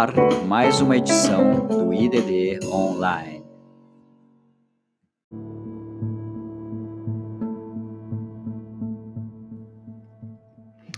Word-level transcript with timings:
ar 0.00 0.14
mais 0.46 0.80
uma 0.80 0.96
edição 0.96 1.66
do 1.68 1.92
IDD 1.92 2.64
Online. 2.64 3.44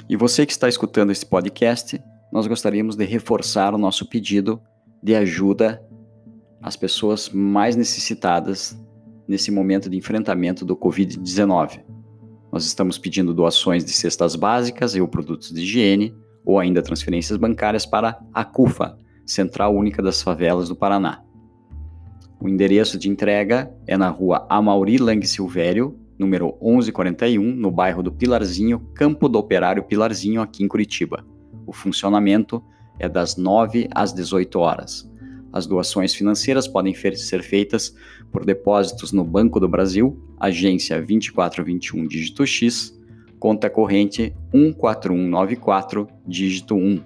E 0.09 0.17
você 0.17 0.47
que 0.47 0.53
está 0.53 0.69
escutando 0.69 1.11
esse 1.11 1.27
podcast, 1.27 2.01
nós 2.33 2.47
gostaríamos 2.47 2.95
de 2.95 3.05
reforçar 3.05 3.75
o 3.75 3.79
nosso 3.79 4.09
pedido 4.09 4.63
de 5.03 5.17
ajuda 5.17 5.85
às 6.63 6.77
pessoas 6.77 7.29
mais 7.29 7.75
necessitadas 7.75 8.81
nesse 9.27 9.51
momento 9.51 9.91
de 9.91 9.97
enfrentamento 9.97 10.65
do 10.65 10.77
Covid-19. 10.77 11.81
Nós 12.53 12.65
estamos 12.65 12.99
pedindo 12.99 13.35
doações 13.35 13.85
de 13.85 13.91
cestas 13.91 14.37
básicas 14.37 14.95
e 14.95 15.01
ou 15.01 15.09
produtos 15.09 15.51
de 15.51 15.61
higiene, 15.61 16.15
ou 16.45 16.59
ainda 16.59 16.83
transferências 16.83 17.37
bancárias 17.37 17.87
para 17.87 18.21
a 18.33 18.45
CUFA, 18.45 18.99
Central 19.25 19.75
Única 19.75 20.03
das 20.03 20.23
Favelas 20.23 20.69
do 20.69 20.77
Paraná. 20.77 21.23
O 22.41 22.49
endereço 22.49 22.99
de 22.99 23.09
entrega 23.09 23.73
é 23.87 23.97
na 23.97 24.09
rua 24.09 24.47
Amauri 24.51 24.99
Lang 24.99 25.25
Silvério, 25.27 25.97
número 26.19 26.57
1141, 26.61 27.41
no 27.41 27.71
bairro 27.71 28.03
do 28.03 28.11
Pilarzinho, 28.11 28.81
Campo 28.95 29.29
do 29.29 29.39
Operário 29.39 29.85
Pilarzinho, 29.85 30.43
aqui 30.43 30.65
em 30.65 30.69
Curitiba. 30.69 31.25
O 31.67 31.73
funcionamento 31.73 32.63
é 32.99 33.09
das 33.09 33.37
9 33.37 33.89
às 33.95 34.13
18 34.13 34.59
horas. 34.59 35.11
As 35.53 35.67
doações 35.67 36.15
financeiras 36.15 36.67
podem 36.67 36.95
ser 36.95 37.43
feitas 37.43 37.95
por 38.33 38.45
depósitos 38.45 39.13
no 39.13 39.23
Banco 39.23 39.61
do 39.61 39.69
Brasil, 39.69 40.19
agência 40.41 40.97
2421 40.97 42.07
dígito 42.09 42.47
X, 42.47 42.99
conta 43.43 43.69
corrente 43.69 44.33
14194 44.53 46.07
dígito 46.25 46.77
1. 46.77 47.03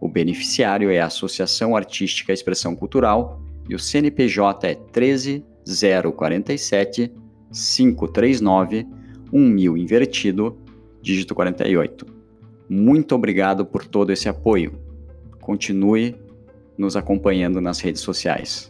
O 0.00 0.08
beneficiário 0.08 0.88
é 0.88 1.00
a 1.00 1.06
Associação 1.06 1.74
Artística 1.74 2.32
Expressão 2.32 2.76
Cultural 2.76 3.42
e 3.68 3.74
o 3.74 3.78
CNPJ 3.78 4.68
é 4.68 4.76
13047 4.76 7.12
539 7.50 8.86
1000 9.32 9.76
invertido, 9.76 10.56
dígito 11.02 11.34
48. 11.34 12.06
Muito 12.68 13.12
obrigado 13.12 13.66
por 13.66 13.84
todo 13.84 14.12
esse 14.12 14.28
apoio. 14.28 14.78
Continue 15.40 16.14
nos 16.78 16.94
acompanhando 16.94 17.60
nas 17.60 17.80
redes 17.80 18.02
sociais. 18.02 18.69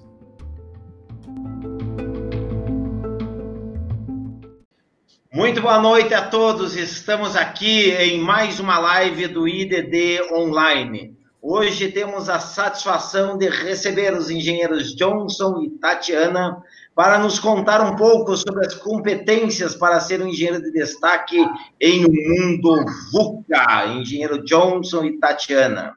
Muito 5.33 5.63
boa 5.63 5.81
noite 5.81 6.13
a 6.13 6.27
todos. 6.27 6.75
Estamos 6.75 7.37
aqui 7.37 7.93
em 7.93 8.19
mais 8.19 8.59
uma 8.59 8.81
live 8.81 9.29
do 9.29 9.47
IDD 9.47 10.21
Online. 10.33 11.17
Hoje 11.41 11.93
temos 11.93 12.29
a 12.29 12.41
satisfação 12.41 13.39
de 13.39 13.49
receber 13.49 14.13
os 14.13 14.29
engenheiros 14.29 14.93
Johnson 14.97 15.63
e 15.63 15.71
Tatiana 15.71 16.61
para 16.97 17.17
nos 17.17 17.39
contar 17.39 17.81
um 17.81 17.95
pouco 17.95 18.37
sobre 18.37 18.67
as 18.67 18.75
competências 18.75 19.77
para 19.77 20.01
ser 20.01 20.21
um 20.21 20.27
engenheiro 20.27 20.61
de 20.61 20.73
destaque 20.73 21.39
em 21.81 22.05
um 22.05 22.09
mundo 22.11 22.85
VUCA. 23.13 23.87
Engenheiro 23.87 24.43
Johnson 24.43 25.05
e 25.05 25.17
Tatiana. 25.21 25.95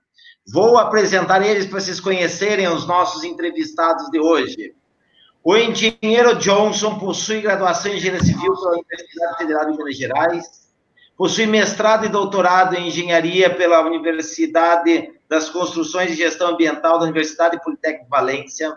Vou 0.47 0.77
apresentar 0.77 1.43
eles 1.43 1.65
para 1.65 1.79
vocês 1.79 1.99
conhecerem 1.99 2.67
os 2.67 2.85
nossos 2.85 3.23
entrevistados 3.23 4.11
de 4.11 4.19
hoje. 4.19 4.75
O 5.43 5.57
engenheiro 5.57 6.35
Johnson 6.35 6.97
possui 6.97 7.41
graduação 7.41 7.91
em 7.91 7.97
engenharia 7.97 8.23
civil 8.23 8.55
pela 8.55 8.71
Universidade 8.71 9.37
Federal 9.37 9.71
de 9.71 9.77
Minas 9.77 9.97
Gerais, 9.97 10.45
possui 11.17 11.45
mestrado 11.45 12.05
e 12.05 12.09
doutorado 12.09 12.75
em 12.75 12.87
engenharia 12.87 13.53
pela 13.53 13.81
Universidade 13.81 15.11
das 15.27 15.49
Construções 15.49 16.11
e 16.11 16.15
Gestão 16.15 16.51
Ambiental 16.51 16.97
da 16.97 17.03
Universidade 17.03 17.61
Politécnica 17.61 18.05
de 18.05 18.09
Valência. 18.09 18.73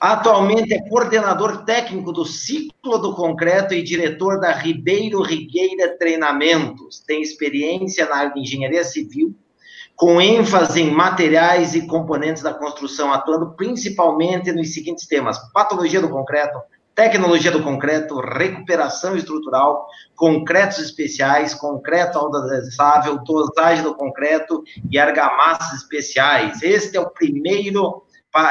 Atualmente 0.00 0.74
é 0.74 0.88
coordenador 0.88 1.64
técnico 1.64 2.12
do 2.12 2.24
ciclo 2.24 2.98
do 2.98 3.14
concreto 3.14 3.72
e 3.72 3.82
diretor 3.82 4.40
da 4.40 4.50
Ribeiro 4.50 5.22
Rigueira 5.22 5.96
Treinamentos. 5.96 6.98
Tem 6.98 7.22
experiência 7.22 8.08
na 8.08 8.16
área 8.16 8.34
de 8.34 8.40
engenharia 8.40 8.82
civil, 8.82 9.36
com 10.00 10.18
ênfase 10.18 10.80
em 10.80 10.90
materiais 10.90 11.74
e 11.74 11.86
componentes 11.86 12.42
da 12.42 12.54
construção, 12.54 13.12
atuando 13.12 13.54
principalmente 13.54 14.50
nos 14.50 14.72
seguintes 14.72 15.06
temas: 15.06 15.38
patologia 15.52 16.00
do 16.00 16.08
concreto, 16.08 16.58
tecnologia 16.94 17.50
do 17.50 17.62
concreto, 17.62 18.18
recuperação 18.18 19.14
estrutural, 19.14 19.86
concretos 20.16 20.78
especiais, 20.78 21.52
concreto 21.52 22.16
autoadessável, 22.16 23.18
dosagem 23.22 23.84
do 23.84 23.94
concreto 23.94 24.64
e 24.90 24.98
argamassas 24.98 25.82
especiais. 25.82 26.62
Este 26.62 26.96
é 26.96 27.00
o 27.00 27.10
primeiro, 27.10 28.02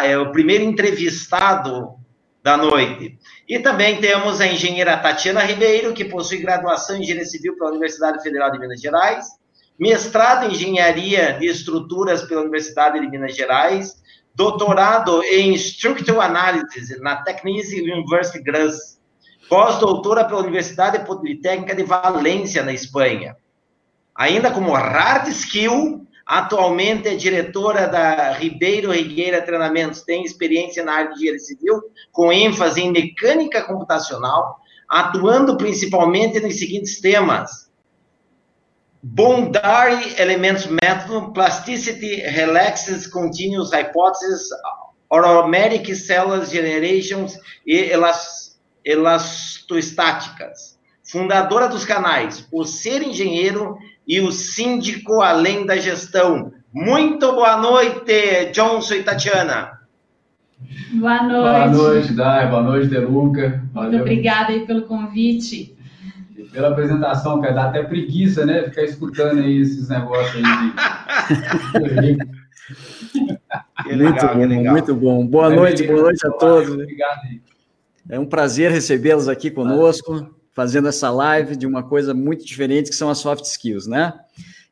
é 0.04 0.20
o 0.20 0.32
primeiro 0.32 0.66
entrevistado 0.66 1.96
da 2.44 2.58
noite. 2.58 3.18
E 3.48 3.58
também 3.58 4.00
temos 4.00 4.40
a 4.40 4.46
engenheira 4.46 4.98
Tatiana 4.98 5.42
Ribeiro, 5.42 5.96
que 5.96 6.06
possui 6.06 6.38
graduação 6.38 6.96
em 6.96 7.02
engenharia 7.02 7.26
civil 7.26 7.58
pela 7.58 7.72
Universidade 7.72 8.22
Federal 8.22 8.52
de 8.52 8.60
Minas 8.60 8.80
Gerais, 8.80 9.39
mestrado 9.80 10.46
em 10.46 10.52
engenharia 10.52 11.38
de 11.40 11.48
estruturas 11.48 12.24
pela 12.24 12.42
Universidade 12.42 13.00
de 13.00 13.08
Minas 13.08 13.36
Gerais, 13.36 13.96
doutorado 14.36 15.24
em 15.24 15.54
Structural 15.56 16.22
Analysis 16.22 17.00
na 17.02 17.24
Technical 17.24 17.98
University 17.98 18.44
Graz, 18.44 19.00
pós-doutora 19.48 20.26
pela 20.26 20.42
Universidade 20.42 21.06
Politécnica 21.06 21.74
de 21.74 21.84
Valência, 21.84 22.64
na 22.64 22.74
Espanha. 22.74 23.36
Ainda 24.14 24.52
como 24.52 24.74
hard 24.74 25.30
skill, 25.30 26.06
atualmente 26.26 27.08
é 27.08 27.16
diretora 27.16 27.88
da 27.88 28.34
Ribeiro 28.34 28.92
Rigueira 28.92 29.42
Treinamentos, 29.42 30.02
tem 30.02 30.24
experiência 30.24 30.84
na 30.84 30.94
área 30.94 31.10
de 31.10 31.16
engenharia 31.16 31.40
civil, 31.40 31.82
com 32.12 32.32
ênfase 32.32 32.82
em 32.82 32.92
mecânica 32.92 33.64
computacional, 33.64 34.60
atuando 34.90 35.58
principalmente 35.58 36.40
nos 36.40 36.60
seguintes 36.60 37.00
temas: 37.00 37.69
Bondari 39.02 40.14
Elements 40.18 40.68
Method, 40.68 41.34
Plasticity, 41.34 42.22
Relaxes, 42.22 43.08
Continuous 43.08 43.72
Hypothesis, 43.72 44.50
Aromatic 45.10 45.96
Cells 45.96 46.52
Generations 46.52 47.40
e 47.66 47.92
Elastostáticas. 48.86 50.78
Fundadora 51.04 51.68
dos 51.68 51.86
canais 51.86 52.48
O 52.52 52.66
Ser 52.66 53.02
Engenheiro 53.02 53.78
e 54.08 54.20
o 54.20 54.32
Síndico 54.32 55.22
Além 55.22 55.66
da 55.66 55.78
Gestão. 55.78 56.52
Muito 56.74 57.32
boa 57.32 57.58
noite, 57.58 58.52
Johnson 58.54 58.96
e 58.96 59.04
Tatiana. 59.04 59.80
Boa 60.92 61.24
noite. 61.24 61.42
Boa 61.42 61.68
noite, 61.68 62.14
Dai. 62.14 62.50
Boa 62.50 62.62
noite, 62.62 62.88
Deluca. 62.88 63.64
Muito 63.74 63.96
obrigada 63.96 64.52
aí 64.52 64.66
pelo 64.68 64.82
convite 64.84 65.79
pela 66.52 66.70
apresentação, 66.70 67.42
cara. 67.42 67.54
Dá 67.54 67.64
até 67.66 67.84
preguiça, 67.84 68.46
né? 68.46 68.64
Ficar 68.64 68.84
escutando 68.84 69.40
aí 69.40 69.62
esses 69.62 69.90
negócios 69.90 70.36
aí. 70.36 70.42
De... 72.02 72.18
muito 73.86 74.04
legal, 74.04 74.36
bom, 74.36 74.72
muito 74.72 74.96
bom. 74.96 75.26
Boa 75.26 75.52
é 75.52 75.56
noite, 75.56 75.84
boa 75.88 76.04
noite 76.04 76.26
a 76.26 76.32
todos. 76.32 76.70
Obrigado 76.70 77.20
aí. 77.26 77.42
É 78.10 78.20
um 78.20 78.26
prazer 78.26 78.72
recebê-los 78.72 79.28
aqui 79.28 79.52
conosco, 79.52 80.36
fazendo 80.52 80.88
essa 80.88 81.12
live 81.12 81.56
de 81.56 81.68
uma 81.68 81.84
coisa 81.84 82.14
muito 82.14 82.46
diferente 82.46 82.90
que 82.90 82.96
são 82.96 83.10
as 83.10 83.20
soft 83.20 83.46
skills, 83.46 83.86
né? 83.86 84.14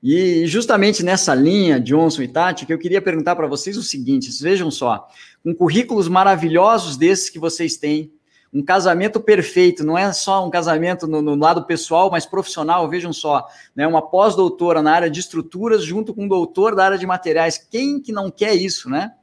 E 0.01 0.45
justamente 0.45 1.03
nessa 1.03 1.33
linha, 1.33 1.79
Johnson 1.79 2.21
e 2.21 2.27
Tati, 2.27 2.65
que 2.65 2.73
eu 2.73 2.77
queria 2.77 3.01
perguntar 3.01 3.35
para 3.35 3.47
vocês 3.47 3.77
o 3.77 3.83
seguinte: 3.83 4.29
vejam 4.41 4.71
só, 4.71 5.07
com 5.43 5.53
currículos 5.53 6.07
maravilhosos 6.07 6.97
desses 6.97 7.29
que 7.29 7.39
vocês 7.39 7.77
têm, 7.77 8.11
um 8.53 8.63
casamento 8.63 9.19
perfeito, 9.19 9.83
não 9.83 9.97
é 9.97 10.11
só 10.13 10.45
um 10.45 10.49
casamento 10.49 11.05
no, 11.05 11.21
no 11.21 11.35
lado 11.35 11.65
pessoal, 11.65 12.09
mas 12.09 12.25
profissional, 12.25 12.89
vejam 12.89 13.11
só, 13.11 13.47
né, 13.75 13.85
uma 13.85 14.01
pós-doutora 14.01 14.81
na 14.81 14.91
área 14.91 15.09
de 15.09 15.19
estruturas 15.19 15.83
junto 15.83 16.13
com 16.13 16.23
um 16.23 16.27
doutor 16.27 16.75
da 16.75 16.85
área 16.85 16.97
de 16.97 17.05
materiais, 17.05 17.57
quem 17.57 17.99
que 17.99 18.11
não 18.11 18.31
quer 18.31 18.55
isso, 18.55 18.89
né? 18.89 19.13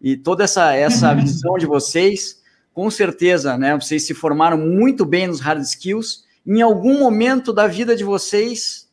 E 0.00 0.16
toda 0.16 0.44
essa, 0.44 0.74
essa 0.74 1.14
visão 1.14 1.56
de 1.56 1.66
vocês, 1.66 2.42
com 2.72 2.90
certeza, 2.90 3.56
né, 3.56 3.74
vocês 3.74 4.06
se 4.06 4.12
formaram 4.12 4.58
muito 4.58 5.04
bem 5.04 5.28
nos 5.28 5.40
hard 5.40 5.62
skills, 5.62 6.24
em 6.46 6.60
algum 6.60 6.98
momento 6.98 7.52
da 7.52 7.66
vida 7.66 7.96
de 7.96 8.04
vocês, 8.04 8.90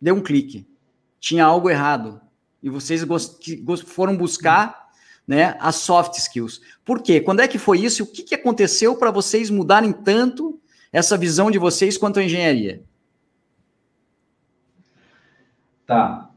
deu 0.00 0.16
um 0.16 0.20
clique, 0.20 0.66
tinha 1.18 1.44
algo 1.44 1.70
errado, 1.70 2.20
e 2.62 2.68
vocês 2.68 3.04
foram 3.86 4.16
buscar 4.16 4.81
né, 5.32 5.56
as 5.58 5.76
soft 5.76 6.18
skills. 6.18 6.60
Por 6.84 7.02
quê? 7.02 7.18
Quando 7.18 7.40
é 7.40 7.48
que 7.48 7.58
foi 7.58 7.78
isso? 7.80 8.02
O 8.04 8.06
que, 8.06 8.22
que 8.22 8.34
aconteceu 8.34 8.94
para 8.96 9.10
vocês 9.10 9.48
mudarem 9.48 9.90
tanto 9.90 10.60
essa 10.92 11.16
visão 11.16 11.50
de 11.50 11.58
vocês 11.58 11.96
quanto 11.96 12.20
à 12.20 12.22
engenharia? 12.22 12.82
Tá, 15.86 16.28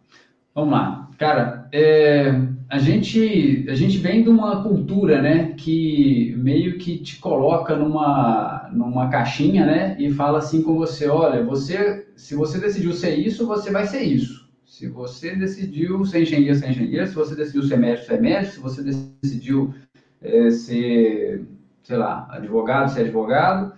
vamos 0.54 0.72
lá. 0.72 1.10
Cara, 1.18 1.68
é, 1.74 2.40
a, 2.70 2.80
gente, 2.80 3.66
a 3.70 3.76
gente 3.76 3.98
vem 3.98 4.24
de 4.24 4.30
uma 4.30 4.64
cultura, 4.64 5.22
né, 5.22 5.54
que 5.58 6.34
meio 6.38 6.78
que 6.78 6.98
te 6.98 7.20
coloca 7.20 7.76
numa, 7.76 8.70
numa 8.72 9.10
caixinha, 9.10 9.66
né, 9.66 9.98
e 10.00 10.10
fala 10.14 10.38
assim 10.38 10.62
com 10.62 10.76
você, 10.76 11.10
olha, 11.10 11.44
você, 11.44 12.08
se 12.16 12.34
você 12.34 12.60
decidiu 12.60 12.94
ser 12.94 13.16
isso, 13.16 13.46
você 13.46 13.72
vai 13.72 13.88
ser 13.88 14.04
isso. 14.04 14.45
Se 14.76 14.90
você 14.90 15.34
decidiu 15.34 16.04
ser 16.04 16.24
engenheiro, 16.24 16.54
ser 16.54 16.70
engenheiro. 16.70 17.08
Se 17.08 17.16
você 17.16 17.34
decidiu 17.34 17.64
ser 17.64 17.78
médico, 17.78 18.08
ser 18.08 18.22
médico. 18.22 18.56
Se 18.56 18.60
você 18.60 18.84
decidiu 18.84 19.74
é, 20.22 20.50
ser, 20.50 21.46
sei 21.82 21.96
lá, 21.96 22.28
advogado, 22.30 22.92
ser 22.92 23.04
advogado. 23.04 23.72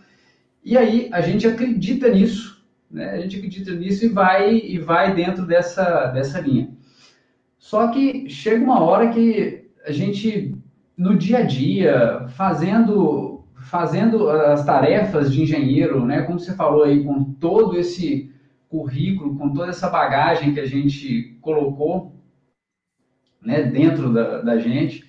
E 0.65 0.75
aí 0.75 1.07
a 1.13 1.21
gente 1.21 1.45
acredita 1.45 2.09
nisso, 2.09 2.65
né? 2.89 3.11
A 3.11 3.19
gente 3.19 3.37
acredita 3.37 3.75
nisso 3.75 4.05
e 4.05 4.07
vai 4.07 4.57
e 4.57 4.79
vai 4.79 5.13
dentro 5.13 5.45
dessa 5.45 6.07
dessa 6.07 6.39
linha. 6.39 6.71
Só 7.59 7.89
que 7.89 8.27
chega 8.27 8.63
uma 8.63 8.81
hora 8.81 9.09
que 9.09 9.69
a 9.85 9.91
gente 9.91 10.55
no 10.97 11.15
dia 11.15 11.37
a 11.37 11.43
dia 11.43 12.25
fazendo 12.29 13.45
fazendo 13.69 14.31
as 14.31 14.65
tarefas 14.65 15.31
de 15.31 15.43
engenheiro, 15.43 16.03
né? 16.03 16.23
Como 16.23 16.39
você 16.39 16.55
falou 16.55 16.85
aí, 16.85 17.03
com 17.03 17.23
todo 17.23 17.77
esse 17.77 18.35
currículo, 18.69 19.37
com 19.37 19.53
toda 19.53 19.69
essa 19.69 19.89
bagagem 19.89 20.53
que 20.53 20.59
a 20.59 20.65
gente 20.65 21.37
colocou, 21.41 22.15
né? 23.41 23.63
Dentro 23.63 24.13
da, 24.13 24.41
da 24.41 24.57
gente, 24.57 25.05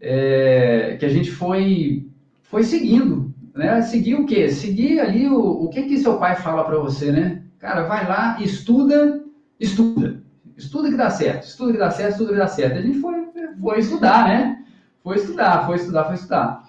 é, 0.00 0.96
que 0.98 1.04
a 1.04 1.08
gente 1.08 1.30
foi 1.30 2.08
foi 2.42 2.62
seguindo, 2.62 3.34
né? 3.54 3.82
Seguir 3.82 4.16
o 4.16 4.26
quê? 4.26 4.48
Seguir 4.48 5.00
ali 5.00 5.28
o, 5.28 5.64
o 5.64 5.68
que 5.68 5.82
que 5.82 5.98
seu 5.98 6.18
pai 6.18 6.36
fala 6.36 6.64
para 6.64 6.78
você, 6.78 7.10
né? 7.10 7.42
Cara, 7.58 7.84
vai 7.84 8.06
lá, 8.06 8.40
estuda, 8.40 9.24
estuda. 9.58 10.22
Estuda 10.56 10.90
que 10.90 10.96
dá 10.96 11.10
certo, 11.10 11.44
estuda 11.44 11.72
que 11.72 11.78
dá 11.78 11.90
certo, 11.90 12.12
estuda 12.12 12.32
que 12.32 12.38
dá 12.38 12.46
certo. 12.46 12.78
A 12.78 12.82
gente 12.82 12.98
foi, 12.98 13.14
foi 13.60 13.78
estudar, 13.78 14.28
né? 14.28 14.64
Foi 15.02 15.16
estudar, 15.16 15.66
foi 15.66 15.76
estudar, 15.76 16.04
foi 16.04 16.14
estudar. 16.14 16.62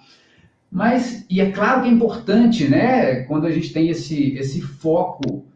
Mas, 0.70 1.24
e 1.30 1.40
é 1.40 1.52
claro 1.52 1.82
que 1.82 1.88
é 1.88 1.92
importante, 1.92 2.68
né, 2.68 3.22
quando 3.22 3.46
a 3.46 3.50
gente 3.52 3.72
tem 3.72 3.90
esse, 3.90 4.34
esse 4.34 4.60
foco 4.60 5.46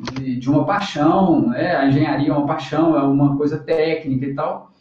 de, 0.00 0.36
de 0.36 0.50
uma 0.50 0.64
paixão, 0.64 1.48
né, 1.48 1.76
a 1.76 1.86
engenharia 1.86 2.30
é 2.30 2.32
uma 2.32 2.46
paixão, 2.46 2.96
é 2.96 3.02
uma 3.02 3.36
coisa 3.36 3.58
técnica 3.58 4.26
e 4.26 4.34
tal, 4.34 4.72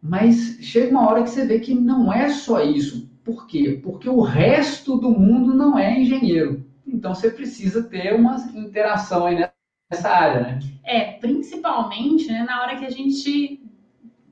mas 0.00 0.58
chega 0.60 0.90
uma 0.90 1.08
hora 1.08 1.22
que 1.22 1.30
você 1.30 1.44
vê 1.46 1.60
que 1.60 1.74
não 1.74 2.12
é 2.12 2.28
só 2.28 2.62
isso. 2.62 3.10
Por 3.24 3.46
quê? 3.46 3.80
Porque 3.82 4.08
o 4.08 4.20
resto 4.20 4.96
do 4.96 5.10
mundo 5.10 5.54
não 5.54 5.78
é 5.78 6.00
engenheiro. 6.00 6.64
Então 6.86 7.14
você 7.14 7.30
precisa 7.30 7.84
ter 7.84 8.14
uma 8.14 8.36
interação 8.54 9.26
aí 9.26 9.48
nessa 9.90 10.10
área, 10.10 10.40
né? 10.40 10.58
É, 10.84 11.12
principalmente 11.12 12.26
né, 12.26 12.42
na 12.42 12.62
hora 12.62 12.76
que 12.76 12.84
a 12.84 12.90
gente 12.90 13.60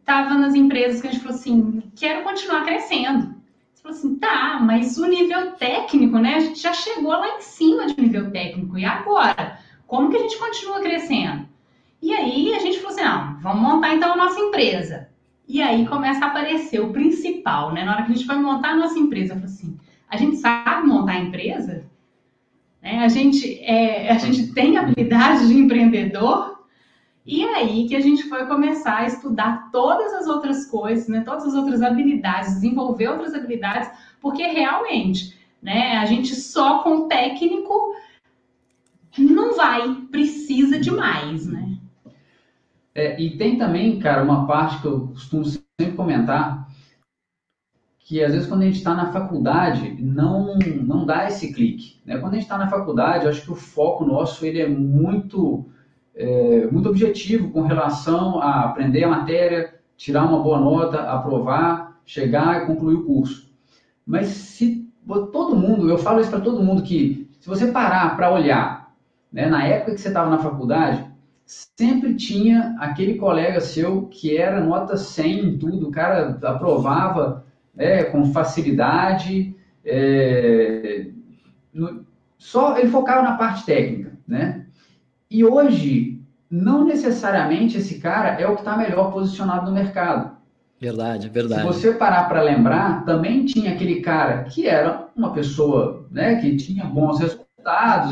estava 0.01 0.35
nas 0.35 0.55
empresas 0.55 1.01
que 1.01 1.07
a 1.07 1.13
gente 1.13 1.23
falou 1.23 1.39
assim, 1.39 1.83
quero 1.95 2.25
continuar 2.25 2.65
crescendo. 2.65 3.35
Você 3.73 3.83
falou 3.83 3.97
assim, 3.97 4.15
tá, 4.17 4.59
mas 4.61 4.99
o 4.99 5.07
nível 5.07 5.53
técnico, 5.53 6.19
né? 6.19 6.35
A 6.35 6.41
gente 6.41 6.61
já 6.61 6.73
chegou 6.73 7.13
lá 7.13 7.37
em 7.37 7.41
cima 7.41 7.87
de 7.87 8.01
nível 8.01 8.31
técnico. 8.31 8.77
E 8.77 8.85
agora? 8.85 9.59
Como 9.91 10.09
que 10.09 10.17
a 10.17 10.21
gente 10.21 10.39
continua 10.39 10.81
crescendo? 10.81 11.49
E 12.01 12.15
aí 12.15 12.55
a 12.55 12.61
gente 12.61 12.79
falou 12.79 12.93
assim, 12.93 13.03
não, 13.03 13.41
vamos 13.41 13.61
montar 13.61 13.93
então 13.93 14.13
a 14.13 14.17
nossa 14.17 14.39
empresa. 14.39 15.09
E 15.49 15.61
aí 15.61 15.85
começa 15.85 16.25
a 16.25 16.29
aparecer 16.29 16.81
o 16.81 16.93
principal, 16.93 17.73
né? 17.73 17.85
Na 17.85 17.95
hora 17.95 18.05
que 18.05 18.13
a 18.13 18.15
gente 18.15 18.25
vai 18.25 18.39
montar 18.39 18.69
a 18.69 18.77
nossa 18.77 18.97
empresa, 18.97 19.33
eu 19.33 19.41
falei 19.41 19.53
assim, 19.53 19.77
a 20.09 20.17
gente 20.17 20.37
sabe 20.37 20.87
montar 20.87 21.15
a 21.15 21.19
empresa? 21.19 21.85
Né? 22.81 23.01
A, 23.01 23.09
gente, 23.09 23.59
é, 23.65 24.13
a 24.13 24.19
gente 24.19 24.53
tem 24.53 24.79
habilidade 24.79 25.49
de 25.49 25.59
empreendedor? 25.59 26.61
E 27.27 27.45
aí 27.45 27.89
que 27.89 27.97
a 27.97 28.01
gente 28.01 28.29
foi 28.29 28.47
começar 28.47 28.99
a 28.99 29.07
estudar 29.07 29.73
todas 29.73 30.15
as 30.15 30.29
outras 30.29 30.67
coisas, 30.67 31.09
né, 31.09 31.23
todas 31.23 31.47
as 31.47 31.55
outras 31.55 31.83
habilidades, 31.83 32.55
desenvolver 32.55 33.09
outras 33.09 33.35
habilidades, 33.35 33.91
porque 34.21 34.45
realmente, 34.45 35.37
né, 35.61 35.97
a 35.97 36.05
gente 36.07 36.33
só 36.37 36.79
com 36.85 37.09
técnico 37.09 37.93
não 39.19 39.57
vai, 39.57 39.95
precisa 40.11 40.79
de 40.79 40.91
mais, 40.91 41.47
né? 41.47 41.79
É, 42.95 43.21
e 43.21 43.37
tem 43.37 43.57
também, 43.57 43.99
cara, 43.99 44.23
uma 44.23 44.47
parte 44.47 44.81
que 44.81 44.87
eu 44.87 45.09
costumo 45.09 45.45
sempre 45.45 45.97
comentar, 45.97 46.69
que 48.01 48.23
às 48.23 48.33
vezes 48.33 48.49
quando 48.49 48.63
a 48.63 48.65
gente 48.65 48.79
está 48.79 48.95
na 48.95 49.13
faculdade 49.13 49.97
não 50.03 50.59
não 50.85 51.07
dá 51.07 51.29
esse 51.29 51.53
clique, 51.53 52.01
né? 52.05 52.19
Quando 52.19 52.33
a 52.33 52.37
gente 52.37 52.45
está 52.45 52.59
na 52.59 52.69
faculdade, 52.69 53.29
acho 53.29 53.43
que 53.43 53.53
o 53.53 53.55
foco 53.55 54.05
nosso 54.05 54.45
ele 54.45 54.61
é 54.61 54.69
muito 54.69 55.65
é, 56.15 56.67
muito 56.71 56.89
objetivo 56.89 57.51
com 57.51 57.63
relação 57.63 58.41
a 58.41 58.65
aprender 58.65 59.05
a 59.05 59.09
matéria, 59.11 59.75
tirar 59.97 60.25
uma 60.25 60.43
boa 60.43 60.59
nota, 60.59 61.03
aprovar, 61.03 62.01
chegar 62.05 62.63
e 62.63 62.67
concluir 62.67 62.97
o 62.97 63.05
curso. 63.05 63.49
Mas 64.05 64.27
se 64.29 64.93
todo 65.33 65.57
mundo, 65.57 65.89
eu 65.89 65.97
falo 65.97 66.21
isso 66.21 66.31
para 66.31 66.41
todo 66.41 66.63
mundo 66.63 66.83
que 66.83 67.31
se 67.41 67.49
você 67.49 67.69
parar 67.71 68.17
para 68.17 68.33
olhar, 68.33 68.80
né, 69.33 69.47
na 69.47 69.65
época 69.67 69.95
que 69.95 70.01
você 70.01 70.09
estava 70.09 70.31
na 70.31 70.39
faculdade, 70.39 71.05
sempre 71.45 72.15
tinha 72.15 72.77
aquele 72.79 73.15
colega 73.15 73.61
seu 73.61 74.07
que 74.07 74.37
era 74.37 74.61
nota 74.61 74.97
100 74.97 75.45
em 75.45 75.59
tudo, 75.59 75.89
o 75.89 75.91
cara 75.91 76.39
aprovava 76.43 77.45
né, 77.75 78.05
com 78.05 78.33
facilidade, 78.33 79.55
é, 79.85 81.07
no, 81.73 82.05
só 82.39 82.79
ele 82.79 82.89
focava 82.89 83.23
na 83.23 83.37
parte 83.37 83.65
técnica, 83.65 84.13
né? 84.27 84.67
E 85.31 85.45
hoje, 85.45 86.21
não 86.51 86.85
necessariamente 86.85 87.79
esse 87.79 88.01
cara 88.01 88.41
é 88.41 88.47
o 88.47 88.55
que 88.55 88.63
está 88.63 88.77
melhor 88.77 89.13
posicionado 89.13 89.67
no 89.67 89.73
mercado. 89.73 90.37
Verdade, 90.81 91.29
verdade. 91.29 91.61
Se 91.61 91.67
você 91.67 91.93
parar 91.93 92.25
para 92.29 92.43
lembrar, 92.43 93.05
também 93.05 93.45
tinha 93.45 93.73
aquele 93.73 94.01
cara 94.01 94.45
que 94.45 94.67
era 94.67 95.09
uma 95.15 95.33
pessoa 95.33 96.07
né, 96.11 96.37
que 96.37 96.57
tinha 96.57 96.85
bons 96.85 97.21
resultados 97.21 97.50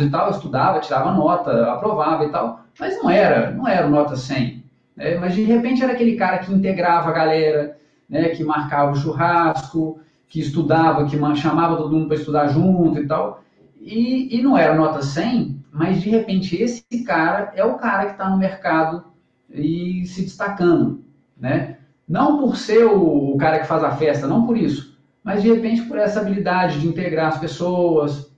e 0.01 0.11
tal, 0.11 0.31
estudava, 0.31 0.81
tirava 0.81 1.13
nota, 1.13 1.73
aprovava 1.73 2.25
e 2.25 2.31
tal, 2.31 2.61
mas 2.79 2.97
não 3.03 3.11
era, 3.11 3.51
não 3.51 3.67
era 3.67 3.89
nota 3.89 4.17
100. 4.17 4.65
Né? 4.97 5.17
Mas 5.17 5.35
de 5.35 5.43
repente 5.43 5.83
era 5.83 5.93
aquele 5.93 6.17
cara 6.17 6.39
que 6.39 6.53
integrava 6.53 7.09
a 7.09 7.13
galera, 7.13 7.77
né, 8.09 8.31
que 8.31 8.45
marcava 8.45 8.93
o 8.93 8.97
churrasco, 8.97 10.01
que 10.29 10.41
estudava, 10.41 11.07
que 11.07 11.19
chamava 11.37 11.77
todo 11.77 11.95
mundo 11.95 12.09
para 12.09 12.17
estudar 12.17 12.49
junto 12.49 13.01
e 13.01 13.07
tal. 13.07 13.43
E, 13.81 14.37
e 14.39 14.43
não 14.43 14.57
era 14.57 14.75
nota 14.75 15.03
100, 15.03 15.65
mas 15.73 16.03
de 16.03 16.11
repente 16.11 16.61
esse 16.61 16.85
cara 17.05 17.53
é 17.55 17.65
o 17.65 17.75
cara 17.75 18.07
que 18.07 18.13
está 18.13 18.29
no 18.29 18.37
mercado 18.37 19.05
e 19.51 20.05
se 20.07 20.23
destacando, 20.23 21.03
né? 21.37 21.79
Não 22.07 22.39
por 22.39 22.57
ser 22.57 22.85
o, 22.85 23.37
cara 23.37 23.61
que 23.61 23.67
faz 23.67 23.85
a 23.85 23.93
festa, 23.93 24.27
não 24.27 24.47
por 24.47 24.57
isso, 24.57 24.99
mas 25.23 25.43
de 25.43 25.53
repente 25.53 25.83
por 25.83 25.99
essa 25.99 26.21
habilidade 26.21 26.81
de 26.81 26.89
integrar 26.89 27.29
as 27.29 27.39
pessoas, 27.39 28.33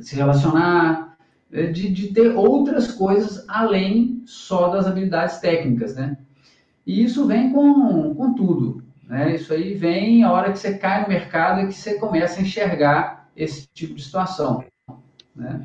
se 0.00 0.14
relacionar, 0.16 1.16
eh, 1.52 1.66
de, 1.66 1.88
de 1.88 2.08
ter 2.08 2.36
outras 2.36 2.92
coisas 2.92 3.44
além 3.48 4.22
só 4.26 4.68
das 4.68 4.86
habilidades 4.86 5.38
técnicas, 5.38 5.94
né? 5.96 6.16
E 6.86 7.04
isso 7.04 7.26
vem 7.26 7.52
com, 7.52 8.14
com 8.14 8.34
tudo, 8.34 8.82
né? 9.08 9.34
Isso 9.34 9.52
aí 9.52 9.74
vem 9.74 10.22
a 10.22 10.32
hora 10.32 10.52
que 10.52 10.58
você 10.58 10.76
cai 10.76 11.02
no 11.02 11.08
mercado 11.08 11.60
e 11.60 11.66
que 11.66 11.74
você 11.74 11.94
começa 11.94 12.38
a 12.38 12.42
enxergar 12.42 13.28
esse 13.36 13.68
tipo 13.72 13.94
de 13.94 14.02
situação, 14.02 14.64
né? 15.34 15.64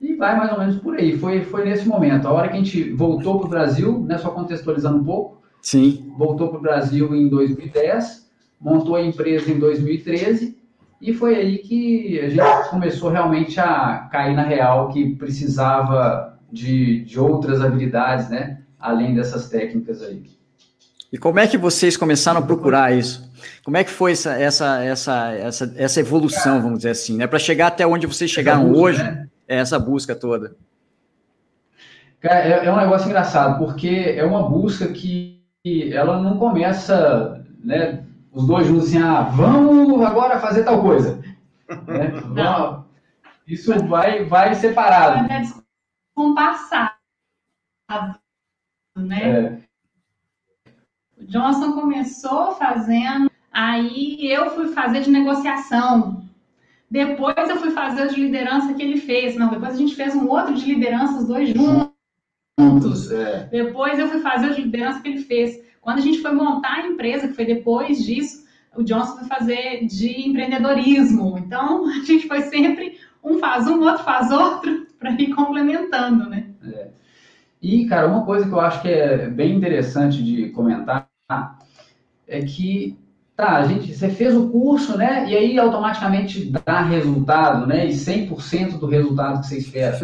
E 0.00 0.14
vai 0.16 0.36
mais 0.36 0.52
ou 0.52 0.58
menos 0.58 0.76
por 0.76 0.96
aí. 0.96 1.16
Foi, 1.16 1.42
foi 1.44 1.64
nesse 1.64 1.88
momento. 1.88 2.28
A 2.28 2.32
hora 2.32 2.48
que 2.48 2.54
a 2.54 2.58
gente 2.58 2.90
voltou 2.90 3.38
para 3.38 3.46
o 3.46 3.50
Brasil, 3.50 4.00
né, 4.00 4.18
só 4.18 4.30
contextualizando 4.30 4.98
um 4.98 5.04
pouco. 5.04 5.42
Sim. 5.62 6.12
Voltou 6.18 6.48
para 6.48 6.58
o 6.58 6.62
Brasil 6.62 7.14
em 7.14 7.26
2010, 7.26 8.30
montou 8.60 8.96
a 8.96 9.02
empresa 9.02 9.50
em 9.50 9.58
2013 9.58 10.58
e 11.04 11.12
foi 11.12 11.36
aí 11.36 11.58
que 11.58 12.18
a 12.18 12.30
gente 12.30 12.70
começou 12.70 13.10
realmente 13.10 13.60
a 13.60 14.08
cair 14.10 14.34
na 14.34 14.42
real 14.42 14.88
que 14.88 15.14
precisava 15.16 16.38
de, 16.50 17.04
de 17.04 17.20
outras 17.20 17.60
habilidades, 17.60 18.30
né? 18.30 18.62
Além 18.80 19.14
dessas 19.14 19.50
técnicas 19.50 20.02
aí. 20.02 20.22
E 21.12 21.18
como 21.18 21.38
é 21.38 21.46
que 21.46 21.58
vocês 21.58 21.94
começaram 21.94 22.40
a 22.40 22.42
procurar 22.42 22.90
isso? 22.96 23.30
Como 23.62 23.76
é 23.76 23.84
que 23.84 23.90
foi 23.90 24.12
essa, 24.12 24.32
essa, 24.32 24.82
essa, 24.82 25.32
essa, 25.32 25.74
essa 25.76 26.00
evolução, 26.00 26.62
vamos 26.62 26.78
dizer 26.78 26.90
assim, 26.90 27.18
né? 27.18 27.26
Para 27.26 27.38
chegar 27.38 27.66
até 27.66 27.86
onde 27.86 28.06
vocês 28.06 28.30
chegaram 28.30 28.72
hoje? 28.72 29.02
Né? 29.02 29.28
É 29.46 29.58
essa 29.58 29.78
busca 29.78 30.14
toda? 30.14 30.56
Cara, 32.18 32.40
é, 32.40 32.64
é, 32.64 32.72
um 32.72 32.78
negócio 32.78 33.06
engraçado, 33.06 33.58
porque 33.58 34.14
é 34.16 34.24
uma 34.24 34.48
busca 34.48 34.88
que 34.88 35.38
ela 35.92 36.18
não 36.22 36.38
começa, 36.38 37.44
né, 37.62 38.03
os 38.34 38.46
dois 38.46 38.66
juntos 38.66 38.88
assim, 38.88 38.98
ah, 38.98 39.22
vamos 39.22 40.04
agora 40.04 40.40
fazer 40.40 40.64
tal 40.64 40.82
coisa. 40.82 41.22
né? 41.86 42.08
Vamos, 42.08 42.84
isso 43.46 43.72
vai, 43.86 44.24
vai 44.24 44.54
separado. 44.54 45.28
Vai 45.28 45.42
descompassado, 46.16 46.94
né? 48.96 49.30
É. 49.30 49.64
O 51.16 51.26
Johnson 51.26 51.72
começou 51.72 52.52
fazendo, 52.56 53.30
aí 53.52 54.30
eu 54.30 54.50
fui 54.50 54.68
fazer 54.72 55.00
de 55.02 55.10
negociação, 55.10 56.24
depois 56.90 57.48
eu 57.48 57.56
fui 57.56 57.70
fazer 57.70 58.06
o 58.06 58.08
de 58.08 58.20
liderança 58.20 58.72
que 58.74 58.82
ele 58.82 59.00
fez. 59.00 59.36
Não, 59.36 59.50
depois 59.50 59.74
a 59.74 59.78
gente 59.78 59.96
fez 59.96 60.14
um 60.14 60.28
outro 60.28 60.54
de 60.54 60.74
liderança, 60.74 61.18
os 61.18 61.26
dois 61.26 61.48
juntos. 61.48 63.10
É. 63.10 63.48
Depois 63.50 63.98
eu 63.98 64.08
fui 64.08 64.20
fazer 64.20 64.50
o 64.50 64.54
de 64.54 64.62
liderança 64.62 65.00
que 65.00 65.08
ele 65.08 65.22
fez. 65.22 65.60
Quando 65.84 65.98
a 65.98 66.00
gente 66.00 66.22
foi 66.22 66.32
montar 66.32 66.76
a 66.76 66.86
empresa, 66.86 67.28
que 67.28 67.34
foi 67.34 67.44
depois 67.44 68.02
disso, 68.02 68.42
o 68.74 68.82
Johnson 68.82 69.18
foi 69.18 69.28
fazer 69.28 69.86
de 69.86 70.26
empreendedorismo. 70.26 71.38
Então, 71.38 71.86
a 71.86 72.02
gente 72.04 72.26
foi 72.26 72.40
sempre 72.40 72.98
um 73.22 73.38
faz 73.38 73.68
um, 73.68 73.80
outro 73.82 74.02
faz 74.02 74.30
outro, 74.30 74.86
para 74.98 75.12
ir 75.12 75.34
complementando, 75.34 76.28
né? 76.28 76.46
É. 76.66 76.88
E, 77.60 77.84
cara, 77.86 78.08
uma 78.08 78.24
coisa 78.24 78.46
que 78.46 78.52
eu 78.52 78.60
acho 78.60 78.80
que 78.80 78.88
é 78.88 79.28
bem 79.28 79.54
interessante 79.54 80.22
de 80.22 80.48
comentar 80.50 81.06
é 82.26 82.40
que, 82.40 82.98
tá, 83.36 83.62
gente, 83.64 83.94
você 83.94 84.08
fez 84.08 84.34
o 84.34 84.48
curso, 84.48 84.96
né? 84.96 85.30
E 85.30 85.36
aí 85.36 85.58
automaticamente 85.58 86.50
dá 86.64 86.80
resultado, 86.80 87.66
né? 87.66 87.86
E 87.86 87.90
100% 87.90 88.78
do 88.78 88.86
resultado 88.86 89.40
que 89.40 89.48
você 89.48 89.58
espera. 89.58 89.98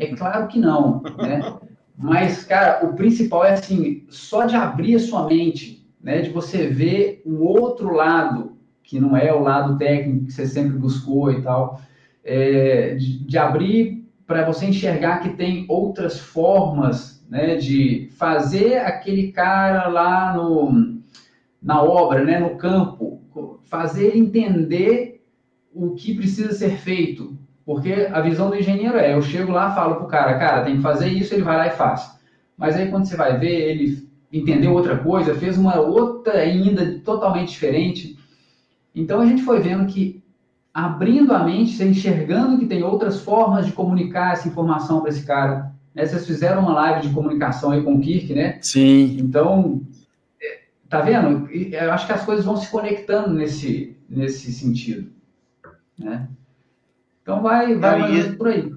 É 0.00 0.06
claro 0.16 0.48
que 0.48 0.58
não, 0.58 1.00
né? 1.16 1.40
Mas, 1.96 2.44
cara, 2.44 2.84
o 2.86 2.94
principal 2.94 3.44
é 3.44 3.52
assim, 3.52 4.04
só 4.08 4.44
de 4.44 4.56
abrir 4.56 4.96
a 4.96 5.00
sua 5.00 5.26
mente, 5.26 5.86
né? 6.00 6.20
De 6.20 6.30
você 6.30 6.66
ver 6.66 7.22
o 7.24 7.44
outro 7.44 7.92
lado, 7.92 8.56
que 8.82 8.98
não 8.98 9.16
é 9.16 9.32
o 9.32 9.42
lado 9.42 9.78
técnico 9.78 10.26
que 10.26 10.32
você 10.32 10.46
sempre 10.46 10.76
buscou 10.76 11.30
e 11.30 11.42
tal, 11.42 11.80
é, 12.24 12.94
de, 12.94 13.24
de 13.24 13.38
abrir 13.38 14.04
para 14.26 14.44
você 14.46 14.66
enxergar 14.66 15.20
que 15.20 15.30
tem 15.30 15.66
outras 15.68 16.18
formas 16.18 17.12
né, 17.28 17.56
de 17.56 18.10
fazer 18.18 18.78
aquele 18.78 19.32
cara 19.32 19.88
lá 19.88 20.34
no, 20.34 21.00
na 21.62 21.82
obra, 21.82 22.22
né, 22.24 22.38
no 22.38 22.56
campo, 22.56 23.22
fazer 23.64 24.16
entender 24.16 25.24
o 25.74 25.94
que 25.94 26.14
precisa 26.14 26.52
ser 26.52 26.76
feito. 26.76 27.38
Porque 27.64 28.08
a 28.12 28.20
visão 28.20 28.50
do 28.50 28.56
engenheiro 28.56 28.98
é, 28.98 29.14
eu 29.14 29.22
chego 29.22 29.52
lá 29.52 29.74
falo 29.74 29.96
para 29.96 30.04
o 30.04 30.08
cara, 30.08 30.38
cara, 30.38 30.64
tem 30.64 30.76
que 30.76 30.82
fazer 30.82 31.08
isso, 31.08 31.32
ele 31.32 31.42
vai 31.42 31.56
lá 31.56 31.66
e 31.68 31.76
faz. 31.76 32.18
Mas 32.56 32.76
aí 32.76 32.90
quando 32.90 33.06
você 33.06 33.16
vai 33.16 33.38
ver, 33.38 33.70
ele 33.70 34.08
entendeu 34.32 34.72
outra 34.72 34.96
coisa, 34.96 35.34
fez 35.34 35.56
uma 35.56 35.78
outra 35.78 36.38
ainda 36.38 36.98
totalmente 37.00 37.50
diferente. 37.50 38.18
Então 38.94 39.20
a 39.20 39.26
gente 39.26 39.42
foi 39.42 39.60
vendo 39.60 39.86
que 39.86 40.22
abrindo 40.72 41.34
a 41.34 41.44
mente, 41.44 41.72
você 41.72 41.84
enxergando 41.84 42.58
que 42.58 42.66
tem 42.66 42.82
outras 42.82 43.20
formas 43.20 43.66
de 43.66 43.72
comunicar 43.72 44.32
essa 44.32 44.48
informação 44.48 45.00
para 45.00 45.10
esse 45.10 45.24
cara. 45.24 45.72
Né? 45.94 46.06
Vocês 46.06 46.26
fizeram 46.26 46.62
uma 46.62 46.72
live 46.72 47.08
de 47.08 47.14
comunicação 47.14 47.70
aí 47.70 47.82
com 47.82 47.94
o 47.94 48.00
Kirk, 48.00 48.32
né? 48.32 48.58
Sim. 48.62 49.18
Então, 49.20 49.82
é, 50.40 50.60
tá 50.88 51.00
vendo? 51.02 51.48
Eu 51.50 51.92
acho 51.92 52.06
que 52.06 52.12
as 52.12 52.24
coisas 52.24 52.44
vão 52.44 52.56
se 52.56 52.70
conectando 52.70 53.34
nesse, 53.34 53.96
nesse 54.08 54.50
sentido. 54.52 55.10
Né? 55.98 56.26
Então, 57.22 57.42
vai, 57.42 57.74
vai 57.76 58.00
Não, 58.00 58.14
isso, 58.14 58.36
por 58.36 58.48
aí. 58.48 58.70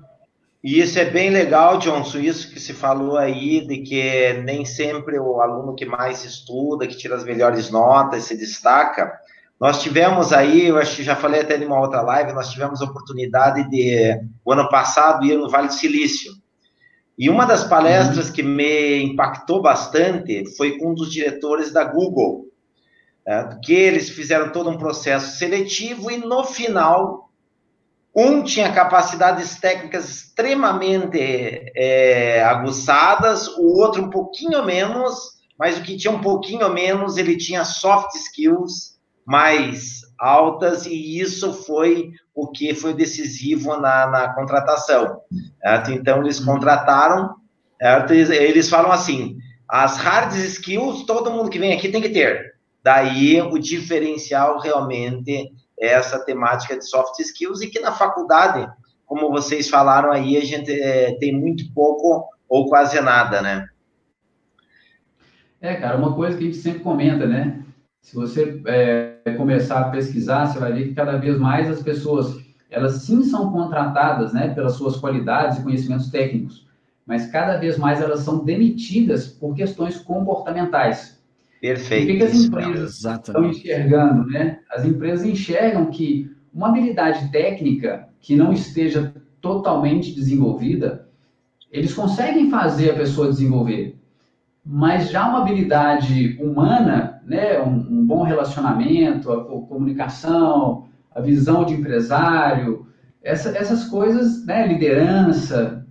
E 0.63 0.79
isso 0.79 0.97
é 0.97 1.05
bem 1.05 1.29
legal, 1.29 1.77
Johnson, 1.77 2.19
isso 2.19 2.51
que 2.51 2.59
se 2.59 2.73
falou 2.73 3.17
aí, 3.17 3.65
de 3.67 3.79
que 3.83 4.33
nem 4.43 4.65
sempre 4.65 5.19
o 5.19 5.39
aluno 5.39 5.75
que 5.75 5.85
mais 5.85 6.23
estuda, 6.23 6.87
que 6.87 6.97
tira 6.97 7.15
as 7.15 7.23
melhores 7.23 7.69
notas, 7.69 8.23
se 8.23 8.35
destaca, 8.35 9.11
nós 9.59 9.81
tivemos 9.81 10.33
aí, 10.33 10.67
eu 10.67 10.77
acho 10.77 10.97
que 10.97 11.03
já 11.03 11.15
falei 11.15 11.41
até 11.41 11.57
em 11.57 11.65
uma 11.65 11.79
outra 11.79 12.01
live, 12.01 12.33
nós 12.33 12.49
tivemos 12.49 12.81
a 12.81 12.85
oportunidade 12.85 13.69
de, 13.69 14.19
o 14.43 14.51
ano 14.51 14.67
passado, 14.67 15.25
ir 15.25 15.37
no 15.37 15.49
Vale 15.49 15.67
do 15.67 15.73
Silício. 15.73 16.31
E 17.17 17.29
uma 17.29 17.45
das 17.45 17.63
palestras 17.63 18.29
que 18.29 18.43
me 18.43 19.01
impactou 19.01 19.61
bastante 19.61 20.43
foi 20.57 20.77
com 20.77 20.91
um 20.91 20.93
dos 20.93 21.11
diretores 21.11 21.71
da 21.71 21.85
Google, 21.85 22.47
é, 23.25 23.57
que 23.63 23.73
eles 23.73 24.09
fizeram 24.09 24.51
todo 24.51 24.69
um 24.69 24.77
processo 24.77 25.37
seletivo 25.37 26.11
e 26.11 26.17
no 26.17 26.43
final, 26.43 27.29
um 28.15 28.41
tinha 28.43 28.71
capacidades 28.71 29.59
técnicas 29.59 30.09
extremamente 30.09 31.19
é, 31.75 32.41
aguçadas, 32.43 33.47
o 33.57 33.77
outro 33.79 34.03
um 34.03 34.09
pouquinho 34.09 34.63
menos, 34.63 35.35
mas 35.59 35.77
o 35.77 35.81
que 35.81 35.97
tinha 35.97 36.13
um 36.13 36.21
pouquinho 36.21 36.69
menos, 36.69 37.17
ele 37.17 37.35
tinha 37.35 37.65
soft 37.65 38.15
skills 38.15 38.95
mais 39.25 40.01
altas, 40.17 40.85
e 40.85 41.19
isso 41.19 41.51
foi 41.51 42.11
o 42.33 42.47
que 42.47 42.73
foi 42.73 42.93
decisivo 42.93 43.75
na, 43.77 44.07
na 44.07 44.33
contratação. 44.33 45.19
Certo? 45.59 45.91
Então, 45.91 46.21
eles 46.21 46.39
uhum. 46.39 46.45
contrataram, 46.45 47.35
certo? 47.81 48.13
eles 48.13 48.69
falam 48.69 48.91
assim: 48.91 49.37
as 49.67 49.97
hard 49.97 50.33
skills, 50.35 51.05
todo 51.05 51.31
mundo 51.31 51.49
que 51.49 51.59
vem 51.59 51.73
aqui 51.73 51.89
tem 51.89 52.01
que 52.01 52.09
ter. 52.09 52.55
Daí, 52.83 53.41
o 53.41 53.57
diferencial 53.57 54.59
realmente 54.59 55.49
essa 55.79 56.19
temática 56.19 56.77
de 56.77 56.85
soft 56.85 57.19
skills, 57.19 57.61
e 57.61 57.67
que 57.67 57.79
na 57.79 57.91
faculdade, 57.91 58.69
como 59.05 59.29
vocês 59.29 59.69
falaram 59.69 60.11
aí, 60.11 60.37
a 60.37 60.41
gente 60.41 60.71
é, 60.71 61.15
tem 61.17 61.33
muito 61.33 61.71
pouco 61.73 62.27
ou 62.47 62.67
quase 62.67 62.99
nada, 63.01 63.41
né? 63.41 63.67
É, 65.61 65.75
cara, 65.75 65.97
uma 65.97 66.13
coisa 66.13 66.37
que 66.37 66.43
a 66.43 66.47
gente 66.47 66.57
sempre 66.57 66.81
comenta, 66.81 67.25
né? 67.25 67.63
Se 68.01 68.15
você 68.15 68.61
é, 68.67 69.33
começar 69.35 69.79
a 69.79 69.89
pesquisar, 69.89 70.45
você 70.45 70.59
vai 70.59 70.71
ver 70.71 70.89
que 70.89 70.93
cada 70.93 71.17
vez 71.17 71.39
mais 71.39 71.69
as 71.69 71.81
pessoas, 71.81 72.37
elas 72.69 73.01
sim 73.01 73.23
são 73.23 73.51
contratadas, 73.51 74.31
né, 74.31 74.53
pelas 74.53 74.73
suas 74.73 74.97
qualidades 74.97 75.57
e 75.57 75.63
conhecimentos 75.63 76.11
técnicos, 76.11 76.67
mas 77.05 77.31
cada 77.31 77.57
vez 77.57 77.77
mais 77.77 78.01
elas 78.01 78.19
são 78.19 78.45
demitidas 78.45 79.27
por 79.27 79.55
questões 79.55 79.97
comportamentais. 79.97 81.14
Perfeito. 81.67 82.13
O 82.13 82.17
que, 82.17 82.23
as 82.23 82.35
empresas 82.35 83.03
estão 83.03 83.45
enxergando, 83.45 84.25
né? 84.27 84.59
As 84.71 84.85
empresas 84.85 85.25
enxergam 85.25 85.87
que 85.87 86.31
uma 86.53 86.69
habilidade 86.69 87.31
técnica 87.31 88.07
que 88.19 88.35
não 88.35 88.53
esteja 88.53 89.13
totalmente 89.41 90.13
desenvolvida, 90.13 91.07
eles 91.71 91.93
conseguem 91.93 92.49
fazer 92.49 92.91
a 92.91 92.95
pessoa 92.95 93.27
desenvolver 93.27 93.95
mas 94.65 95.11
já 95.11 95.29
uma 95.29 95.41
habilidade 95.41 96.35
humana, 96.41 97.21
né, 97.23 97.61
um, 97.61 97.99
um 97.99 98.05
bom 98.05 98.23
relacionamento, 98.23 99.31
a, 99.31 99.35
a, 99.35 99.45
comunicação, 99.45 100.87
a 101.13 101.21
visão 101.21 101.63
de 101.63 101.75
empresário, 101.75 102.87
essa, 103.21 103.55
essas 103.55 103.85
coisas, 103.85 104.43
né, 104.43 104.65
liderança, 104.67 105.84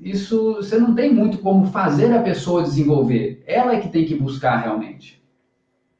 isso 0.00 0.54
você 0.54 0.78
não 0.78 0.94
tem 0.94 1.12
muito 1.12 1.38
como 1.38 1.66
fazer 1.66 2.12
a 2.12 2.22
pessoa 2.22 2.62
desenvolver. 2.62 3.42
Ela 3.46 3.74
é 3.74 3.80
que 3.80 3.88
tem 3.88 4.04
que 4.04 4.14
buscar 4.14 4.56
realmente. 4.56 5.22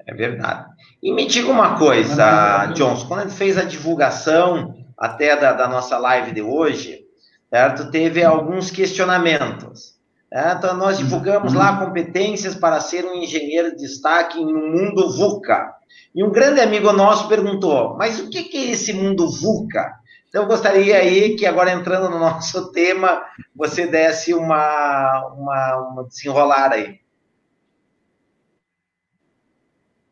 É 0.07 0.14
verdade. 0.14 0.66
E 1.02 1.12
me 1.12 1.26
diga 1.26 1.50
uma 1.50 1.78
coisa, 1.78 2.66
Johnson, 2.75 3.07
quando 3.07 3.21
a 3.21 3.23
gente 3.25 3.37
fez 3.37 3.57
a 3.59 3.64
divulgação 3.64 4.75
até 4.97 5.37
da, 5.37 5.52
da 5.52 5.69
nossa 5.69 5.99
live 5.99 6.33
de 6.33 6.42
hoje, 6.42 7.00
certo? 7.49 7.90
Teve 7.90 8.25
alguns 8.25 8.71
questionamentos. 8.71 9.99
É, 10.33 10.52
então, 10.52 10.76
nós 10.76 10.97
divulgamos 10.97 11.52
lá 11.52 11.73
uhum. 11.73 11.87
competências 11.87 12.54
para 12.54 12.80
ser 12.80 13.04
um 13.04 13.14
engenheiro 13.14 13.71
de 13.71 13.78
destaque 13.78 14.38
no 14.38 14.69
mundo 14.69 15.11
VUCA. 15.11 15.75
E 16.14 16.23
um 16.23 16.30
grande 16.30 16.61
amigo 16.61 16.92
nosso 16.92 17.28
perguntou: 17.28 17.97
mas 17.97 18.21
o 18.21 18.30
que 18.30 18.57
é 18.57 18.71
esse 18.71 18.92
mundo 18.92 19.28
VUCA? 19.28 20.00
Então, 20.31 20.45
eu 20.45 20.49
gostaria 20.49 20.97
aí 20.97 21.35
que, 21.35 21.45
agora 21.45 21.73
entrando 21.73 22.09
no 22.09 22.21
nosso 22.21 22.71
tema, 22.71 23.21
você 23.55 23.89
desse 23.89 24.33
uma, 24.33 25.27
uma, 25.37 25.77
uma 25.91 26.05
desenrolar 26.05 26.73
aí. 26.73 27.01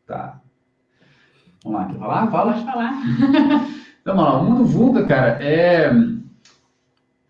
Tá. 0.05 0.41
Vamos 1.63 1.79
lá, 1.79 1.87
quer 1.87 1.99
falar? 1.99 2.31
Fala. 2.31 2.53
Pode 2.53 2.65
falar. 2.65 2.91
Vamos 4.03 4.23
lá. 4.23 4.39
O 4.41 4.43
mundo 4.43 4.65
VUCA, 4.65 5.05
cara, 5.05 5.41
é 5.41 5.89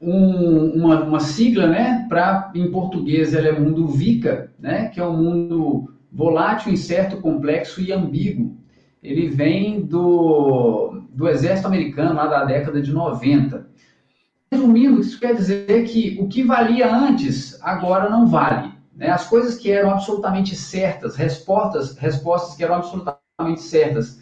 um, 0.02 0.72
uma, 0.72 1.04
uma, 1.04 1.20
sigla, 1.20 1.68
né, 1.68 2.08
para 2.10 2.52
em 2.56 2.72
português 2.72 3.36
ela 3.36 3.50
é 3.50 3.52
mundo 3.52 3.88
VICA, 3.88 4.52
né, 4.58 4.88
que 4.88 5.00
é 5.00 5.06
um 5.06 5.16
mundo 5.16 5.94
volátil, 6.12 6.74
incerto, 6.74 7.22
complexo 7.22 7.82
e 7.82 7.92
ambíguo. 7.92 8.59
Ele 9.02 9.30
vem 9.30 9.82
do, 9.82 11.04
do 11.12 11.28
exército 11.28 11.68
americano 11.68 12.16
lá 12.16 12.28
da 12.28 12.46
década 12.46 12.82
de 12.82 12.92
90. 12.92 13.68
Resumindo, 14.52 15.00
isso 15.00 15.20
quer 15.20 15.36
dizer 15.36 15.84
que 15.86 16.18
o 16.20 16.28
que 16.28 16.44
valia 16.44 16.94
antes 16.94 17.62
agora 17.62 18.10
não 18.10 18.28
vale. 18.28 18.72
Né? 18.96 19.10
As 19.10 19.28
coisas 19.28 19.56
que 19.56 19.72
eram 19.72 19.92
absolutamente 19.92 20.56
certas, 20.56 21.16
respostas, 21.16 21.96
respostas 21.98 22.56
que 22.56 22.64
eram 22.64 22.76
absolutamente 22.76 23.62
certas 23.62 24.22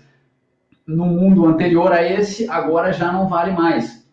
no 0.86 1.06
mundo 1.06 1.46
anterior 1.46 1.92
a 1.92 2.02
esse, 2.02 2.48
agora 2.50 2.94
já 2.94 3.12
não 3.12 3.28
vale 3.28 3.52
mais. 3.52 4.08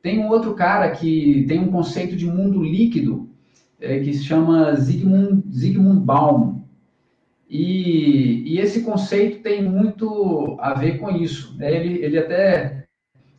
Tem 0.00 0.18
um 0.18 0.28
outro 0.28 0.54
cara 0.54 0.90
que 0.90 1.44
tem 1.48 1.60
um 1.60 1.70
conceito 1.70 2.16
de 2.16 2.26
mundo 2.26 2.62
líquido 2.62 3.28
é, 3.80 4.00
que 4.00 4.14
se 4.14 4.24
chama 4.24 4.74
Zygmunt, 4.74 5.44
Zygmunt 5.52 6.00
Baum. 6.00 6.57
E, 7.48 8.42
e, 8.46 8.60
esse 8.60 8.82
conceito 8.82 9.42
tem 9.42 9.62
muito 9.62 10.56
a 10.60 10.74
ver 10.74 10.98
com 10.98 11.10
isso. 11.10 11.56
Né? 11.56 11.74
Ele, 11.74 12.04
ele 12.04 12.18
até, 12.18 12.84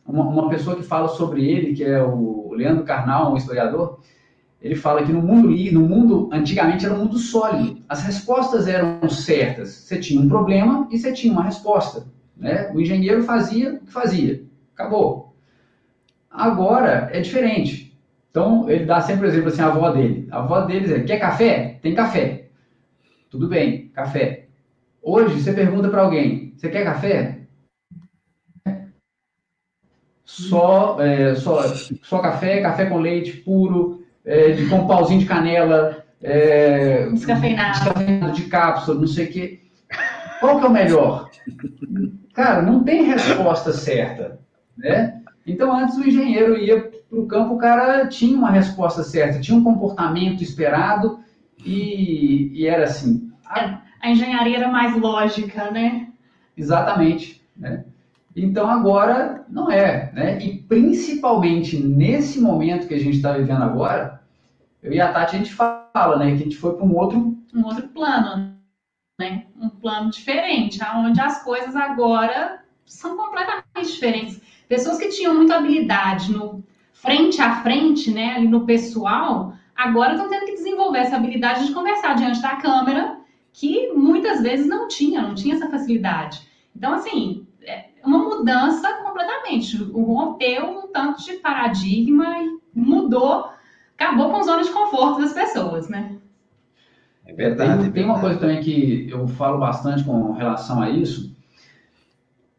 uma, 0.04 0.24
uma, 0.24 0.48
pessoa 0.48 0.74
que 0.74 0.82
fala 0.82 1.08
sobre 1.08 1.48
ele, 1.48 1.74
que 1.74 1.84
é 1.84 2.02
o 2.02 2.52
Leandro 2.52 2.84
Carnal, 2.84 3.32
um 3.32 3.36
historiador, 3.36 4.00
ele 4.60 4.74
fala 4.74 5.04
que 5.04 5.12
no 5.12 5.22
mundo, 5.22 5.48
no 5.48 5.80
mundo 5.80 6.28
antigamente 6.32 6.84
era 6.84 6.94
um 6.94 6.98
mundo 6.98 7.18
sólido. 7.18 7.82
As 7.88 8.02
respostas 8.02 8.66
eram 8.66 9.08
certas. 9.08 9.70
Você 9.70 9.98
tinha 9.98 10.20
um 10.20 10.28
problema 10.28 10.88
e 10.90 10.98
você 10.98 11.12
tinha 11.12 11.32
uma 11.32 11.44
resposta. 11.44 12.04
Né? 12.36 12.70
O 12.74 12.80
engenheiro 12.80 13.22
fazia 13.22 13.74
o 13.74 13.86
que 13.86 13.92
fazia. 13.92 14.42
Acabou. 14.74 15.34
Agora 16.30 17.08
é 17.12 17.20
diferente. 17.20 17.96
Então, 18.30 18.68
ele 18.68 18.84
dá 18.84 19.00
sempre 19.00 19.26
o 19.26 19.28
exemplo 19.28 19.48
assim, 19.48 19.62
a 19.62 19.66
avó 19.66 19.90
dele. 19.90 20.28
A 20.30 20.38
avó 20.38 20.60
dele 20.60 20.94
é, 20.94 21.00
quer 21.00 21.18
café? 21.18 21.78
Tem 21.82 21.94
café. 21.94 22.39
Tudo 23.30 23.46
bem, 23.46 23.86
café. 23.94 24.48
Hoje, 25.00 25.40
você 25.40 25.52
pergunta 25.52 25.88
para 25.88 26.02
alguém, 26.02 26.52
você 26.56 26.68
quer 26.68 26.82
café? 26.82 27.38
Só, 30.24 31.00
é, 31.00 31.36
só, 31.36 31.62
só 32.02 32.18
café, 32.18 32.60
café 32.60 32.86
com 32.86 32.98
leite 32.98 33.36
puro, 33.36 34.04
é, 34.24 34.50
de 34.50 34.68
com 34.68 34.80
um 34.80 34.86
pauzinho 34.86 35.20
de 35.20 35.26
canela, 35.26 36.04
é, 36.20 37.08
descafeinado. 37.10 37.78
descafeinado, 37.78 38.32
de 38.32 38.42
cápsula, 38.46 39.00
não 39.00 39.06
sei 39.06 39.26
o 39.26 39.32
quê. 39.32 39.60
Qual 40.40 40.58
que 40.58 40.66
é 40.66 40.68
o 40.68 40.72
melhor? 40.72 41.30
Cara, 42.34 42.62
não 42.62 42.82
tem 42.82 43.04
resposta 43.04 43.72
certa, 43.72 44.40
né? 44.76 45.22
Então, 45.46 45.72
antes 45.72 45.96
o 45.96 46.06
engenheiro 46.06 46.56
ia 46.56 46.80
para 46.80 47.18
o 47.18 47.26
campo, 47.26 47.54
o 47.54 47.58
cara 47.58 48.08
tinha 48.08 48.36
uma 48.36 48.50
resposta 48.50 49.04
certa, 49.04 49.40
tinha 49.40 49.56
um 49.56 49.64
comportamento 49.64 50.42
esperado 50.42 51.20
e, 51.64 52.50
e 52.52 52.66
era 52.66 52.84
assim. 52.84 53.30
A, 53.46 53.80
a 54.00 54.10
engenharia 54.10 54.58
era 54.58 54.68
mais 54.68 54.96
lógica, 54.96 55.70
né? 55.70 56.08
Exatamente, 56.56 57.42
né? 57.56 57.84
Então 58.34 58.70
agora 58.70 59.44
não 59.48 59.70
é, 59.70 60.12
né? 60.12 60.38
E 60.42 60.58
principalmente 60.58 61.76
nesse 61.76 62.40
momento 62.40 62.86
que 62.86 62.94
a 62.94 62.98
gente 62.98 63.16
está 63.16 63.32
vivendo 63.32 63.62
agora, 63.62 64.20
eu 64.82 64.92
e 64.92 65.00
a 65.00 65.12
Tati 65.12 65.36
a 65.36 65.38
gente 65.38 65.52
fala, 65.52 66.16
né? 66.16 66.28
Que 66.28 66.34
a 66.34 66.44
gente 66.44 66.56
foi 66.56 66.74
para 66.74 66.84
um 66.84 66.96
outro 66.96 67.36
um 67.54 67.64
outro 67.64 67.88
plano, 67.88 68.54
né? 69.18 69.46
Um 69.60 69.68
plano 69.68 70.10
diferente, 70.10 70.78
onde 70.96 71.20
as 71.20 71.42
coisas 71.42 71.74
agora 71.74 72.60
são 72.86 73.16
completamente 73.16 73.92
diferentes. 73.92 74.40
Pessoas 74.68 74.98
que 74.98 75.08
tinham 75.08 75.34
muita 75.34 75.56
habilidade 75.56 76.32
no 76.32 76.62
frente 76.92 77.40
a 77.40 77.62
frente, 77.62 78.10
né? 78.10 78.34
Ali 78.36 78.48
no 78.48 78.64
pessoal, 78.64 79.54
agora 79.80 80.12
estão 80.12 80.28
tendo 80.28 80.46
que 80.46 80.54
desenvolver 80.54 80.98
essa 80.98 81.16
habilidade 81.16 81.66
de 81.66 81.72
conversar 81.72 82.14
diante 82.14 82.42
da 82.42 82.56
câmera, 82.56 83.16
que 83.52 83.92
muitas 83.92 84.42
vezes 84.42 84.66
não 84.66 84.86
tinha, 84.88 85.22
não 85.22 85.34
tinha 85.34 85.54
essa 85.54 85.70
facilidade. 85.70 86.40
Então, 86.76 86.94
assim, 86.94 87.46
uma 88.04 88.18
mudança 88.18 88.92
completamente. 89.02 89.76
Rompeu 89.76 90.64
um 90.66 90.88
tanto 90.88 91.24
de 91.24 91.34
paradigma 91.34 92.26
e 92.42 92.58
mudou, 92.74 93.50
acabou 93.98 94.30
com 94.30 94.36
a 94.36 94.42
zona 94.42 94.62
de 94.62 94.70
conforto 94.70 95.20
das 95.20 95.32
pessoas, 95.32 95.88
né? 95.88 96.16
É 97.26 97.32
verdade. 97.32 97.84
Tem, 97.84 97.92
tem 97.92 98.04
uma 98.04 98.20
coisa 98.20 98.38
também 98.38 98.60
que 98.60 99.08
eu 99.10 99.26
falo 99.28 99.58
bastante 99.58 100.04
com 100.04 100.32
relação 100.32 100.82
a 100.82 100.90
isso, 100.90 101.34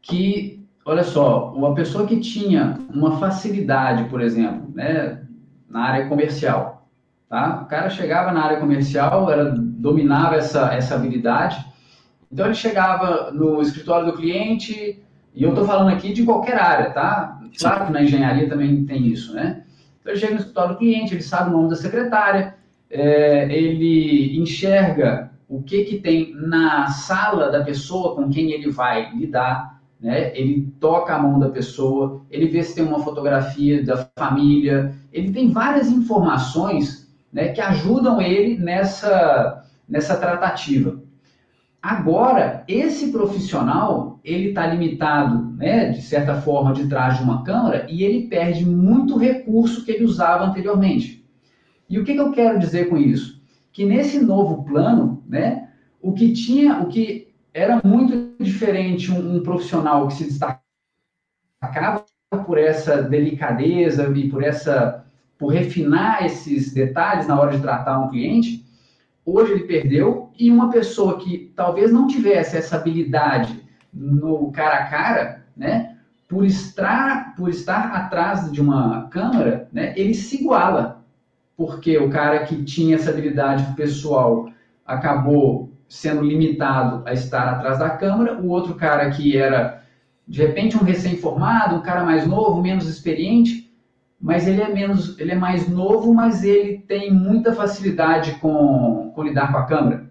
que, 0.01 0.65
olha 0.85 1.03
só, 1.03 1.53
uma 1.53 1.75
pessoa 1.75 2.07
que 2.07 2.19
tinha 2.19 2.77
uma 2.93 3.17
facilidade, 3.17 4.05
por 4.09 4.21
exemplo, 4.21 4.71
né, 4.73 5.23
na 5.69 5.81
área 5.83 6.07
comercial, 6.07 6.80
tá? 7.31 7.61
O 7.63 7.65
cara 7.65 7.89
chegava 7.89 8.33
na 8.33 8.43
área 8.43 8.59
comercial, 8.59 9.31
era, 9.31 9.55
dominava 9.55 10.35
essa, 10.35 10.73
essa 10.73 10.95
habilidade, 10.95 11.65
então 12.29 12.45
ele 12.45 12.55
chegava 12.55 13.31
no 13.31 13.61
escritório 13.61 14.11
do 14.11 14.17
cliente, 14.17 15.01
e 15.33 15.41
eu 15.41 15.51
estou 15.51 15.63
falando 15.63 15.93
aqui 15.93 16.11
de 16.11 16.25
qualquer 16.25 16.59
área, 16.59 16.91
tá? 16.91 17.39
Claro 17.57 17.85
que 17.85 17.93
na 17.93 18.03
engenharia 18.03 18.49
também 18.49 18.83
tem 18.83 19.07
isso, 19.07 19.33
né? 19.33 19.63
Então, 20.01 20.11
ele 20.11 20.19
chega 20.19 20.33
no 20.33 20.39
escritório 20.39 20.73
do 20.73 20.79
cliente, 20.79 21.13
ele 21.13 21.23
sabe 21.23 21.49
o 21.49 21.53
nome 21.53 21.69
da 21.69 21.75
secretária, 21.77 22.55
é, 22.89 23.47
ele 23.49 24.37
enxerga 24.37 25.31
o 25.47 25.63
que, 25.63 25.85
que 25.85 25.99
tem 25.99 26.33
na 26.35 26.87
sala 26.87 27.49
da 27.49 27.63
pessoa 27.63 28.13
com 28.13 28.29
quem 28.29 28.51
ele 28.51 28.69
vai 28.69 29.09
lidar, 29.15 29.79
né? 30.01 30.37
Ele 30.37 30.69
toca 30.81 31.15
a 31.15 31.19
mão 31.19 31.39
da 31.39 31.47
pessoa, 31.47 32.21
ele 32.29 32.47
vê 32.47 32.61
se 32.61 32.75
tem 32.75 32.83
uma 32.83 32.99
fotografia 32.99 33.81
da 33.85 34.05
família, 34.17 34.93
ele 35.13 35.31
tem 35.31 35.49
várias 35.49 35.89
informações 35.89 37.00
né, 37.31 37.49
que 37.49 37.61
ajudam 37.61 38.21
ele 38.21 38.57
nessa, 38.57 39.63
nessa 39.87 40.17
tratativa. 40.17 41.01
Agora, 41.81 42.63
esse 42.67 43.11
profissional, 43.11 44.19
ele 44.23 44.49
está 44.49 44.67
limitado, 44.67 45.51
né, 45.57 45.89
de 45.89 46.01
certa 46.01 46.35
forma, 46.35 46.73
de 46.73 46.87
trás 46.87 47.17
de 47.17 47.23
uma 47.23 47.43
câmera 47.43 47.87
e 47.89 48.03
ele 48.03 48.27
perde 48.27 48.65
muito 48.65 49.17
recurso 49.17 49.83
que 49.83 49.91
ele 49.91 50.05
usava 50.05 50.45
anteriormente. 50.45 51.25
E 51.89 51.99
o 51.99 52.05
que, 52.05 52.13
que 52.13 52.19
eu 52.19 52.31
quero 52.31 52.59
dizer 52.59 52.87
com 52.87 52.97
isso? 52.97 53.41
Que 53.71 53.83
nesse 53.83 54.23
novo 54.23 54.63
plano, 54.63 55.23
né, 55.27 55.69
o 55.99 56.13
que 56.13 56.33
tinha, 56.33 56.79
o 56.81 56.87
que 56.87 57.33
era 57.53 57.81
muito 57.83 58.35
diferente 58.41 59.11
um, 59.11 59.37
um 59.37 59.43
profissional 59.43 60.07
que 60.07 60.13
se 60.13 60.25
destacava 60.25 62.05
por 62.45 62.57
essa 62.57 63.01
delicadeza 63.01 64.07
e 64.15 64.29
por 64.29 64.43
essa 64.43 65.05
por 65.41 65.51
refinar 65.51 66.23
esses 66.23 66.71
detalhes 66.71 67.25
na 67.25 67.39
hora 67.39 67.57
de 67.57 67.63
tratar 67.63 67.97
um 67.97 68.09
cliente, 68.09 68.63
hoje 69.25 69.53
ele 69.53 69.63
perdeu, 69.63 70.29
e 70.37 70.51
uma 70.51 70.69
pessoa 70.69 71.17
que 71.17 71.51
talvez 71.55 71.91
não 71.91 72.05
tivesse 72.05 72.55
essa 72.55 72.75
habilidade 72.75 73.59
no 73.91 74.51
cara 74.51 74.75
a 74.75 74.85
cara, 74.85 75.45
né, 75.57 75.97
por 76.29 76.45
estar, 76.45 77.33
por 77.35 77.49
estar 77.49 77.91
atrás 77.91 78.51
de 78.51 78.61
uma 78.61 79.07
câmera, 79.07 79.67
né, 79.73 79.95
ele 79.97 80.13
se 80.13 80.41
iguala, 80.41 81.03
porque 81.57 81.97
o 81.97 82.11
cara 82.11 82.45
que 82.45 82.63
tinha 82.63 82.95
essa 82.95 83.09
habilidade 83.09 83.73
pessoal 83.73 84.47
acabou 84.85 85.71
sendo 85.89 86.21
limitado 86.21 87.01
a 87.03 87.13
estar 87.13 87.49
atrás 87.49 87.79
da 87.79 87.89
câmera, 87.89 88.39
o 88.39 88.47
outro 88.47 88.75
cara 88.75 89.09
que 89.09 89.35
era 89.35 89.81
de 90.27 90.45
repente 90.45 90.77
um 90.77 90.83
recém-formado, 90.83 91.77
um 91.77 91.81
cara 91.81 92.03
mais 92.03 92.27
novo, 92.27 92.61
menos 92.61 92.87
experiente, 92.87 93.70
mas 94.21 94.47
ele 94.47 94.61
é 94.61 94.69
menos, 94.69 95.17
ele 95.19 95.31
é 95.31 95.35
mais 95.35 95.67
novo, 95.67 96.13
mas 96.13 96.43
ele 96.43 96.77
tem 96.77 97.11
muita 97.11 97.53
facilidade 97.53 98.33
com, 98.33 99.11
com 99.15 99.23
lidar 99.23 99.51
com 99.51 99.57
a 99.57 99.65
câmera, 99.65 100.05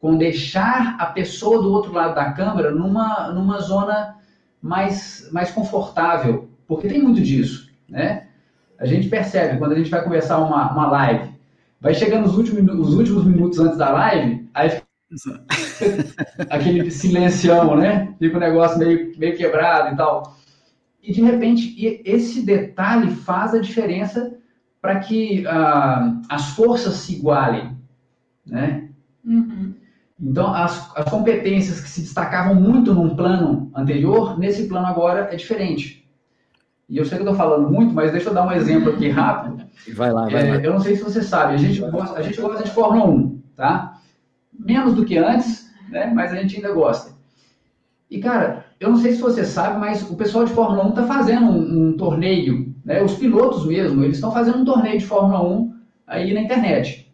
com 0.00 0.16
deixar 0.16 0.96
a 1.00 1.06
pessoa 1.06 1.60
do 1.60 1.72
outro 1.72 1.92
lado 1.92 2.14
da 2.14 2.32
câmera 2.32 2.70
numa, 2.70 3.32
numa 3.32 3.58
zona 3.60 4.16
mais, 4.62 5.28
mais 5.32 5.50
confortável, 5.50 6.48
porque 6.68 6.86
tem 6.86 7.02
muito 7.02 7.20
disso, 7.20 7.68
né? 7.88 8.28
A 8.78 8.86
gente 8.86 9.08
percebe 9.08 9.58
quando 9.58 9.72
a 9.72 9.76
gente 9.76 9.90
vai 9.90 10.02
começar 10.02 10.38
uma, 10.38 10.72
uma 10.72 10.86
live, 10.86 11.30
vai 11.80 11.92
chegando 11.92 12.26
os 12.26 12.38
últimos, 12.38 12.88
os 12.88 12.94
últimos 12.94 13.24
minutos 13.24 13.58
antes 13.58 13.76
da 13.76 13.90
live, 13.90 14.48
aí 14.54 14.70
fica 14.70 14.86
aquele 16.48 16.88
silencião, 16.90 17.76
né? 17.76 18.14
Fica 18.18 18.36
um 18.36 18.40
negócio 18.40 18.78
meio, 18.78 19.12
meio 19.18 19.36
quebrado 19.36 19.92
e 19.92 19.96
tal. 19.96 20.39
E 21.02 21.12
de 21.12 21.22
repente, 21.22 21.74
esse 22.04 22.42
detalhe 22.42 23.10
faz 23.10 23.54
a 23.54 23.58
diferença 23.58 24.36
para 24.80 24.98
que 25.00 25.44
uh, 25.46 26.22
as 26.28 26.50
forças 26.50 26.94
se 26.94 27.14
igualem, 27.14 27.76
né? 28.46 28.88
Uhum. 29.24 29.74
Então, 30.20 30.52
as, 30.52 30.94
as 30.96 31.08
competências 31.08 31.80
que 31.80 31.88
se 31.88 32.02
destacavam 32.02 32.54
muito 32.54 32.92
num 32.92 33.16
plano 33.16 33.70
anterior, 33.74 34.38
nesse 34.38 34.68
plano 34.68 34.86
agora 34.86 35.28
é 35.32 35.36
diferente. 35.36 36.06
E 36.88 36.98
eu 36.98 37.04
sei 37.04 37.18
que 37.18 37.22
eu 37.22 37.30
estou 37.30 37.36
falando 37.36 37.70
muito, 37.70 37.94
mas 37.94 38.12
deixa 38.12 38.28
eu 38.28 38.34
dar 38.34 38.46
um 38.46 38.52
exemplo 38.52 38.92
aqui 38.92 39.08
rápido. 39.08 39.64
Vai 39.94 40.12
lá, 40.12 40.28
vai 40.28 40.46
é, 40.46 40.50
lá. 40.50 40.56
Eu 40.62 40.72
não 40.72 40.80
sei 40.80 40.94
se 40.94 41.02
você 41.02 41.22
sabe, 41.22 41.54
a 41.54 41.56
gente, 41.56 41.80
gosta, 41.80 42.18
a 42.18 42.22
gente 42.22 42.38
gosta 42.38 42.64
de 42.64 42.70
Fórmula 42.70 43.06
1, 43.06 43.42
tá? 43.56 43.98
Menos 44.52 44.94
do 44.94 45.06
que 45.06 45.16
antes, 45.16 45.70
né? 45.88 46.12
mas 46.14 46.32
a 46.32 46.36
gente 46.36 46.56
ainda 46.56 46.72
gosta. 46.72 47.12
E, 48.10 48.18
cara, 48.18 48.66
eu 48.80 48.90
não 48.90 48.96
sei 48.96 49.12
se 49.12 49.20
você 49.20 49.44
sabe, 49.44 49.78
mas 49.78 50.02
o 50.10 50.16
pessoal 50.16 50.44
de 50.44 50.52
Fórmula 50.52 50.84
1 50.86 50.88
está 50.88 51.06
fazendo 51.06 51.46
um, 51.46 51.90
um, 51.90 51.96
torneio, 51.96 52.74
né? 52.84 53.00
Os 53.00 53.14
pilotos 53.14 53.64
mesmo, 53.64 54.02
eles 54.02 54.16
estão 54.16 54.32
fazendo 54.32 54.58
um 54.58 54.64
torneio 54.64 54.98
de 54.98 55.06
Fórmula 55.06 55.48
1 55.48 55.74
aí 56.08 56.34
na 56.34 56.40
internet. 56.40 57.08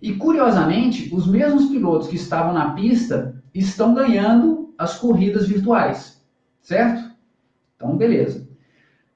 E, 0.00 0.14
curiosamente, 0.14 1.12
os 1.12 1.26
mesmos 1.26 1.66
pilotos 1.66 2.06
que 2.06 2.14
estavam 2.14 2.52
na 2.52 2.70
pista 2.70 3.42
estão 3.52 3.94
ganhando 3.94 4.72
as 4.78 4.96
corridas 4.96 5.48
virtuais, 5.48 6.22
certo? 6.62 7.10
Então, 7.74 7.96
beleza. 7.96 8.46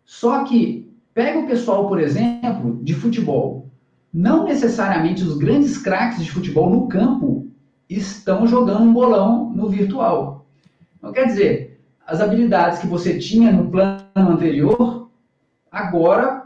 Só 0.04 0.42
que, 0.42 0.92
pega 1.14 1.38
o 1.38 1.46
pessoal, 1.46 1.86
por 1.86 2.00
exemplo, 2.00 2.80
de 2.82 2.94
futebol. 2.94 3.68
Não 4.12 4.44
necessariamente 4.44 5.22
os 5.22 5.38
grandes 5.38 5.78
craques 5.78 6.24
de 6.24 6.32
futebol 6.32 6.68
no 6.68 6.88
campo 6.88 7.46
estão 7.88 8.44
jogando 8.44 8.82
um 8.82 8.92
bolão 8.92 9.50
no 9.50 9.68
virtual 9.68 10.39
então, 11.00 11.12
quer 11.12 11.24
dizer, 11.24 11.80
as 12.06 12.20
habilidades 12.20 12.78
que 12.78 12.86
você 12.86 13.18
tinha 13.18 13.50
no 13.50 13.70
plano 13.70 14.04
anterior, 14.16 15.10
agora, 15.72 16.44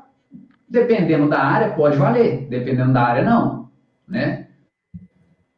dependendo 0.68 1.28
da 1.28 1.40
área, 1.40 1.74
pode 1.74 1.96
valer, 1.96 2.46
dependendo 2.48 2.92
da 2.92 3.02
área, 3.02 3.24
não. 3.24 3.68
Né? 4.06 4.46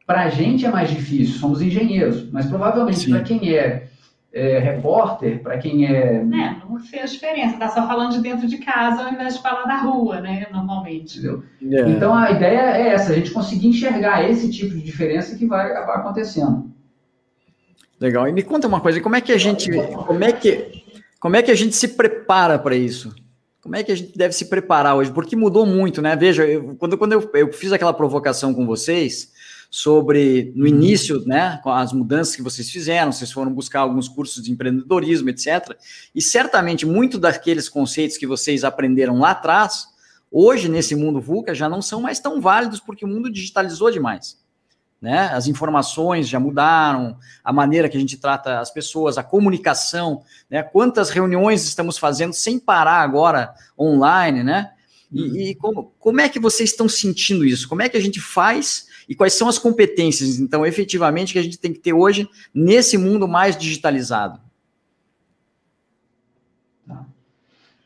Para 0.05 0.23
a 0.23 0.29
gente 0.29 0.65
é 0.65 0.71
mais 0.71 0.89
difícil, 0.89 1.35
somos 1.35 1.61
engenheiros, 1.61 2.31
mas 2.31 2.47
provavelmente 2.47 3.07
para 3.09 3.21
quem 3.21 3.53
é, 3.55 3.89
é 4.33 4.57
repórter, 4.57 5.43
para 5.43 5.57
quem 5.59 5.85
é. 5.85 6.15
É, 6.15 6.21
não 6.67 6.79
fez 6.79 7.11
diferença, 7.11 7.57
tá 7.57 7.67
só 7.67 7.85
falando 7.85 8.13
de 8.13 8.21
dentro 8.21 8.47
de 8.47 8.57
casa 8.57 9.03
ao 9.03 9.13
invés 9.13 9.35
de 9.35 9.43
falar 9.43 9.65
da 9.65 9.75
rua, 9.75 10.21
né? 10.21 10.47
Normalmente. 10.51 11.19
Entendeu? 11.19 11.43
É. 11.61 11.89
Então 11.89 12.15
a 12.15 12.31
ideia 12.31 12.77
é 12.77 12.87
essa, 12.87 13.11
a 13.11 13.15
gente 13.15 13.31
conseguir 13.31 13.67
enxergar 13.67 14.27
esse 14.27 14.49
tipo 14.49 14.73
de 14.73 14.81
diferença 14.81 15.37
que 15.37 15.45
vai 15.45 15.69
acabar 15.69 15.97
acontecendo. 15.97 16.76
Legal. 17.99 18.27
E 18.27 18.31
me 18.31 18.43
conta 18.43 18.67
uma 18.67 18.79
coisa, 18.79 19.01
como 19.01 19.15
é 19.15 19.21
que 19.21 19.31
a 19.31 19.37
gente, 19.37 19.71
como 20.05 20.23
é 20.23 20.31
que, 20.31 20.83
como 21.19 21.35
é 21.35 21.41
que 21.41 21.51
a 21.51 21.55
gente 21.55 21.75
se 21.75 21.89
prepara 21.89 22.59
para 22.59 22.75
isso? 22.75 23.13
Como 23.61 23.75
é 23.75 23.83
que 23.83 23.91
a 23.91 23.95
gente 23.95 24.17
deve 24.17 24.33
se 24.33 24.45
preparar 24.45 24.95
hoje? 24.95 25.11
Porque 25.11 25.35
mudou 25.35 25.65
muito, 25.65 26.01
né? 26.01 26.15
Veja, 26.15 26.45
eu, 26.45 26.75
quando, 26.75 26.97
quando 26.97 27.13
eu, 27.13 27.29
eu 27.33 27.51
fiz 27.51 27.71
aquela 27.73 27.93
provocação 27.93 28.53
com 28.53 28.65
vocês 28.65 29.31
sobre 29.69 30.53
no 30.55 30.65
início, 30.65 31.21
né, 31.25 31.59
com 31.61 31.69
as 31.69 31.91
mudanças 31.91 32.35
que 32.35 32.41
vocês 32.41 32.69
fizeram, 32.69 33.11
vocês 33.11 33.31
foram 33.31 33.51
buscar 33.51 33.81
alguns 33.81 34.07
cursos 34.07 34.41
de 34.41 34.51
empreendedorismo, 34.51 35.29
etc. 35.29 35.75
E 36.15 36.21
certamente 36.21 36.85
muito 36.85 37.19
daqueles 37.19 37.67
conceitos 37.67 38.17
que 38.17 38.25
vocês 38.25 38.63
aprenderam 38.63 39.19
lá 39.19 39.31
atrás, 39.31 39.87
hoje, 40.31 40.69
nesse 40.69 40.95
mundo 40.95 41.19
VUCA, 41.19 41.53
já 41.53 41.67
não 41.67 41.81
são 41.81 42.01
mais 42.01 42.19
tão 42.19 42.39
válidos 42.39 42.79
porque 42.79 43.03
o 43.03 43.07
mundo 43.07 43.29
digitalizou 43.29 43.91
demais. 43.91 44.37
Né? 44.99 45.27
As 45.27 45.47
informações 45.47 46.27
já 46.27 46.39
mudaram, 46.39 47.17
a 47.43 47.53
maneira 47.53 47.87
que 47.87 47.95
a 47.95 47.99
gente 47.99 48.17
trata 48.17 48.59
as 48.59 48.71
pessoas, 48.71 49.17
a 49.17 49.23
comunicação, 49.23 50.23
né? 50.49 50.63
Quantas 50.63 51.11
reuniões 51.11 51.63
estamos 51.65 51.99
fazendo 51.99 52.33
sem 52.33 52.57
parar 52.59 53.01
agora 53.01 53.53
online, 53.79 54.43
né? 54.43 54.71
E, 55.11 55.21
uhum. 55.21 55.35
e 55.35 55.55
como, 55.55 55.93
como 55.99 56.19
é 56.19 56.27
que 56.27 56.39
vocês 56.39 56.71
estão 56.71 56.89
sentindo 56.89 57.45
isso? 57.45 57.69
Como 57.69 57.81
é 57.81 57.89
que 57.89 57.95
a 57.95 58.01
gente 58.01 58.19
faz 58.19 58.87
e 59.07 59.15
quais 59.15 59.33
são 59.33 59.47
as 59.47 59.57
competências, 59.57 60.39
então, 60.39 60.65
efetivamente, 60.65 61.31
que 61.31 61.39
a 61.39 61.43
gente 61.43 61.57
tem 61.57 61.71
que 61.71 61.79
ter 61.79 61.93
hoje 61.93 62.27
nesse 62.53 62.97
mundo 62.97 63.27
mais 63.27 63.57
digitalizado? 63.57 64.41
Tá. 66.85 67.05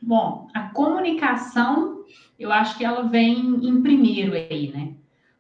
Bom, 0.02 0.48
a 0.54 0.70
comunicação, 0.70 2.04
eu 2.40 2.52
acho 2.52 2.78
que 2.78 2.84
ela 2.84 3.04
vem 3.04 3.38
em 3.38 3.82
primeiro 3.82 4.34
aí, 4.34 4.72
né? 4.72 4.94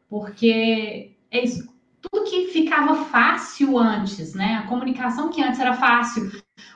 Porque 0.07 1.10
é 1.31 1.43
isso, 1.43 1.71
tudo 2.01 2.25
que 2.25 2.47
ficava 2.47 2.95
fácil 3.05 3.77
antes, 3.77 4.33
né? 4.33 4.61
A 4.63 4.67
comunicação 4.67 5.29
que 5.29 5.41
antes 5.41 5.59
era 5.59 5.73
fácil, 5.73 6.29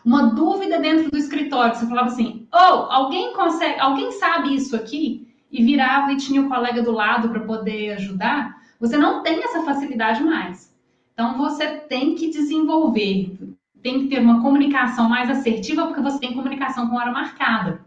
uma 0.03 0.27
dúvida 0.27 0.79
dentro 0.79 1.11
do 1.11 1.17
escritório, 1.17 1.75
você 1.75 1.85
falava 1.85 2.07
assim: 2.07 2.47
"Oh, 2.53 2.87
alguém 2.91 3.33
consegue, 3.33 3.79
alguém 3.79 4.11
sabe 4.13 4.55
isso 4.55 4.75
aqui?" 4.75 5.27
E 5.51 5.63
virava 5.63 6.11
e 6.13 6.17
tinha 6.17 6.41
o 6.41 6.49
colega 6.49 6.81
do 6.81 6.91
lado 6.91 7.29
para 7.29 7.41
poder 7.41 7.93
ajudar. 7.93 8.55
Você 8.79 8.97
não 8.97 9.23
tem 9.23 9.43
essa 9.43 9.63
facilidade 9.63 10.23
mais. 10.23 10.73
Então 11.13 11.37
você 11.37 11.67
tem 11.67 12.15
que 12.15 12.29
desenvolver, 12.29 13.37
tem 13.81 14.01
que 14.01 14.07
ter 14.07 14.19
uma 14.19 14.41
comunicação 14.41 15.07
mais 15.09 15.29
assertiva 15.29 15.85
porque 15.85 16.01
você 16.01 16.19
tem 16.19 16.33
comunicação 16.33 16.89
com 16.89 16.97
hora 16.97 17.11
marcada, 17.11 17.81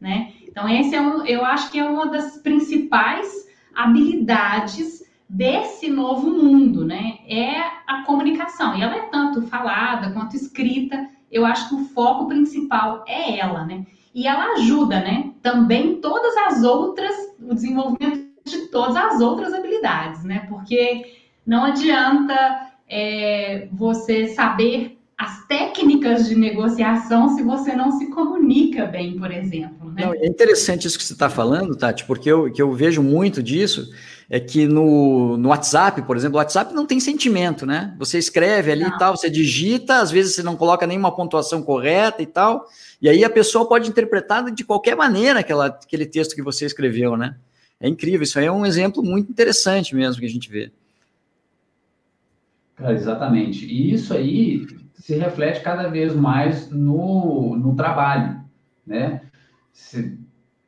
né? 0.00 0.32
Então 0.46 0.68
esse 0.68 0.94
é 0.94 1.00
um, 1.00 1.24
eu 1.24 1.44
acho 1.44 1.70
que 1.70 1.78
é 1.78 1.84
uma 1.84 2.06
das 2.06 2.38
principais 2.38 3.48
habilidades 3.74 5.02
desse 5.30 5.88
novo 5.88 6.28
mundo, 6.28 6.84
né? 6.84 7.18
É 7.28 7.60
a 7.86 8.02
comunicação. 8.04 8.76
E 8.76 8.82
ela 8.82 8.96
é 8.96 9.02
tanto 9.02 9.42
falada 9.42 10.10
quanto 10.10 10.34
escrita. 10.34 11.08
Eu 11.30 11.46
acho 11.46 11.68
que 11.68 11.74
o 11.76 11.84
foco 11.84 12.26
principal 12.26 13.04
é 13.06 13.38
ela, 13.38 13.64
né? 13.64 13.86
E 14.12 14.26
ela 14.26 14.54
ajuda, 14.54 14.98
né? 14.98 15.30
Também 15.40 16.00
todas 16.00 16.36
as 16.36 16.64
outras, 16.64 17.14
o 17.40 17.54
desenvolvimento 17.54 18.28
de 18.44 18.66
todas 18.72 18.96
as 18.96 19.20
outras 19.20 19.54
habilidades, 19.54 20.24
né? 20.24 20.46
Porque 20.48 21.06
não 21.46 21.64
adianta 21.64 22.72
é, 22.88 23.68
você 23.72 24.26
saber 24.28 24.98
as 25.16 25.46
técnicas 25.46 26.26
de 26.28 26.34
negociação 26.34 27.36
se 27.36 27.42
você 27.42 27.76
não 27.76 27.92
se 27.92 28.06
comunica 28.06 28.86
bem, 28.86 29.16
por 29.16 29.30
exemplo. 29.30 29.92
Né? 29.92 30.06
Não, 30.06 30.14
é 30.14 30.26
interessante 30.26 30.88
isso 30.88 30.98
que 30.98 31.04
você 31.04 31.12
está 31.12 31.30
falando, 31.30 31.76
Tati, 31.76 32.04
porque 32.04 32.32
eu, 32.32 32.50
que 32.50 32.60
eu 32.60 32.72
vejo 32.72 33.00
muito 33.00 33.42
disso 33.42 33.92
é 34.32 34.38
que 34.38 34.64
no, 34.64 35.36
no 35.36 35.48
WhatsApp, 35.48 36.02
por 36.02 36.16
exemplo, 36.16 36.36
o 36.36 36.38
WhatsApp 36.38 36.72
não 36.72 36.86
tem 36.86 37.00
sentimento, 37.00 37.66
né? 37.66 37.92
Você 37.98 38.16
escreve 38.16 38.70
ali 38.70 38.84
não. 38.84 38.94
e 38.94 38.98
tal, 38.98 39.16
você 39.16 39.28
digita, 39.28 39.96
às 39.96 40.12
vezes 40.12 40.36
você 40.36 40.42
não 40.44 40.54
coloca 40.54 40.86
nenhuma 40.86 41.12
pontuação 41.12 41.60
correta 41.64 42.22
e 42.22 42.26
tal, 42.26 42.64
e 43.02 43.08
aí 43.08 43.24
a 43.24 43.30
pessoa 43.30 43.68
pode 43.68 43.88
interpretar 43.88 44.48
de 44.52 44.62
qualquer 44.62 44.94
maneira 44.94 45.40
aquela, 45.40 45.66
aquele 45.66 46.06
texto 46.06 46.36
que 46.36 46.42
você 46.42 46.64
escreveu, 46.64 47.16
né? 47.16 47.34
É 47.80 47.88
incrível, 47.88 48.22
isso 48.22 48.38
aí 48.38 48.46
é 48.46 48.52
um 48.52 48.64
exemplo 48.64 49.02
muito 49.02 49.32
interessante 49.32 49.96
mesmo 49.96 50.20
que 50.20 50.26
a 50.26 50.30
gente 50.30 50.48
vê. 50.48 50.70
Cara, 52.76 52.92
exatamente. 52.92 53.66
E 53.66 53.92
isso 53.92 54.14
aí 54.14 54.64
se 54.94 55.16
reflete 55.16 55.60
cada 55.60 55.88
vez 55.88 56.14
mais 56.14 56.70
no, 56.70 57.56
no 57.56 57.74
trabalho, 57.74 58.40
né? 58.86 59.22
Você 59.72 60.16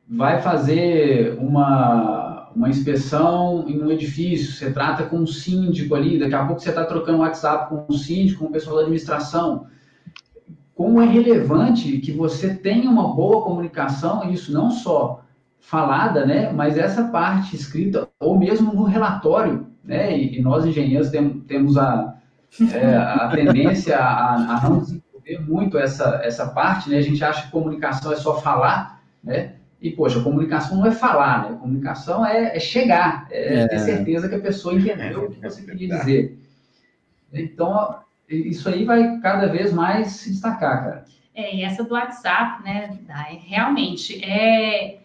vai 0.09 0.41
fazer 0.41 1.37
uma 1.39 2.22
uma 2.55 2.69
inspeção 2.69 3.65
em 3.67 3.81
um 3.81 3.91
edifício, 3.91 4.53
você 4.53 4.71
trata 4.71 5.03
com 5.03 5.17
um 5.17 5.27
síndico 5.27 5.95
ali, 5.95 6.19
daqui 6.19 6.35
a 6.35 6.45
pouco 6.45 6.61
você 6.61 6.69
está 6.69 6.85
trocando 6.85 7.19
WhatsApp 7.19 7.69
com 7.69 7.85
um 7.89 7.97
síndico, 7.97 8.39
com 8.39 8.49
o 8.49 8.51
pessoal 8.51 8.75
da 8.75 8.81
administração. 8.83 9.67
Como 10.75 11.01
é 11.01 11.05
relevante 11.05 11.97
que 11.99 12.11
você 12.11 12.53
tenha 12.53 12.89
uma 12.89 13.13
boa 13.13 13.43
comunicação, 13.43 14.31
isso 14.31 14.51
não 14.51 14.71
só 14.71 15.23
falada, 15.59 16.25
né, 16.25 16.51
mas 16.51 16.77
essa 16.77 17.05
parte 17.05 17.55
escrita, 17.55 18.07
ou 18.19 18.37
mesmo 18.37 18.73
no 18.73 18.83
relatório, 18.83 19.67
né, 19.83 20.17
e, 20.17 20.41
nós 20.41 20.65
engenheiros 20.65 21.09
tem, 21.09 21.39
temos 21.41 21.77
a, 21.77 22.15
é, 22.73 22.95
a 22.95 23.29
tendência 23.29 23.97
a, 23.97 24.57
a 24.57 24.69
não 24.69 24.79
desenvolver 24.79 25.39
muito 25.47 25.77
essa, 25.77 26.19
essa 26.23 26.47
parte, 26.47 26.89
né, 26.89 26.97
a 26.97 27.01
gente 27.01 27.23
acha 27.23 27.45
que 27.45 27.51
comunicação 27.51 28.11
é 28.11 28.15
só 28.15 28.39
falar, 28.41 29.01
né, 29.23 29.55
e, 29.83 29.91
poxa, 29.91 30.17
a 30.17 30.23
comunicação 30.23 30.77
não 30.77 30.87
é 30.87 30.91
falar, 30.91 31.43
né? 31.43 31.55
A 31.57 31.59
comunicação 31.59 32.25
é, 32.25 32.55
é 32.55 32.59
chegar, 32.59 33.27
é, 33.29 33.55
é, 33.55 33.67
ter 33.67 33.79
certeza 33.79 34.29
que 34.29 34.35
a 34.35 34.39
pessoa 34.39 34.73
entendeu 34.73 35.25
o 35.25 35.29
que 35.29 35.41
você 35.41 35.61
queria 35.61 35.97
dizer. 35.97 36.39
Então, 37.33 37.99
isso 38.29 38.69
aí 38.69 38.85
vai 38.85 39.19
cada 39.19 39.47
vez 39.47 39.73
mais 39.73 40.07
se 40.13 40.31
destacar, 40.31 40.85
cara. 40.85 41.05
É, 41.35 41.53
e 41.53 41.63
essa 41.63 41.83
do 41.83 41.95
WhatsApp, 41.95 42.63
né, 42.63 42.97
realmente, 43.45 44.23
é... 44.23 44.99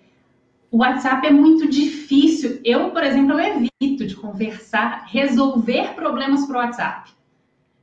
o 0.71 0.79
WhatsApp 0.79 1.27
é 1.27 1.31
muito 1.33 1.69
difícil. 1.69 2.61
Eu, 2.65 2.91
por 2.91 3.03
exemplo, 3.03 3.33
eu 3.33 3.41
evito 3.81 4.07
de 4.07 4.15
conversar, 4.15 5.07
resolver 5.09 5.95
problemas 5.97 6.47
para 6.47 6.57
o 6.57 6.61
WhatsApp. 6.61 7.11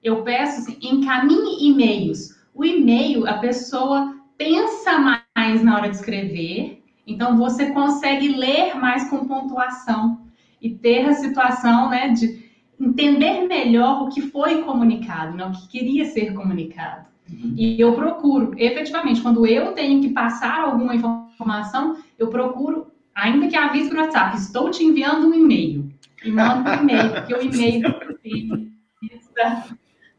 Eu 0.01 0.23
peço, 0.23 0.61
assim, 0.61 0.77
encaminhe 0.81 1.67
e-mails. 1.67 2.39
O 2.53 2.63
e-mail, 2.63 3.27
a 3.27 3.33
pessoa 3.39 4.15
pensa 4.37 4.97
mais 4.97 5.61
na 5.61 5.75
hora 5.75 5.89
de 5.89 5.97
escrever, 5.97 6.84
então, 7.05 7.37
você 7.37 7.71
consegue 7.71 8.29
ler 8.29 8.75
mais 8.75 9.09
com 9.09 9.27
pontuação 9.27 10.25
e 10.61 10.71
ter 10.71 11.05
a 11.05 11.13
situação 11.13 11.89
né, 11.89 12.09
de 12.09 12.43
entender 12.79 13.47
melhor 13.47 14.03
o 14.03 14.09
que 14.09 14.21
foi 14.21 14.63
comunicado, 14.63 15.37
né, 15.37 15.45
o 15.45 15.51
que 15.51 15.67
queria 15.67 16.05
ser 16.05 16.33
comunicado. 16.33 17.05
Uhum. 17.31 17.53
E 17.55 17.79
eu 17.79 17.93
procuro, 17.93 18.53
efetivamente, 18.57 19.21
quando 19.21 19.45
eu 19.45 19.73
tenho 19.73 20.01
que 20.01 20.09
passar 20.09 20.61
alguma 20.61 20.95
informação, 20.95 21.97
eu 22.17 22.27
procuro, 22.29 22.87
ainda 23.13 23.47
que 23.47 23.55
avise 23.55 23.91
no 23.91 24.01
WhatsApp, 24.01 24.37
estou 24.37 24.71
te 24.71 24.83
enviando 24.83 25.27
um 25.27 25.33
e-mail. 25.33 25.89
E 26.23 26.31
mando 26.31 26.69
um 26.69 26.73
e-mail, 26.73 27.11
porque 27.11 27.35
o 27.35 27.41
e-mail 27.41 27.83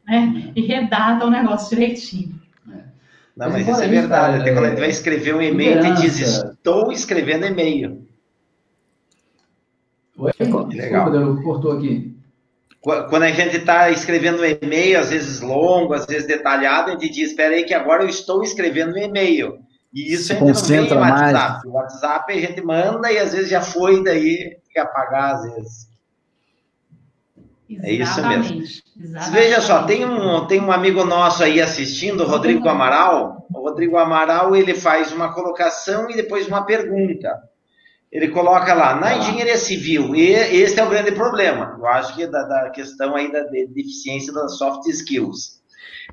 né, 0.07 0.53
e 0.55 0.61
redata 0.61 1.25
o 1.25 1.29
negócio 1.29 1.75
direitinho. 1.75 2.46
Não, 3.37 3.51
mas 3.51 3.67
isso 3.67 3.81
é 3.81 3.87
verdade. 3.87 4.41
Até 4.41 4.51
quando 4.51 4.65
a 4.65 4.69
gente 4.69 4.79
vai 4.79 4.89
escrever 4.89 5.35
um 5.35 5.41
e-mail, 5.41 5.77
a 5.77 5.81
gente 5.83 6.01
diz: 6.01 6.43
Estou 6.43 6.91
escrevendo 6.91 7.45
e-mail. 7.45 8.03
Oi? 10.17 10.31
Legal. 10.73 11.11
Desculpa, 11.11 11.43
cortou 11.43 11.77
aqui. 11.77 12.17
Quando 12.81 13.23
a 13.23 13.29
gente 13.29 13.57
está 13.57 13.91
escrevendo 13.91 14.41
um 14.41 14.45
e-mail, 14.45 14.99
às 14.99 15.11
vezes 15.11 15.41
longo, 15.41 15.93
às 15.93 16.07
vezes 16.07 16.27
detalhado, 16.27 16.89
a 16.89 16.93
gente 16.93 17.09
diz: 17.11 17.29
Espera 17.29 17.53
aí, 17.53 17.63
que 17.63 17.75
agora 17.75 18.03
eu 18.03 18.09
estou 18.09 18.41
escrevendo 18.41 18.95
um 18.95 18.97
e-mail. 18.97 19.59
E 19.93 20.13
isso 20.13 20.33
gente 20.33 20.39
concentra 20.39 20.95
não 20.95 21.03
vem 21.03 21.11
no 21.11 21.15
WhatsApp. 21.15 21.53
Mais. 21.53 21.63
O 21.65 21.71
WhatsApp 21.71 22.33
a 22.33 22.39
gente 22.39 22.61
manda 22.61 23.11
e 23.11 23.19
às 23.19 23.33
vezes 23.33 23.49
já 23.49 23.61
foi, 23.61 24.03
daí 24.03 24.37
tem 24.37 24.73
que 24.73 24.79
apagar 24.79 25.35
às 25.35 25.53
vezes. 25.53 25.87
É 27.83 27.91
isso 27.91 28.25
mesmo. 28.27 28.61
Exatamente. 28.99 29.31
Veja 29.31 29.61
só, 29.61 29.83
tem 29.83 30.05
um, 30.05 30.47
tem 30.47 30.61
um 30.61 30.71
amigo 30.71 31.03
nosso 31.03 31.43
aí 31.43 31.61
assistindo, 31.61 32.23
o 32.23 32.27
Rodrigo 32.27 32.67
Amaral. 32.67 33.45
O 33.53 33.61
Rodrigo 33.61 33.97
Amaral 33.97 34.55
ele 34.55 34.73
faz 34.73 35.11
uma 35.11 35.33
colocação 35.33 36.09
e 36.09 36.15
depois 36.15 36.47
uma 36.47 36.65
pergunta. 36.65 37.29
Ele 38.11 38.29
coloca 38.29 38.73
lá, 38.73 38.95
na 38.95 39.17
engenharia 39.17 39.57
civil, 39.57 40.15
e 40.15 40.31
esse 40.31 40.79
é 40.79 40.83
o 40.83 40.89
grande 40.89 41.11
problema, 41.11 41.75
eu 41.77 41.85
acho 41.87 42.15
que 42.15 42.25
da, 42.25 42.43
da 42.43 42.69
questão 42.69 43.15
aí 43.15 43.29
da 43.29 43.41
de 43.41 43.67
deficiência 43.67 44.31
das 44.31 44.57
soft 44.57 44.87
skills. 44.87 45.57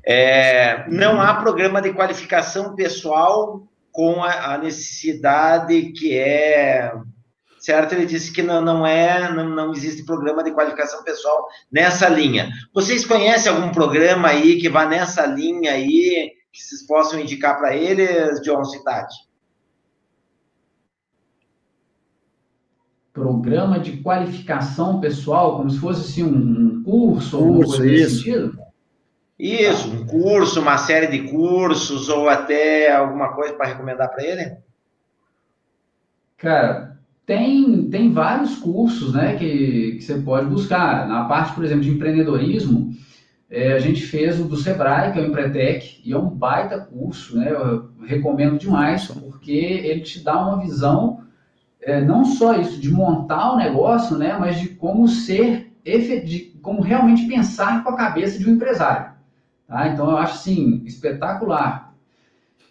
É, 0.05 0.85
não 0.89 1.21
há 1.21 1.35
programa 1.35 1.81
de 1.81 1.93
qualificação 1.93 2.75
pessoal 2.75 3.63
com 3.93 4.21
a, 4.21 4.55
a 4.55 4.57
necessidade 4.57 5.93
que 5.93 6.17
é 6.17 6.91
certo? 7.65 7.93
Ele 7.93 8.05
disse 8.05 8.31
que 8.31 8.43
não, 8.43 8.61
não 8.61 8.85
é, 8.85 9.33
não, 9.33 9.49
não 9.49 9.71
existe 9.71 10.05
programa 10.05 10.43
de 10.43 10.51
qualificação 10.51 11.03
pessoal 11.03 11.47
nessa 11.71 12.07
linha. 12.07 12.51
Vocês 12.71 13.03
conhecem 13.03 13.51
algum 13.51 13.71
programa 13.71 14.27
aí 14.27 14.57
que 14.59 14.69
vá 14.69 14.85
nessa 14.85 15.25
linha 15.25 15.71
aí, 15.71 16.31
que 16.51 16.61
vocês 16.61 16.85
possam 16.85 17.19
indicar 17.19 17.57
para 17.57 17.75
eles, 17.75 18.39
John 18.41 18.63
Citati? 18.63 19.15
Programa 23.11 23.79
de 23.79 23.97
qualificação 24.03 24.99
pessoal, 24.99 25.57
como 25.57 25.69
se 25.69 25.79
fosse 25.79 26.01
assim, 26.01 26.23
um 26.23 26.83
curso, 26.83 27.37
ou 27.37 27.45
alguma 27.45 27.65
coisa 27.65 27.87
isso. 27.87 28.17
sentido? 28.17 28.59
Isso, 29.39 29.89
um 29.89 30.05
curso, 30.05 30.61
uma 30.61 30.77
série 30.77 31.07
de 31.07 31.29
cursos, 31.31 32.09
ou 32.09 32.29
até 32.29 32.93
alguma 32.93 33.33
coisa 33.33 33.53
para 33.55 33.67
recomendar 33.67 34.09
para 34.09 34.23
ele? 34.23 34.57
Cara, 36.37 36.94
tem, 37.25 37.89
tem 37.89 38.11
vários 38.11 38.57
cursos 38.57 39.13
né, 39.13 39.35
que, 39.35 39.93
que 39.93 40.01
você 40.01 40.15
pode 40.19 40.47
buscar. 40.47 41.07
Na 41.07 41.25
parte, 41.25 41.53
por 41.53 41.63
exemplo, 41.63 41.83
de 41.83 41.91
empreendedorismo, 41.91 42.91
é, 43.49 43.73
a 43.73 43.79
gente 43.79 44.01
fez 44.01 44.39
o 44.39 44.45
do 44.45 44.57
Sebrae, 44.57 45.11
que 45.11 45.19
é 45.19 45.21
o 45.21 45.25
Empretec, 45.25 46.01
e 46.03 46.13
é 46.13 46.17
um 46.17 46.29
baita 46.29 46.79
curso, 46.79 47.37
né? 47.37 47.51
Eu 47.51 47.89
recomendo 48.05 48.57
demais, 48.57 49.07
porque 49.07 49.51
ele 49.51 50.01
te 50.01 50.23
dá 50.23 50.39
uma 50.39 50.61
visão 50.61 51.25
é, 51.85 52.01
não 52.01 52.25
só 52.25 52.59
isso 52.59 52.81
de 52.81 52.91
montar 52.91 53.53
o 53.53 53.57
negócio, 53.57 54.17
né, 54.17 54.35
mas 54.39 54.59
de 54.59 54.69
como 54.69 55.07
ser, 55.07 55.71
de 55.83 56.57
como 56.61 56.81
realmente 56.81 57.27
pensar 57.27 57.83
com 57.83 57.91
a 57.91 57.95
cabeça 57.95 58.39
de 58.39 58.49
um 58.49 58.53
empresário. 58.53 59.13
Tá? 59.67 59.87
Então 59.89 60.09
eu 60.09 60.17
acho 60.17 60.33
assim 60.33 60.81
espetacular. 60.85 61.93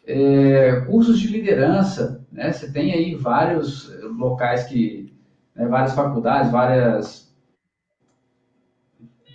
É, 0.06 0.82
cursos 0.86 1.18
de 1.18 1.28
liderança, 1.28 2.23
né? 2.34 2.52
Você 2.52 2.70
tem 2.70 2.92
aí 2.92 3.14
vários 3.14 3.90
locais 4.02 4.64
que, 4.64 5.12
né, 5.54 5.66
várias 5.66 5.94
faculdades, 5.94 6.50
várias 6.50 7.32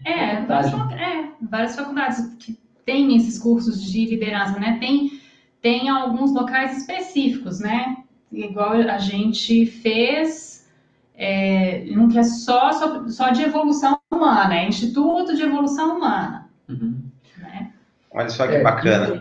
é, 0.06 0.42
várias, 0.46 0.74
é, 0.92 1.32
várias 1.42 1.76
faculdades 1.76 2.36
que 2.40 2.58
têm 2.86 3.16
esses 3.16 3.40
cursos 3.40 3.82
de 3.84 4.06
liderança, 4.06 4.60
né? 4.60 4.78
Tem, 4.80 5.20
tem 5.62 5.90
alguns 5.90 6.34
locais 6.34 6.78
específicos, 6.78 7.60
né? 7.60 7.98
igual 8.32 8.74
a 8.74 8.98
gente 8.98 9.66
fez, 9.66 10.68
é, 11.16 11.86
um 11.92 12.08
que 12.08 12.20
é 12.20 12.24
só, 12.24 12.72
só, 12.72 13.08
só 13.08 13.30
de 13.30 13.42
evolução 13.42 14.00
humana, 14.12 14.56
é 14.56 14.68
Instituto 14.68 15.36
de 15.36 15.42
Evolução 15.42 15.98
Humana. 15.98 16.50
Uhum. 16.68 17.02
Né? 17.38 17.74
Olha 18.12 18.30
só 18.30 18.48
que 18.48 18.56
é, 18.56 18.64
bacana. 18.64 19.20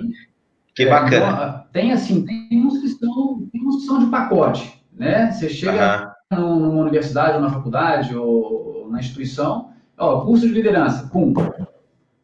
Que 0.78 0.84
é, 0.84 0.90
bacana. 0.90 1.64
Tem 1.72 1.90
assim, 1.90 2.24
tem 2.24 2.64
uns 2.64 2.78
que 2.78 2.88
são, 2.88 3.48
tem 3.52 3.66
uns 3.66 3.76
que 3.78 3.82
são 3.82 3.98
de 3.98 4.06
pacote, 4.06 4.80
né? 4.96 5.32
Você 5.32 5.48
chega 5.48 6.14
uhum. 6.32 6.60
numa 6.60 6.82
universidade, 6.82 7.34
ou 7.34 7.40
na 7.40 7.50
faculdade, 7.50 8.16
ou 8.16 8.88
na 8.88 9.00
instituição, 9.00 9.70
ó, 9.98 10.20
curso 10.20 10.46
de 10.46 10.54
liderança, 10.54 11.08
pum, 11.08 11.34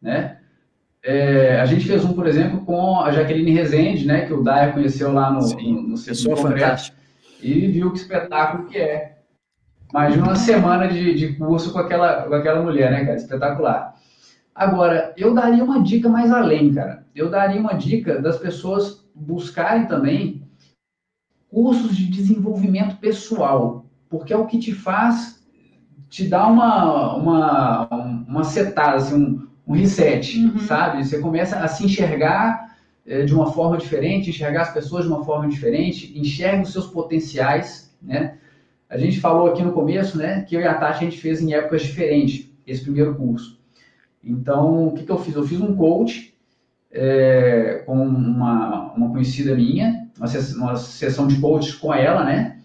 né? 0.01 0.37
É, 1.03 1.59
a 1.59 1.65
gente 1.65 1.85
fez 1.85 2.05
um, 2.05 2.13
por 2.13 2.25
exemplo, 2.25 2.61
com 2.61 3.01
a 3.01 3.11
Jaqueline 3.11 3.51
Rezende, 3.51 4.07
né, 4.07 4.25
que 4.25 4.33
o 4.33 4.41
Daya 4.41 4.71
conheceu 4.71 5.11
lá 5.11 5.29
no, 5.29 5.41
Sim, 5.41 5.73
no, 5.73 5.81
no 5.89 5.99
Pessoa 6.01 6.35
fantástica. 6.35 6.97
E 7.43 7.67
viu 7.67 7.91
que 7.91 7.99
espetáculo 7.99 8.67
que 8.67 8.77
é. 8.77 9.17
Mais 9.93 10.13
de 10.13 10.19
uma 10.19 10.35
semana 10.35 10.87
de, 10.87 11.13
de 11.13 11.33
curso 11.35 11.71
com 11.71 11.77
aquela, 11.77 12.23
com 12.23 12.33
aquela 12.33 12.63
mulher, 12.63 12.89
né, 12.89 13.05
cara? 13.05 13.17
Espetacular. 13.17 13.94
Agora, 14.55 15.13
eu 15.17 15.33
daria 15.33 15.61
uma 15.61 15.83
dica 15.83 16.07
mais 16.07 16.31
além, 16.31 16.73
cara. 16.73 17.05
Eu 17.13 17.29
daria 17.29 17.59
uma 17.59 17.73
dica 17.73 18.21
das 18.21 18.37
pessoas 18.37 19.05
buscarem 19.13 19.85
também 19.85 20.47
cursos 21.49 21.95
de 21.95 22.07
desenvolvimento 22.07 22.95
pessoal, 22.97 23.85
porque 24.09 24.31
é 24.31 24.37
o 24.37 24.45
que 24.45 24.57
te 24.57 24.73
faz, 24.73 25.45
te 26.09 26.25
dá 26.27 26.47
uma, 26.47 27.15
uma, 27.15 27.87
uma 28.27 28.43
setada, 28.45 28.95
assim, 28.95 29.15
um, 29.15 29.47
um 29.67 29.73
reset, 29.73 30.39
uhum. 30.39 30.59
sabe? 30.59 31.03
Você 31.03 31.19
começa 31.19 31.59
a 31.59 31.67
se 31.67 31.83
enxergar 31.85 32.77
é, 33.05 33.23
de 33.23 33.35
uma 33.35 33.51
forma 33.51 33.77
diferente, 33.77 34.29
enxergar 34.29 34.61
as 34.63 34.73
pessoas 34.73 35.03
de 35.03 35.11
uma 35.11 35.25
forma 35.25 35.49
diferente, 35.49 36.17
enxerga 36.17 36.63
os 36.63 36.71
seus 36.71 36.87
potenciais, 36.87 37.93
né? 38.01 38.37
A 38.89 38.97
gente 38.97 39.19
falou 39.19 39.47
aqui 39.47 39.61
no 39.63 39.73
começo, 39.73 40.17
né, 40.17 40.41
que 40.41 40.55
eu 40.55 40.61
e 40.61 40.67
a 40.67 40.75
Tati 40.75 41.03
a 41.03 41.09
gente 41.09 41.19
fez 41.19 41.41
em 41.41 41.53
épocas 41.53 41.81
diferentes 41.81 42.49
esse 42.65 42.83
primeiro 42.83 43.15
curso. 43.15 43.59
Então, 44.25 44.87
o 44.87 44.91
que, 44.93 45.03
que 45.03 45.11
eu 45.11 45.19
fiz? 45.19 45.35
Eu 45.35 45.45
fiz 45.45 45.61
um 45.61 45.75
coach 45.75 46.33
é, 46.91 47.83
com 47.85 47.95
uma, 47.95 48.93
uma 48.93 49.09
conhecida 49.11 49.53
minha, 49.53 50.09
uma, 50.17 50.27
sessão, 50.27 50.63
uma 50.63 50.75
sessão 50.75 51.27
de 51.27 51.39
coach 51.39 51.77
com 51.77 51.93
ela, 51.93 52.23
né? 52.23 52.57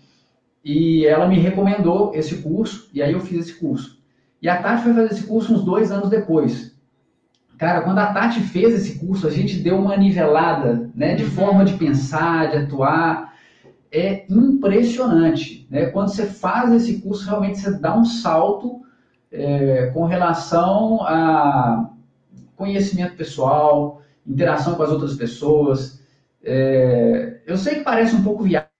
E 0.65 1.05
ela 1.07 1.29
me 1.29 1.39
recomendou 1.39 2.13
esse 2.15 2.37
curso, 2.37 2.89
e 2.95 3.03
aí 3.03 3.13
eu 3.13 3.21
fiz 3.21 3.47
esse 3.47 3.55
curso. 3.55 3.99
E 4.41 4.49
a 4.49 4.63
Tati 4.63 4.85
foi 4.85 4.95
fazer 4.95 5.13
esse 5.13 5.27
curso 5.27 5.53
uns 5.53 5.63
dois 5.63 5.91
anos 5.91 6.09
depois. 6.09 6.75
Cara, 7.59 7.83
quando 7.83 7.99
a 7.99 8.07
Tati 8.07 8.41
fez 8.41 8.75
esse 8.75 8.99
curso, 8.99 9.27
a 9.27 9.31
gente 9.31 9.59
deu 9.59 9.77
uma 9.77 9.97
nivelada, 9.97 10.91
né, 10.95 11.15
de 11.15 11.25
uhum. 11.25 11.31
forma 11.31 11.65
de 11.65 11.75
pensar, 11.75 12.51
de 12.51 12.57
atuar. 12.57 13.35
É 13.93 14.25
impressionante, 14.31 15.67
né? 15.69 15.87
Quando 15.87 16.09
você 16.09 16.25
faz 16.25 16.73
esse 16.73 17.03
curso, 17.03 17.27
realmente 17.27 17.59
você 17.59 17.73
dá 17.73 17.99
um 17.99 18.05
salto 18.05 18.81
é, 19.33 19.87
com 19.93 20.05
relação 20.05 21.03
a 21.03 21.91
conhecimento 22.57 23.17
pessoal, 23.17 24.03
interação 24.27 24.75
com 24.75 24.83
as 24.83 24.91
outras 24.91 25.17
pessoas. 25.17 26.05
É, 26.43 27.41
eu 27.47 27.57
sei 27.57 27.77
que 27.77 27.85
parece 27.85 28.15
um 28.15 28.23
pouco 28.23 28.45
viagem 28.45 28.71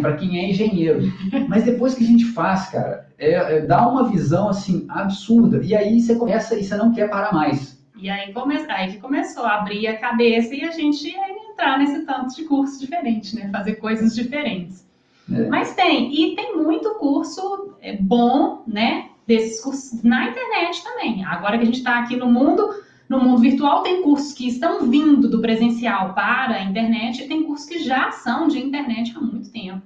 para 0.00 0.16
quem 0.16 0.38
é 0.38 0.50
engenheiro. 0.50 1.00
Mas 1.48 1.64
depois 1.64 1.94
que 1.94 2.04
a 2.04 2.06
gente 2.06 2.24
faz, 2.26 2.68
cara, 2.68 3.08
é, 3.18 3.32
é, 3.32 3.60
dá 3.60 3.88
uma 3.88 4.08
visão 4.08 4.48
assim 4.48 4.86
absurda. 4.88 5.60
E 5.62 5.74
aí 5.74 6.00
você 6.00 6.16
começa 6.16 6.54
e 6.54 6.62
você 6.62 6.76
não 6.76 6.92
quer 6.92 7.08
parar 7.08 7.32
mais. 7.32 7.82
E 7.96 8.10
aí, 8.10 8.32
come, 8.32 8.56
aí 8.68 8.92
que 8.92 8.98
começou 8.98 9.44
a 9.44 9.60
abrir 9.60 9.86
a 9.86 9.98
cabeça 9.98 10.54
e 10.54 10.62
a 10.62 10.70
gente 10.72 11.08
entrar 11.08 11.78
nesse 11.78 12.04
tanto 12.04 12.34
de 12.34 12.44
curso 12.44 12.78
diferente, 12.80 13.34
né? 13.36 13.48
Fazer 13.50 13.76
coisas 13.76 14.14
diferentes. 14.14 14.83
É. 15.32 15.46
Mas 15.48 15.74
tem, 15.74 16.12
e 16.14 16.36
tem 16.36 16.56
muito 16.56 16.94
curso 16.94 17.76
é, 17.80 17.96
bom, 17.96 18.62
né? 18.66 19.10
Desses 19.26 19.60
cursos 19.60 20.02
na 20.02 20.28
internet 20.28 20.82
também. 20.84 21.24
Agora 21.24 21.56
que 21.56 21.62
a 21.62 21.66
gente 21.66 21.78
está 21.78 21.98
aqui 22.00 22.16
no 22.16 22.30
mundo, 22.30 22.68
no 23.08 23.20
mundo 23.20 23.40
virtual, 23.40 23.82
tem 23.82 24.02
cursos 24.02 24.32
que 24.32 24.46
estão 24.46 24.90
vindo 24.90 25.28
do 25.28 25.40
presencial 25.40 26.12
para 26.12 26.56
a 26.56 26.64
internet 26.64 27.22
e 27.22 27.28
tem 27.28 27.42
cursos 27.44 27.66
que 27.66 27.78
já 27.78 28.10
são 28.10 28.48
de 28.48 28.58
internet 28.58 29.14
há 29.16 29.20
muito 29.20 29.50
tempo 29.50 29.82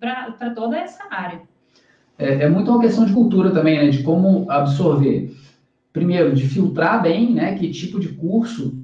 para 0.00 0.50
toda 0.54 0.78
essa 0.78 1.02
área. 1.10 1.42
É, 2.18 2.44
é 2.44 2.48
muito 2.48 2.70
uma 2.70 2.80
questão 2.80 3.04
de 3.04 3.12
cultura 3.12 3.50
também, 3.50 3.78
né? 3.78 3.90
De 3.90 4.02
como 4.02 4.50
absorver. 4.50 5.36
Primeiro, 5.92 6.34
de 6.34 6.48
filtrar 6.48 7.02
bem, 7.02 7.32
né? 7.32 7.56
Que 7.56 7.70
tipo 7.70 8.00
de 8.00 8.08
curso 8.08 8.82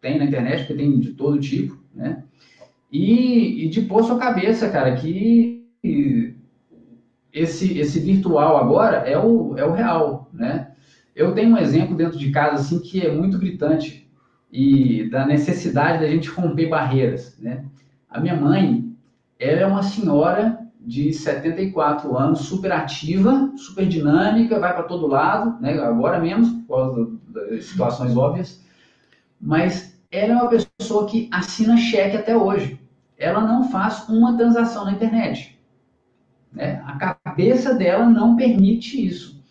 tem 0.00 0.18
na 0.18 0.24
internet, 0.24 0.60
porque 0.60 0.74
tem 0.74 0.98
de 0.98 1.12
todo 1.12 1.38
tipo, 1.38 1.78
né? 1.94 2.24
E, 2.92 3.64
e 3.64 3.68
de 3.70 3.80
pôr 3.80 4.04
sua 4.04 4.18
cabeça, 4.18 4.68
cara, 4.68 4.94
que 4.94 5.66
esse, 7.32 7.78
esse 7.78 7.98
virtual 8.00 8.58
agora 8.58 8.98
é 8.98 9.18
o, 9.18 9.56
é 9.56 9.64
o 9.64 9.72
real, 9.72 10.28
né? 10.32 10.72
Eu 11.16 11.34
tenho 11.34 11.54
um 11.54 11.58
exemplo 11.58 11.96
dentro 11.96 12.18
de 12.18 12.30
casa 12.30 12.56
assim 12.56 12.78
que 12.78 13.04
é 13.04 13.12
muito 13.12 13.38
gritante 13.38 14.08
e 14.52 15.08
da 15.08 15.26
necessidade 15.26 16.00
da 16.02 16.08
gente 16.08 16.28
romper 16.28 16.68
barreiras, 16.68 17.36
né? 17.38 17.64
A 18.08 18.20
minha 18.20 18.36
mãe, 18.36 18.94
ela 19.38 19.60
é 19.60 19.66
uma 19.66 19.82
senhora 19.82 20.58
de 20.78 21.12
74 21.12 22.16
anos, 22.16 22.40
super 22.40 22.72
ativa, 22.72 23.50
super 23.56 23.86
dinâmica, 23.86 24.58
vai 24.58 24.74
para 24.74 24.82
todo 24.82 25.06
lado, 25.06 25.58
né? 25.60 25.80
Agora 25.80 26.20
menos 26.20 26.50
por 26.50 26.76
causa 26.76 27.10
das 27.28 27.64
situações 27.64 28.14
óbvias, 28.14 28.62
mas 29.40 29.98
ela 30.10 30.32
é 30.34 30.36
uma 30.36 30.50
pessoa 30.50 31.06
que 31.06 31.30
assina 31.32 31.78
cheque 31.78 32.18
até 32.18 32.36
hoje. 32.36 32.81
Ela 33.22 33.40
não 33.40 33.70
faz 33.70 34.08
uma 34.08 34.36
transação 34.36 34.84
na 34.84 34.92
internet. 34.92 35.58
Né? 36.52 36.82
A 36.84 37.14
cabeça 37.14 37.74
dela 37.74 38.06
não 38.06 38.36
permite 38.36 39.06
isso. 39.06 39.42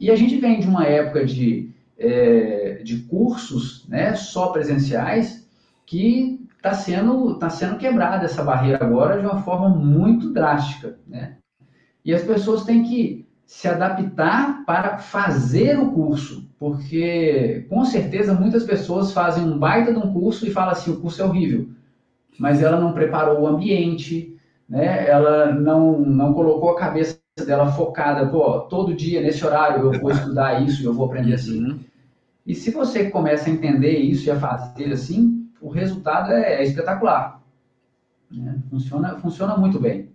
E 0.00 0.10
a 0.10 0.16
gente 0.16 0.36
vem 0.36 0.58
de 0.58 0.66
uma 0.66 0.84
época 0.84 1.24
de, 1.24 1.70
é, 1.98 2.80
de 2.82 2.98
cursos 3.02 3.86
né, 3.88 4.14
só 4.14 4.48
presenciais 4.48 5.48
que 5.86 6.40
está 6.56 6.74
sendo, 6.74 7.38
tá 7.38 7.50
sendo 7.50 7.76
quebrada 7.76 8.24
essa 8.24 8.42
barreira 8.42 8.84
agora 8.84 9.20
de 9.20 9.26
uma 9.26 9.42
forma 9.42 9.68
muito 9.68 10.32
drástica. 10.32 10.98
Né? 11.06 11.36
E 12.04 12.12
as 12.12 12.22
pessoas 12.22 12.64
têm 12.64 12.82
que 12.82 13.28
se 13.46 13.68
adaptar 13.68 14.64
para 14.64 14.98
fazer 14.98 15.78
o 15.78 15.92
curso, 15.92 16.48
porque 16.58 17.66
com 17.68 17.84
certeza 17.84 18.32
muitas 18.32 18.64
pessoas 18.64 19.12
fazem 19.12 19.44
um 19.44 19.58
baita 19.58 19.92
de 19.92 19.98
um 19.98 20.12
curso 20.12 20.46
e 20.46 20.50
falam 20.50 20.72
assim, 20.72 20.90
o 20.90 21.00
curso 21.00 21.20
é 21.20 21.24
horrível, 21.24 21.68
mas 22.38 22.62
ela 22.62 22.80
não 22.80 22.92
preparou 22.92 23.40
o 23.40 23.46
ambiente, 23.46 24.36
né? 24.68 25.08
ela 25.08 25.52
não, 25.52 25.98
não 25.98 26.32
colocou 26.32 26.70
a 26.70 26.78
cabeça 26.78 27.20
dela 27.46 27.72
focada, 27.72 28.26
pô, 28.26 28.60
todo 28.60 28.94
dia 28.94 29.20
nesse 29.20 29.44
horário 29.44 29.92
eu 29.92 30.00
vou 30.00 30.10
estudar 30.10 30.62
isso, 30.62 30.84
eu 30.84 30.92
vou 30.92 31.06
aprender 31.06 31.34
assim. 31.34 31.64
Uhum. 31.64 31.80
E 32.46 32.54
se 32.54 32.70
você 32.70 33.10
começa 33.10 33.48
a 33.48 33.52
entender 33.52 33.98
isso 33.98 34.28
e 34.28 34.30
a 34.30 34.38
fazer 34.38 34.92
assim, 34.92 35.48
o 35.60 35.68
resultado 35.68 36.32
é, 36.32 36.56
é 36.56 36.64
espetacular. 36.64 37.40
Né? 38.30 38.58
Funciona, 38.68 39.18
funciona 39.18 39.56
muito 39.56 39.78
bem. 39.78 40.10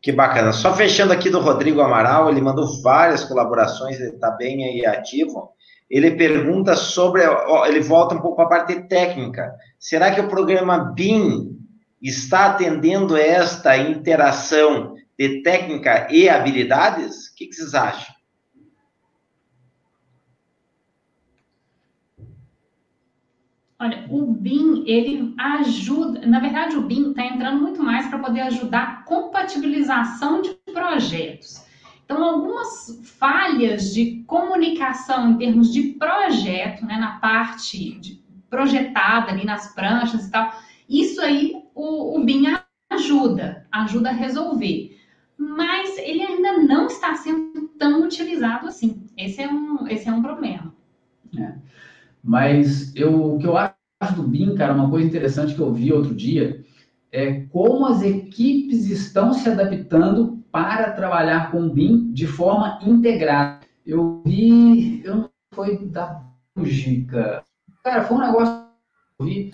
Que 0.00 0.12
bacana. 0.12 0.52
Só 0.52 0.74
fechando 0.74 1.12
aqui 1.12 1.30
do 1.30 1.40
Rodrigo 1.40 1.80
Amaral, 1.80 2.28
ele 2.28 2.40
mandou 2.40 2.66
várias 2.82 3.24
colaborações, 3.24 4.00
ele 4.00 4.10
está 4.10 4.30
bem 4.30 4.64
aí 4.64 4.86
ativo. 4.86 5.50
Ele 5.88 6.12
pergunta 6.12 6.74
sobre, 6.74 7.22
ele 7.66 7.80
volta 7.80 8.14
um 8.14 8.20
pouco 8.20 8.36
para 8.36 8.44
a 8.46 8.48
parte 8.48 8.88
técnica. 8.88 9.54
Será 9.78 10.10
que 10.10 10.20
o 10.20 10.28
programa 10.28 10.78
BIM 10.78 11.61
está 12.02 12.46
atendendo 12.46 13.16
esta 13.16 13.76
interação 13.76 14.96
de 15.16 15.42
técnica 15.42 16.08
e 16.10 16.28
habilidades? 16.28 17.28
O 17.28 17.36
que, 17.36 17.52
vocês 17.52 17.74
acham? 17.74 18.14
Olha, 23.78 24.06
o 24.10 24.26
BIM, 24.26 24.84
ele 24.86 25.34
ajuda, 25.38 26.24
na 26.26 26.38
verdade 26.38 26.76
o 26.76 26.82
BIM 26.82 27.10
está 27.10 27.24
entrando 27.24 27.60
muito 27.60 27.82
mais 27.82 28.06
para 28.06 28.18
poder 28.18 28.42
ajudar 28.42 28.82
a 28.82 29.02
compatibilização 29.02 30.40
de 30.40 30.54
projetos. 30.72 31.64
Então, 32.04 32.22
algumas 32.22 33.00
falhas 33.18 33.92
de 33.92 34.22
comunicação 34.26 35.30
em 35.30 35.38
termos 35.38 35.72
de 35.72 35.94
projeto, 35.94 36.84
né, 36.84 36.96
na 36.96 37.18
parte 37.18 38.22
projetada 38.50 39.30
ali 39.30 39.44
nas 39.44 39.74
pranchas 39.74 40.26
e 40.26 40.30
tal, 40.30 40.52
isso 40.88 41.20
aí 41.20 41.61
o, 41.74 42.18
o 42.18 42.24
BIM 42.24 42.44
ajuda, 42.90 43.66
ajuda 43.70 44.10
a 44.10 44.12
resolver. 44.12 44.98
Mas 45.36 45.98
ele 45.98 46.22
ainda 46.22 46.58
não 46.58 46.86
está 46.86 47.14
sendo 47.14 47.68
tão 47.78 48.04
utilizado 48.04 48.68
assim. 48.68 49.06
Esse 49.16 49.42
é 49.42 49.48
um, 49.48 49.88
esse 49.88 50.08
é 50.08 50.12
um 50.12 50.22
problema. 50.22 50.74
É. 51.36 51.54
Mas 52.22 52.94
eu, 52.94 53.34
o 53.34 53.38
que 53.38 53.46
eu 53.46 53.56
acho 53.56 53.74
do 54.14 54.22
BIM, 54.22 54.54
cara, 54.54 54.74
uma 54.74 54.90
coisa 54.90 55.06
interessante 55.06 55.54
que 55.54 55.60
eu 55.60 55.72
vi 55.72 55.92
outro 55.92 56.14
dia, 56.14 56.64
é 57.10 57.40
como 57.46 57.86
as 57.86 58.02
equipes 58.02 58.86
estão 58.86 59.32
se 59.32 59.48
adaptando 59.48 60.42
para 60.50 60.92
trabalhar 60.92 61.50
com 61.50 61.66
o 61.66 61.70
BIM 61.70 62.12
de 62.12 62.26
forma 62.26 62.78
integrada. 62.86 63.60
Eu 63.84 64.22
vi, 64.24 65.02
eu 65.04 65.16
não 65.16 65.30
foi 65.54 65.84
da 65.86 66.22
Bélgica. 66.54 67.42
Cara, 67.82 68.04
foi 68.04 68.16
um 68.16 68.20
negócio 68.20 68.62
eu 69.18 69.26
vi 69.26 69.52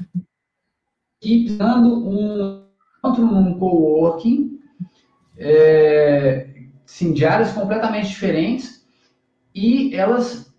equipes 1.20 1.56
dando 1.56 2.08
um 2.08 2.62
encontro 2.98 3.26
num 3.26 3.58
coworking, 3.58 4.58
é, 5.36 6.48
sim, 6.84 7.12
de 7.12 7.24
completamente 7.54 8.08
diferentes, 8.08 8.86
e 9.54 9.94
elas 9.94 10.52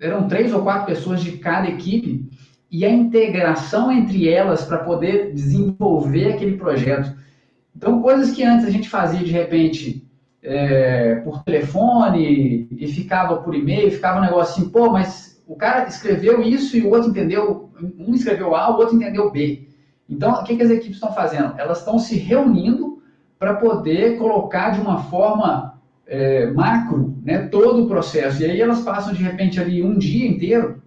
eram 0.00 0.26
três 0.26 0.52
ou 0.52 0.62
quatro 0.62 0.86
pessoas 0.86 1.22
de 1.22 1.38
cada 1.38 1.68
equipe, 1.68 2.28
e 2.70 2.84
a 2.84 2.90
integração 2.90 3.92
entre 3.92 4.28
elas 4.28 4.64
para 4.64 4.78
poder 4.78 5.32
desenvolver 5.32 6.32
aquele 6.32 6.56
projeto. 6.56 7.14
Então, 7.76 8.00
coisas 8.00 8.30
que 8.32 8.42
antes 8.42 8.66
a 8.66 8.70
gente 8.70 8.88
fazia 8.88 9.24
de 9.24 9.30
repente 9.30 10.08
é, 10.42 11.16
por 11.16 11.42
telefone 11.44 12.66
e 12.70 12.88
ficava 12.88 13.36
por 13.42 13.54
e-mail, 13.54 13.90
ficava 13.90 14.18
um 14.18 14.22
negócio 14.22 14.54
assim, 14.54 14.70
pô, 14.70 14.90
mas 14.90 15.42
o 15.46 15.54
cara 15.54 15.86
escreveu 15.86 16.42
isso 16.42 16.76
e 16.76 16.82
o 16.82 16.90
outro 16.90 17.10
entendeu, 17.10 17.70
um 17.98 18.14
escreveu 18.14 18.56
A, 18.56 18.74
o 18.74 18.78
outro 18.78 18.96
entendeu 18.96 19.30
B. 19.30 19.68
Então, 20.08 20.32
o 20.32 20.44
que, 20.44 20.56
que 20.56 20.62
as 20.62 20.70
equipes 20.70 20.96
estão 20.96 21.12
fazendo? 21.12 21.54
Elas 21.58 21.78
estão 21.78 21.98
se 21.98 22.16
reunindo 22.16 23.02
para 23.38 23.54
poder 23.54 24.18
colocar 24.18 24.70
de 24.70 24.80
uma 24.80 25.04
forma 25.04 25.80
é, 26.06 26.50
macro 26.50 27.16
né, 27.22 27.46
todo 27.48 27.84
o 27.84 27.88
processo. 27.88 28.42
E 28.42 28.44
aí 28.44 28.60
elas 28.60 28.80
passam, 28.80 29.12
de 29.12 29.22
repente, 29.22 29.60
ali 29.60 29.82
um 29.82 29.98
dia 29.98 30.28
inteiro 30.28 30.82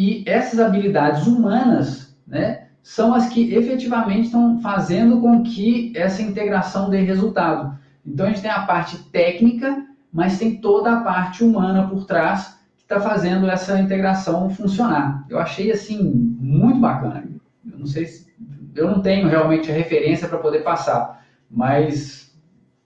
e 0.00 0.22
essas 0.26 0.60
habilidades 0.60 1.26
humanas 1.26 2.16
né, 2.24 2.68
são 2.84 3.12
as 3.12 3.28
que 3.28 3.52
efetivamente 3.52 4.26
estão 4.26 4.60
fazendo 4.60 5.20
com 5.20 5.42
que 5.42 5.92
essa 5.96 6.22
integração 6.22 6.88
dê 6.88 7.00
resultado. 7.00 7.76
Então, 8.06 8.26
a 8.26 8.28
gente 8.28 8.42
tem 8.42 8.50
a 8.50 8.62
parte 8.62 8.96
técnica, 9.10 9.84
mas 10.12 10.38
tem 10.38 10.60
toda 10.60 10.92
a 10.92 11.00
parte 11.00 11.42
humana 11.42 11.88
por 11.88 12.06
trás 12.06 12.56
que 12.76 12.84
está 12.84 13.00
fazendo 13.00 13.50
essa 13.50 13.80
integração 13.80 14.48
funcionar. 14.50 15.26
Eu 15.28 15.36
achei, 15.40 15.72
assim, 15.72 16.00
muito 16.00 16.78
bacana. 16.78 17.24
Eu 17.72 17.78
não 17.78 17.86
sei 17.86 18.06
se... 18.06 18.28
Eu 18.74 18.86
não 18.88 19.00
tenho 19.00 19.28
realmente 19.28 19.70
a 19.70 19.74
referência 19.74 20.28
para 20.28 20.38
poder 20.38 20.60
passar, 20.60 21.24
mas 21.50 22.32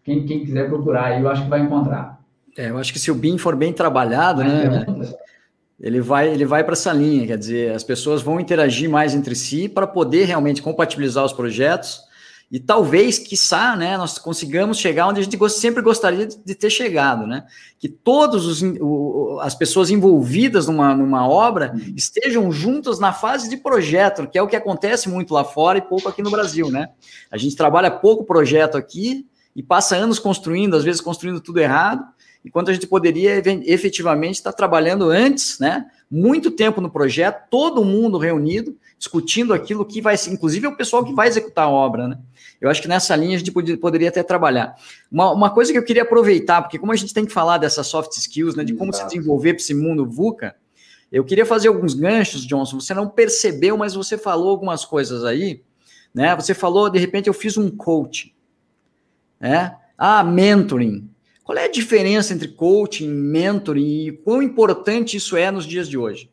quem, 0.03 0.25
quem 0.25 0.45
quiser 0.45 0.69
procurar 0.69 1.07
aí, 1.07 1.21
eu 1.21 1.29
acho 1.29 1.43
que 1.45 1.51
vai 1.51 1.61
encontrar. 1.61 2.21
É, 2.57 2.71
eu 2.71 2.79
acho 2.79 2.93
que 2.93 2.99
se 2.99 3.11
o 3.11 3.15
BIM 3.15 3.39
for 3.39 3.57
bem 3.57 3.73
trabalhado, 3.73 4.43
né, 4.43 4.87
ele 5.81 6.01
vai, 6.01 6.29
ele 6.29 6.45
vai 6.45 6.65
para 6.65 6.73
essa 6.73 6.93
linha, 6.93 7.27
quer 7.27 7.39
dizer, 7.39 7.75
as 7.75 7.85
pessoas 7.85 8.23
vão 8.23 8.41
interagir 8.41 8.89
mais 8.89 9.15
entre 9.15 9.35
si 9.35 9.69
para 9.69 9.87
poder 9.87 10.25
realmente 10.25 10.63
compatibilizar 10.63 11.25
os 11.25 11.33
projetos 11.33 12.03
e 12.53 12.61
talvez, 12.61 13.19
quiçá, 13.19 13.75
né, 13.75 13.97
nós 13.97 14.19
consigamos 14.19 14.77
chegar 14.77 15.09
onde 15.09 15.19
a 15.19 15.23
gente 15.25 15.39
sempre 15.49 15.81
gostaria 15.81 16.27
de 16.27 16.55
ter 16.55 16.69
chegado, 16.69 17.27
né? 17.27 17.47
Que 17.79 17.89
todas 17.89 18.63
as 19.41 19.55
pessoas 19.55 19.91
envolvidas 19.91 20.67
numa, 20.67 20.95
numa 20.95 21.27
obra 21.27 21.73
uhum. 21.75 21.95
estejam 21.97 22.53
juntas 22.53 22.99
na 22.99 23.11
fase 23.11 23.49
de 23.49 23.57
projeto, 23.57 24.29
que 24.29 24.37
é 24.37 24.43
o 24.43 24.47
que 24.47 24.55
acontece 24.55 25.09
muito 25.09 25.33
lá 25.33 25.45
fora 25.45 25.79
e 25.79 25.81
pouco 25.81 26.11
aqui 26.11 26.21
no 26.21 26.31
Brasil, 26.31 26.71
né? 26.71 26.91
A 27.31 27.39
gente 27.39 27.57
trabalha 27.57 27.91
pouco 27.91 28.23
projeto 28.23 28.77
aqui 28.77 29.27
e 29.57 29.63
passa 29.63 29.97
anos 29.97 30.19
construindo, 30.19 30.77
às 30.77 30.85
vezes 30.85 31.01
construindo 31.01 31.41
tudo 31.41 31.59
errado, 31.59 32.05
enquanto 32.45 32.71
a 32.71 32.75
gente 32.75 32.87
poderia 32.87 33.43
efetivamente 33.65 34.35
estar 34.35 34.53
trabalhando 34.53 35.09
antes, 35.09 35.59
né? 35.59 35.87
Muito 36.11 36.51
tempo 36.51 36.83
no 36.83 36.91
projeto, 36.91 37.49
todo 37.49 37.83
mundo 37.83 38.19
reunido, 38.19 38.77
discutindo 38.99 39.55
aquilo 39.55 39.87
que 39.87 40.03
vai 40.03 40.19
ser, 40.19 40.33
inclusive 40.33 40.67
é 40.67 40.69
o 40.69 40.77
pessoal 40.77 41.03
que 41.03 41.15
vai 41.15 41.29
executar 41.29 41.65
a 41.65 41.71
obra, 41.71 42.09
né? 42.09 42.19
Eu 42.63 42.71
acho 42.71 42.81
que 42.81 42.87
nessa 42.87 43.17
linha 43.17 43.35
a 43.35 43.39
gente 43.41 43.51
poderia 43.51 44.09
até 44.09 44.23
trabalhar. 44.23 44.77
Uma, 45.11 45.33
uma 45.33 45.51
coisa 45.51 45.73
que 45.73 45.79
eu 45.79 45.83
queria 45.83 46.05
aproveitar, 46.05 46.63
porque 46.63 46.79
como 46.79 46.93
a 46.93 46.97
gente 46.97 47.13
tem 47.13 47.27
que 47.27 47.33
falar 47.33 47.59
dessas 47.59 47.89
soft 47.89 48.17
skills, 48.17 48.55
né, 48.55 48.63
de 48.63 48.73
como 48.73 48.93
Exato. 48.93 49.11
se 49.11 49.17
desenvolver 49.17 49.55
para 49.55 49.63
esse 49.63 49.75
mundo 49.75 50.09
VUCA, 50.09 50.55
eu 51.11 51.25
queria 51.25 51.45
fazer 51.45 51.67
alguns 51.67 51.93
ganchos, 51.93 52.47
Johnson. 52.47 52.79
Você 52.79 52.95
não 52.95 53.09
percebeu, 53.09 53.77
mas 53.77 53.95
você 53.95 54.17
falou 54.17 54.51
algumas 54.51 54.85
coisas 54.85 55.25
aí, 55.25 55.61
né? 56.15 56.35
Você 56.37 56.55
falou, 56.55 56.89
de 56.89 57.01
repente, 57.01 57.27
eu 57.27 57.35
fiz 57.35 57.59
um 57.59 57.69
coaching, 57.69 58.33
né? 59.41 59.77
Ah, 59.99 60.23
mentoring. 60.23 61.11
Qual 61.43 61.59
é 61.59 61.65
a 61.65 61.71
diferença 61.71 62.33
entre 62.33 62.49
coaching, 62.49 63.09
mentoring 63.09 64.07
e 64.07 64.13
quão 64.13 64.41
importante 64.41 65.17
isso 65.17 65.37
é 65.37 65.51
nos 65.51 65.67
dias 65.67 65.89
de 65.89 65.99
hoje? 65.99 66.31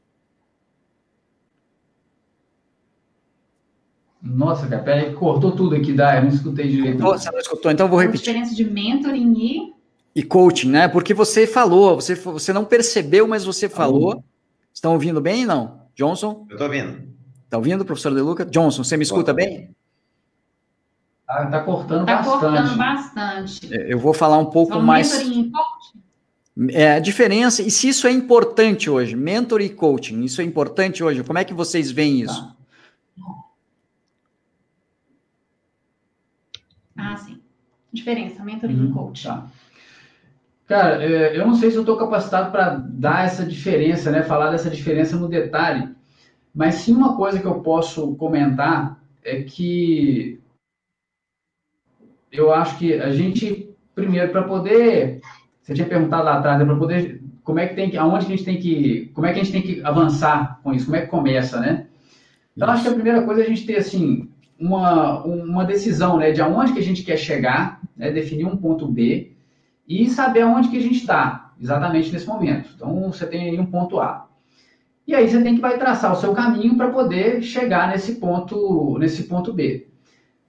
Nossa, 4.21 4.67
cara, 4.67 4.83
peraí, 4.83 5.13
cortou 5.13 5.51
tudo 5.53 5.75
aqui, 5.75 5.93
dá, 5.93 6.17
eu 6.17 6.23
não 6.23 6.29
escutei 6.29 6.67
direito. 6.67 6.99
Você 6.99 7.31
não 7.31 7.39
escutou, 7.39 7.71
então 7.71 7.87
vou 7.87 7.99
repetir. 7.99 8.29
A 8.29 8.33
diferença 8.33 8.55
de 8.55 8.69
mentoring 8.69 9.33
e... 9.37 9.73
E 10.15 10.23
coaching, 10.23 10.69
né? 10.69 10.87
Porque 10.87 11.13
você 11.13 11.47
falou, 11.47 11.95
você, 11.95 12.15
você 12.15 12.51
não 12.51 12.65
percebeu, 12.65 13.27
mas 13.27 13.45
você 13.45 13.69
falou. 13.69 14.23
Estão 14.73 14.93
ouvindo 14.93 15.21
bem 15.21 15.45
não? 15.45 15.83
Johnson? 15.95 16.45
Eu 16.49 16.55
estou 16.55 16.67
ouvindo. 16.67 17.09
Está 17.45 17.57
ouvindo, 17.57 17.85
professor 17.85 18.13
De 18.13 18.21
Luca? 18.21 18.45
Johnson, 18.45 18.83
você 18.83 18.97
me 18.97 19.03
escuta 19.03 19.33
bem? 19.33 19.73
Está 21.21 21.45
tá 21.45 21.63
cortando 21.63 22.05
tá 22.05 22.15
bastante. 22.17 22.35
Está 22.35 22.49
cortando 22.49 22.77
bastante. 22.77 23.73
É, 23.73 23.93
eu 23.93 23.99
vou 23.99 24.13
falar 24.13 24.37
um 24.37 24.47
pouco 24.47 24.73
São 24.73 24.81
mais... 24.81 25.11
Mentoring 25.11 25.41
e 25.41 25.51
coaching? 25.51 26.09
É, 26.71 26.93
a 26.93 26.99
diferença, 26.99 27.61
e 27.61 27.71
se 27.71 27.87
isso 27.87 28.05
é 28.05 28.11
importante 28.11 28.89
hoje, 28.89 29.15
mentor 29.15 29.61
e 29.61 29.69
coaching, 29.69 30.23
isso 30.23 30.41
é 30.41 30.43
importante 30.43 31.01
hoje, 31.01 31.23
como 31.23 31.39
é 31.39 31.45
que 31.45 31.53
vocês 31.53 31.89
veem 31.89 32.21
isso? 32.21 32.41
Tá. 32.41 32.55
Ah, 36.97 37.15
sim. 37.15 37.39
Diferença, 37.91 38.43
mentoring 38.43 38.85
uhum, 38.85 38.93
coach. 38.93 39.23
Tá. 39.23 39.47
Cara, 40.67 41.03
é, 41.03 41.35
eu 41.35 41.47
não 41.47 41.55
sei 41.55 41.71
se 41.71 41.77
eu 41.77 41.81
estou 41.81 41.97
capacitado 41.97 42.51
para 42.51 42.75
dar 42.75 43.25
essa 43.25 43.43
diferença, 43.43 44.11
né? 44.11 44.21
Falar 44.21 44.51
dessa 44.51 44.69
diferença 44.69 45.17
no 45.17 45.27
detalhe. 45.27 45.89
Mas 46.53 46.75
sim 46.75 46.93
uma 46.93 47.15
coisa 47.15 47.39
que 47.39 47.45
eu 47.45 47.61
posso 47.61 48.15
comentar 48.15 48.99
é 49.23 49.41
que 49.41 50.39
eu 52.31 52.53
acho 52.53 52.77
que 52.77 52.93
a 52.93 53.11
gente, 53.11 53.69
primeiro, 53.95 54.31
para 54.31 54.43
poder. 54.43 55.21
Você 55.61 55.73
tinha 55.73 55.87
perguntado 55.87 56.23
lá 56.23 56.37
atrás, 56.37 56.59
né, 56.59 56.65
para 56.65 56.75
poder. 56.75 57.21
Como 57.43 57.59
é 57.59 57.67
que 57.67 57.75
tem 57.75 57.89
que. 57.89 57.97
Aonde 57.97 58.25
que 58.27 58.33
a 58.33 58.35
gente 58.35 58.45
tem 58.45 58.59
que. 58.59 59.11
Como 59.13 59.25
é 59.25 59.33
que 59.33 59.39
a 59.39 59.43
gente 59.43 59.51
tem 59.51 59.61
que 59.61 59.83
avançar 59.83 60.59
com 60.61 60.71
isso? 60.73 60.85
Como 60.85 60.97
é 60.97 61.01
que 61.01 61.07
começa, 61.07 61.59
né? 61.59 61.87
Então, 62.55 62.69
acho 62.69 62.83
que 62.83 62.89
a 62.89 62.93
primeira 62.93 63.23
coisa 63.23 63.41
é 63.41 63.45
a 63.45 63.47
gente 63.47 63.65
ter, 63.65 63.77
assim, 63.77 64.29
uma, 64.59 65.23
uma 65.23 65.63
decisão 65.63 66.17
né, 66.17 66.31
de 66.31 66.41
aonde 66.41 66.73
que 66.73 66.79
a 66.79 66.83
gente 66.83 67.03
quer 67.03 67.17
chegar, 67.17 67.81
né, 67.95 68.11
definir 68.11 68.45
um 68.45 68.57
ponto 68.57 68.87
B 68.87 69.31
e 69.87 70.09
saber 70.09 70.41
aonde 70.41 70.69
que 70.69 70.77
a 70.77 70.81
gente 70.81 70.97
está, 70.97 71.53
exatamente 71.59 72.11
nesse 72.11 72.27
momento. 72.27 72.69
Então, 72.75 73.11
você 73.11 73.25
tem 73.25 73.49
aí 73.49 73.59
um 73.59 73.65
ponto 73.65 73.99
A. 73.99 74.27
E 75.07 75.15
aí 75.15 75.27
você 75.27 75.41
tem 75.41 75.55
que 75.55 75.61
vai 75.61 75.77
traçar 75.77 76.13
o 76.13 76.15
seu 76.15 76.33
caminho 76.33 76.75
para 76.75 76.89
poder 76.89 77.41
chegar 77.41 77.89
nesse 77.89 78.15
ponto, 78.15 78.97
nesse 78.99 79.23
ponto 79.23 79.51
B. 79.51 79.87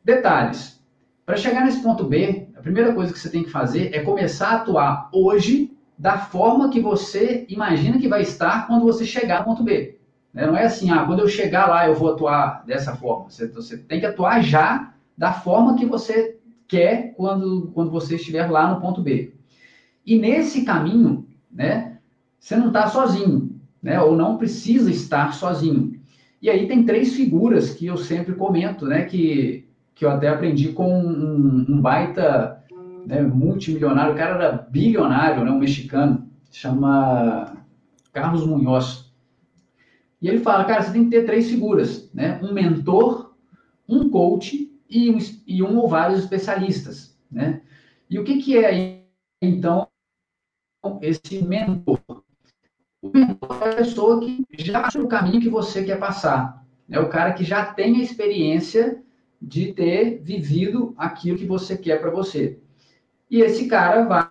Detalhes. 0.04 0.78
Para 1.24 1.36
chegar 1.36 1.64
nesse 1.64 1.82
ponto 1.82 2.04
B, 2.04 2.48
a 2.56 2.60
primeira 2.60 2.92
coisa 2.92 3.12
que 3.12 3.18
você 3.18 3.30
tem 3.30 3.44
que 3.44 3.50
fazer 3.50 3.94
é 3.94 4.00
começar 4.00 4.48
a 4.48 4.56
atuar 4.56 5.08
hoje 5.12 5.70
da 5.96 6.18
forma 6.18 6.70
que 6.70 6.80
você 6.80 7.46
imagina 7.48 7.98
que 7.98 8.08
vai 8.08 8.22
estar 8.22 8.66
quando 8.66 8.84
você 8.84 9.04
chegar 9.04 9.38
no 9.38 9.44
ponto 9.44 9.62
B. 9.62 9.99
Né? 10.32 10.46
Não 10.46 10.56
é 10.56 10.64
assim, 10.64 10.90
ah, 10.90 11.04
quando 11.04 11.20
eu 11.20 11.28
chegar 11.28 11.68
lá 11.68 11.86
eu 11.86 11.94
vou 11.94 12.12
atuar 12.12 12.64
dessa 12.66 12.94
forma. 12.94 13.28
Você, 13.28 13.46
você 13.48 13.76
tem 13.76 14.00
que 14.00 14.06
atuar 14.06 14.42
já 14.42 14.94
da 15.16 15.32
forma 15.32 15.76
que 15.76 15.84
você 15.84 16.38
quer 16.66 17.14
quando, 17.16 17.70
quando 17.74 17.90
você 17.90 18.14
estiver 18.14 18.50
lá 18.50 18.72
no 18.72 18.80
ponto 18.80 19.02
B. 19.02 19.34
E 20.06 20.18
nesse 20.18 20.64
caminho, 20.64 21.26
né, 21.50 21.98
você 22.38 22.56
não 22.56 22.68
está 22.68 22.86
sozinho, 22.86 23.60
né, 23.82 24.00
ou 24.00 24.16
não 24.16 24.38
precisa 24.38 24.90
estar 24.90 25.34
sozinho. 25.34 26.00
E 26.40 26.48
aí 26.48 26.66
tem 26.66 26.84
três 26.84 27.14
figuras 27.14 27.74
que 27.74 27.86
eu 27.86 27.96
sempre 27.96 28.34
comento, 28.34 28.86
né, 28.86 29.02
que, 29.04 29.68
que 29.94 30.04
eu 30.04 30.10
até 30.10 30.28
aprendi 30.28 30.72
com 30.72 31.02
um, 31.02 31.66
um 31.68 31.80
baita 31.80 32.64
né, 33.06 33.20
multimilionário, 33.20 34.14
o 34.14 34.16
cara 34.16 34.34
era 34.36 34.52
bilionário, 34.70 35.44
né, 35.44 35.50
um 35.50 35.58
mexicano, 35.58 36.26
chama 36.50 37.52
Carlos 38.12 38.46
Munhoz. 38.46 39.09
E 40.20 40.28
ele 40.28 40.40
fala, 40.40 40.64
cara, 40.64 40.82
você 40.82 40.92
tem 40.92 41.04
que 41.04 41.10
ter 41.10 41.24
três 41.24 41.48
figuras, 41.48 42.10
né? 42.12 42.38
Um 42.42 42.52
mentor, 42.52 43.34
um 43.88 44.10
coach 44.10 44.70
e 44.88 45.10
um, 45.10 45.18
e 45.46 45.62
um 45.62 45.78
ou 45.78 45.88
vários 45.88 46.20
especialistas, 46.20 47.18
né? 47.30 47.62
E 48.08 48.18
o 48.18 48.24
que, 48.24 48.42
que 48.42 48.58
é, 48.58 49.04
então, 49.40 49.88
esse 51.00 51.42
mentor? 51.42 52.00
O 53.00 53.10
mentor 53.14 53.62
é 53.62 53.70
a 53.70 53.76
pessoa 53.76 54.20
que 54.20 54.44
já 54.58 54.82
passa 54.82 55.00
o 55.00 55.08
caminho 55.08 55.40
que 55.40 55.48
você 55.48 55.84
quer 55.84 55.98
passar. 55.98 56.66
É 56.90 56.98
o 56.98 57.08
cara 57.08 57.32
que 57.32 57.44
já 57.44 57.72
tem 57.72 57.96
a 57.96 58.02
experiência 58.02 59.02
de 59.40 59.72
ter 59.72 60.20
vivido 60.22 60.92
aquilo 60.98 61.38
que 61.38 61.46
você 61.46 61.78
quer 61.78 62.00
para 62.00 62.10
você. 62.10 62.60
E 63.30 63.40
esse 63.40 63.68
cara 63.68 64.04
vai 64.04 64.28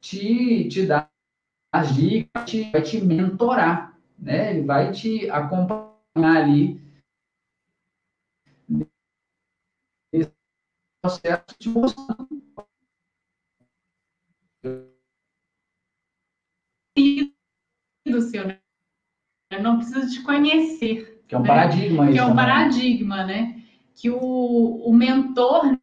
te, 0.00 0.66
te 0.68 0.86
dar 0.86 1.10
as 1.70 1.94
dicas, 1.94 2.52
vai 2.72 2.82
te 2.82 3.00
mentorar, 3.00 3.99
né? 4.20 4.50
Ele 4.50 4.66
vai 4.66 4.92
te 4.92 5.28
acompanhar 5.30 5.90
ali 6.14 6.80
nesse 10.12 10.32
processo 11.02 11.44
de 11.58 11.68
mostrando 11.68 12.28
do 18.06 18.20
seu, 18.22 18.46
né? 18.46 18.58
Não 19.60 19.78
precisa 19.78 20.06
te 20.08 20.22
conhecer. 20.22 21.24
Que 21.26 21.34
é 21.34 21.38
um 21.38 21.42
né? 21.42 21.48
paradigma. 21.48 22.12
Que 22.12 22.18
é 22.18 22.24
um 22.24 22.34
paradigma, 22.34 23.24
né? 23.24 23.62
Que 23.94 24.10
o, 24.10 24.18
o 24.18 24.92
mentor, 24.92 25.78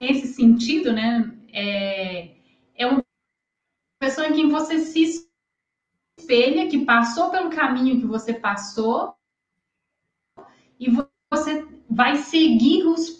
nesse 0.00 0.28
sentido, 0.28 0.92
né? 0.92 1.32
É, 1.52 2.36
é 2.74 2.86
uma 2.86 3.04
pessoa 3.98 4.28
em 4.28 4.32
quem 4.34 4.48
você 4.48 4.80
se 4.80 5.25
espelha, 6.18 6.68
que 6.68 6.84
passou 6.84 7.30
pelo 7.30 7.50
caminho 7.50 8.00
que 8.00 8.06
você 8.06 8.34
passou, 8.34 9.14
e 10.78 10.90
você 11.30 11.66
vai 11.88 12.16
seguir 12.16 12.84
os 12.86 13.10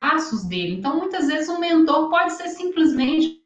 passos 0.00 0.44
dele. 0.44 0.76
Então, 0.76 0.98
muitas 0.98 1.26
vezes, 1.26 1.48
um 1.48 1.58
mentor 1.58 2.10
pode 2.10 2.32
ser 2.32 2.48
simplesmente 2.48 3.42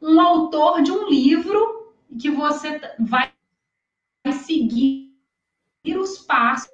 um 0.00 0.20
autor 0.20 0.82
de 0.82 0.90
um 0.90 1.08
livro 1.08 1.94
que 2.18 2.30
você 2.30 2.80
vai 2.98 3.32
seguir 4.44 5.14
os 5.96 6.18
passos 6.18 6.70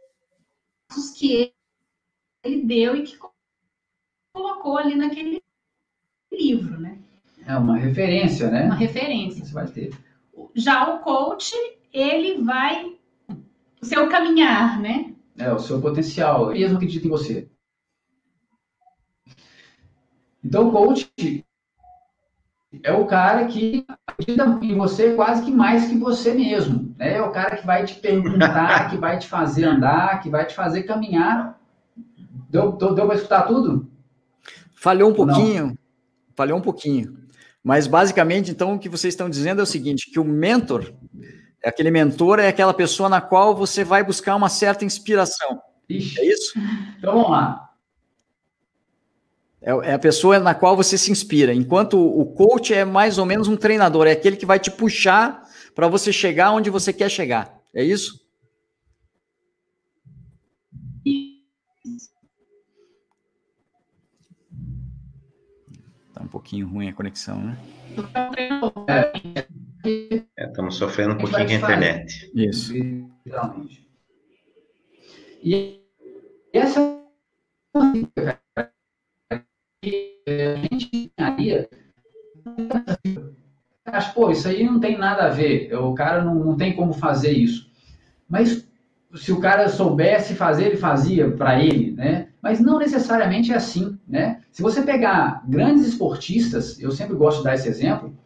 que 1.17 1.55
ele 2.43 2.63
deu 2.63 2.97
e 2.97 3.03
que 3.03 3.19
colocou 4.33 4.79
ali 4.79 4.95
naquele 4.95 5.43
livro, 6.33 6.79
né? 6.81 7.03
É 7.47 7.57
uma 7.57 7.77
referência, 7.79 8.51
né? 8.51 8.65
Uma 8.65 8.75
referência. 8.75 9.45
Você 9.45 9.53
vai 9.53 9.67
ter. 9.69 9.95
Já 10.55 10.93
o 10.93 10.99
coach, 10.99 11.55
ele 11.93 12.43
vai 12.43 12.93
o 13.81 13.87
seu 13.87 14.09
caminhar, 14.09 14.81
né? 14.81 15.15
É, 15.39 15.53
o 15.53 15.59
seu 15.59 15.81
potencial. 15.81 16.51
Ele 16.51 16.61
mesmo 16.61 16.77
acredita 16.77 17.07
em 17.07 17.11
você. 17.11 17.49
Então, 20.45 20.69
o 20.69 20.73
coach 20.73 21.09
é 22.83 22.93
o 22.93 23.07
cara 23.07 23.47
que 23.47 23.87
acredita 24.07 24.59
em 24.63 24.77
você 24.77 25.15
quase 25.15 25.45
que 25.45 25.51
mais 25.53 25.89
que 25.89 25.97
você 25.97 26.35
mesmo. 26.35 26.95
Né? 26.99 27.15
É 27.15 27.23
o 27.23 27.31
cara 27.31 27.57
que 27.57 27.67
vai 27.67 27.85
te 27.85 27.95
perguntar, 27.95 28.91
que 28.91 28.97
vai 28.97 29.19
te 29.19 29.29
fazer 29.29 29.65
andar, 29.65 30.21
que 30.21 30.29
vai 30.29 30.45
te 30.47 30.55
fazer 30.55 30.83
caminhar. 30.83 31.61
Deu, 32.51 32.73
deu, 32.73 32.93
deu 32.93 33.07
para 33.07 33.17
escutar 33.17 33.43
tudo? 33.43 33.89
Falhou 34.75 35.11
um 35.11 35.15
pouquinho. 35.15 35.67
Não. 35.67 35.79
Falhou 36.35 36.59
um 36.59 36.63
pouquinho. 36.63 37.26
Mas 37.67 37.89
basicamente, 37.89 38.49
então, 38.49 38.77
o 38.77 38.79
que 38.79 38.89
vocês 38.89 39.13
estão 39.13 39.29
dizendo 39.29 39.59
é 39.59 39.65
o 39.65 39.67
seguinte: 39.67 40.09
que 40.09 40.21
o 40.21 40.25
mentor, 40.25 40.95
aquele 41.65 41.91
mentor 41.91 42.39
é 42.39 42.47
aquela 42.47 42.73
pessoa 42.73 43.09
na 43.09 43.21
qual 43.21 43.57
você 43.57 43.83
vai 43.83 44.05
buscar 44.05 44.37
uma 44.37 44.49
certa 44.49 44.85
inspiração. 44.85 45.61
Ixi. 45.89 46.21
É 46.21 46.25
isso? 46.27 46.53
Então 46.97 47.15
vamos 47.15 47.29
lá. 47.29 47.71
É, 49.61 49.71
é 49.91 49.95
a 49.95 49.99
pessoa 49.99 50.39
na 50.39 50.55
qual 50.55 50.77
você 50.77 50.97
se 50.97 51.11
inspira. 51.11 51.53
Enquanto 51.53 51.99
o 51.99 52.25
coach 52.27 52.73
é 52.73 52.85
mais 52.85 53.19
ou 53.19 53.27
menos 53.27 53.49
um 53.49 53.57
treinador, 53.57 54.07
é 54.07 54.13
aquele 54.13 54.37
que 54.37 54.47
vai 54.47 54.61
te 54.61 54.71
puxar 54.71 55.43
para 55.75 55.89
você 55.89 56.13
chegar 56.13 56.53
onde 56.53 56.71
você 56.71 56.93
quer 56.93 57.11
chegar. 57.11 57.53
É 57.75 57.83
isso? 57.83 58.26
Pouquinho 66.37 66.69
ruim 66.69 66.89
a 66.89 66.93
conexão, 66.93 67.43
né? 67.43 67.57
É, 70.37 70.45
estamos 70.45 70.75
sofrendo 70.77 71.15
um 71.15 71.19
pouquinho 71.19 71.47
com 71.47 71.53
a 71.53 71.57
internet. 71.57 72.31
Isso. 72.35 72.75
E 75.43 75.81
essa 76.53 77.01
a 80.29 80.57
gente 80.57 80.91
engenharia 80.93 81.71
acho, 83.87 84.13
pô, 84.13 84.31
isso 84.31 84.49
aí 84.49 84.65
não 84.65 84.79
tem 84.79 84.99
nada 84.99 85.27
a 85.27 85.31
ver, 85.31 85.75
o 85.75 85.95
cara 85.95 86.23
não, 86.23 86.35
não 86.35 86.57
tem 86.57 86.75
como 86.77 86.93
fazer 86.93 87.33
isso. 87.33 87.71
Mas 88.29 88.69
se 89.15 89.33
o 89.33 89.41
cara 89.41 89.69
soubesse 89.69 90.35
fazer, 90.35 90.67
ele 90.67 90.77
fazia 90.77 91.31
para 91.31 91.63
ele, 91.63 91.93
né? 91.93 92.26
Mas 92.47 92.61
não 92.61 92.79
necessariamente 92.79 93.53
é 93.53 93.57
assim, 93.57 93.99
né? 94.07 94.39
Se 94.53 94.63
você 94.63 94.81
pegar 94.81 95.43
grandes 95.49 95.85
esportistas, 95.85 96.81
eu 96.81 96.93
sempre 96.93 97.17
gosto 97.17 97.39
de 97.39 97.45
dar 97.45 97.55
esse 97.55 97.69
exemplo, 97.69 98.17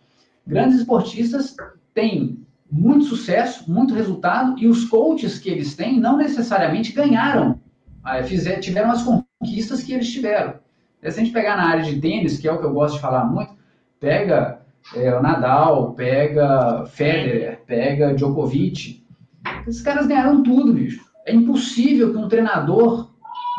grandes 0.47 0.81
esportistas 0.81 1.57
têm 1.95 2.47
muito 2.71 3.07
sucesso, 3.07 3.73
muito 3.73 3.95
resultado, 3.95 4.59
e 4.59 4.69
os 4.69 4.85
coaches 4.85 5.39
que 5.39 5.49
eles 5.49 5.75
têm 5.75 5.99
não 5.99 6.19
necessariamente 6.19 6.93
ganharam, 6.93 7.59
ah, 8.05 8.23
fizeram, 8.23 8.61
tiveram 8.61 8.91
as 8.91 9.03
conquistas 9.03 9.83
que 9.83 9.95
eles 9.95 10.13
tiveram. 10.13 10.57
Se 11.01 11.07
a 11.07 11.11
gente 11.11 11.33
pegar 11.33 11.57
na 11.57 11.71
área 11.71 11.85
de 11.85 11.99
tênis, 11.99 12.37
que 12.37 12.47
é 12.47 12.53
o 12.53 12.59
que 12.59 12.67
eu 12.67 12.75
gosto 12.75 12.97
de 12.97 13.01
falar 13.01 13.25
muito, 13.25 13.55
pega 13.99 14.61
é, 14.95 15.15
o 15.17 15.23
Nadal, 15.23 15.95
pega 15.95 16.85
Federer, 16.85 17.63
pega 17.67 18.13
Djokovic. 18.13 19.03
Esses 19.67 19.81
caras 19.81 20.07
ganharam 20.07 20.43
tudo, 20.43 20.75
bicho. 20.75 21.03
É 21.25 21.35
impossível 21.35 22.13
que 22.13 22.19
um 22.19 22.29
treinador 22.29 23.10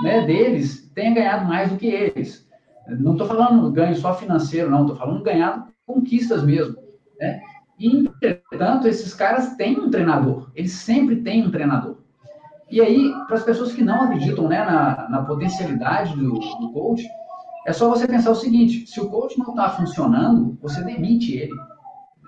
né, 0.03 0.25
deles 0.25 0.91
tenha 0.93 1.13
ganhado 1.13 1.45
mais 1.45 1.69
do 1.69 1.77
que 1.77 1.87
eles. 1.87 2.47
Não 2.87 3.13
estou 3.13 3.27
falando 3.27 3.71
ganho 3.71 3.95
só 3.95 4.13
financeiro, 4.13 4.69
não. 4.69 4.81
Estou 4.81 4.95
falando 4.95 5.23
ganhado 5.23 5.71
conquistas 5.85 6.43
mesmo. 6.43 6.75
Né? 7.19 7.41
E, 7.79 7.87
entretanto, 7.87 8.87
esses 8.87 9.13
caras 9.13 9.55
têm 9.55 9.79
um 9.79 9.89
treinador. 9.89 10.51
Eles 10.55 10.73
sempre 10.73 11.17
têm 11.17 11.45
um 11.45 11.51
treinador. 11.51 11.97
E 12.69 12.79
aí, 12.79 13.11
para 13.27 13.35
as 13.35 13.43
pessoas 13.43 13.73
que 13.73 13.83
não 13.83 14.03
acreditam 14.03 14.47
né, 14.47 14.63
na, 14.63 15.09
na 15.09 15.23
potencialidade 15.23 16.15
do, 16.15 16.33
do 16.33 16.71
coach, 16.71 17.05
é 17.65 17.73
só 17.73 17.89
você 17.89 18.07
pensar 18.07 18.31
o 18.31 18.35
seguinte: 18.35 18.87
se 18.87 18.99
o 18.99 19.09
coach 19.09 19.37
não 19.37 19.49
está 19.49 19.69
funcionando, 19.69 20.57
você 20.61 20.81
demite 20.83 21.35
ele. 21.35 21.53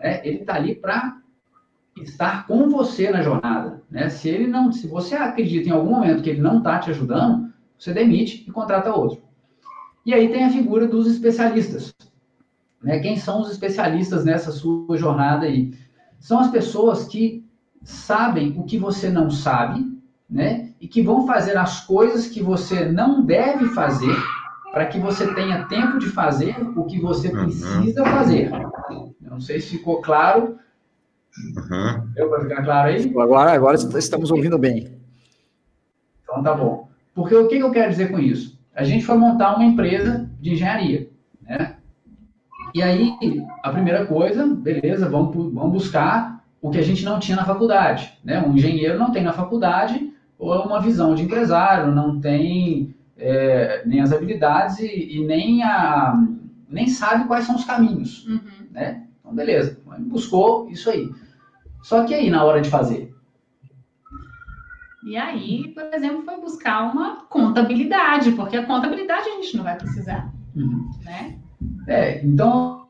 Né? 0.01 0.22
Ele 0.24 0.39
está 0.39 0.55
ali 0.55 0.76
para 0.76 1.18
estar 2.01 2.45
com 2.45 2.70
você 2.70 3.09
na 3.09 3.22
jornada. 3.22 3.82
Né? 3.89 4.09
Se 4.09 4.28
ele 4.28 4.47
não, 4.47 4.72
se 4.72 4.88
você 4.88 5.16
acredita 5.16 5.70
em 5.70 5.72
algum 5.72 5.91
momento 5.91 6.22
que 6.22 6.30
ele 6.30 6.41
não 6.41 6.57
está 6.57 6.80
te 6.80 6.89
ajudando, 6.89 7.53
você 7.84 7.93
demite 7.93 8.45
e 8.47 8.51
contrata 8.51 8.95
outro. 8.95 9.21
E 10.05 10.13
aí 10.13 10.29
tem 10.29 10.45
a 10.45 10.49
figura 10.49 10.88
dos 10.88 11.05
especialistas. 11.05 11.93
Né? 12.81 12.99
Quem 12.99 13.17
são 13.17 13.41
os 13.41 13.51
especialistas 13.51 14.23
nessa 14.23 14.51
sua 14.51 14.97
jornada 14.97 15.45
aí? 15.45 15.73
São 16.17 16.39
as 16.39 16.49
pessoas 16.49 17.05
que 17.05 17.45
sabem 17.84 18.57
o 18.57 18.63
que 18.63 18.77
você 18.77 19.09
não 19.09 19.29
sabe, 19.29 19.86
né? 20.29 20.71
E 20.79 20.88
que 20.88 21.01
vão 21.01 21.27
fazer 21.27 21.57
as 21.57 21.86
coisas 21.86 22.27
que 22.27 22.41
você 22.41 22.86
não 22.86 23.25
deve 23.25 23.67
fazer 23.69 24.15
para 24.71 24.86
que 24.86 24.97
você 24.97 25.34
tenha 25.34 25.65
tempo 25.65 25.99
de 25.99 26.09
fazer 26.09 26.55
o 26.77 26.86
que 26.86 27.01
você 27.01 27.27
uhum. 27.27 27.43
precisa 27.43 28.05
fazer. 28.05 28.49
Não 29.19 29.41
sei 29.41 29.59
se 29.59 29.77
ficou 29.77 30.01
claro. 30.01 30.57
Uhum. 31.57 32.11
Deu 32.13 32.29
para 32.29 32.41
ficar 32.43 32.63
claro 32.63 32.89
aí? 32.89 33.09
Agora, 33.09 33.51
agora 33.51 33.75
estamos 33.75 34.31
ouvindo 34.31 34.57
bem. 34.57 34.97
Então 36.23 36.41
tá 36.41 36.53
bom. 36.53 36.93
Porque 37.14 37.36
o 37.36 37.47
que 37.47 37.57
eu 37.57 37.72
quero 37.72 37.91
dizer 37.91 38.11
com 38.11 38.20
isso? 38.20 38.59
A 38.76 38.84
gente 38.84 39.05
foi 39.05 39.18
montar 39.18 39.55
uma 39.55 39.66
empresa 39.66 40.30
de 40.39 40.53
engenharia, 40.53 41.09
né? 41.41 41.76
E 42.74 42.82
aí, 42.82 43.16
a 43.61 43.70
primeira 43.70 44.05
coisa, 44.05 44.47
beleza, 44.47 45.07
vamos, 45.07 45.53
vamos 45.53 45.72
buscar 45.72 46.43
o 46.59 46.72
que 46.72 46.80
a 46.80 46.82
gente 46.82 47.05
não 47.05 47.20
tinha 47.20 47.38
na 47.38 47.45
faculdade, 47.45 48.18
né? 48.24 48.41
Um 48.41 48.55
engenheiro 48.55 48.97
não 48.97 49.11
tem 49.11 49.22
na 49.22 49.32
faculdade 49.32 50.11
ou 50.39 50.66
uma 50.66 50.82
visão 50.82 51.14
de 51.14 51.24
empresário, 51.24 51.93
não 51.93 52.20
tem 52.20 52.95
é, 53.16 53.84
nem 53.86 54.01
as 54.01 54.11
habilidades 54.11 54.80
e, 54.80 55.18
e, 55.18 55.26
nem, 55.26 55.61
a, 55.61 56.20
nem 56.68 56.88
sabe 56.88 57.28
quais 57.28 57.45
são 57.45 57.55
os 57.55 57.64
caminhos. 57.64 58.26
Uhum. 58.28 58.41
Né? 58.72 59.03
Então, 59.20 59.36
beleza, 59.36 59.80
buscou 59.99 60.68
isso 60.70 60.89
aí. 60.89 61.09
Só 61.84 62.03
que 62.05 62.14
aí, 62.14 62.30
na 62.30 62.43
hora 62.43 62.59
de 62.59 62.70
fazer? 62.70 63.12
E 65.06 65.18
aí, 65.18 65.70
por 65.70 65.84
exemplo, 65.93 66.24
foi 66.24 66.39
buscar 66.39 66.91
uma 66.91 67.26
contabilidade, 67.30 68.32
porque 68.32 68.58
a 68.58 68.66
contabilidade 68.66 69.28
a 69.28 69.41
gente 69.41 69.58
não 69.58 69.64
vai 69.64 69.76
precisar. 69.76 70.32
Uhum. 70.56 70.89
Né? 71.04 71.38
É, 71.88 72.26
então, 72.26 72.86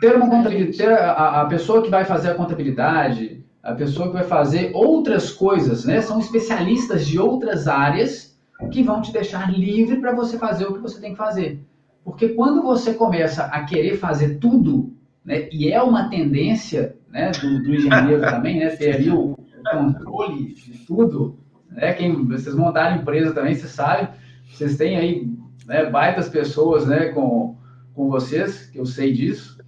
ter 0.00 0.16
uma 0.16 0.28
contabilidade, 0.28 0.76
ter 0.76 0.92
a, 0.92 1.42
a 1.42 1.46
pessoa 1.46 1.82
que 1.82 1.90
vai 1.90 2.04
fazer 2.04 2.30
a 2.30 2.34
contabilidade, 2.34 3.44
a 3.62 3.72
pessoa 3.72 4.08
que 4.08 4.14
vai 4.14 4.24
fazer 4.24 4.70
outras 4.74 5.32
coisas, 5.32 5.84
né? 5.84 6.02
São 6.02 6.18
especialistas 6.18 7.06
de 7.06 7.18
outras 7.18 7.66
áreas 7.66 8.38
que 8.70 8.82
vão 8.82 9.00
te 9.00 9.12
deixar 9.12 9.50
livre 9.50 10.00
para 10.00 10.14
você 10.14 10.38
fazer 10.38 10.66
o 10.66 10.74
que 10.74 10.80
você 10.80 11.00
tem 11.00 11.12
que 11.12 11.18
fazer. 11.18 11.60
Porque 12.04 12.28
quando 12.28 12.62
você 12.62 12.92
começa 12.92 13.44
a 13.46 13.64
querer 13.64 13.96
fazer 13.96 14.38
tudo, 14.38 14.92
né, 15.24 15.48
e 15.50 15.72
é 15.72 15.82
uma 15.82 16.10
tendência 16.10 16.96
né, 17.10 17.30
do, 17.30 17.62
do 17.62 17.74
engenheiro 17.74 18.20
também, 18.20 18.58
né, 18.58 18.68
ter 18.70 18.96
ali 18.96 19.10
o, 19.10 19.32
o 19.32 19.43
controle 19.70 20.54
de 20.54 20.78
tudo, 20.86 21.38
né? 21.70 21.92
Quem 21.92 22.26
vocês 22.26 22.54
montaram 22.54 22.96
empresa 22.96 23.32
também, 23.32 23.54
vocês 23.54 23.72
sabem, 23.72 24.08
vocês 24.50 24.76
têm 24.76 24.96
aí 24.96 25.28
né, 25.66 25.86
baitas 25.90 26.28
pessoas, 26.28 26.86
né, 26.86 27.08
com, 27.08 27.56
com 27.94 28.08
vocês, 28.08 28.66
que 28.66 28.78
eu 28.78 28.86
sei 28.86 29.12
disso. 29.12 29.58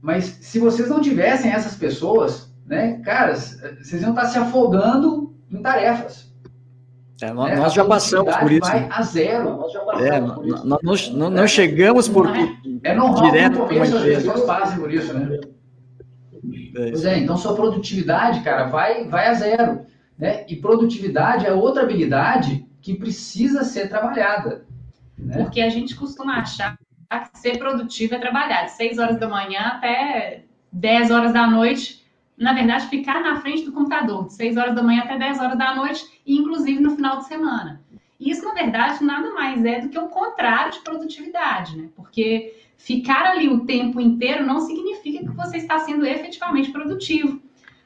Mas 0.00 0.24
se 0.24 0.58
vocês 0.58 0.88
não 0.88 1.00
tivessem 1.00 1.50
essas 1.50 1.76
pessoas, 1.76 2.54
né, 2.66 2.98
cara, 3.04 3.34
vocês 3.34 4.02
iam 4.02 4.10
estar 4.10 4.26
se 4.26 4.38
afogando 4.38 5.34
em 5.50 5.60
tarefas. 5.60 6.30
É, 7.22 7.32
nós, 7.34 7.50
é, 7.50 7.56
nós 7.56 7.74
já 7.74 7.84
passamos 7.84 8.34
por 8.34 8.50
isso. 8.50 8.70
Vai 8.70 8.88
a 8.90 9.02
zero. 9.02 9.56
Nós 9.56 9.72
já 9.72 9.80
passamos 9.80 10.10
é, 10.10 10.20
por 10.34 10.46
isso. 10.46 10.66
Nós, 10.82 11.10
não, 11.10 11.28
não 11.28 11.46
chegamos 11.46 12.08
por 12.08 12.34
é, 12.34 12.56
é 12.84 12.94
normal 12.94 13.30
direto 13.30 13.58
no 13.58 13.66
começo 13.66 13.96
as 13.96 14.02
pessoas 14.04 14.40
passem 14.42 14.78
por 14.78 14.90
isso, 14.90 15.12
né? 15.12 15.38
É 16.74 16.90
pois 16.90 17.04
é, 17.04 17.18
então 17.18 17.36
sua 17.36 17.54
produtividade, 17.54 18.40
cara, 18.42 18.64
vai, 18.64 19.04
vai 19.04 19.28
a 19.28 19.34
zero. 19.34 19.86
Né? 20.18 20.44
E 20.48 20.56
produtividade 20.56 21.46
é 21.46 21.52
outra 21.52 21.82
habilidade 21.82 22.66
que 22.82 22.94
precisa 22.94 23.64
ser 23.64 23.88
trabalhada. 23.88 24.66
Né? 25.18 25.42
Porque 25.42 25.60
a 25.60 25.68
gente 25.68 25.94
costuma 25.94 26.40
achar 26.40 26.76
que 26.76 27.38
ser 27.38 27.58
produtivo 27.58 28.14
é 28.14 28.18
trabalhar 28.18 28.64
de 28.64 28.72
6 28.72 28.98
horas 28.98 29.18
da 29.18 29.28
manhã 29.28 29.60
até 29.60 30.44
10 30.72 31.10
horas 31.10 31.32
da 31.32 31.46
noite. 31.46 32.04
Na 32.36 32.52
verdade, 32.52 32.86
ficar 32.86 33.20
na 33.20 33.40
frente 33.40 33.64
do 33.64 33.72
computador 33.72 34.26
de 34.26 34.34
6 34.34 34.56
horas 34.56 34.74
da 34.74 34.82
manhã 34.82 35.02
até 35.02 35.18
10 35.18 35.40
horas 35.40 35.58
da 35.58 35.74
noite, 35.74 36.04
e 36.24 36.38
inclusive 36.38 36.80
no 36.80 36.94
final 36.94 37.18
de 37.18 37.26
semana. 37.26 37.82
Isso, 38.18 38.44
na 38.44 38.52
verdade, 38.52 39.02
nada 39.02 39.32
mais 39.32 39.64
é 39.64 39.80
do 39.80 39.88
que 39.88 39.98
o 39.98 40.08
contrário 40.08 40.72
de 40.72 40.80
produtividade, 40.80 41.76
né? 41.76 41.88
Porque 41.96 42.59
ficar 42.80 43.26
ali 43.26 43.48
o 43.48 43.64
tempo 43.64 44.00
inteiro 44.00 44.44
não 44.44 44.60
significa 44.60 45.20
que 45.20 45.36
você 45.36 45.58
está 45.58 45.80
sendo 45.80 46.04
efetivamente 46.04 46.70
produtivo. 46.70 47.40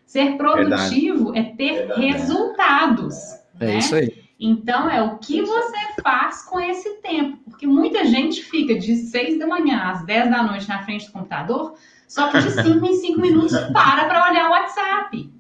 Ser 0.07 0.37
produtivo 0.37 1.33
Verdade. 1.33 1.39
é 1.39 1.57
ter 1.57 1.73
Verdade. 1.79 2.01
resultados. 2.01 3.15
É 3.59 3.67
né? 3.67 3.79
isso 3.79 3.95
aí. 3.95 4.25
Então, 4.39 4.91
é 4.91 5.03
o 5.03 5.19
que 5.19 5.43
você 5.43 6.03
faz 6.03 6.43
com 6.43 6.61
esse 6.61 7.01
tempo. 7.01 7.39
Porque 7.51 7.67
muita 7.67 8.05
gente 8.05 8.43
fica 8.43 8.79
de 8.79 8.97
6 8.97 9.39
da 9.39 9.47
manhã 9.47 9.91
às 9.91 10.05
10 10.05 10.31
da 10.31 10.43
noite 10.43 10.69
na 10.69 10.83
frente 10.85 11.07
do 11.07 11.13
computador, 11.13 11.77
só 12.07 12.31
que 12.31 12.41
de 12.41 12.51
5 12.51 12.87
em 12.87 12.95
5 12.95 13.21
minutos 13.21 13.57
para 13.73 14.05
para 14.05 14.31
olhar 14.31 14.49
o 14.49 14.53
WhatsApp. 14.53 15.31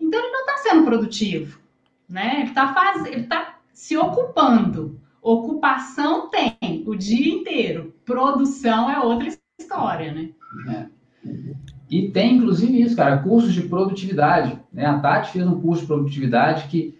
Então, 0.00 0.20
ele 0.20 0.32
não 0.32 0.40
está 0.40 0.56
sendo 0.58 0.84
produtivo. 0.84 1.58
Né? 2.08 2.40
Ele 2.40 2.48
está 2.48 2.72
faz... 2.72 3.02
tá 3.28 3.58
se 3.72 3.96
ocupando. 3.96 5.00
Ocupação 5.24 6.28
tem 6.28 6.84
o 6.86 6.94
dia 6.94 7.34
inteiro. 7.34 7.94
Produção 8.04 8.90
é 8.90 9.00
outra 9.00 9.30
história, 9.58 10.12
né? 10.12 10.28
É. 10.68 10.86
E 11.88 12.10
tem, 12.10 12.36
inclusive, 12.36 12.82
isso, 12.82 12.94
cara, 12.94 13.22
cursos 13.22 13.54
de 13.54 13.62
produtividade. 13.62 14.60
Né? 14.70 14.84
A 14.84 14.98
Tati 14.98 15.30
fez 15.30 15.46
um 15.46 15.58
curso 15.62 15.80
de 15.80 15.86
produtividade 15.86 16.68
que, 16.68 16.98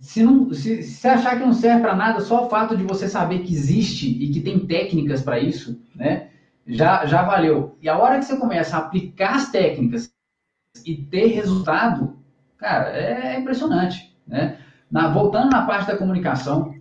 se, 0.00 0.22
não, 0.22 0.54
se, 0.54 0.82
se 0.82 1.06
achar 1.06 1.36
que 1.38 1.44
não 1.44 1.52
serve 1.52 1.82
para 1.82 1.94
nada, 1.94 2.20
só 2.20 2.46
o 2.46 2.48
fato 2.48 2.74
de 2.74 2.82
você 2.82 3.08
saber 3.08 3.40
que 3.40 3.52
existe 3.52 4.08
e 4.08 4.30
que 4.30 4.40
tem 4.40 4.66
técnicas 4.66 5.20
para 5.20 5.38
isso, 5.38 5.78
né? 5.94 6.30
Já, 6.66 7.04
já 7.04 7.22
valeu. 7.24 7.76
E 7.82 7.90
a 7.90 7.98
hora 7.98 8.18
que 8.20 8.24
você 8.24 8.38
começa 8.38 8.76
a 8.76 8.80
aplicar 8.80 9.34
as 9.34 9.50
técnicas 9.50 10.10
e 10.86 10.96
ter 10.96 11.26
resultado, 11.26 12.16
cara, 12.56 12.88
é 12.96 13.38
impressionante, 13.38 14.16
né? 14.26 14.60
Na, 14.90 15.08
voltando 15.08 15.50
na 15.50 15.66
parte 15.66 15.88
da 15.88 15.98
comunicação, 15.98 16.74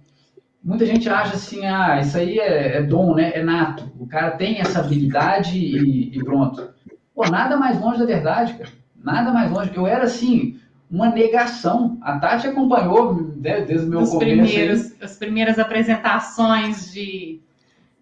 muita 0.64 0.86
gente 0.86 1.09
acha 1.09 1.36
assim, 1.36 1.66
ah, 1.66 1.99
isso 1.99 2.18
aí 2.18 2.39
é, 2.39 2.78
é 2.78 2.82
dom, 2.82 3.14
né? 3.16 3.34
É 3.36 3.43
nato. 3.43 3.91
O 3.99 4.07
cara 4.07 4.32
tem 4.32 4.61
essa 4.61 4.80
habilidade 4.80 5.57
e, 5.57 6.18
e, 6.18 6.24
pronto. 6.24 6.70
Pô, 7.14 7.30
nada 7.30 7.57
mais 7.57 7.80
longe 7.80 7.99
da 7.99 8.05
verdade, 8.05 8.53
cara. 8.53 8.70
Nada 9.03 9.32
mais 9.32 9.51
longe. 9.51 9.72
Eu 9.76 9.86
era 9.86 10.05
assim, 10.05 10.57
uma 10.89 11.09
negação. 11.09 11.97
A 12.01 12.18
Tati 12.18 12.47
acompanhou 12.47 13.14
né, 13.14 13.61
desde 13.61 13.86
o 13.86 13.89
meu 13.89 13.99
Os 13.99 14.11
começo. 14.11 14.32
Primeiros, 14.32 15.01
as 15.01 15.18
primeiras 15.18 15.59
apresentações 15.59 16.91
de, 16.93 17.41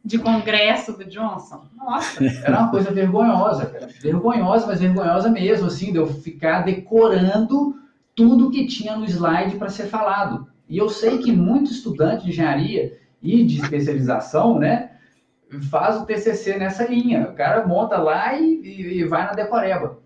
de 0.05 0.20
congresso 0.20 0.93
do 0.93 1.03
Johnson. 1.05 1.66
Nossa. 1.76 2.24
Era 2.45 2.59
uma 2.59 2.70
coisa 2.70 2.91
vergonhosa, 2.91 3.66
cara. 3.66 3.89
Vergonhosa, 3.99 4.68
mas 4.68 4.80
vergonhosa 4.80 5.30
mesmo, 5.30 5.66
assim, 5.66 5.91
de 5.91 5.97
eu 5.97 6.05
ficar 6.05 6.62
decorando 6.62 7.76
tudo 8.14 8.51
que 8.51 8.68
tinha 8.68 8.95
no 8.95 9.05
slide 9.05 9.55
para 9.55 9.70
ser 9.70 9.88
falado. 9.88 10.51
E 10.72 10.78
eu 10.78 10.88
sei 10.88 11.17
que 11.17 11.34
muito 11.34 11.69
estudante 11.69 12.24
de 12.24 12.30
engenharia 12.30 12.97
e 13.22 13.43
de 13.43 13.59
especialização, 13.59 14.57
né, 14.57 14.91
faz 15.69 15.97
o 15.97 16.05
TCC 16.05 16.57
nessa 16.57 16.88
linha. 16.88 17.30
O 17.30 17.36
cara 17.36 17.67
monta 17.67 17.97
lá 17.97 18.39
e, 18.39 18.61
e, 18.63 18.99
e 18.99 19.03
vai 19.03 19.26
na 19.26 19.34
decoreba. 19.34 19.99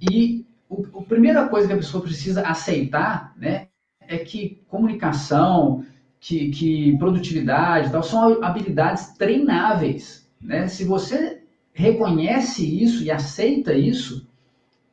E 0.00 0.46
o, 0.70 0.86
a 1.00 1.02
primeira 1.02 1.46
coisa 1.48 1.66
que 1.66 1.74
a 1.74 1.76
pessoa 1.76 2.02
precisa 2.02 2.48
aceitar, 2.48 3.34
né, 3.36 3.68
é 4.00 4.16
que 4.16 4.62
comunicação, 4.68 5.84
que, 6.18 6.48
que 6.48 6.96
produtividade, 6.96 7.92
tal, 7.92 8.02
são 8.02 8.42
habilidades 8.42 9.12
treináveis. 9.18 10.26
Né? 10.40 10.66
Se 10.66 10.82
você 10.82 11.42
reconhece 11.74 12.64
isso 12.82 13.04
e 13.04 13.10
aceita 13.10 13.74
isso, 13.74 14.26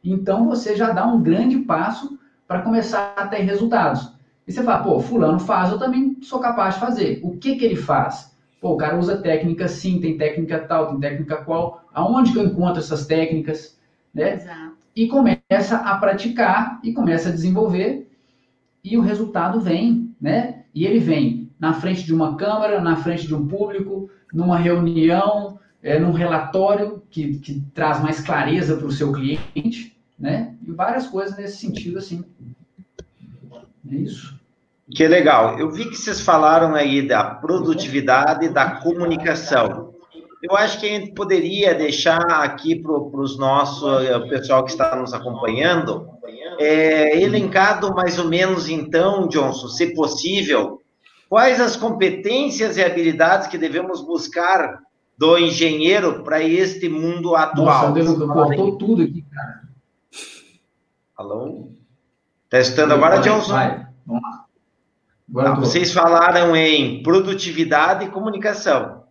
então 0.03 0.45
você 0.49 0.75
já 0.75 0.91
dá 0.91 1.07
um 1.07 1.23
grande 1.23 1.59
passo 1.59 2.19
para 2.45 2.61
começar 2.61 3.13
a 3.15 3.25
ter 3.25 3.39
resultados. 3.39 4.14
E 4.47 4.51
você 4.51 4.63
fala, 4.63 4.83
pô, 4.83 4.99
fulano 4.99 5.39
faz, 5.39 5.71
eu 5.71 5.79
também 5.79 6.17
sou 6.21 6.39
capaz 6.39 6.75
de 6.75 6.79
fazer. 6.79 7.19
O 7.23 7.37
que 7.37 7.55
que 7.55 7.65
ele 7.65 7.75
faz? 7.75 8.35
Pô, 8.61 8.73
o 8.73 8.77
cara 8.77 8.97
usa 8.97 9.17
técnica 9.17 9.67
sim, 9.67 9.99
tem 9.99 10.17
técnica 10.17 10.59
tal, 10.59 10.87
tem 10.87 10.99
técnica 10.99 11.37
qual. 11.37 11.83
Aonde 11.93 12.31
que 12.31 12.39
eu 12.39 12.45
encontro 12.45 12.79
essas 12.79 13.05
técnicas? 13.05 13.79
Né? 14.13 14.35
Exato. 14.35 14.75
E 14.95 15.07
começa 15.07 15.77
a 15.77 15.97
praticar 15.97 16.79
e 16.83 16.93
começa 16.93 17.29
a 17.29 17.31
desenvolver 17.31 18.09
e 18.83 18.97
o 18.97 19.01
resultado 19.01 19.59
vem, 19.59 20.15
né? 20.21 20.63
E 20.73 20.85
ele 20.85 20.99
vem 20.99 21.51
na 21.59 21.73
frente 21.73 22.03
de 22.03 22.13
uma 22.13 22.37
câmera, 22.37 22.79
na 22.79 22.95
frente 22.95 23.25
de 23.25 23.33
um 23.33 23.47
público, 23.47 24.09
numa 24.31 24.57
reunião, 24.57 25.59
é, 25.81 25.99
num 25.99 26.11
relatório 26.11 27.01
que, 27.09 27.39
que 27.39 27.61
traz 27.73 28.01
mais 28.01 28.21
clareza 28.21 28.77
para 28.77 28.85
o 28.85 28.91
seu 28.91 29.11
cliente, 29.11 29.97
né? 30.17 30.55
E 30.65 30.71
várias 30.71 31.07
coisas 31.07 31.35
nesse 31.35 31.57
sentido, 31.57 31.97
assim. 31.97 32.23
É 33.91 33.95
isso. 33.95 34.35
Que 34.93 35.07
legal. 35.07 35.57
Eu 35.57 35.71
vi 35.71 35.85
que 35.85 35.95
vocês 35.95 36.21
falaram 36.21 36.75
aí 36.75 37.01
da 37.01 37.23
produtividade 37.23 38.45
e 38.45 38.49
da 38.49 38.81
comunicação. 38.81 39.93
Eu 40.41 40.55
acho 40.55 40.79
que 40.79 40.85
a 40.85 40.89
gente 40.89 41.11
poderia 41.13 41.73
deixar 41.73 42.21
aqui 42.43 42.75
para 42.75 42.91
os 42.93 43.37
nossos, 43.37 44.05
eh, 44.05 44.15
o 44.15 44.29
pessoal 44.29 44.63
que 44.63 44.69
está 44.69 44.95
nos 44.95 45.11
acompanhando, 45.11 46.07
é, 46.59 47.19
elencado 47.19 47.93
mais 47.95 48.19
ou 48.19 48.25
menos, 48.25 48.69
então, 48.69 49.27
Johnson, 49.27 49.67
se 49.69 49.95
possível, 49.95 50.81
quais 51.27 51.59
as 51.59 51.75
competências 51.75 52.77
e 52.77 52.83
habilidades 52.83 53.47
que 53.47 53.57
devemos 53.57 54.01
buscar 54.01 54.83
do 55.17 55.37
engenheiro 55.39 56.23
para 56.23 56.43
este 56.43 56.87
mundo 56.89 57.35
atual? 57.35 57.95
Nossa, 57.95 58.27
cortou 58.27 58.77
tudo 58.77 59.01
aqui, 59.01 59.23
cara. 59.23 59.61
Alô? 61.17 61.69
Testando 62.55 62.93
agora, 62.93 63.19
Johnson. 63.19 63.51
Vai, 63.51 63.85
vamos 64.05 64.23
lá. 64.23 64.45
Tá, 65.43 65.55
vocês 65.55 65.91
falaram 65.91 66.55
em 66.55 67.03
produtividade 67.03 68.05
e 68.05 68.09
comunicação. 68.09 69.03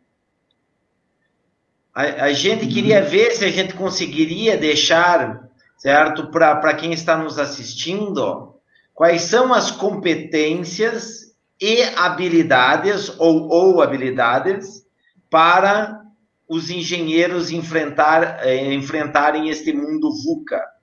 A, 1.95 2.03
a 2.25 2.33
gente 2.33 2.67
queria 2.67 3.03
uhum. 3.03 3.11
ver 3.11 3.33
se 3.33 3.45
a 3.45 3.51
gente 3.51 3.75
conseguiria 3.75 4.57
deixar, 4.57 5.47
certo, 5.77 6.29
para 6.29 6.73
quem 6.73 6.95
está 6.95 7.19
nos 7.19 7.39
assistindo, 7.39 8.55
quais 8.95 9.21
são 9.21 9.53
as 9.53 9.71
competências 9.71 11.37
e 11.61 11.83
habilidades, 11.97 13.15
ou, 13.19 13.51
ou 13.51 13.83
habilidades, 13.83 14.87
para 15.29 16.01
os 16.49 16.71
engenheiros 16.71 17.51
enfrentar, 17.51 18.39
eh, 18.43 18.73
enfrentarem 18.73 19.51
este 19.51 19.71
mundo 19.71 20.11
VUCA. 20.25 20.74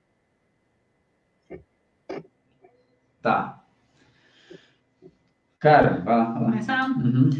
Tá. 3.22 3.60
Cara, 5.58 6.02
vai 6.04 6.16
lá. 6.18 6.24
Vai 6.24 6.42
lá. 6.42 6.50
Começar? 6.50 6.90
Uhum. 6.90 7.30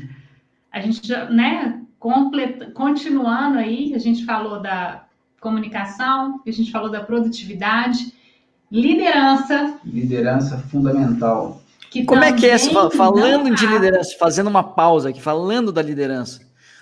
A 0.70 0.80
gente 0.80 1.06
já, 1.06 1.28
né, 1.28 1.82
completa, 1.98 2.70
continuando 2.70 3.58
aí, 3.58 3.94
a 3.94 3.98
gente 3.98 4.24
falou 4.24 4.62
da 4.62 5.04
comunicação, 5.40 6.40
a 6.46 6.50
gente 6.50 6.70
falou 6.70 6.90
da 6.90 7.02
produtividade, 7.02 8.14
liderança. 8.70 9.78
Liderança 9.84 10.56
fundamental. 10.58 11.60
Como 12.06 12.24
é 12.24 12.32
que 12.32 12.46
é, 12.46 12.58
falando 12.58 13.54
de 13.54 13.66
liderança, 13.66 14.16
fazendo 14.18 14.46
uma 14.46 14.62
pausa 14.62 15.10
aqui, 15.10 15.20
falando 15.20 15.70
da 15.70 15.82
liderança, 15.82 16.40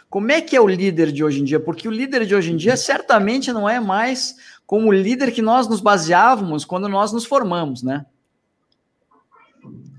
como 0.09 0.31
é 0.31 0.41
que 0.41 0.55
é 0.55 0.61
o 0.61 0.69
líder 0.69 1.11
de 1.11 1.25
hoje 1.25 1.41
em 1.41 1.45
dia? 1.45 1.59
Porque 1.59 1.89
o 1.89 1.91
líder 1.91 2.25
de 2.27 2.35
hoje 2.35 2.53
em 2.53 2.57
dia 2.57 2.77
certamente 2.77 3.53
não 3.53 3.69
é 3.69 3.81
mais 3.81 4.37
como 4.67 4.89
o 4.89 4.93
líder 4.93 5.33
que 5.33 5.43
nós 5.43 5.69
nos 5.69 5.81
baseávamos 5.81 6.65
quando 6.65 6.89
nós 6.89 7.13
nos 7.13 7.25
formamos, 7.25 7.83
né? 7.83 8.07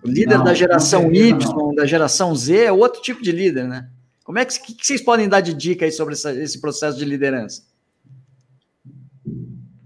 O 0.03 0.07
líder 0.07 0.37
não, 0.37 0.43
da 0.43 0.53
geração 0.53 1.13
Y, 1.13 1.37
não. 1.55 1.75
da 1.75 1.85
geração 1.85 2.35
Z, 2.35 2.65
é 2.65 2.71
outro 2.71 3.01
tipo 3.01 3.21
de 3.21 3.31
líder, 3.31 3.65
né? 3.65 3.89
Como 4.23 4.39
é 4.39 4.45
que, 4.45 4.59
que, 4.59 4.73
que 4.73 4.85
vocês 4.85 5.01
podem 5.01 5.27
dar 5.27 5.41
de 5.41 5.53
dica 5.53 5.85
aí 5.85 5.91
sobre 5.91 6.13
essa, 6.13 6.31
esse 6.33 6.59
processo 6.59 6.97
de 6.97 7.05
liderança? 7.05 7.63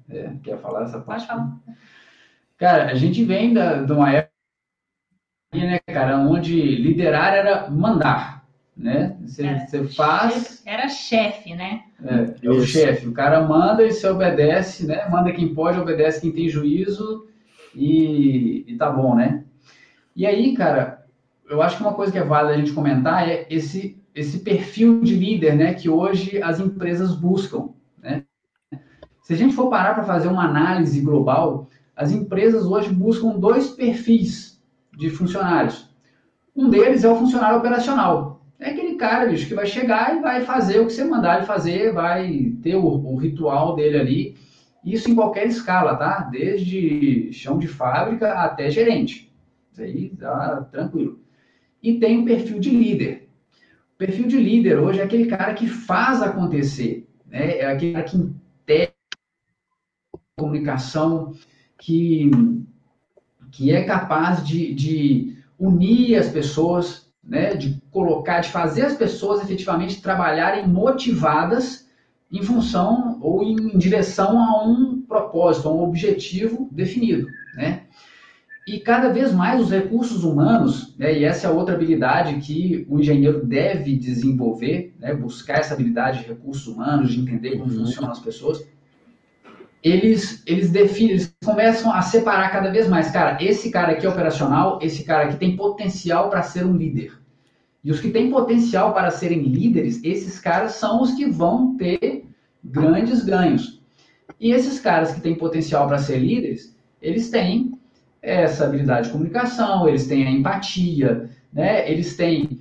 É, 0.09 0.32
quer 0.43 0.59
falar 0.61 0.84
essa 0.84 0.99
parte? 0.99 1.28
Pode 1.28 1.28
falar. 1.28 1.59
Cara, 2.57 2.91
a 2.91 2.95
gente 2.95 3.24
vem 3.24 3.53
da, 3.53 3.82
de 3.82 3.91
uma 3.91 4.11
época, 4.11 4.32
né, 5.53 5.80
cara, 5.88 6.18
onde 6.20 6.53
liderar 6.53 7.34
era 7.34 7.70
mandar, 7.70 8.45
né? 8.76 9.18
Você, 9.26 9.88
faz, 9.88 10.61
Era 10.66 10.88
chefe, 10.88 11.53
né? 11.53 11.84
é, 12.03 12.45
é 12.45 12.49
o 12.49 12.61
chefe, 12.66 13.07
o 13.07 13.13
cara 13.13 13.41
manda 13.41 13.84
e 13.84 13.91
você 13.91 14.07
obedece, 14.07 14.86
né? 14.86 15.07
Manda 15.09 15.32
quem 15.32 15.53
pode, 15.53 15.80
obedece 15.80 16.22
quem 16.22 16.32
tem 16.32 16.49
juízo 16.49 17.28
e, 17.74 18.66
e 18.68 18.78
tá 18.78 18.89
bom, 18.89 19.16
né? 19.16 19.44
E 20.16 20.26
aí, 20.26 20.55
cara, 20.55 21.05
eu 21.49 21.61
acho 21.61 21.78
que 21.78 21.84
uma 21.84 21.93
coisa 21.93 22.11
que 22.11 22.18
é 22.18 22.24
válida 22.24 22.53
a 22.53 22.57
gente 22.57 22.72
comentar 22.72 23.28
é 23.28 23.45
esse, 23.49 24.01
esse 24.13 24.39
perfil 24.39 25.01
de 25.01 25.16
líder, 25.16 25.55
né? 25.55 25.74
Que 25.74 25.89
hoje 25.89 26.41
as 26.41 26.59
empresas 26.59 27.13
buscam, 27.13 27.70
né? 28.01 28.24
Se 29.22 29.34
a 29.34 29.38
gente 29.38 29.55
for 29.55 29.70
parar 29.70 29.93
para 29.93 30.03
fazer 30.03 30.28
uma 30.28 30.45
análise 30.45 31.01
global, 31.01 31.68
as 31.95 32.11
empresas 32.11 32.66
hoje 32.66 32.89
buscam 32.93 33.38
dois 33.38 33.72
perfis 33.72 34.61
de 34.95 35.09
funcionários. 35.09 35.89
Um 36.55 36.70
deles 36.70 37.03
é 37.03 37.09
o 37.09 37.16
funcionário 37.18 37.57
operacional. 37.57 38.41
É 38.57 38.70
aquele 38.70 38.95
cara, 38.95 39.30
bicho, 39.30 39.47
que 39.47 39.53
vai 39.53 39.66
chegar 39.66 40.16
e 40.16 40.22
vai 40.22 40.45
fazer 40.45 40.80
o 40.80 40.86
que 40.86 40.93
você 40.93 41.03
mandar 41.03 41.38
ele 41.38 41.45
fazer, 41.45 41.91
vai 41.91 42.53
ter 42.63 42.76
o, 42.76 42.86
o 42.86 43.18
ritual 43.18 43.76
dele 43.76 43.97
ali. 43.97 44.38
Isso 44.86 45.09
em 45.11 45.16
qualquer 45.16 45.47
escala, 45.47 45.95
tá? 45.95 46.30
Desde 46.32 47.34
chão 47.34 47.57
de 47.57 47.68
fábrica 47.68 48.34
até 48.34 48.70
gerente. 48.70 49.34
Isso 49.76 49.82
aí 49.82 50.09
tá 50.11 50.61
tranquilo. 50.71 51.19
E 51.84 51.99
tem 51.99 52.21
o 52.21 52.26
perfil 52.26 52.59
de 52.59 52.69
líder. 52.69 53.28
O 53.93 53.97
perfil 53.97 54.26
de 54.26 54.38
líder 54.38 54.80
hoje 54.80 55.01
é 55.01 55.03
aquele 55.03 55.26
cara 55.26 55.53
que 55.53 55.67
faz 55.67 56.21
acontecer, 56.21 57.05
né? 57.28 57.57
É 57.57 57.65
aquele 57.65 57.91
cara 57.91 58.05
que 58.05 58.15
integra 58.15 58.93
comunicação, 60.38 61.34
que, 61.78 62.32
que 63.51 63.71
é 63.71 63.84
capaz 63.84 64.45
de, 64.47 64.73
de 64.73 65.38
unir 65.59 66.15
as 66.15 66.30
pessoas, 66.30 67.11
né? 67.21 67.53
De 67.55 67.82
colocar, 67.91 68.39
de 68.39 68.49
fazer 68.49 68.84
as 68.84 68.95
pessoas 68.95 69.43
efetivamente 69.43 70.01
trabalharem 70.01 70.65
motivadas 70.69 71.89
em 72.32 72.41
função 72.41 73.19
ou 73.21 73.43
em 73.43 73.78
direção 73.78 74.39
a 74.39 74.65
um 74.65 75.01
propósito, 75.01 75.67
a 75.67 75.73
um 75.73 75.84
objetivo 75.84 76.69
definido, 76.71 77.28
né? 77.55 77.86
E 78.68 78.80
cada 78.80 79.09
vez 79.09 79.32
mais 79.32 79.61
os 79.61 79.70
recursos 79.70 80.24
humanos, 80.24 80.95
né, 80.97 81.20
e 81.20 81.24
essa 81.24 81.47
é 81.47 81.51
outra 81.51 81.76
habilidade 81.76 82.38
que 82.41 82.84
o 82.89 82.99
engenheiro 82.99 83.45
deve 83.45 83.95
desenvolver, 83.95 84.95
né, 84.99 85.13
buscar 85.13 85.59
essa 85.59 85.76
habilidade 85.76 86.24
de 86.24 86.30
recursos 86.30 86.66
humanos, 86.66 87.11
de 87.13 87.20
entender 87.20 87.51
como 87.57 87.72
Uhum. 87.72 87.86
funcionam 87.86 88.11
as 88.11 88.20
pessoas, 88.20 88.66
eles, 89.84 90.41
eles 90.47 90.72
definem, 90.72 91.11
eles 91.11 91.36
começam 91.43 91.93
a 91.93 92.01
separar 92.01 92.51
cada 92.51 92.72
vez 92.72 92.88
mais. 92.88 93.11
Cara, 93.11 93.38
esse 93.43 93.70
cara 93.70 93.91
aqui 93.91 94.05
é 94.05 94.09
operacional, 94.09 94.80
esse 94.82 95.03
cara 95.03 95.26
aqui 95.26 95.38
tem 95.38 95.55
potencial 95.55 96.30
para 96.32 96.41
ser 96.41 96.66
um 96.66 96.76
líder. 96.76 97.13
E 97.84 97.91
os 97.91 97.99
que 97.99 98.09
têm 98.09 98.32
potencial 98.32 98.93
para 98.95 99.11
serem 99.11 99.43
líderes, 99.43 100.03
esses 100.03 100.39
caras 100.39 100.72
são 100.72 101.03
os 101.03 101.11
que 101.11 101.28
vão 101.28 101.78
ter 101.78 102.26
grandes 102.63 103.24
ganhos. 103.24 103.80
E 104.39 104.51
esses 104.51 104.80
caras 104.80 105.13
que 105.13 105.22
têm 105.22 105.36
potencial 105.36 105.86
para 105.88 105.99
ser 105.99 106.18
líderes, 106.18 106.76
eles 106.99 107.30
têm 107.30 107.74
essa 108.26 108.65
habilidade 108.65 109.07
de 109.07 109.13
comunicação, 109.13 109.88
eles 109.88 110.07
têm 110.07 110.26
a 110.26 110.32
empatia, 110.32 111.30
né? 111.53 111.89
eles 111.89 112.17
têm 112.17 112.59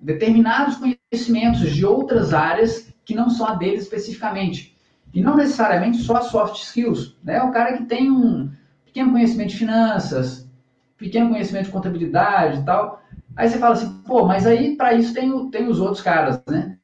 determinados 0.00 0.76
conhecimentos 0.76 1.70
de 1.70 1.84
outras 1.84 2.32
áreas 2.32 2.92
que 3.04 3.14
não 3.14 3.28
são 3.28 3.46
a 3.46 3.54
deles 3.54 3.82
especificamente. 3.82 4.74
E 5.12 5.20
não 5.20 5.36
necessariamente 5.36 5.98
só 5.98 6.22
soft 6.22 6.62
skills. 6.62 7.14
Né? 7.22 7.42
O 7.42 7.52
cara 7.52 7.76
que 7.76 7.84
tem 7.84 8.10
um 8.10 8.50
pequeno 8.86 9.12
conhecimento 9.12 9.50
de 9.50 9.58
finanças, 9.58 10.48
pequeno 10.96 11.30
conhecimento 11.30 11.66
de 11.66 11.72
contabilidade 11.72 12.60
e 12.60 12.64
tal. 12.64 13.02
Aí 13.36 13.48
você 13.48 13.58
fala 13.58 13.74
assim, 13.74 13.92
pô, 14.06 14.26
mas 14.26 14.46
aí 14.46 14.76
para 14.76 14.94
isso 14.94 15.12
tem, 15.12 15.50
tem 15.50 15.68
os 15.68 15.80
outros 15.80 16.02
caras, 16.02 16.42
né? 16.48 16.78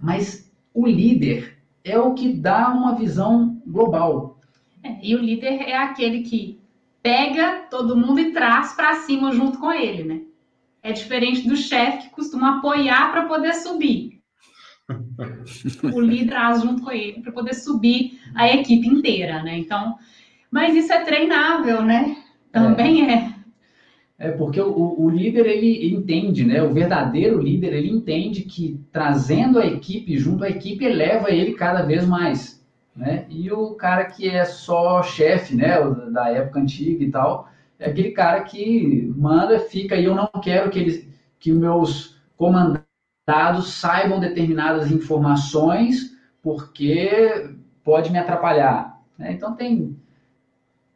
Mas 0.00 0.50
o 0.72 0.86
líder 0.86 1.58
é 1.84 1.98
o 1.98 2.14
que 2.14 2.32
dá 2.32 2.68
uma 2.68 2.94
visão 2.94 3.60
global. 3.66 4.38
É, 4.82 4.96
e 5.02 5.14
o 5.14 5.18
líder 5.18 5.62
é 5.62 5.76
aquele 5.76 6.22
que 6.22 6.59
pega 7.02 7.66
todo 7.70 7.96
mundo 7.96 8.20
e 8.20 8.32
traz 8.32 8.72
para 8.72 8.94
cima 8.96 9.32
junto 9.32 9.58
com 9.58 9.72
ele, 9.72 10.04
né? 10.04 10.20
É 10.82 10.92
diferente 10.92 11.48
do 11.48 11.56
chefe 11.56 12.08
que 12.08 12.14
costuma 12.14 12.58
apoiar 12.58 13.10
para 13.10 13.26
poder 13.26 13.54
subir. 13.54 14.20
o 15.82 16.00
líder 16.00 16.30
traz 16.30 16.62
junto 16.62 16.82
com 16.82 16.90
ele 16.90 17.20
para 17.20 17.32
poder 17.32 17.54
subir 17.54 18.18
a 18.34 18.48
equipe 18.48 18.88
inteira, 18.88 19.42
né? 19.42 19.58
Então, 19.58 19.96
mas 20.50 20.74
isso 20.74 20.92
é 20.92 21.04
treinável, 21.04 21.82
né? 21.82 22.16
Também 22.50 23.10
é. 23.10 23.34
É 24.18 24.30
porque 24.30 24.60
o, 24.60 25.00
o 25.00 25.08
líder 25.08 25.46
ele 25.46 25.94
entende, 25.94 26.44
né? 26.44 26.62
O 26.62 26.74
verdadeiro 26.74 27.40
líder 27.40 27.72
ele 27.72 27.88
entende 27.88 28.42
que 28.42 28.78
trazendo 28.92 29.58
a 29.58 29.66
equipe 29.66 30.18
junto 30.18 30.44
à 30.44 30.50
equipe 30.50 30.84
eleva 30.84 31.30
ele 31.30 31.54
cada 31.54 31.82
vez 31.82 32.06
mais, 32.06 32.59
né? 33.00 33.24
E 33.30 33.50
o 33.50 33.74
cara 33.74 34.04
que 34.04 34.28
é 34.28 34.44
só 34.44 35.02
chefe, 35.02 35.56
né? 35.56 35.78
Da 36.12 36.30
época 36.30 36.60
antiga 36.60 37.02
e 37.02 37.10
tal, 37.10 37.48
é 37.78 37.88
aquele 37.88 38.10
cara 38.10 38.42
que 38.42 39.10
manda, 39.16 39.58
fica 39.58 39.96
e 39.96 40.04
eu 40.04 40.14
não 40.14 40.28
quero 40.42 40.68
que 40.68 40.78
eles, 40.78 41.08
que 41.38 41.50
meus 41.50 42.20
comandados 42.36 43.72
saibam 43.72 44.20
determinadas 44.20 44.90
informações 44.92 46.14
porque 46.42 47.54
pode 47.82 48.12
me 48.12 48.18
atrapalhar, 48.18 49.00
né? 49.18 49.32
Então 49.32 49.56
tem 49.56 49.96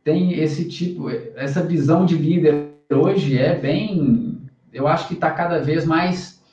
tem 0.05 0.35
esse 0.35 0.69
tipo, 0.69 1.09
essa 1.35 1.63
visão 1.63 2.05
de 2.05 2.15
líder 2.19 2.75
hoje 2.93 3.39
é 3.39 3.59
bem, 3.59 4.43
eu 4.71 4.87
acho 4.87 5.09
que 5.09 5.15
está 5.15 5.31
cada 5.31 5.63
vez 5.63 5.87
mais, 5.87 6.45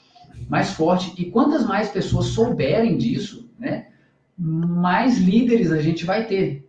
mais 0.47 0.72
forte. 0.72 1.14
E 1.22 1.30
quantas 1.30 1.66
mais 1.66 1.89
pessoas 1.89 2.28
souberem 2.28 2.95
disso, 2.95 3.52
né, 3.60 3.88
mais 4.38 5.20
líderes 5.20 5.72
a 5.72 5.82
gente 5.82 6.06
vai 6.06 6.26
ter. 6.26 6.68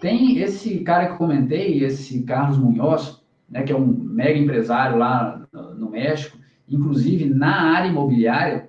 Tem 0.00 0.38
esse 0.38 0.80
cara 0.80 1.06
que 1.06 1.12
eu 1.12 1.18
comentei, 1.18 1.82
esse 1.84 2.22
Carlos 2.22 2.58
Munhoz, 2.58 3.22
né, 3.48 3.62
que 3.62 3.72
é 3.72 3.76
um 3.76 3.86
mega 3.86 4.38
empresário 4.38 4.98
lá 4.98 5.46
no, 5.52 5.90
México, 5.90 6.38
inclusive 6.68 7.26
na 7.26 7.74
área 7.74 7.88
imobiliária, 7.88 8.68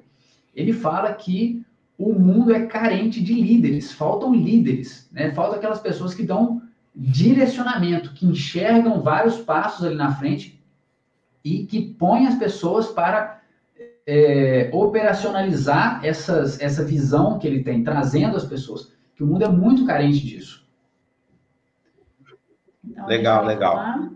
ele 0.53 0.74
fala 0.74 1.14
que 1.14 1.66
o 1.97 2.14
mundo 2.14 2.53
é 2.53 2.66
carente 2.66 3.24
de 3.24 3.34
líderes, 3.34 3.91
faltam 3.91 4.34
líderes, 4.34 5.09
né? 5.11 5.32
Faltam 5.32 5.57
aquelas 5.57 5.80
pessoas 5.80 6.14
que 6.14 6.24
dão 6.24 6.61
direcionamento, 6.93 8.14
que 8.14 8.26
enxergam 8.26 9.01
vários 9.01 9.38
passos 9.38 9.86
ali 9.86 9.95
na 9.95 10.14
frente 10.14 10.61
e 11.43 11.66
que 11.66 11.82
põem 11.82 12.28
as 12.28 12.36
pessoas 12.36 12.88
para 12.88 13.42
é, 14.05 14.69
operacionalizar 14.73 16.03
essas, 16.05 16.59
essa 16.59 16.83
visão 16.83 17.39
que 17.39 17.47
ele 17.47 17.63
tem, 17.63 17.83
trazendo 17.83 18.35
as 18.37 18.45
pessoas. 18.45 18.91
Que 19.15 19.23
o 19.23 19.27
mundo 19.27 19.43
é 19.45 19.49
muito 19.49 19.85
carente 19.85 20.19
disso. 20.25 20.65
Então, 22.85 23.07
Legal, 23.07 23.35
a 23.35 23.37
gente 23.39 23.45
vai 23.45 23.55
legal. 23.55 23.75
falar, 23.75 24.09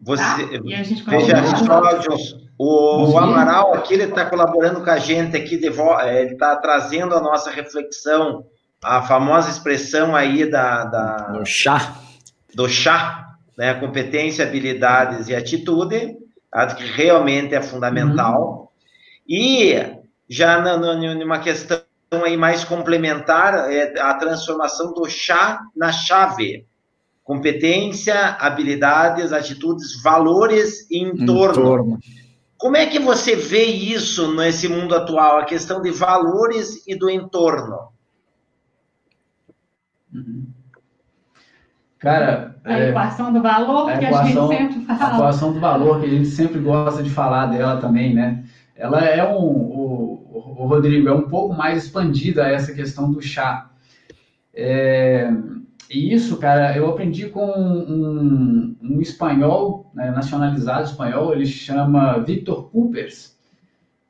Você, 0.00 0.22
tá? 0.22 0.60
E 0.64 0.74
a 0.74 0.82
gente 0.82 1.02
veja 1.04 1.40
Johnson, 1.40 2.40
o, 2.56 3.10
o 3.12 3.18
Amaral 3.18 3.74
aqui 3.74 3.94
ele 3.94 4.04
está 4.04 4.24
colaborando 4.24 4.82
com 4.82 4.90
a 4.90 4.98
gente 4.98 5.36
aqui, 5.36 5.68
vo- 5.70 6.00
eh, 6.00 6.22
ele 6.22 6.32
está 6.32 6.56
trazendo 6.56 7.14
a 7.14 7.20
nossa 7.20 7.50
reflexão, 7.50 8.44
a 8.82 9.02
famosa 9.02 9.50
expressão 9.50 10.16
aí 10.16 10.50
da, 10.50 10.84
da- 10.84 11.28
No 11.32 11.44
chá. 11.44 11.94
do 12.54 12.68
chá, 12.68 13.34
né? 13.56 13.74
Competência, 13.74 14.44
habilidades 14.46 15.28
e 15.28 15.34
atitude, 15.36 16.16
acho 16.50 16.76
que 16.76 16.84
realmente 16.84 17.54
é 17.54 17.60
fundamental. 17.62 18.57
E 19.28 19.74
já 20.28 20.60
na- 20.60 20.76
na- 20.78 21.14
numa 21.14 21.38
questão 21.38 21.80
aí 22.24 22.36
mais 22.36 22.64
complementar, 22.64 23.70
é 23.70 24.00
a 24.00 24.14
transformação 24.14 24.94
do 24.94 25.06
chá 25.08 25.60
na 25.76 25.92
chave. 25.92 26.66
Competência, 27.22 28.36
habilidades, 28.40 29.32
atitudes, 29.34 30.02
valores 30.02 30.90
e 30.90 30.98
entorno. 31.02 31.60
Entorno. 31.62 31.98
Como 32.56 32.76
é 32.76 32.86
que 32.86 32.98
você 32.98 33.36
vê 33.36 33.64
isso 33.66 34.34
nesse 34.34 34.66
mundo 34.66 34.94
atual, 34.94 35.38
a 35.38 35.44
questão 35.44 35.80
de 35.82 35.90
valores 35.90 36.82
e 36.88 36.94
do 36.96 37.08
entorno? 37.10 37.88
Cara, 41.98 42.56
A 42.64 42.78
é, 42.78 42.88
equação 42.90 43.32
do 43.32 43.42
valor, 43.42 43.90
a 43.90 43.98
que 43.98 44.04
equação- 44.04 44.50
a 44.50 44.54
gente 44.54 44.72
sempre 44.74 44.92
a 44.92 44.96
fala. 44.96 45.14
equação 45.16 45.52
do 45.52 45.60
valor, 45.60 46.00
que 46.00 46.06
a 46.06 46.10
gente 46.10 46.28
sempre 46.28 46.60
gosta 46.60 47.02
de 47.02 47.10
falar 47.10 47.46
dela 47.46 47.80
também, 47.80 48.14
né? 48.14 48.44
Ela 48.78 49.04
é 49.04 49.28
um, 49.28 49.44
o, 49.44 50.54
o 50.56 50.66
Rodrigo, 50.66 51.08
é 51.08 51.12
um 51.12 51.28
pouco 51.28 51.52
mais 51.52 51.84
expandida 51.84 52.48
essa 52.48 52.72
questão 52.72 53.10
do 53.10 53.20
chá. 53.20 53.70
É, 54.54 55.30
e 55.90 56.14
isso, 56.14 56.36
cara, 56.38 56.76
eu 56.76 56.88
aprendi 56.88 57.28
com 57.28 57.44
um, 57.44 58.76
um 58.80 59.00
espanhol, 59.00 59.90
né, 59.92 60.10
nacionalizado 60.10 60.84
espanhol, 60.84 61.32
ele 61.32 61.44
chama 61.44 62.18
Victor 62.18 62.70
Coopers. 62.70 63.36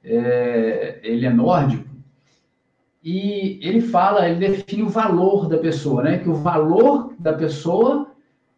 É, 0.05 1.01
ele 1.03 1.25
é 1.25 1.31
nórdico. 1.31 1.89
E 3.03 3.59
ele 3.63 3.81
fala, 3.81 4.29
ele 4.29 4.39
define 4.39 4.83
o 4.83 4.89
valor 4.89 5.49
da 5.49 5.57
pessoa, 5.57 6.03
né? 6.03 6.19
Que 6.19 6.29
o 6.29 6.35
valor 6.35 7.15
da 7.19 7.33
pessoa 7.33 8.13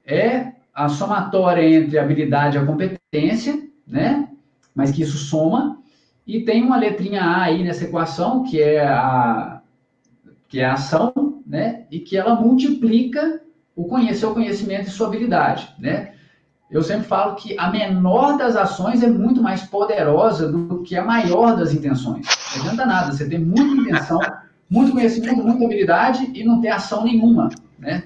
é 0.04 0.54
a 0.74 0.88
somatória 0.88 1.62
entre 1.62 1.98
a 1.98 2.02
habilidade 2.02 2.56
e 2.56 2.60
a 2.60 2.66
competência, 2.66 3.62
né? 3.86 4.28
Mas 4.74 4.90
que 4.90 5.02
isso 5.02 5.18
soma. 5.18 5.79
E 6.30 6.44
tem 6.44 6.62
uma 6.62 6.76
letrinha 6.76 7.22
A 7.24 7.42
aí 7.42 7.64
nessa 7.64 7.82
equação, 7.82 8.44
que 8.44 8.62
é 8.62 8.86
a, 8.86 9.60
que 10.48 10.60
é 10.60 10.64
a 10.64 10.74
ação, 10.74 11.42
né? 11.44 11.86
E 11.90 11.98
que 11.98 12.16
ela 12.16 12.36
multiplica 12.36 13.42
o 13.74 13.86
conhecer 13.86 14.26
o 14.26 14.32
conhecimento 14.32 14.86
e 14.86 14.92
sua 14.92 15.08
habilidade, 15.08 15.74
né? 15.76 16.12
Eu 16.70 16.84
sempre 16.84 17.08
falo 17.08 17.34
que 17.34 17.58
a 17.58 17.68
menor 17.68 18.38
das 18.38 18.54
ações 18.54 19.02
é 19.02 19.08
muito 19.08 19.42
mais 19.42 19.62
poderosa 19.62 20.52
do 20.52 20.84
que 20.84 20.96
a 20.96 21.04
maior 21.04 21.56
das 21.56 21.74
intenções. 21.74 22.24
Não 22.54 22.62
adianta 22.62 22.86
nada, 22.86 23.10
você 23.10 23.28
tem 23.28 23.40
muita 23.40 23.82
intenção, 23.82 24.20
muito 24.70 24.92
conhecimento, 24.92 25.42
muita 25.42 25.64
habilidade 25.64 26.30
e 26.32 26.44
não 26.44 26.60
ter 26.60 26.68
ação 26.68 27.02
nenhuma, 27.02 27.48
né? 27.76 28.04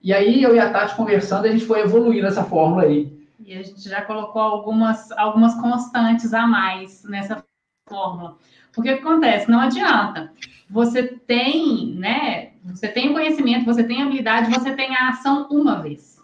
E 0.00 0.12
aí 0.12 0.40
eu 0.40 0.54
e 0.54 0.60
a 0.60 0.70
Tati 0.70 0.94
conversando, 0.94 1.46
a 1.46 1.50
gente 1.50 1.66
foi 1.66 1.80
evoluindo 1.80 2.28
essa 2.28 2.44
fórmula 2.44 2.84
aí. 2.84 3.17
E 3.48 3.56
a 3.56 3.62
gente 3.62 3.88
já 3.88 4.02
colocou 4.02 4.42
algumas, 4.42 5.10
algumas 5.12 5.54
constantes 5.54 6.34
a 6.34 6.46
mais 6.46 7.02
nessa 7.04 7.42
fórmula. 7.88 8.36
Porque 8.74 8.92
o 8.92 8.94
que 8.94 9.00
acontece? 9.00 9.50
Não 9.50 9.58
adianta. 9.58 10.30
Você 10.68 11.02
tem, 11.02 11.94
né? 11.94 12.52
Você 12.64 12.88
tem 12.88 13.10
conhecimento, 13.10 13.64
você 13.64 13.82
tem 13.82 14.02
habilidade, 14.02 14.52
você 14.52 14.76
tem 14.76 14.94
a 14.94 15.08
ação 15.08 15.48
uma 15.50 15.80
vez. 15.80 16.22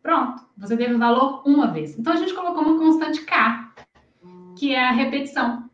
Pronto, 0.00 0.46
você 0.56 0.76
teve 0.76 0.94
valor 0.94 1.42
uma 1.44 1.66
vez. 1.66 1.98
Então 1.98 2.12
a 2.12 2.16
gente 2.16 2.32
colocou 2.32 2.62
uma 2.62 2.78
constante 2.78 3.24
K, 3.24 3.74
que 4.56 4.72
é 4.72 4.88
a 4.88 4.92
repetição. 4.92 5.68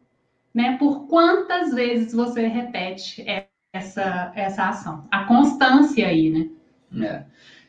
Né? 0.54 0.78
Por 0.78 1.06
quantas 1.06 1.74
vezes 1.74 2.14
você 2.14 2.46
repete 2.46 3.22
essa, 3.74 4.32
essa 4.34 4.70
ação? 4.70 5.06
A 5.10 5.24
constância 5.24 6.08
aí, 6.08 6.30
né? 6.30 7.06
É. 7.06 7.24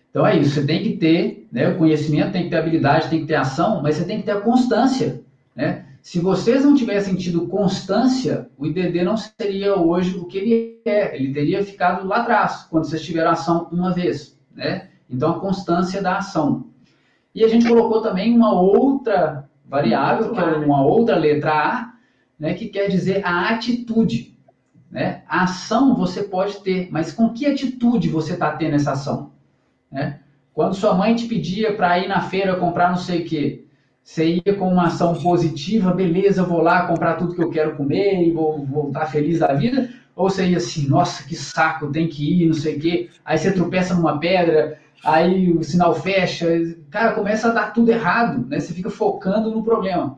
Então 0.10 0.26
é 0.26 0.38
isso, 0.38 0.56
você 0.56 0.66
tem 0.66 0.82
que 0.84 0.98
ter 0.98 1.48
né, 1.52 1.70
o 1.70 1.78
conhecimento, 1.78 2.32
tem 2.32 2.44
que 2.44 2.50
ter 2.50 2.58
habilidade, 2.58 3.10
tem 3.10 3.22
que 3.22 3.28
ter 3.28 3.36
ação, 3.36 3.82
mas 3.82 3.96
você 3.96 4.06
tem 4.06 4.20
que 4.20 4.24
ter 4.24 4.32
a 4.32 4.42
constância. 4.42 5.22
Né? 5.56 5.86
Se 6.02 6.20
vocês 6.20 6.64
não 6.64 6.74
tivessem 6.74 7.16
tido 7.16 7.48
constância, 7.48 8.50
o 8.58 8.66
IDD 8.66 9.04
não 9.04 9.16
seria 9.18 9.76
hoje 9.76 10.18
o 10.18 10.26
que 10.26 10.38
ele 10.38 10.82
é. 10.86 11.16
Ele 11.16 11.34
teria 11.34 11.64
ficado 11.64 12.08
lá 12.08 12.22
atrás, 12.22 12.68
quando 12.70 12.86
vocês 12.86 13.04
tiveram 13.04 13.32
ação 13.32 13.68
uma 13.72 13.94
vez. 13.94 14.38
Né? 14.56 14.90
Então, 15.10 15.32
a 15.32 15.40
constância 15.40 16.02
da 16.02 16.18
ação. 16.18 16.68
E 17.36 17.44
a 17.44 17.48
gente 17.48 17.68
colocou 17.68 18.02
também 18.02 18.36
uma 18.36 18.60
outra 18.60 19.48
variável, 19.66 20.32
que 20.32 20.40
é 20.40 20.44
uma 20.44 20.84
outra 20.84 21.16
letra 21.16 21.52
A, 21.52 21.94
né, 22.40 22.54
que 22.54 22.68
quer 22.68 22.88
dizer 22.88 23.24
a 23.24 23.50
atitude. 23.50 24.36
Né? 24.90 25.24
A 25.28 25.44
ação 25.44 25.96
você 25.96 26.24
pode 26.24 26.58
ter, 26.62 26.90
mas 26.92 27.14
com 27.14 27.30
que 27.30 27.46
atitude 27.46 28.10
você 28.10 28.34
está 28.34 28.52
tendo 28.54 28.76
essa 28.76 28.94
ação? 28.94 29.32
Né? 29.92 30.20
Quando 30.54 30.76
sua 30.76 30.94
mãe 30.94 31.16
te 31.16 31.28
pedia 31.28 31.74
para 31.74 32.00
ir 32.00 32.08
na 32.08 32.22
feira 32.22 32.56
comprar 32.56 32.90
não 32.90 32.98
sei 32.98 33.22
o 33.22 33.26
quê, 33.26 33.66
você 34.04 34.42
ia 34.46 34.56
com 34.56 34.68
uma 34.68 34.88
ação 34.88 35.14
positiva, 35.16 35.94
beleza, 35.94 36.44
vou 36.44 36.62
lá 36.62 36.88
comprar 36.88 37.16
tudo 37.16 37.36
que 37.36 37.44
eu 37.44 37.50
quero 37.50 37.76
comer 37.76 38.24
e 38.24 38.32
vou 38.32 38.66
voltar 38.66 39.06
feliz 39.06 39.40
da 39.40 39.54
vida, 39.54 39.90
ou 40.16 40.30
você 40.30 40.48
ia 40.48 40.58
assim, 40.58 40.88
nossa, 40.88 41.24
que 41.24 41.36
saco, 41.36 41.92
tem 41.92 42.08
que 42.08 42.44
ir, 42.44 42.48
não 42.48 42.54
sei 42.54 42.76
o 42.76 42.80
quê, 42.80 43.10
aí 43.24 43.38
você 43.38 43.52
tropeça 43.52 43.94
numa 43.94 44.20
pedra, 44.20 44.80
aí 45.04 45.52
o 45.52 45.64
sinal 45.64 45.94
fecha, 45.94 46.48
cara, 46.90 47.14
começa 47.14 47.50
a 47.50 47.54
dar 47.54 47.72
tudo 47.72 47.92
errado, 47.92 48.46
né? 48.48 48.60
Você 48.60 48.74
fica 48.74 48.90
focando 48.90 49.52
no 49.52 49.64
problema. 49.64 50.18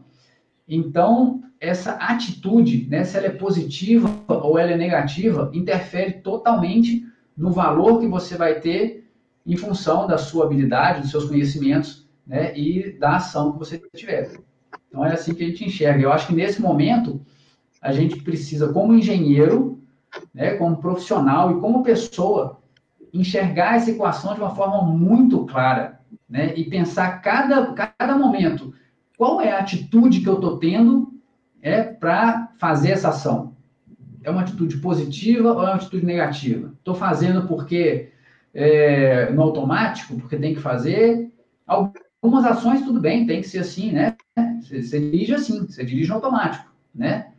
Então, 0.68 1.44
essa 1.60 1.92
atitude, 1.94 2.88
né, 2.90 3.04
se 3.04 3.18
ela 3.18 3.28
é 3.28 3.32
positiva 3.32 4.10
ou 4.28 4.58
ela 4.58 4.72
é 4.72 4.78
negativa, 4.78 5.52
interfere 5.54 6.14
totalmente 6.14 7.06
no 7.38 7.52
valor 7.52 8.00
que 8.00 8.08
você 8.08 8.36
vai 8.36 8.60
ter 8.60 9.01
em 9.46 9.58
função 9.58 10.08
da 10.08 10.18
sua 10.18 10.46
habilidade, 10.46 11.02
dos 11.02 11.12
seus 11.12 11.26
conhecimentos, 11.26 12.08
né, 12.26 12.58
e 12.58 12.98
da 13.00 13.18
ação 13.18 13.54
que 13.54 13.60
você 13.60 13.82
tiver. 13.96 14.32
Então 14.88 15.06
é 15.06 15.14
assim 15.14 15.34
que 15.34 15.44
a 15.44 15.48
gente 15.48 15.66
enxerga. 15.66 16.04
Eu 16.04 16.14
acho 16.14 16.28
que 16.28 16.36
nesse 16.36 16.62
momento 16.62 17.22
a 17.82 17.92
gente 17.92 18.22
precisa, 18.22 18.72
como 18.72 18.94
engenheiro, 18.94 19.82
né, 20.34 20.56
como 20.56 20.78
profissional 20.78 21.52
e 21.52 21.60
como 21.60 21.84
pessoa, 21.84 22.62
enxergar 23.14 23.76
essa 23.76 23.92
equação 23.92 24.34
de 24.34 24.40
uma 24.40 24.56
forma 24.56 24.82
muito 24.84 25.46
clara, 25.46 26.00
né, 26.30 26.54
e 26.56 26.64
pensar 26.66 27.22
cada 27.22 27.74
cada 27.74 28.18
momento 28.18 28.74
qual 29.22 29.40
é 29.40 29.52
a 29.52 29.60
atitude 29.60 30.22
que 30.22 30.28
eu 30.28 30.34
estou 30.34 30.58
tendo 30.58 31.14
é, 31.62 31.84
para 31.84 32.54
fazer 32.58 32.90
essa 32.90 33.10
ação? 33.10 33.56
É 34.24 34.32
uma 34.32 34.42
atitude 34.42 34.78
positiva 34.78 35.52
ou 35.52 35.62
é 35.62 35.66
uma 35.66 35.76
atitude 35.76 36.04
negativa? 36.04 36.74
Estou 36.80 36.96
fazendo 36.96 37.48
porque 37.48 38.11
é, 38.54 39.32
no 39.32 39.42
automático, 39.42 40.16
porque 40.16 40.38
tem 40.38 40.54
que 40.54 40.62
fazer. 40.62 41.32
Algumas 41.66 42.46
ações, 42.46 42.82
tudo 42.82 43.00
bem, 43.00 43.26
tem 43.26 43.42
que 43.42 43.48
ser 43.48 43.60
assim, 43.60 43.92
né? 43.92 44.16
Você, 44.62 44.84
você 44.84 45.00
dirige 45.00 45.34
assim, 45.34 45.66
você 45.66 45.84
dirige 45.84 46.10
no 46.10 46.16
automático, 46.16 46.72
né? 46.94 47.32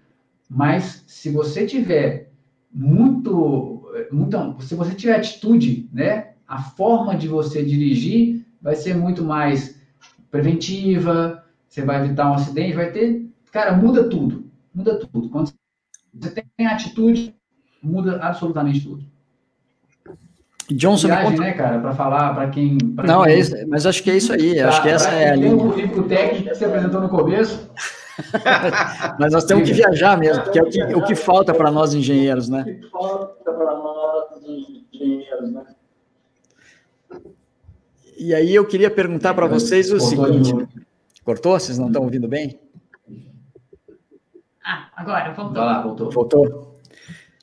Mas 0.48 1.04
se 1.06 1.30
você 1.30 1.66
tiver 1.66 2.30
muito, 2.72 3.86
muito, 4.10 4.62
se 4.62 4.74
você 4.74 4.94
tiver 4.94 5.16
atitude, 5.16 5.88
né? 5.92 6.32
A 6.46 6.62
forma 6.62 7.16
de 7.16 7.28
você 7.28 7.64
dirigir 7.64 8.44
vai 8.60 8.74
ser 8.74 8.94
muito 8.94 9.24
mais 9.24 9.80
preventiva, 10.30 11.44
você 11.68 11.82
vai 11.82 12.04
evitar 12.04 12.30
um 12.30 12.34
acidente, 12.34 12.76
vai 12.76 12.90
ter. 12.90 13.30
Cara, 13.50 13.76
muda 13.76 14.08
tudo. 14.08 14.50
Muda 14.74 14.98
tudo. 14.98 15.28
Quando 15.28 15.52
você 16.14 16.44
tem 16.56 16.66
atitude, 16.66 17.34
muda 17.82 18.16
absolutamente 18.16 18.80
tudo. 18.80 19.04
Johnson, 20.72 21.08
Viagem, 21.08 21.30
conta... 21.30 21.42
né, 21.42 21.52
cara, 21.52 21.78
para 21.78 21.92
falar 21.94 22.34
para 22.34 22.48
quem. 22.50 22.78
Pra 22.78 23.04
Não, 23.04 23.22
quem... 23.22 23.32
é 23.32 23.38
isso, 23.38 23.54
mas 23.68 23.86
acho 23.86 24.02
que 24.02 24.10
é 24.10 24.16
isso 24.16 24.32
aí. 24.32 24.56
Pra, 24.56 24.68
acho 24.68 24.82
que 24.82 24.88
essa 24.88 25.10
é 25.10 25.30
a 25.30 25.36
linha. 25.36 25.54
o 25.54 25.58
currículo 25.58 26.08
técnico 26.08 26.50
que 26.50 26.54
você 26.54 26.64
apresentou 26.64 27.00
no 27.00 27.08
começo. 27.08 27.70
mas 29.18 29.32
nós 29.32 29.44
temos 29.44 29.68
que 29.68 29.74
viajar 29.74 30.18
mesmo, 30.18 30.42
porque 30.44 30.58
é 30.58 30.62
o 30.62 30.68
que, 30.68 30.82
o 30.82 31.04
que 31.04 31.14
falta 31.14 31.54
para 31.54 31.70
nós 31.70 31.94
engenheiros, 31.94 32.48
né? 32.48 32.60
O 32.60 32.64
que 32.64 32.90
falta 32.90 33.52
para 33.52 33.74
nós 33.74 34.42
engenheiros, 34.92 35.52
né? 35.52 35.64
E 38.18 38.34
aí 38.34 38.54
eu 38.54 38.66
queria 38.66 38.90
perguntar 38.90 39.34
para 39.34 39.46
vocês 39.46 39.90
o 39.90 39.98
seguinte. 39.98 40.54
Cortou? 41.24 41.58
Vocês 41.58 41.78
não 41.78 41.88
estão 41.88 42.02
ouvindo 42.02 42.28
bem? 42.28 42.60
Ah, 44.64 44.88
agora, 44.94 45.32
voltou. 45.32 45.62
Ah, 45.62 45.82
voltou. 45.82 46.10
Voltou. 46.10 46.71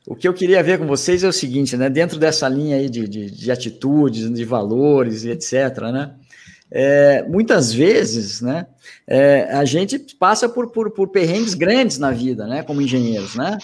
O 0.10 0.16
que 0.16 0.28
eu 0.28 0.34
queria 0.34 0.64
ver 0.64 0.80
com 0.80 0.88
vocês 0.88 1.24
é 1.24 1.28
o 1.28 1.32
seguinte, 1.32 1.78
né? 1.78 1.88
Dentro 1.88 2.18
dessa 2.18 2.50
linha 2.50 2.78
aí 2.78 2.90
de, 2.90 3.08
de, 3.08 3.30
de 3.30 3.52
atitudes, 3.52 4.28
de 4.34 4.44
valores 4.44 5.24
e 5.24 5.30
etc., 5.30 5.54
né? 5.94 6.16
É, 6.72 7.22
muitas 7.30 7.72
vezes, 7.72 8.42
né? 8.42 8.66
É, 9.06 9.44
a 9.52 9.64
gente 9.66 10.00
passa 10.16 10.50
por, 10.50 10.72
por, 10.72 10.90
por 10.90 11.10
perrengues 11.10 11.54
grandes 11.54 12.00
na 12.00 12.10
vida, 12.10 12.48
né? 12.48 12.64
Como 12.64 12.82
engenheiros, 12.82 13.36
né? 13.36 13.60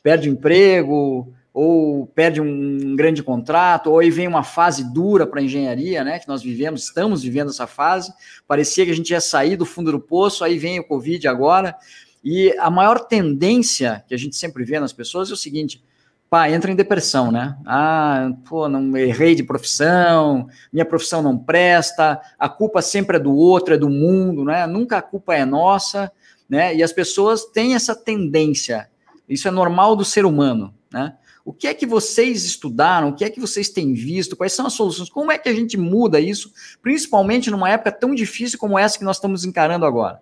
Perde 0.00 0.28
o 0.28 0.32
emprego, 0.32 1.34
ou 1.52 2.06
perde 2.06 2.40
um 2.40 2.94
grande 2.94 3.20
contrato, 3.20 3.90
ou 3.90 3.98
aí 3.98 4.08
vem 4.08 4.28
uma 4.28 4.44
fase 4.44 4.84
dura 4.94 5.26
para 5.26 5.40
a 5.40 5.42
engenharia, 5.42 6.04
né? 6.04 6.20
Que 6.20 6.28
nós 6.28 6.44
vivemos, 6.44 6.84
estamos 6.84 7.24
vivendo 7.24 7.50
essa 7.50 7.66
fase. 7.66 8.12
Parecia 8.46 8.84
que 8.84 8.92
a 8.92 8.96
gente 8.96 9.10
ia 9.10 9.20
sair 9.20 9.56
do 9.56 9.66
fundo 9.66 9.90
do 9.90 9.98
poço, 9.98 10.44
aí 10.44 10.58
vem 10.58 10.78
o 10.78 10.84
Covid 10.84 11.26
agora. 11.26 11.74
E 12.22 12.54
a 12.60 12.70
maior 12.70 13.00
tendência 13.00 14.04
que 14.06 14.14
a 14.14 14.18
gente 14.18 14.36
sempre 14.36 14.64
vê 14.64 14.78
nas 14.78 14.92
pessoas 14.92 15.28
é 15.28 15.32
o 15.32 15.36
seguinte: 15.36 15.82
pá, 16.30 16.50
entra 16.50 16.70
em 16.70 16.76
depressão, 16.76 17.32
né? 17.32 17.56
Ah, 17.66 18.30
pô, 18.48 18.68
não 18.68 18.96
errei 18.96 19.34
de 19.34 19.42
profissão, 19.42 20.48
minha 20.72 20.84
profissão 20.84 21.22
não 21.22 21.38
presta, 21.38 22.20
a 22.38 22.48
culpa 22.48 22.82
sempre 22.82 23.16
é 23.16 23.20
do 23.20 23.34
outro, 23.34 23.74
é 23.74 23.78
do 23.78 23.88
mundo, 23.88 24.44
né? 24.44 24.66
Nunca 24.66 24.98
a 24.98 25.02
culpa 25.02 25.34
é 25.34 25.44
nossa, 25.44 26.12
né? 26.48 26.74
E 26.74 26.82
as 26.82 26.92
pessoas 26.92 27.44
têm 27.46 27.74
essa 27.74 27.94
tendência. 27.94 28.88
Isso 29.28 29.48
é 29.48 29.50
normal 29.50 29.96
do 29.96 30.04
ser 30.04 30.24
humano, 30.24 30.74
né? 30.92 31.14
O 31.44 31.52
que 31.52 31.66
é 31.66 31.72
que 31.72 31.86
vocês 31.86 32.44
estudaram? 32.44 33.08
O 33.08 33.14
que 33.14 33.24
é 33.24 33.30
que 33.30 33.40
vocês 33.40 33.70
têm 33.70 33.94
visto? 33.94 34.36
Quais 34.36 34.52
são 34.52 34.66
as 34.66 34.74
soluções? 34.74 35.08
Como 35.08 35.32
é 35.32 35.38
que 35.38 35.48
a 35.48 35.54
gente 35.54 35.78
muda 35.78 36.20
isso, 36.20 36.52
principalmente 36.82 37.50
numa 37.50 37.70
época 37.70 37.90
tão 37.90 38.14
difícil 38.14 38.58
como 38.58 38.78
essa 38.78 38.98
que 38.98 39.04
nós 39.04 39.16
estamos 39.16 39.46
encarando 39.46 39.86
agora? 39.86 40.20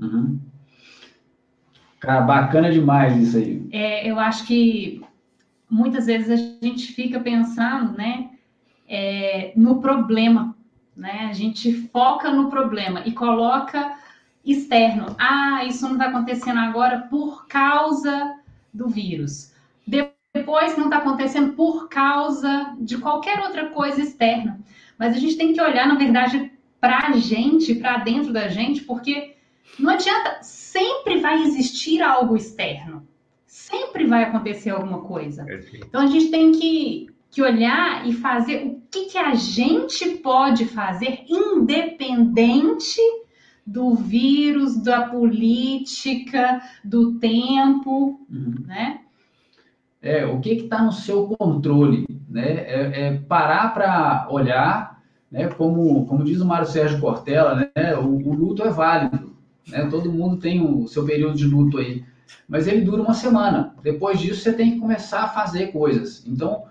Uhum. 0.00 0.40
Cara, 2.06 2.20
bacana 2.20 2.70
demais 2.70 3.16
isso 3.20 3.36
aí. 3.36 3.66
É, 3.72 4.08
eu 4.08 4.16
acho 4.20 4.46
que 4.46 5.02
muitas 5.68 6.06
vezes 6.06 6.30
a 6.30 6.64
gente 6.64 6.92
fica 6.92 7.18
pensando, 7.18 7.98
né, 7.98 8.30
é, 8.88 9.52
no 9.56 9.80
problema, 9.80 10.56
né? 10.96 11.26
A 11.28 11.32
gente 11.32 11.72
foca 11.88 12.30
no 12.30 12.48
problema 12.48 13.02
e 13.04 13.10
coloca 13.10 13.96
externo. 14.44 15.16
Ah, 15.18 15.64
isso 15.64 15.84
não 15.84 15.94
está 15.94 16.06
acontecendo 16.06 16.60
agora 16.60 17.00
por 17.10 17.48
causa 17.48 18.36
do 18.72 18.88
vírus. 18.88 19.52
Depois 19.84 20.78
não 20.78 20.84
está 20.84 20.98
acontecendo 20.98 21.54
por 21.54 21.88
causa 21.88 22.72
de 22.78 22.98
qualquer 22.98 23.40
outra 23.40 23.70
coisa 23.70 24.00
externa. 24.00 24.60
Mas 24.96 25.16
a 25.16 25.18
gente 25.18 25.36
tem 25.36 25.52
que 25.52 25.60
olhar, 25.60 25.88
na 25.88 25.96
verdade, 25.96 26.52
para 26.80 27.08
a 27.08 27.12
gente, 27.14 27.74
para 27.74 27.98
dentro 27.98 28.32
da 28.32 28.46
gente, 28.46 28.82
porque 28.82 29.35
não 29.78 29.90
adianta, 29.90 30.38
sempre 30.42 31.20
vai 31.20 31.42
existir 31.42 32.02
algo 32.02 32.36
externo. 32.36 33.06
Sempre 33.46 34.06
vai 34.06 34.24
acontecer 34.24 34.70
alguma 34.70 35.00
coisa. 35.00 35.46
Então 35.74 36.00
a 36.00 36.06
gente 36.06 36.30
tem 36.30 36.52
que, 36.52 37.08
que 37.30 37.42
olhar 37.42 38.06
e 38.06 38.12
fazer 38.12 38.66
o 38.66 38.82
que, 38.90 39.06
que 39.06 39.18
a 39.18 39.34
gente 39.34 40.08
pode 40.18 40.66
fazer 40.66 41.24
independente 41.28 43.00
do 43.66 43.94
vírus, 43.94 44.80
da 44.80 45.08
política, 45.08 46.62
do 46.84 47.18
tempo, 47.18 48.20
uhum. 48.30 48.54
né? 48.66 49.00
É, 50.00 50.24
o 50.24 50.38
que 50.38 50.50
está 50.50 50.82
no 50.82 50.92
seu 50.92 51.26
controle, 51.28 52.06
né? 52.28 52.48
É, 52.48 53.06
é 53.06 53.16
parar 53.18 53.74
para 53.74 54.28
olhar, 54.30 55.02
né? 55.30 55.48
Como, 55.48 56.06
como 56.06 56.22
diz 56.22 56.40
o 56.40 56.46
Mário 56.46 56.68
Sérgio 56.68 57.00
Cortella, 57.00 57.68
né? 57.74 57.96
O, 57.96 58.06
o 58.06 58.34
luto 58.34 58.62
é 58.62 58.70
válido, 58.70 59.35
né? 59.68 59.86
Todo 59.90 60.12
mundo 60.12 60.36
tem 60.36 60.60
o 60.60 60.86
seu 60.86 61.04
período 61.04 61.36
de 61.36 61.46
luto 61.46 61.78
aí, 61.78 62.04
mas 62.48 62.66
ele 62.66 62.82
dura 62.82 63.02
uma 63.02 63.14
semana. 63.14 63.74
Depois 63.82 64.18
disso, 64.20 64.40
você 64.40 64.52
tem 64.52 64.72
que 64.72 64.78
começar 64.78 65.24
a 65.24 65.28
fazer 65.28 65.68
coisas. 65.68 66.24
Então, 66.26 66.64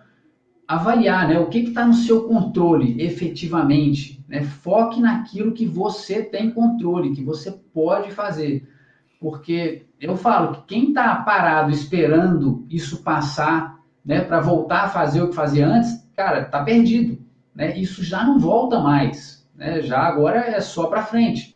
avaliar, 0.68 1.28
né? 1.28 1.39
O 1.39 1.48
que 1.48 1.60
está 1.60 1.86
no 1.86 1.93
seu 1.93 2.24
controle, 2.24 3.02
efetivamente, 3.02 4.24
né? 4.28 4.43
Foque 4.43 5.00
naquilo 5.00 5.54
que 5.54 5.66
você 5.66 6.24
tem 6.24 6.52
controle, 6.52 7.16
que 7.16 7.24
você 7.24 7.52
pode 7.74 8.12
fazer, 8.12 8.68
porque 9.20 9.86
eu 10.00 10.16
falo 10.18 10.54
que 10.54 10.76
quem 10.76 10.89
está 10.89 11.16
parado 11.16 11.72
esperando 11.72 12.66
isso 12.70 13.04
passar, 13.04 13.80
né? 14.04 14.22
Para 14.22 14.39
voltar 14.39 14.86
a 14.86 14.89
fazer 14.89 15.22
o 15.22 15.30
que 15.30 15.36
fazia 15.36 15.68
antes, 15.68 16.08
cara, 16.16 16.46
tá 16.46 16.64
perdido, 16.64 17.20
né? 17.54 17.78
Isso 17.78 18.04
já 18.04 18.24
não 18.24 18.39
volta 18.39 18.80
mais, 18.80 19.48
né? 19.56 19.82
Já 19.82 20.00
agora 20.00 20.39
é 20.39 20.60
só 20.62 20.88
para 20.88 21.04
frente. 21.04 21.55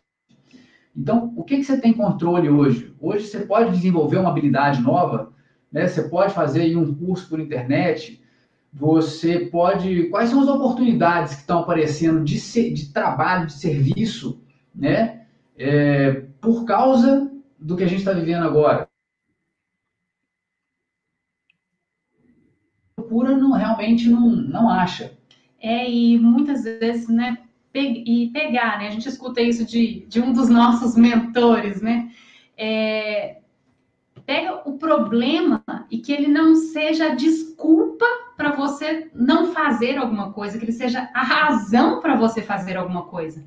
Então, 1.00 1.32
o 1.34 1.42
que, 1.42 1.56
que 1.56 1.64
você 1.64 1.80
tem 1.80 1.94
controle 1.94 2.50
hoje? 2.50 2.94
Hoje 3.00 3.26
você 3.26 3.40
pode 3.40 3.70
desenvolver 3.70 4.18
uma 4.18 4.28
habilidade 4.28 4.82
nova, 4.82 5.32
né? 5.72 5.88
Você 5.88 6.02
pode 6.02 6.34
fazer 6.34 6.76
um 6.76 6.94
curso 6.94 7.26
por 7.26 7.40
internet, 7.40 8.22
você 8.70 9.46
pode. 9.46 10.10
Quais 10.10 10.28
são 10.28 10.42
as 10.42 10.48
oportunidades 10.48 11.36
que 11.36 11.40
estão 11.40 11.60
aparecendo 11.60 12.22
de, 12.22 12.38
de 12.74 12.92
trabalho, 12.92 13.46
de 13.46 13.54
serviço, 13.54 14.42
né? 14.74 15.22
É, 15.56 16.26
por 16.38 16.66
causa 16.66 17.32
do 17.58 17.78
que 17.78 17.84
a 17.84 17.86
gente 17.86 18.00
está 18.00 18.12
vivendo 18.12 18.44
agora. 18.44 18.86
Procura 22.94 23.38
não, 23.38 23.52
realmente 23.52 24.06
não, 24.06 24.28
não 24.28 24.68
acha. 24.68 25.16
É, 25.58 25.90
e 25.90 26.18
muitas 26.18 26.64
vezes, 26.64 27.08
né, 27.08 27.38
e 27.74 28.30
pegar, 28.32 28.78
né? 28.78 28.88
A 28.88 28.90
gente 28.90 29.08
escuta 29.08 29.40
isso 29.40 29.64
de, 29.64 30.04
de 30.08 30.20
um 30.20 30.32
dos 30.32 30.48
nossos 30.48 30.96
mentores, 30.96 31.80
né? 31.80 32.10
É, 32.56 33.38
pega 34.26 34.62
o 34.64 34.76
problema 34.76 35.62
e 35.90 35.98
que 35.98 36.12
ele 36.12 36.28
não 36.28 36.54
seja 36.54 37.14
desculpa 37.14 38.04
para 38.36 38.52
você 38.52 39.10
não 39.14 39.52
fazer 39.52 39.96
alguma 39.96 40.32
coisa, 40.32 40.58
que 40.58 40.64
ele 40.64 40.72
seja 40.72 41.08
a 41.14 41.22
razão 41.22 42.00
para 42.00 42.16
você 42.16 42.42
fazer 42.42 42.76
alguma 42.76 43.02
coisa. 43.02 43.44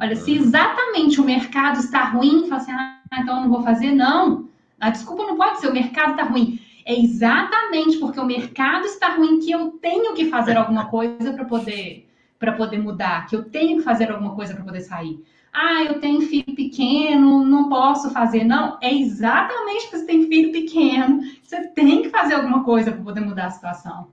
Olha, 0.00 0.14
se 0.14 0.30
uhum. 0.30 0.36
exatamente 0.36 1.20
o 1.20 1.24
mercado 1.24 1.78
está 1.78 2.04
ruim, 2.04 2.46
fala 2.48 2.60
assim, 2.60 2.72
ah, 2.72 3.00
então 3.18 3.36
eu 3.36 3.42
não 3.42 3.50
vou 3.50 3.62
fazer, 3.62 3.92
não. 3.92 4.48
A 4.78 4.90
desculpa 4.90 5.24
não 5.24 5.36
pode 5.36 5.60
ser 5.60 5.68
o 5.68 5.72
mercado 5.72 6.12
está 6.12 6.24
ruim. 6.24 6.60
É 6.86 6.98
exatamente 6.98 7.98
porque 7.98 8.18
o 8.18 8.24
mercado 8.24 8.84
está 8.84 9.14
ruim 9.14 9.40
que 9.40 9.50
eu 9.50 9.72
tenho 9.72 10.14
que 10.14 10.30
fazer 10.30 10.56
alguma 10.56 10.86
coisa 10.86 11.32
para 11.32 11.44
poder 11.44 12.09
para 12.40 12.52
poder 12.52 12.78
mudar, 12.78 13.26
que 13.26 13.36
eu 13.36 13.44
tenho 13.44 13.76
que 13.76 13.84
fazer 13.84 14.10
alguma 14.10 14.34
coisa 14.34 14.54
para 14.54 14.64
poder 14.64 14.80
sair. 14.80 15.22
Ah, 15.52 15.84
eu 15.84 16.00
tenho 16.00 16.22
filho 16.22 16.54
pequeno, 16.56 17.44
não 17.44 17.68
posso 17.68 18.10
fazer. 18.10 18.44
Não, 18.44 18.78
é 18.80 18.92
exatamente 18.94 19.82
porque 19.82 19.98
você 19.98 20.06
tem 20.06 20.26
filho 20.26 20.50
pequeno, 20.50 21.20
você 21.42 21.66
tem 21.68 22.02
que 22.02 22.08
fazer 22.08 22.34
alguma 22.34 22.64
coisa 22.64 22.92
para 22.92 23.02
poder 23.02 23.20
mudar 23.20 23.46
a 23.46 23.50
situação. 23.50 24.08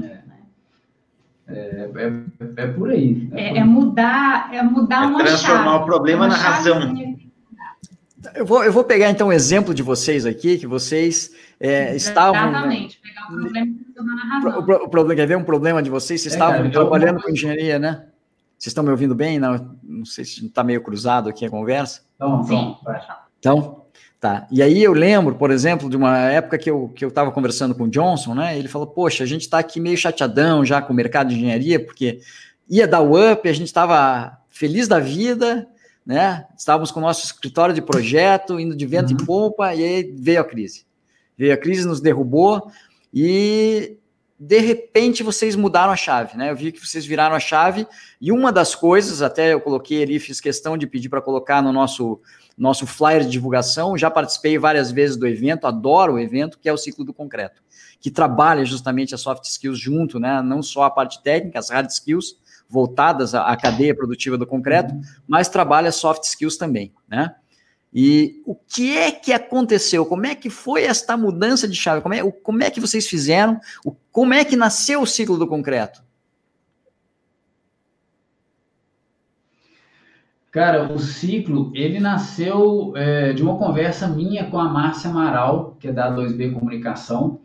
É. 0.00 0.18
É, 1.48 1.90
é, 1.96 2.62
é, 2.62 2.66
por 2.68 2.90
aí. 2.90 3.28
É, 3.32 3.42
é, 3.42 3.58
é 3.58 3.64
mudar, 3.64 4.54
é 4.54 4.62
mudar 4.62 5.02
é 5.02 5.06
uma 5.06 5.18
transformar 5.18 5.64
chave, 5.64 5.82
o 5.82 5.84
problema 5.84 6.28
na 6.28 6.36
razão. 6.36 6.94
Eu 8.36 8.46
vou, 8.46 8.62
eu 8.62 8.72
vou 8.72 8.84
pegar 8.84 9.10
então 9.10 9.28
um 9.28 9.32
exemplo 9.32 9.74
de 9.74 9.82
vocês 9.82 10.24
aqui, 10.24 10.56
que 10.56 10.68
vocês 10.68 11.34
é, 11.58 11.96
estavam. 11.96 12.48
Exatamente, 12.48 13.00
pegar 13.00 13.24
o 13.24 13.40
problema 13.40 13.81
na 14.04 14.24
razão. 14.24 14.58
O, 14.58 14.84
o, 14.84 14.88
problema, 14.88 15.14
quer 15.14 15.26
ver 15.26 15.36
um 15.36 15.44
problema 15.44 15.82
de 15.82 15.90
vocês? 15.90 16.20
Vocês 16.20 16.34
estavam 16.34 16.58
cara, 16.58 16.70
trabalhando 16.70 17.22
com 17.22 17.30
engenharia, 17.30 17.78
né? 17.78 18.06
Vocês 18.58 18.70
estão 18.70 18.84
me 18.84 18.90
ouvindo 18.90 19.14
bem? 19.14 19.38
Não, 19.38 19.76
não 19.82 20.04
sei 20.04 20.24
se 20.24 20.46
está 20.46 20.62
meio 20.62 20.80
cruzado 20.80 21.28
aqui 21.28 21.44
a 21.44 21.50
conversa. 21.50 22.02
Então, 22.14 22.44
Sim. 22.44 22.76
Então, 23.38 23.86
tá. 24.20 24.46
E 24.52 24.62
aí 24.62 24.82
eu 24.82 24.92
lembro, 24.92 25.34
por 25.34 25.50
exemplo, 25.50 25.90
de 25.90 25.96
uma 25.96 26.16
época 26.16 26.56
que 26.56 26.70
eu 26.70 26.88
que 26.94 27.04
eu 27.04 27.08
estava 27.08 27.32
conversando 27.32 27.74
com 27.74 27.84
o 27.84 27.88
Johnson, 27.88 28.34
né? 28.34 28.56
Ele 28.56 28.68
falou: 28.68 28.86
Poxa, 28.86 29.24
a 29.24 29.26
gente 29.26 29.42
está 29.42 29.58
aqui 29.58 29.80
meio 29.80 29.96
chateadão 29.96 30.64
já 30.64 30.80
com 30.80 30.92
o 30.92 30.96
mercado 30.96 31.30
de 31.30 31.34
engenharia, 31.34 31.84
porque 31.84 32.20
ia 32.68 32.86
dar 32.86 33.00
o 33.00 33.32
up, 33.32 33.48
a 33.48 33.52
gente 33.52 33.66
estava 33.66 34.38
feliz 34.48 34.86
da 34.86 35.00
vida, 35.00 35.68
né? 36.06 36.46
Estávamos 36.56 36.90
com 36.92 37.00
o 37.00 37.02
nosso 37.02 37.24
escritório 37.24 37.74
de 37.74 37.82
projeto, 37.82 38.60
indo 38.60 38.76
de 38.76 38.86
vento 38.86 39.10
uhum. 39.10 39.20
em 39.20 39.26
pompa, 39.26 39.74
e 39.74 39.82
aí 39.82 40.14
veio 40.16 40.40
a 40.40 40.44
crise. 40.44 40.86
Veio 41.36 41.52
a 41.52 41.56
crise, 41.56 41.86
nos 41.86 42.00
derrubou, 42.00 42.70
e 43.12 43.96
de 44.38 44.58
repente 44.58 45.22
vocês 45.22 45.54
mudaram 45.54 45.92
a 45.92 45.96
chave, 45.96 46.36
né? 46.36 46.50
Eu 46.50 46.56
vi 46.56 46.72
que 46.72 46.84
vocês 46.84 47.06
viraram 47.06 47.36
a 47.36 47.40
chave 47.40 47.86
e 48.20 48.32
uma 48.32 48.50
das 48.50 48.74
coisas, 48.74 49.22
até 49.22 49.52
eu 49.52 49.60
coloquei 49.60 50.02
ali, 50.02 50.18
fiz 50.18 50.40
questão 50.40 50.76
de 50.76 50.86
pedir 50.86 51.08
para 51.08 51.22
colocar 51.22 51.62
no 51.62 51.72
nosso 51.72 52.20
nosso 52.56 52.86
flyer 52.86 53.22
de 53.22 53.30
divulgação. 53.30 53.96
Já 53.96 54.10
participei 54.10 54.58
várias 54.58 54.90
vezes 54.90 55.16
do 55.16 55.26
evento, 55.26 55.66
adoro 55.66 56.14
o 56.14 56.18
evento, 56.18 56.58
que 56.58 56.68
é 56.68 56.72
o 56.72 56.76
ciclo 56.76 57.04
do 57.04 57.14
concreto, 57.14 57.62
que 58.00 58.10
trabalha 58.10 58.64
justamente 58.64 59.14
as 59.14 59.20
soft 59.20 59.44
skills 59.44 59.78
junto, 59.78 60.18
né? 60.18 60.42
Não 60.42 60.62
só 60.62 60.84
a 60.84 60.90
parte 60.90 61.22
técnica, 61.22 61.58
as 61.58 61.70
hard 61.70 61.90
skills 61.90 62.36
voltadas 62.68 63.34
à, 63.34 63.54
cadeia 63.54 63.94
produtiva 63.94 64.38
do 64.38 64.46
concreto, 64.46 64.94
uhum. 64.94 65.02
mas 65.28 65.48
trabalha 65.48 65.92
soft 65.92 66.24
skills 66.24 66.56
também, 66.56 66.92
né? 67.06 67.34
E 67.94 68.40
o 68.46 68.54
que 68.54 68.96
é 68.96 69.10
que 69.10 69.32
aconteceu? 69.32 70.06
Como 70.06 70.24
é 70.24 70.34
que 70.34 70.48
foi 70.48 70.84
esta 70.84 71.14
mudança 71.16 71.68
de 71.68 71.76
chave? 71.76 72.00
Como 72.00 72.14
é, 72.14 72.30
como 72.30 72.62
é 72.62 72.70
que 72.70 72.80
vocês 72.80 73.06
fizeram? 73.06 73.60
Como 74.10 74.32
é 74.32 74.44
que 74.44 74.56
nasceu 74.56 75.02
o 75.02 75.06
ciclo 75.06 75.36
do 75.36 75.46
concreto? 75.46 76.02
Cara, 80.50 80.92
o 80.92 80.98
ciclo, 80.98 81.72
ele 81.74 81.98
nasceu 81.98 82.92
é, 82.94 83.32
de 83.32 83.42
uma 83.42 83.56
conversa 83.56 84.06
minha 84.06 84.50
com 84.50 84.58
a 84.58 84.68
Márcia 84.68 85.10
Amaral, 85.10 85.76
que 85.80 85.88
é 85.88 85.92
da 85.92 86.14
2B 86.14 86.52
Comunicação, 86.52 87.40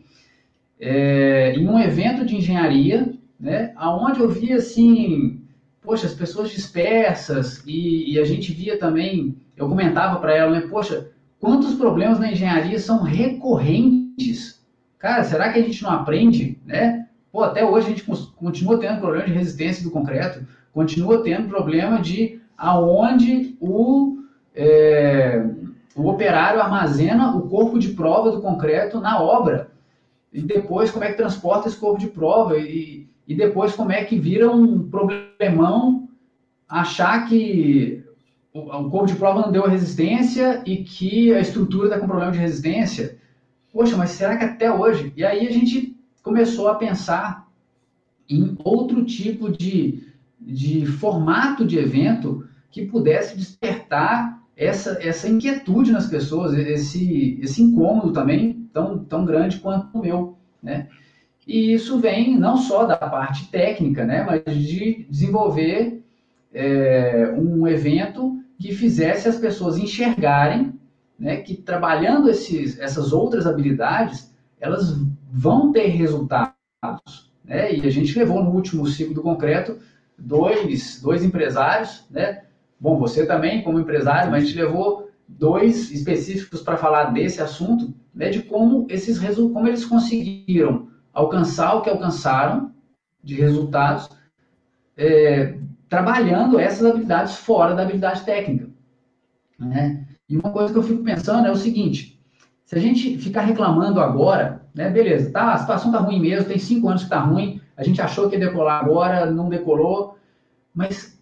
é, 0.79 1.53
em 1.55 1.67
um 1.67 1.79
evento 1.79 2.25
de 2.25 2.35
engenharia, 2.35 3.13
né, 3.39 3.73
onde 3.79 4.19
eu 4.19 4.29
via 4.29 4.57
assim, 4.57 5.41
poxa, 5.81 6.05
as 6.05 6.13
pessoas 6.13 6.49
dispersas, 6.49 7.63
e, 7.65 8.13
e 8.13 8.19
a 8.19 8.25
gente 8.25 8.51
via 8.51 8.77
também 8.77 9.37
eu 9.57 9.67
comentava 9.67 10.19
para 10.19 10.33
ela, 10.33 10.51
né, 10.51 10.67
poxa, 10.69 11.09
quantos 11.39 11.73
problemas 11.73 12.19
na 12.19 12.31
engenharia 12.31 12.79
são 12.79 13.01
recorrentes? 13.01 14.63
Cara, 14.99 15.23
será 15.23 15.51
que 15.51 15.59
a 15.59 15.61
gente 15.61 15.81
não 15.83 15.89
aprende, 15.89 16.59
né? 16.65 17.07
Pô, 17.31 17.43
até 17.43 17.65
hoje 17.65 17.87
a 17.87 17.89
gente 17.89 18.03
continua 18.35 18.79
tendo 18.79 18.99
problema 18.99 19.25
de 19.25 19.33
resistência 19.33 19.83
do 19.83 19.91
concreto, 19.91 20.45
continua 20.71 21.23
tendo 21.23 21.49
problema 21.49 21.99
de 22.01 22.39
aonde 22.57 23.55
o, 23.59 24.19
é, 24.55 25.43
o 25.95 26.07
operário 26.07 26.61
armazena 26.61 27.35
o 27.35 27.47
corpo 27.47 27.77
de 27.77 27.89
prova 27.89 28.31
do 28.31 28.41
concreto 28.41 28.99
na 28.99 29.21
obra. 29.21 29.71
E 30.31 30.41
depois 30.41 30.91
como 30.91 31.03
é 31.03 31.09
que 31.09 31.17
transporta 31.17 31.67
esse 31.67 31.77
corpo 31.77 31.99
de 31.99 32.07
prova 32.07 32.57
e, 32.57 33.07
e 33.27 33.35
depois 33.35 33.75
como 33.75 33.91
é 33.91 34.03
que 34.03 34.19
vira 34.19 34.49
um 34.49 34.87
problemão 34.87 36.07
achar 36.67 37.27
que 37.27 38.03
o 38.59 38.89
corpo 38.89 39.07
de 39.07 39.15
prova 39.15 39.41
não 39.41 39.51
deu 39.51 39.67
resistência 39.67 40.61
e 40.65 40.77
que 40.77 41.33
a 41.33 41.39
estrutura 41.39 41.87
está 41.87 41.99
com 41.99 42.07
problema 42.07 42.31
de 42.31 42.39
resistência. 42.39 43.17
Poxa, 43.71 43.95
mas 43.95 44.11
será 44.11 44.37
que 44.37 44.45
até 44.45 44.71
hoje? 44.71 45.13
E 45.15 45.23
aí 45.23 45.47
a 45.47 45.51
gente 45.51 45.95
começou 46.23 46.67
a 46.67 46.75
pensar 46.75 47.47
em 48.29 48.57
outro 48.63 49.05
tipo 49.05 49.49
de, 49.49 50.03
de 50.39 50.85
formato 50.85 51.65
de 51.65 51.77
evento 51.77 52.45
que 52.71 52.85
pudesse 52.85 53.37
despertar 53.37 54.41
essa, 54.55 54.97
essa 55.01 55.29
inquietude 55.29 55.91
nas 55.91 56.07
pessoas, 56.07 56.53
esse, 56.53 57.39
esse 57.41 57.61
incômodo 57.61 58.11
também 58.11 58.67
tão, 58.73 58.99
tão 58.99 59.23
grande 59.23 59.59
quanto 59.59 59.97
o 59.97 60.01
meu, 60.01 60.37
né? 60.61 60.87
E 61.47 61.71
isso 61.71 61.97
vem 61.99 62.37
não 62.37 62.57
só 62.57 62.85
da 62.85 62.97
parte 62.97 63.49
técnica, 63.49 64.03
né, 64.03 64.21
mas 64.21 64.53
de 64.53 65.05
desenvolver 65.09 66.03
é, 66.53 67.33
um 67.37 67.65
evento 67.65 68.37
que 68.59 68.73
fizesse 68.73 69.27
as 69.27 69.37
pessoas 69.37 69.77
enxergarem 69.77 70.73
né, 71.17 71.37
que 71.37 71.55
trabalhando 71.55 72.29
esses, 72.29 72.79
essas 72.79 73.11
outras 73.11 73.47
habilidades, 73.47 74.33
elas 74.59 74.95
vão 75.31 75.71
ter 75.71 75.87
resultados. 75.87 77.31
Né? 77.43 77.75
E 77.75 77.87
a 77.87 77.89
gente 77.89 78.17
levou 78.17 78.43
no 78.43 78.51
último 78.51 78.85
ciclo 78.87 79.13
do 79.13 79.21
concreto 79.21 79.79
dois, 80.17 81.01
dois 81.01 81.23
empresários, 81.23 82.05
né? 82.09 82.43
Bom, 82.79 82.97
você 82.97 83.25
também 83.25 83.63
como 83.63 83.79
empresário, 83.79 84.29
mas 84.31 84.43
a 84.43 84.45
gente 84.45 84.57
levou 84.57 85.09
dois 85.27 85.91
específicos 85.91 86.61
para 86.61 86.77
falar 86.77 87.05
desse 87.05 87.41
assunto, 87.41 87.93
né, 88.13 88.29
de 88.29 88.43
como 88.43 88.85
esses 88.89 89.19
como 89.35 89.67
eles 89.67 89.85
conseguiram 89.85 90.87
alcançar 91.11 91.75
o 91.75 91.81
que 91.81 91.89
alcançaram, 91.89 92.71
de 93.23 93.35
resultados 93.35 94.09
é, 94.95 95.57
trabalhando 95.89 96.59
essas 96.59 96.85
habilidades 96.85 97.35
fora 97.35 97.75
da 97.75 97.83
habilidade 97.83 98.21
técnica. 98.21 98.69
Né? 99.59 100.05
E 100.29 100.37
uma 100.37 100.51
coisa 100.51 100.71
que 100.71 100.79
eu 100.79 100.83
fico 100.83 101.03
pensando 101.03 101.47
é 101.47 101.51
o 101.51 101.55
seguinte: 101.55 102.19
se 102.65 102.75
a 102.75 102.79
gente 102.79 103.17
ficar 103.17 103.41
reclamando 103.41 103.99
agora, 103.99 104.61
né, 104.75 104.89
beleza, 104.89 105.31
tá, 105.31 105.53
a 105.53 105.57
situação 105.57 105.91
tá 105.91 105.99
ruim 105.99 106.19
mesmo, 106.19 106.49
tem 106.49 106.59
cinco 106.59 106.89
anos 106.89 107.03
que 107.03 107.09
tá 107.09 107.19
ruim, 107.19 107.61
a 107.75 107.83
gente 107.83 108.01
achou 108.01 108.29
que 108.29 108.35
ia 108.35 108.45
decolar 108.45 108.83
agora, 108.83 109.31
não 109.31 109.49
decolou, 109.49 110.17
mas 110.73 111.17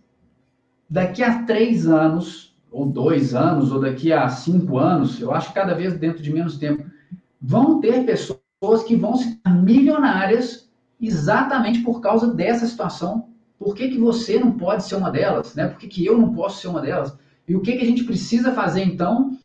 daqui 0.89 1.24
a 1.24 1.43
três 1.43 1.88
anos, 1.88 2.55
ou 2.72 2.86
dois 2.86 3.34
anos, 3.34 3.72
ou 3.72 3.80
daqui 3.80 4.11
a 4.11 4.28
cinco 4.28 4.78
anos, 4.78 5.22
eu 5.22 5.32
acho 5.34 5.49
que 5.49 5.53
cada 5.53 5.74
vez 5.74 5.97
dentro 5.97 6.22
de 6.22 6.34
menos 6.34 6.57
tempo, 6.57 6.86
vão 7.41 7.80
ter 7.80 8.05
pessoas 8.05 8.84
que 8.86 8.95
vão 8.95 9.16
se 9.16 9.39
milionárias 9.47 10.70
exatamente 10.99 11.80
por 11.82 12.01
causa 12.01 12.34
dessa 12.34 12.66
situação. 12.66 13.30
Por 13.58 13.74
que, 13.74 13.89
que 13.89 13.97
você 13.97 14.38
não 14.39 14.51
pode 14.51 14.84
ser 14.84 14.95
uma 14.95 15.10
delas? 15.10 15.56
Né? 15.56 15.68
Por 15.68 15.78
que, 15.78 15.88
que 15.88 16.06
eu 16.06 16.18
não 16.18 16.34
posso 16.34 16.62
ser 16.62 16.68
uma 16.68 16.82
delas? 16.82 17.18
E 17.47 17.56
o 17.56 17.62
que, 17.62 17.74
que 17.74 17.84
a 17.84 17.88
gente 17.88 18.03
precisa 18.03 18.53
fazer, 18.53 18.84
então, 18.84 19.38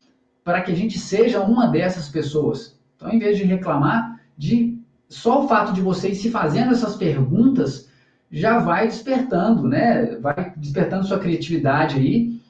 para 0.43 0.63
que 0.63 0.73
a 0.73 0.75
gente 0.75 0.99
seja 0.99 1.41
uma 1.41 1.67
dessas 1.67 2.09
pessoas? 2.09 2.79
Então, 2.97 3.11
em 3.11 3.19
vez 3.19 3.37
de 3.37 3.45
reclamar, 3.45 4.21
de 4.37 4.79
só 5.09 5.45
o 5.45 5.49
fato 5.49 5.73
de 5.73 5.81
vocês 5.81 6.19
se 6.19 6.31
fazendo 6.31 6.73
essas 6.73 6.97
perguntas 6.97 7.89
já 8.31 8.59
vai 8.59 8.87
despertando, 8.87 9.67
né? 9.67 10.17
Vai 10.17 10.53
despertando 10.57 11.07
sua 11.07 11.19
criatividade 11.19 11.97
aí, 11.97 12.41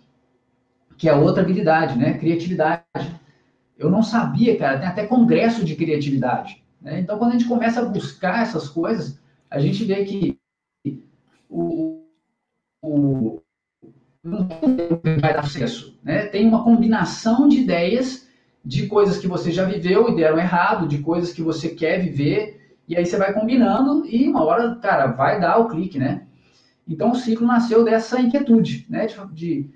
que 0.97 1.09
é 1.09 1.15
outra 1.15 1.43
habilidade, 1.43 1.99
né? 1.99 2.19
Criatividade. 2.19 2.85
Eu 3.79 3.91
não 3.91 4.03
sabia, 4.03 4.59
cara, 4.59 4.79
tem 4.79 4.89
até 4.89 5.07
congresso 5.07 5.65
de 5.65 5.75
criatividade. 5.75 6.63
Né? 6.81 7.01
Então, 7.01 7.19
quando 7.19 7.31
a 7.31 7.33
gente 7.33 7.49
começa 7.49 7.81
a 7.81 7.85
buscar 7.87 8.43
essas 8.43 8.69
coisas, 8.69 9.19
a 9.51 9.59
gente 9.59 9.85
vê 9.85 10.05
que 10.05 10.39
o, 11.51 12.05
o, 12.83 13.43
não 14.23 14.49
vai 15.21 15.35
dar 15.35 15.45
sucesso. 15.45 15.99
Né? 16.03 16.27
Tem 16.27 16.47
uma 16.47 16.63
combinação 16.63 17.49
de 17.49 17.59
ideias 17.59 18.29
de 18.65 18.87
coisas 18.87 19.19
que 19.19 19.27
você 19.27 19.51
já 19.51 19.65
viveu 19.65 20.09
e 20.09 20.17
deram 20.17 20.39
errado, 20.39 20.87
de 20.87 20.99
coisas 20.99 21.33
que 21.33 21.43
você 21.43 21.71
quer 21.71 21.99
viver, 21.99 22.77
e 22.87 22.97
aí 22.97 23.05
você 23.05 23.17
vai 23.17 23.33
combinando 23.33 24.07
e 24.07 24.29
uma 24.29 24.45
hora, 24.45 24.75
cara, 24.77 25.09
vai 25.09 25.41
dar 25.41 25.59
o 25.59 25.69
clique, 25.69 25.99
né? 25.99 26.27
Então 26.87 27.13
o 27.13 27.15
ciclo 27.15 27.47
nasceu 27.47 27.85
dessa 27.85 28.21
inquietude, 28.21 28.87
né? 28.89 29.07
De, 29.07 29.17
de 29.33 29.71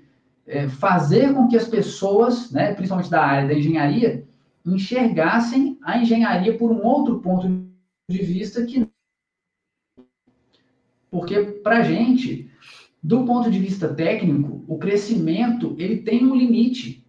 é, 0.45 0.67
fazer 0.67 1.33
com 1.33 1.47
que 1.47 1.57
as 1.57 1.67
pessoas, 1.67 2.51
né, 2.51 2.73
principalmente 2.73 3.09
da 3.09 3.23
área 3.23 3.47
da 3.47 3.53
engenharia, 3.53 4.25
enxergassem 4.65 5.77
a 5.83 5.97
engenharia 5.97 6.57
por 6.57 6.71
um 6.71 6.83
outro 6.83 7.19
ponto 7.19 7.47
de 8.09 8.17
vista 8.21 8.63
que 8.65 8.87
porque 11.15 11.41
para 11.63 11.81
gente, 11.81 12.51
do 13.01 13.23
ponto 13.23 13.49
de 13.49 13.57
vista 13.57 13.87
técnico, 13.87 14.65
o 14.67 14.77
crescimento 14.77 15.73
ele 15.79 15.99
tem 15.99 16.25
um 16.25 16.35
limite, 16.35 17.05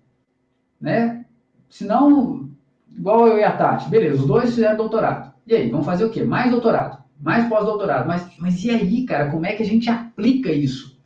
né? 0.81 1.25
Senão, 1.69 2.49
igual 2.97 3.27
eu 3.27 3.39
e 3.39 3.43
a 3.43 3.51
Tati, 3.51 3.91
beleza, 3.91 4.21
os 4.21 4.29
dois 4.29 4.51
fizeram 4.51 4.77
doutorado. 4.77 5.35
E 5.45 5.53
aí, 5.53 5.69
vamos 5.69 5.85
fazer 5.85 6.05
o 6.05 6.11
quê? 6.11 6.23
Mais 6.23 6.53
doutorado, 6.53 7.03
mais 7.21 7.49
pós-doutorado. 7.49 8.07
Mas, 8.07 8.31
mas 8.39 8.63
e 8.63 8.71
aí, 8.71 9.05
cara, 9.05 9.29
como 9.29 9.45
é 9.45 9.57
que 9.57 9.65
a 9.65 9.67
gente 9.67 9.91
aplica 9.91 10.53
isso? 10.53 10.97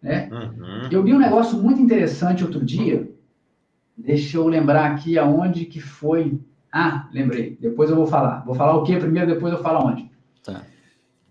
Né? 0.00 0.28
Uhum. 0.30 0.88
Eu 0.92 1.02
vi 1.02 1.12
um 1.12 1.18
negócio 1.18 1.60
muito 1.60 1.82
interessante 1.82 2.44
outro 2.44 2.64
dia. 2.64 3.10
Deixa 3.98 4.36
eu 4.36 4.46
lembrar 4.46 4.92
aqui 4.92 5.18
aonde 5.18 5.64
que 5.64 5.80
foi. 5.80 6.38
Ah, 6.70 7.08
lembrei. 7.12 7.58
Depois 7.60 7.90
eu 7.90 7.96
vou 7.96 8.06
falar. 8.06 8.44
Vou 8.44 8.54
falar 8.54 8.76
o 8.76 8.84
que 8.84 8.96
primeiro, 8.96 9.34
depois 9.34 9.52
eu 9.52 9.60
falo 9.60 9.78
aonde. 9.78 10.08
Tá. 10.44 10.62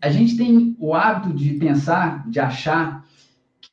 A 0.04 0.10
gente 0.10 0.36
tem 0.36 0.76
o 0.82 0.94
hábito 0.94 1.34
de 1.34 1.54
pensar, 1.54 2.30
de 2.30 2.38
achar 2.38 3.06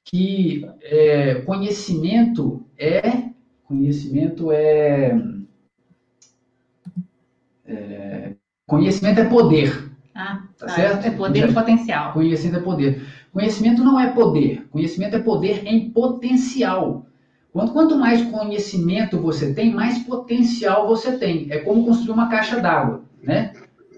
que 0.05 0.65
é, 0.81 1.35
conhecimento 1.41 2.65
é 2.79 3.31
conhecimento 3.65 4.53
é, 4.53 5.21
é 7.67 8.33
conhecimento 8.65 9.19
é 9.19 9.25
poder. 9.25 9.91
Ah, 10.15 10.45
tá, 10.57 10.67
tá 10.67 10.73
certo? 10.73 11.05
É 11.05 11.11
poder 11.11 11.51
e 11.51 11.53
potencial. 11.53 12.13
Conhecimento 12.13 12.59
é 12.59 12.63
poder. 12.63 13.03
Conhecimento 13.33 13.83
não 13.83 13.99
é 13.99 14.13
poder. 14.13 14.69
Conhecimento 14.71 15.17
é 15.17 15.19
poder 15.19 15.67
em 15.67 15.91
potencial. 15.91 17.07
Quanto, 17.53 17.73
quanto 17.73 17.99
mais 17.99 18.23
conhecimento 18.31 19.19
você 19.19 19.53
tem, 19.53 19.75
mais 19.75 19.99
potencial 20.05 20.87
você 20.87 21.19
tem. 21.19 21.51
É 21.51 21.59
como 21.59 21.85
construir 21.85 22.13
uma 22.13 22.29
caixa 22.29 22.61
d'água, 22.61 23.03
né? 23.21 23.53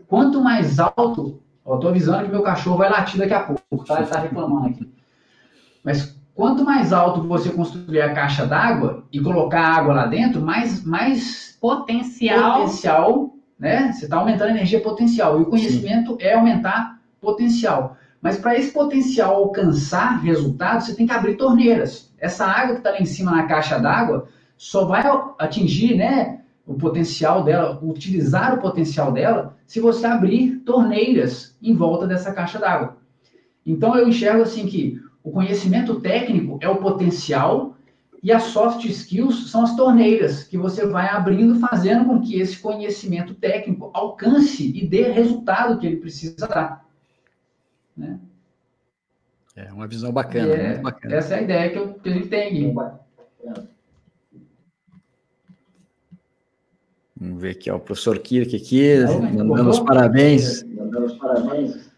Quanto 0.09 0.41
mais 0.41 0.79
alto, 0.79 1.43
eu 1.67 1.79
tô 1.79 1.89
avisando 1.89 2.25
que 2.25 2.31
meu 2.31 2.43
cachorro 2.43 2.79
vai 2.79 2.91
latir 2.91 3.19
daqui 3.19 3.35
a 3.35 3.41
pouco, 3.41 3.85
tá? 3.85 3.99
Ele 3.99 4.07
tá 4.07 4.21
reclamando 4.21 4.69
aqui. 4.69 4.93
Mas 5.85 6.17
quanto 6.35 6.65
mais 6.65 6.93
alto 6.93 7.23
você 7.23 7.51
construir 7.51 8.01
a 8.01 8.13
caixa 8.13 8.47
d'água 8.47 9.05
e 9.13 9.21
colocar 9.21 9.61
água 9.61 9.95
lá 9.95 10.07
dentro, 10.07 10.41
mais, 10.41 10.85
mais 10.85 11.57
potencial, 11.61 12.61
potencial 12.61 13.33
né? 13.63 13.93
Você 13.93 14.07
está 14.07 14.17
aumentando 14.17 14.49
a 14.49 14.55
energia 14.55 14.81
potencial. 14.81 15.39
E 15.39 15.43
o 15.45 15.47
conhecimento 15.47 16.13
Sim. 16.13 16.19
é 16.19 16.35
aumentar 16.35 16.99
potencial. 17.21 17.97
Mas 18.21 18.37
para 18.37 18.59
esse 18.59 18.73
potencial 18.73 19.37
alcançar 19.37 20.21
resultados, 20.21 20.87
você 20.87 20.97
tem 20.97 21.07
que 21.07 21.13
abrir 21.13 21.37
torneiras. 21.37 22.13
Essa 22.19 22.45
água 22.45 22.75
que 22.75 22.81
está 22.81 22.91
lá 22.91 22.99
em 22.99 23.05
cima 23.05 23.31
na 23.31 23.45
caixa 23.45 23.79
d'água 23.79 24.27
só 24.57 24.85
vai 24.85 25.05
atingir 25.39 25.97
né, 25.97 26.41
o 26.67 26.75
potencial 26.75 27.43
dela, 27.43 27.79
utilizar 27.83 28.55
o 28.55 28.61
potencial 28.61 29.13
dela, 29.13 29.57
se 29.67 29.81
você 29.81 30.07
abrir 30.07 30.59
torneiras 30.61 31.57
em 31.61 31.75
volta 31.75 32.07
dessa 32.07 32.33
caixa 32.33 32.59
d'água. 32.59 32.97
Então 33.67 33.97
eu 33.97 34.09
enxergo 34.09 34.43
assim 34.43 34.67
que 34.67 35.01
o 35.23 35.31
conhecimento 35.31 36.01
técnico 36.01 36.59
é 36.61 36.69
o 36.69 36.77
potencial 36.77 37.77
e 38.23 38.31
as 38.31 38.45
soft 38.45 38.85
skills 38.85 39.51
são 39.51 39.65
as 39.65 39.75
torneiras 39.75 40.45
que 40.45 40.57
você 40.57 40.87
vai 40.87 41.09
abrindo, 41.09 41.59
fazendo 41.59 42.05
com 42.05 42.21
que 42.21 42.41
esse 42.41 42.59
conhecimento 42.59 43.35
técnico 43.35 43.91
alcance 43.93 44.71
e 44.77 44.87
dê 44.87 45.11
resultado 45.11 45.79
que 45.79 45.87
ele 45.87 45.97
precisa 45.97 46.47
dar. 46.47 46.87
Né? 47.97 48.19
É 49.57 49.73
uma 49.73 49.87
visão 49.87 50.13
bacana, 50.13 50.55
é, 50.55 50.79
bacana. 50.79 51.15
Essa 51.15 51.35
é 51.35 51.39
a 51.39 51.43
ideia 51.43 51.71
que, 51.71 51.79
eu, 51.79 51.95
que 51.95 52.09
a 52.09 52.13
gente 52.13 52.29
tem 52.29 52.49
aqui. 52.49 52.75
Vamos 57.23 57.41
ver 57.41 57.51
aqui, 57.51 57.71
ó, 57.71 57.77
o 57.77 57.81
professor 57.81 58.19
Kirk 58.19 58.57
aqui, 58.57 58.97
mandando 59.33 59.71
os 59.71 59.79
parabéns. 59.79 60.65
Mandando 60.65 61.07
os 61.07 61.13
parabéns. 61.13 61.89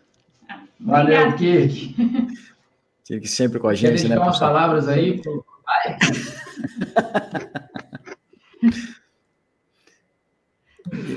Valeu, 0.78 1.34
Kirk. 1.36 1.96
Kirk 3.04 3.26
sempre 3.26 3.58
com 3.58 3.68
a 3.68 3.74
gente, 3.74 4.02
Quer 4.02 4.10
né? 4.10 4.18
umas 4.18 4.38
palavras 4.38 4.86
aí 4.86 5.22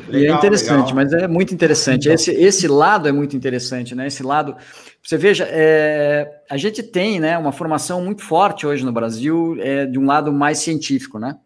Legal, 0.07 0.35
é 0.35 0.37
interessante, 0.37 0.93
legal. 0.93 0.95
mas 0.95 1.11
é 1.11 1.27
muito 1.27 1.53
interessante. 1.53 2.07
Esse, 2.07 2.31
esse 2.31 2.65
lado 2.67 3.09
é 3.09 3.11
muito 3.11 3.35
interessante, 3.35 3.93
né? 3.93 4.07
Esse 4.07 4.23
lado, 4.23 4.55
você 5.03 5.17
veja, 5.17 5.45
é, 5.49 6.43
a 6.49 6.55
gente 6.55 6.81
tem, 6.81 7.19
né, 7.19 7.37
uma 7.37 7.51
formação 7.51 8.01
muito 8.01 8.23
forte 8.23 8.65
hoje 8.65 8.85
no 8.85 8.93
Brasil 8.93 9.57
é, 9.59 9.85
de 9.85 9.99
um 9.99 10.05
lado 10.05 10.31
mais 10.31 10.59
científico, 10.59 11.19
né? 11.19 11.37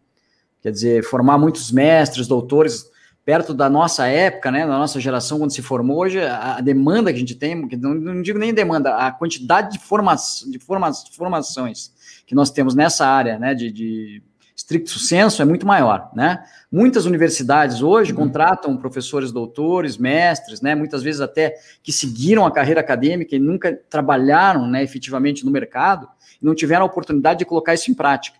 Quer 0.62 0.70
dizer, 0.70 1.04
formar 1.04 1.38
muitos 1.38 1.72
mestres, 1.72 2.26
doutores 2.26 2.90
perto 3.24 3.52
da 3.54 3.68
nossa 3.68 4.06
época, 4.06 4.50
né, 4.50 4.60
da 4.66 4.78
nossa 4.78 4.98
geração 4.98 5.38
quando 5.38 5.52
se 5.52 5.62
formou 5.62 5.98
hoje, 5.98 6.20
a, 6.20 6.60
demanda 6.60 7.12
que 7.12 7.16
a 7.16 7.20
gente 7.20 7.36
tem, 7.36 7.68
não, 7.78 7.94
não 7.94 8.22
digo 8.22 8.38
nem 8.38 8.52
demanda, 8.52 8.96
a 8.96 9.12
quantidade 9.12 9.72
de, 9.72 9.78
forma, 9.78 10.16
de 10.48 10.58
forma, 10.58 10.92
formações 11.12 11.92
que 12.26 12.34
nós 12.34 12.50
temos 12.50 12.74
nessa 12.74 13.06
área, 13.06 13.38
né, 13.38 13.54
de, 13.54 13.70
de 13.70 14.22
stricto 14.56 14.98
senso 14.98 15.42
é 15.42 15.44
muito 15.44 15.66
maior, 15.66 16.10
né? 16.14 16.42
Muitas 16.70 17.04
universidades 17.04 17.82
hoje 17.82 18.12
uhum. 18.12 18.18
contratam 18.18 18.76
professores 18.76 19.32
doutores, 19.32 19.96
mestres, 19.96 20.60
né? 20.60 20.74
Muitas 20.74 21.02
vezes 21.02 21.20
até 21.20 21.54
que 21.82 21.90
seguiram 21.90 22.46
a 22.46 22.50
carreira 22.50 22.80
acadêmica 22.80 23.34
e 23.34 23.38
nunca 23.38 23.78
trabalharam, 23.90 24.66
né, 24.66 24.82
efetivamente 24.82 25.44
no 25.44 25.50
mercado, 25.50 26.08
e 26.40 26.44
não 26.44 26.54
tiveram 26.54 26.82
a 26.82 26.86
oportunidade 26.86 27.40
de 27.40 27.44
colocar 27.44 27.74
isso 27.74 27.90
em 27.90 27.94
prática. 27.94 28.38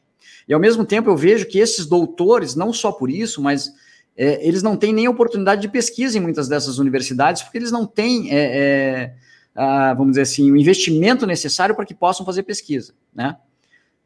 E 0.48 0.54
ao 0.54 0.60
mesmo 0.60 0.84
tempo 0.84 1.08
eu 1.08 1.16
vejo 1.16 1.46
que 1.46 1.58
esses 1.58 1.86
doutores, 1.86 2.54
não 2.54 2.72
só 2.72 2.90
por 2.92 3.10
isso, 3.10 3.40
mas 3.40 3.72
é, 4.16 4.46
eles 4.46 4.62
não 4.62 4.76
têm 4.76 4.92
nem 4.92 5.08
oportunidade 5.08 5.62
de 5.62 5.68
pesquisa 5.68 6.18
em 6.18 6.20
muitas 6.20 6.48
dessas 6.48 6.78
universidades, 6.78 7.42
porque 7.42 7.58
eles 7.58 7.72
não 7.72 7.86
têm, 7.86 8.30
é, 8.30 8.36
é, 8.36 9.14
a, 9.54 9.94
vamos 9.94 10.12
dizer 10.12 10.22
assim, 10.22 10.50
o 10.50 10.56
investimento 10.56 11.26
necessário 11.26 11.74
para 11.74 11.86
que 11.86 11.94
possam 11.94 12.24
fazer 12.26 12.42
pesquisa, 12.42 12.92
né? 13.14 13.36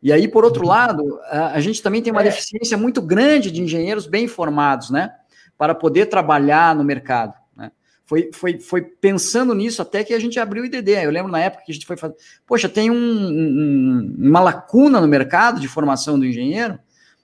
E 0.03 0.12
aí, 0.12 0.28
por 0.28 0.45
outro 0.45 0.64
lado, 0.64 1.18
a, 1.24 1.53
a 1.53 1.61
gente 1.61 1.82
também 1.82 2.03
tem 2.03 2.12
uma 2.12 2.20
é. 2.20 2.24
deficiência 2.24 2.76
muito 2.76 3.01
grande 3.03 3.51
de 3.51 3.62
engenheiros 3.62 4.07
bem 4.07 4.28
formados, 4.28 4.91
né? 4.91 5.12
Para 5.59 5.74
poder 5.74 6.07
trabalhar 6.07 6.74
no 6.74 6.84
mercado. 6.84 7.34
Foi, 8.07 8.31
foi, 8.33 8.61
foi 8.61 8.83
pensando 8.83 9.53
nisso 9.53 9.83
até 9.83 10.05
que 10.05 10.15
a 10.15 10.21
gente 10.21 10.39
abriu 10.39 10.63
o 10.63 10.67
IDD. 10.67 10.93
Eu 10.93 11.11
lembro 11.11 11.31
na 11.31 11.41
época 11.41 11.65
que 11.67 11.73
a 11.73 11.75
gente 11.75 11.87
foi 11.87 11.97
fazer. 11.97 12.15
Poxa, 12.47 12.69
tem 12.69 12.89
um, 12.89 12.95
um, 12.95 14.17
uma 14.17 14.41
lacuna 14.41 15.01
no 15.01 15.09
mercado 15.09 15.61
de 15.61 15.67
formação 15.67 16.17
do 16.17 16.25
engenheiro, 16.25 16.79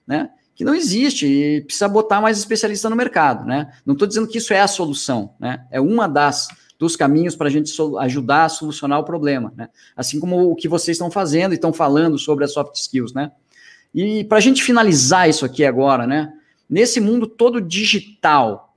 né? 0.05 0.29
Que 0.53 0.65
não 0.65 0.75
existe 0.75 1.25
e 1.25 1.61
precisa 1.61 1.87
botar 1.87 2.19
mais 2.19 2.37
especialista 2.37 2.89
no 2.89 2.97
mercado, 2.97 3.45
né? 3.45 3.71
Não 3.85 3.93
estou 3.93 4.05
dizendo 4.05 4.27
que 4.27 4.37
isso 4.37 4.53
é 4.53 4.59
a 4.59 4.67
solução, 4.67 5.33
né? 5.39 5.65
É 5.71 5.79
uma 5.79 6.05
das 6.05 6.49
dos 6.77 6.97
caminhos 6.97 7.33
para 7.33 7.47
a 7.47 7.51
gente 7.51 7.71
ajudar 7.99 8.43
a 8.43 8.49
solucionar 8.49 8.99
o 8.99 9.05
problema, 9.05 9.53
né? 9.55 9.69
Assim 9.95 10.19
como 10.19 10.51
o 10.51 10.55
que 10.55 10.67
vocês 10.67 10.95
estão 10.95 11.09
fazendo 11.09 11.53
e 11.53 11.55
estão 11.55 11.71
falando 11.71 12.19
sobre 12.19 12.43
as 12.43 12.51
soft 12.51 12.75
skills, 12.75 13.13
né? 13.13 13.31
E 13.95 14.25
para 14.25 14.37
a 14.37 14.41
gente 14.41 14.61
finalizar 14.61 15.29
isso 15.29 15.45
aqui 15.45 15.63
agora, 15.63 16.05
né? 16.05 16.33
Nesse 16.69 16.99
mundo 16.99 17.25
todo 17.25 17.61
digital 17.61 18.72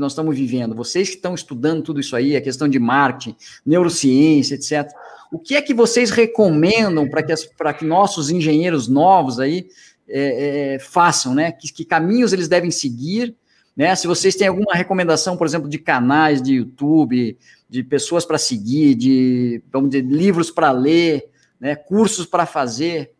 que 0.00 0.02
nós 0.02 0.12
estamos 0.12 0.34
vivendo, 0.34 0.74
vocês 0.74 1.10
que 1.10 1.16
estão 1.16 1.34
estudando 1.34 1.82
tudo 1.82 2.00
isso 2.00 2.16
aí, 2.16 2.34
a 2.34 2.40
questão 2.40 2.68
de 2.68 2.78
marketing, 2.78 3.36
neurociência, 3.64 4.54
etc. 4.54 4.90
O 5.30 5.38
que 5.38 5.54
é 5.54 5.62
que 5.62 5.74
vocês 5.74 6.10
recomendam 6.10 7.08
para 7.08 7.22
que, 7.22 7.34
que 7.78 7.84
nossos 7.84 8.30
engenheiros 8.30 8.88
novos 8.88 9.38
aí 9.38 9.68
é, 10.08 10.74
é, 10.74 10.78
façam, 10.78 11.34
né? 11.34 11.52
Que, 11.52 11.72
que 11.72 11.84
caminhos 11.84 12.32
eles 12.32 12.48
devem 12.48 12.70
seguir 12.70 13.36
né? 13.76 13.94
Se 13.94 14.06
vocês 14.06 14.34
têm 14.34 14.48
alguma 14.48 14.74
recomendação, 14.74 15.36
por 15.36 15.46
exemplo, 15.46 15.68
de 15.68 15.78
canais 15.78 16.42
de 16.42 16.56
YouTube, 16.56 17.38
de 17.68 17.82
pessoas 17.82 18.24
para 18.24 18.36
seguir, 18.36 18.94
de, 18.94 19.62
vamos 19.72 19.90
dizer, 19.90 20.04
livros 20.04 20.50
para 20.50 20.70
ler, 20.70 21.30
né? 21.58 21.74
cursos 21.76 22.26
para 22.26 22.44
fazer, 22.44 23.12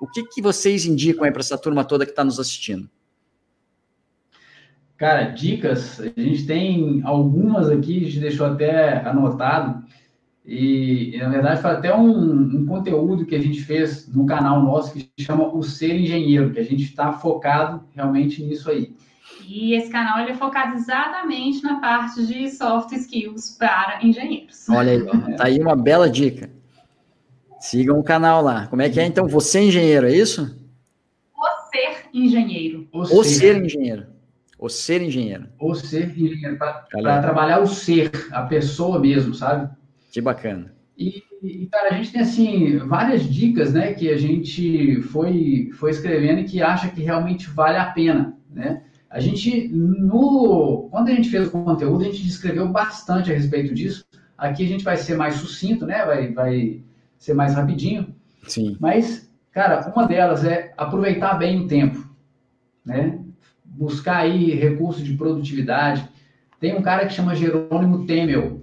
o 0.00 0.06
que, 0.06 0.24
que 0.24 0.42
vocês 0.42 0.84
indicam 0.84 1.24
aí 1.24 1.32
para 1.32 1.40
essa 1.40 1.56
turma 1.56 1.84
toda 1.84 2.04
que 2.04 2.12
está 2.12 2.24
nos 2.24 2.38
assistindo? 2.38 2.90
Cara, 4.96 5.24
dicas, 5.24 6.00
a 6.00 6.20
gente 6.20 6.46
tem 6.46 7.02
algumas 7.04 7.68
aqui, 7.68 7.98
a 7.98 8.04
gente 8.06 8.20
deixou 8.20 8.46
até 8.46 9.06
anotado, 9.06 9.84
e 10.44 11.18
na 11.18 11.28
verdade 11.28 11.60
foi 11.60 11.70
até 11.72 11.94
um, 11.94 12.10
um 12.10 12.66
conteúdo 12.66 13.26
que 13.26 13.34
a 13.34 13.40
gente 13.40 13.60
fez 13.62 14.08
no 14.08 14.24
canal 14.24 14.62
nosso 14.62 14.94
que 14.94 15.10
chama 15.18 15.52
O 15.52 15.62
Ser 15.62 15.94
Engenheiro, 15.94 16.52
que 16.52 16.60
a 16.60 16.64
gente 16.64 16.84
está 16.84 17.12
focado 17.12 17.82
realmente 17.94 18.42
nisso 18.42 18.70
aí. 18.70 18.94
E 19.46 19.74
esse 19.74 19.90
canal 19.90 20.20
ele 20.20 20.30
é 20.30 20.34
focado 20.34 20.74
exatamente 20.76 21.62
na 21.62 21.78
parte 21.78 22.26
de 22.26 22.48
soft 22.50 22.92
skills 22.92 23.56
para 23.58 23.98
engenheiros. 24.02 24.68
Olha 24.68 24.92
aí, 24.92 25.36
tá 25.36 25.46
aí 25.46 25.58
uma 25.58 25.76
bela 25.76 26.08
dica. 26.08 26.48
Sigam 27.60 27.98
o 27.98 28.04
canal 28.04 28.42
lá. 28.42 28.66
Como 28.68 28.82
é 28.82 28.88
que 28.88 29.00
é 29.00 29.04
então? 29.04 29.26
Você 29.28 29.58
é 29.58 29.64
engenheiro, 29.64 30.06
é 30.06 30.14
isso? 30.14 30.56
O 31.36 31.70
ser 31.70 32.08
engenheiro. 32.14 32.88
O, 32.92 33.00
o 33.00 33.24
ser. 33.24 33.24
ser 33.24 33.64
engenheiro. 33.64 34.15
O 34.58 34.68
ser 34.68 35.02
engenheiro. 35.02 35.46
O 35.60 35.74
ser 35.74 36.10
engenheiro. 36.18 36.56
Para 36.56 37.20
trabalhar 37.20 37.60
o 37.60 37.66
ser, 37.66 38.10
a 38.32 38.42
pessoa 38.42 38.98
mesmo, 38.98 39.34
sabe? 39.34 39.68
Que 40.10 40.20
bacana. 40.20 40.74
E, 40.96 41.22
e, 41.42 41.66
cara, 41.66 41.90
a 41.90 41.94
gente 41.94 42.12
tem, 42.12 42.22
assim, 42.22 42.78
várias 42.78 43.22
dicas, 43.22 43.72
né, 43.72 43.92
que 43.92 44.08
a 44.08 44.16
gente 44.16 45.02
foi, 45.02 45.70
foi 45.74 45.90
escrevendo 45.90 46.40
e 46.40 46.44
que 46.44 46.62
acha 46.62 46.88
que 46.88 47.02
realmente 47.02 47.50
vale 47.50 47.76
a 47.76 47.86
pena, 47.86 48.34
né? 48.50 48.82
A 49.10 49.20
gente, 49.20 49.68
no, 49.68 50.88
quando 50.90 51.08
a 51.08 51.14
gente 51.14 51.28
fez 51.28 51.48
o 51.48 51.50
conteúdo, 51.50 52.02
a 52.02 52.06
gente 52.06 52.22
descreveu 52.22 52.68
bastante 52.68 53.30
a 53.30 53.34
respeito 53.34 53.74
disso. 53.74 54.04
Aqui 54.36 54.64
a 54.64 54.68
gente 54.68 54.84
vai 54.84 54.96
ser 54.96 55.16
mais 55.16 55.36
sucinto, 55.36 55.86
né? 55.86 56.04
Vai, 56.04 56.32
vai 56.32 56.82
ser 57.18 57.34
mais 57.34 57.54
rapidinho. 57.54 58.14
Sim. 58.46 58.76
Mas, 58.80 59.30
cara, 59.52 59.90
uma 59.94 60.06
delas 60.06 60.44
é 60.44 60.72
aproveitar 60.76 61.34
bem 61.34 61.60
o 61.60 61.68
tempo, 61.68 62.08
né? 62.84 63.18
Buscar 63.76 64.18
aí 64.18 64.54
recursos 64.54 65.04
de 65.04 65.14
produtividade. 65.14 66.08
Tem 66.58 66.74
um 66.74 66.82
cara 66.82 67.06
que 67.06 67.12
chama 67.12 67.34
Jerônimo 67.34 68.06
Temel, 68.06 68.62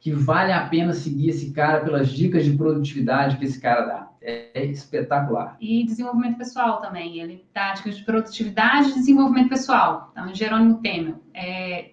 que 0.00 0.12
vale 0.12 0.52
a 0.52 0.66
pena 0.66 0.92
seguir 0.92 1.30
esse 1.30 1.50
cara 1.52 1.80
pelas 1.80 2.10
dicas 2.10 2.44
de 2.44 2.52
produtividade 2.52 3.36
que 3.36 3.44
esse 3.44 3.60
cara 3.60 3.86
dá 3.86 4.10
é 4.22 4.64
espetacular. 4.66 5.56
E 5.60 5.84
desenvolvimento 5.84 6.36
pessoal 6.36 6.80
também. 6.80 7.20
Ele 7.20 7.44
táticas 7.52 7.96
de 7.96 8.04
produtividade 8.04 8.90
e 8.90 8.94
desenvolvimento 8.94 9.48
pessoal. 9.48 10.10
Então, 10.12 10.34
Jerônimo 10.34 10.78
Temer. 10.78 11.14
É, 11.32 11.90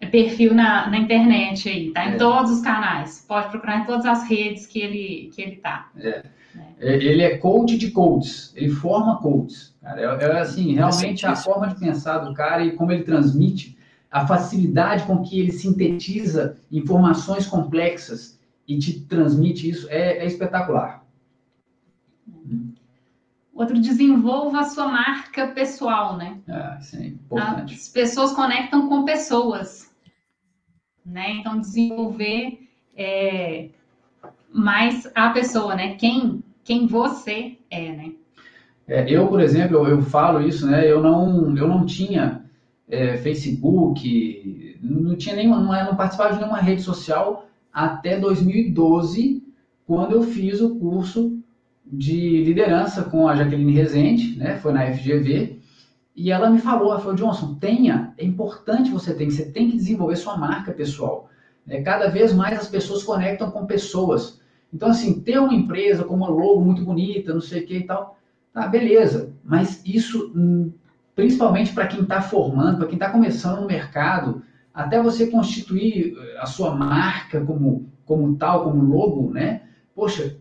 é 0.00 0.06
perfil 0.06 0.54
na, 0.54 0.88
na 0.88 0.98
internet 0.98 1.68
aí, 1.68 1.90
tá? 1.90 2.06
Em 2.06 2.14
é. 2.14 2.16
todos 2.16 2.52
os 2.52 2.60
canais. 2.60 3.24
Pode 3.26 3.48
procurar 3.50 3.78
em 3.78 3.84
todas 3.84 4.06
as 4.06 4.28
redes 4.28 4.66
que 4.66 4.80
ele, 4.80 5.30
que 5.34 5.42
ele 5.42 5.56
tá. 5.56 5.90
É. 5.98 6.22
é. 6.78 6.94
Ele 6.94 7.22
é 7.22 7.38
coach 7.38 7.76
de 7.76 7.90
coaches. 7.90 8.52
Ele 8.54 8.70
forma 8.70 9.18
coaches. 9.18 9.74
Cara, 9.86 10.00
é, 10.00 10.24
é 10.24 10.40
assim, 10.40 10.74
realmente 10.74 11.24
a 11.24 11.36
forma 11.36 11.68
de 11.68 11.78
pensar 11.78 12.18
do 12.18 12.34
cara 12.34 12.64
e 12.64 12.72
como 12.72 12.90
ele 12.90 13.04
transmite, 13.04 13.78
a 14.10 14.26
facilidade 14.26 15.04
com 15.04 15.22
que 15.22 15.38
ele 15.38 15.52
sintetiza 15.52 16.58
informações 16.72 17.46
complexas 17.46 18.36
e 18.66 18.76
te 18.80 19.00
transmite 19.02 19.70
isso 19.70 19.86
é, 19.88 20.18
é 20.18 20.26
espetacular. 20.26 21.06
Outro, 23.54 23.80
desenvolva 23.80 24.60
a 24.60 24.64
sua 24.64 24.88
marca 24.88 25.46
pessoal, 25.48 26.16
né? 26.16 26.40
Ah, 26.48 26.78
isso 26.80 26.96
é 26.96 27.06
importante. 27.06 27.74
As 27.74 27.88
pessoas 27.88 28.32
conectam 28.32 28.88
com 28.88 29.04
pessoas, 29.04 29.88
né? 31.04 31.30
Então, 31.36 31.60
desenvolver 31.60 32.68
é, 32.96 33.70
mais 34.52 35.08
a 35.14 35.30
pessoa, 35.30 35.76
né? 35.76 35.94
Quem, 35.94 36.42
quem 36.64 36.88
você 36.88 37.56
é, 37.70 37.92
né? 37.92 38.12
É, 38.88 39.10
eu, 39.10 39.26
por 39.26 39.40
exemplo, 39.40 39.76
eu, 39.76 39.86
eu, 39.88 40.02
falo 40.02 40.40
isso, 40.40 40.66
né? 40.66 40.90
Eu 40.90 41.02
não, 41.02 41.56
eu 41.56 41.66
não 41.66 41.84
tinha 41.84 42.42
é, 42.88 43.16
Facebook, 43.16 44.78
não 44.80 45.16
tinha 45.16 45.34
nenhuma, 45.34 45.58
não, 45.58 45.90
não 45.90 45.96
participava 45.96 46.34
de 46.34 46.38
nenhuma 46.38 46.60
rede 46.60 46.82
social 46.82 47.48
até 47.72 48.18
2012, 48.18 49.42
quando 49.86 50.12
eu 50.12 50.22
fiz 50.22 50.60
o 50.60 50.76
curso 50.76 51.38
de 51.84 52.42
liderança 52.44 53.02
com 53.04 53.28
a 53.28 53.36
Jaqueline 53.36 53.72
Rezende, 53.72 54.36
né? 54.38 54.56
Foi 54.56 54.72
na 54.72 54.86
FGV. 54.92 55.58
E 56.14 56.30
ela 56.30 56.48
me 56.48 56.58
falou, 56.58 56.92
ela 56.92 57.00
falou, 57.00 57.14
Johnson, 57.14 57.54
tenha, 57.56 58.14
é 58.16 58.24
importante 58.24 58.90
você 58.90 59.12
ter, 59.12 59.30
você 59.30 59.44
tem 59.44 59.70
que 59.70 59.76
desenvolver 59.76 60.16
sua 60.16 60.36
marca 60.36 60.72
pessoal. 60.72 61.28
É, 61.68 61.82
cada 61.82 62.08
vez 62.08 62.32
mais 62.32 62.58
as 62.58 62.68
pessoas 62.68 63.02
conectam 63.02 63.50
com 63.50 63.66
pessoas. 63.66 64.40
Então, 64.72 64.88
assim, 64.88 65.20
ter 65.20 65.38
uma 65.38 65.54
empresa 65.54 66.04
com 66.04 66.14
uma 66.14 66.28
logo 66.28 66.60
muito 66.60 66.82
bonita, 66.82 67.34
não 67.34 67.40
sei 67.40 67.62
o 67.62 67.66
que 67.66 67.78
e 67.78 67.84
tal, 67.84 68.16
tá, 68.62 68.66
beleza. 68.66 69.34
Mas 69.44 69.82
isso, 69.84 70.32
hum, 70.34 70.72
principalmente 71.14 71.72
para 71.72 71.86
quem 71.86 72.02
está 72.02 72.20
formando, 72.20 72.78
para 72.78 72.86
quem 72.86 72.96
está 72.96 73.10
começando 73.10 73.60
no 73.60 73.66
mercado, 73.66 74.42
até 74.72 75.00
você 75.02 75.26
constituir 75.26 76.16
eh, 76.18 76.38
a 76.38 76.46
sua 76.46 76.74
marca 76.74 77.40
como, 77.44 77.90
como 78.04 78.34
tal, 78.36 78.64
como 78.64 78.82
logo, 78.82 79.30
né? 79.32 79.62
Poxa, 79.94 80.36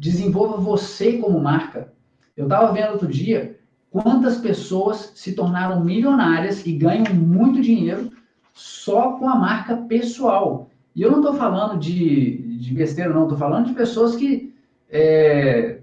Desenvolva 0.00 0.56
você 0.56 1.18
como 1.18 1.38
marca. 1.38 1.92
Eu 2.34 2.44
estava 2.44 2.72
vendo 2.72 2.92
outro 2.92 3.06
dia 3.06 3.58
quantas 3.90 4.38
pessoas 4.38 5.12
se 5.14 5.34
tornaram 5.34 5.84
milionárias 5.84 6.64
e 6.64 6.72
ganham 6.72 7.12
muito 7.12 7.60
dinheiro 7.60 8.10
só 8.54 9.18
com 9.18 9.28
a 9.28 9.36
marca 9.36 9.76
pessoal. 9.76 10.70
E 10.96 11.02
eu 11.02 11.10
não 11.10 11.18
estou 11.18 11.34
falando 11.34 11.78
de, 11.78 12.58
de 12.58 12.72
besteira, 12.72 13.12
não. 13.12 13.24
Estou 13.24 13.36
falando 13.36 13.66
de 13.66 13.74
pessoas 13.74 14.16
que 14.16 14.54
é, 14.88 15.79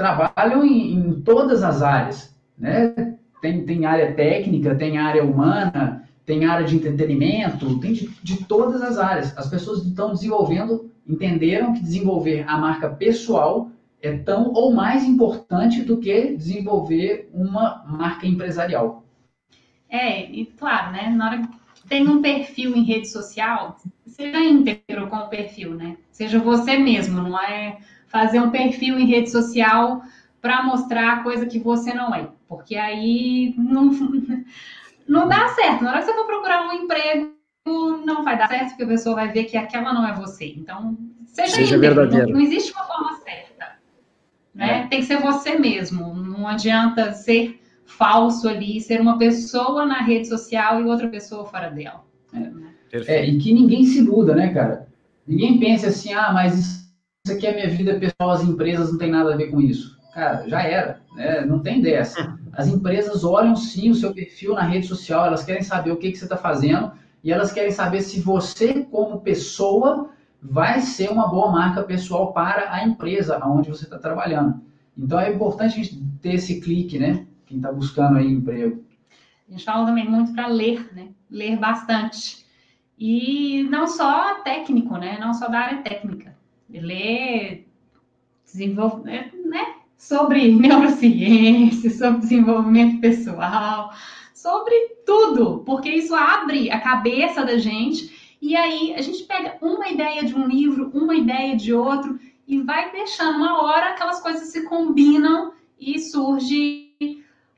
trabalham 0.00 0.64
em, 0.64 0.94
em, 0.94 1.20
todas 1.20 1.62
as 1.62 1.82
áreas. 1.82 2.34
Né? 2.56 3.16
Tem, 3.42 3.66
tem 3.66 3.84
área 3.84 4.14
técnica, 4.14 4.74
tem 4.74 4.96
área 4.96 5.22
humana, 5.22 6.08
tem 6.24 6.46
área 6.46 6.66
de 6.66 6.74
entretenimento, 6.76 7.78
tem 7.80 7.92
de, 7.92 8.08
de 8.22 8.44
todas 8.46 8.80
as 8.80 8.96
áreas. 8.96 9.36
As 9.36 9.50
pessoas 9.50 9.84
estão 9.84 10.12
desenvolvendo 10.12 10.90
entenderam 11.06 11.74
que 11.74 11.82
desenvolver 11.82 12.44
a 12.48 12.56
marca 12.56 12.88
pessoal 12.88 13.70
é 14.00 14.16
tão 14.16 14.52
ou 14.54 14.72
mais 14.72 15.04
importante 15.04 15.82
do 15.82 15.98
que 15.98 16.34
desenvolver 16.34 17.28
uma 17.34 17.84
marca 17.86 18.26
empresarial. 18.26 19.04
É, 19.88 20.30
e 20.30 20.46
claro, 20.46 20.92
né? 20.92 21.10
Na 21.10 21.26
hora 21.26 21.38
que 21.42 21.88
tem 21.88 22.08
um 22.08 22.22
perfil 22.22 22.74
em 22.74 22.84
rede 22.84 23.08
social, 23.08 23.76
seja 24.06 24.38
íntegro 24.38 25.08
com 25.08 25.16
o 25.16 25.28
perfil, 25.28 25.74
né? 25.74 25.96
Seja 26.10 26.38
você 26.38 26.78
mesmo, 26.78 27.20
não 27.20 27.38
é 27.38 27.78
fazer 28.10 28.40
um 28.40 28.50
perfil 28.50 28.98
em 28.98 29.06
rede 29.06 29.30
social 29.30 30.02
para 30.42 30.62
mostrar 30.62 31.22
coisa 31.22 31.46
que 31.46 31.58
você 31.58 31.94
não 31.94 32.14
é. 32.14 32.28
Porque 32.48 32.76
aí 32.76 33.54
não, 33.56 33.90
não 35.08 35.28
dá 35.28 35.48
certo. 35.48 35.84
Na 35.84 35.90
hora 35.90 36.00
que 36.00 36.06
você 36.06 36.14
for 36.14 36.26
procurar 36.26 36.68
um 36.68 36.72
emprego, 36.72 37.32
não 38.04 38.24
vai 38.24 38.36
dar 38.36 38.48
certo, 38.48 38.70
porque 38.70 38.82
a 38.82 38.88
pessoa 38.88 39.14
vai 39.14 39.28
ver 39.28 39.44
que 39.44 39.56
aquela 39.56 39.92
não 39.92 40.06
é 40.06 40.12
você. 40.12 40.46
Então, 40.46 40.98
seja, 41.26 41.54
seja 41.54 41.78
verdadeiro. 41.78 42.26
Não, 42.26 42.34
não, 42.34 42.40
existe 42.40 42.72
uma 42.72 42.84
forma 42.84 43.14
certa. 43.18 43.76
Né? 44.54 44.82
É. 44.82 44.86
Tem 44.88 45.00
que 45.00 45.06
ser 45.06 45.20
você 45.20 45.58
mesmo. 45.58 46.14
Não 46.14 46.48
adianta 46.48 47.12
ser 47.12 47.60
falso 47.84 48.48
ali, 48.48 48.80
ser 48.80 49.00
uma 49.00 49.18
pessoa 49.18 49.86
na 49.86 50.02
rede 50.02 50.26
social 50.28 50.80
e 50.80 50.84
outra 50.84 51.08
pessoa 51.08 51.44
fora 51.44 51.70
dela. 51.70 52.04
É. 52.92 53.18
é, 53.18 53.26
e 53.26 53.38
que 53.38 53.52
ninguém 53.52 53.84
se 53.84 53.98
iluda, 53.98 54.34
né, 54.34 54.52
cara? 54.52 54.88
Ninguém 55.26 55.60
pense 55.60 55.86
assim, 55.86 56.12
ah, 56.12 56.32
mas 56.32 56.79
isso 57.30 57.36
aqui 57.36 57.46
é 57.46 57.54
minha 57.54 57.68
vida 57.68 57.94
pessoal, 57.94 58.30
as 58.30 58.42
empresas 58.42 58.90
não 58.90 58.98
tem 58.98 59.10
nada 59.10 59.32
a 59.32 59.36
ver 59.36 59.50
com 59.50 59.60
isso. 59.60 59.98
Cara, 60.12 60.48
já 60.48 60.62
era, 60.62 61.00
né? 61.14 61.44
não 61.44 61.60
tem 61.60 61.80
dessa. 61.80 62.36
As 62.52 62.66
empresas 62.66 63.22
olham 63.22 63.54
sim 63.54 63.90
o 63.90 63.94
seu 63.94 64.12
perfil 64.12 64.54
na 64.54 64.62
rede 64.62 64.86
social, 64.86 65.24
elas 65.24 65.44
querem 65.44 65.62
saber 65.62 65.92
o 65.92 65.96
que, 65.96 66.10
que 66.10 66.18
você 66.18 66.24
está 66.24 66.36
fazendo 66.36 66.92
e 67.22 67.32
elas 67.32 67.52
querem 67.52 67.70
saber 67.70 68.00
se 68.00 68.20
você, 68.20 68.82
como 68.84 69.20
pessoa, 69.20 70.10
vai 70.42 70.80
ser 70.80 71.10
uma 71.10 71.28
boa 71.28 71.52
marca 71.52 71.82
pessoal 71.84 72.32
para 72.32 72.72
a 72.72 72.84
empresa 72.84 73.40
onde 73.46 73.68
você 73.68 73.84
está 73.84 73.98
trabalhando. 73.98 74.60
Então 74.98 75.20
é 75.20 75.32
importante 75.32 75.74
a 75.74 75.82
gente 75.82 76.02
ter 76.20 76.34
esse 76.34 76.60
clique, 76.60 76.98
né? 76.98 77.26
Quem 77.46 77.58
está 77.58 77.70
buscando 77.70 78.18
aí 78.18 78.26
emprego. 78.26 78.84
A 79.48 79.52
gente 79.52 79.64
fala 79.64 79.86
também 79.86 80.08
muito 80.08 80.32
para 80.32 80.48
ler, 80.48 80.92
né? 80.92 81.08
Ler 81.30 81.56
bastante. 81.56 82.44
E 82.98 83.62
não 83.70 83.86
só 83.86 84.42
técnico, 84.42 84.96
né? 84.96 85.18
Não 85.20 85.32
só 85.32 85.48
da 85.48 85.60
área 85.60 85.82
técnica. 85.82 86.29
Ele 86.72 87.66
desenvolve, 88.44 89.04
né? 89.04 89.30
Sobre 89.96 90.50
neurociência, 90.54 91.90
sobre 91.90 92.20
desenvolvimento 92.20 93.00
pessoal, 93.00 93.92
sobre 94.34 94.74
tudo, 95.04 95.62
porque 95.64 95.90
isso 95.90 96.14
abre 96.14 96.70
a 96.70 96.80
cabeça 96.80 97.44
da 97.44 97.58
gente 97.58 98.36
e 98.40 98.56
aí 98.56 98.94
a 98.94 99.02
gente 99.02 99.24
pega 99.24 99.58
uma 99.60 99.88
ideia 99.88 100.24
de 100.24 100.34
um 100.34 100.46
livro, 100.46 100.90
uma 100.94 101.14
ideia 101.14 101.54
de 101.54 101.74
outro 101.74 102.18
e 102.48 102.60
vai 102.62 102.90
deixando 102.90 103.36
uma 103.36 103.62
hora 103.62 103.90
aquelas 103.90 104.20
coisas 104.20 104.48
se 104.48 104.64
combinam 104.64 105.52
e 105.78 105.98
surge 105.98 106.90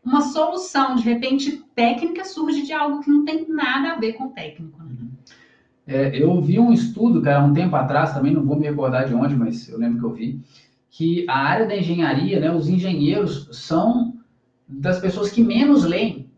uma 0.04 0.20
solução. 0.20 0.96
De 0.96 1.04
repente, 1.04 1.64
técnica 1.74 2.24
surge 2.24 2.62
de 2.62 2.72
algo 2.72 3.00
que 3.00 3.10
não 3.10 3.24
tem 3.24 3.46
nada 3.48 3.92
a 3.92 3.98
ver 3.98 4.14
com 4.14 4.28
técnico. 4.28 4.81
É, 5.86 6.16
eu 6.16 6.40
vi 6.40 6.58
um 6.60 6.72
estudo, 6.72 7.20
cara, 7.22 7.44
um 7.44 7.52
tempo 7.52 7.74
atrás, 7.74 8.14
também 8.14 8.32
não 8.32 8.44
vou 8.44 8.56
me 8.56 8.68
recordar 8.68 9.06
de 9.06 9.14
onde, 9.14 9.34
mas 9.34 9.68
eu 9.68 9.78
lembro 9.78 9.98
que 9.98 10.04
eu 10.06 10.12
vi, 10.12 10.40
que 10.90 11.26
a 11.28 11.38
área 11.38 11.66
da 11.66 11.76
engenharia, 11.76 12.38
né, 12.38 12.52
os 12.52 12.68
engenheiros 12.68 13.48
são 13.52 14.14
das 14.68 15.00
pessoas 15.00 15.30
que 15.30 15.42
menos 15.42 15.84
leem 15.84 16.30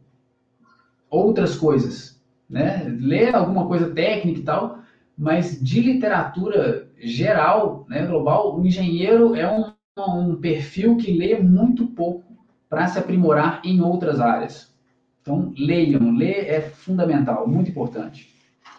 outras 1.11 1.57
coisas, 1.57 2.21
né? 2.49 2.85
Lê 2.99 3.31
alguma 3.31 3.67
coisa 3.67 3.91
técnica 3.91 4.41
e 4.41 4.43
tal, 4.43 4.79
mas 5.17 5.63
de 5.63 5.81
literatura 5.81 6.89
geral, 6.99 7.85
né, 7.89 8.05
global, 8.05 8.57
o 8.57 8.67
engenheiro 8.67 9.35
é 9.35 9.49
um, 9.51 9.73
um 9.99 10.37
perfil 10.37 10.97
que 10.97 11.13
lê 11.13 11.39
muito 11.41 11.87
pouco 11.89 12.25
para 12.69 12.89
se 12.89 12.99
aprimorar 12.99 13.61
em 13.65 13.81
outras 13.81 14.21
áreas. 14.21 14.75
Então, 15.23 15.53
leiam, 15.57 16.11
ler 16.11 16.49
é 16.49 16.61
fundamental, 16.61 17.47
muito 17.49 17.71
importante. 17.71 18.34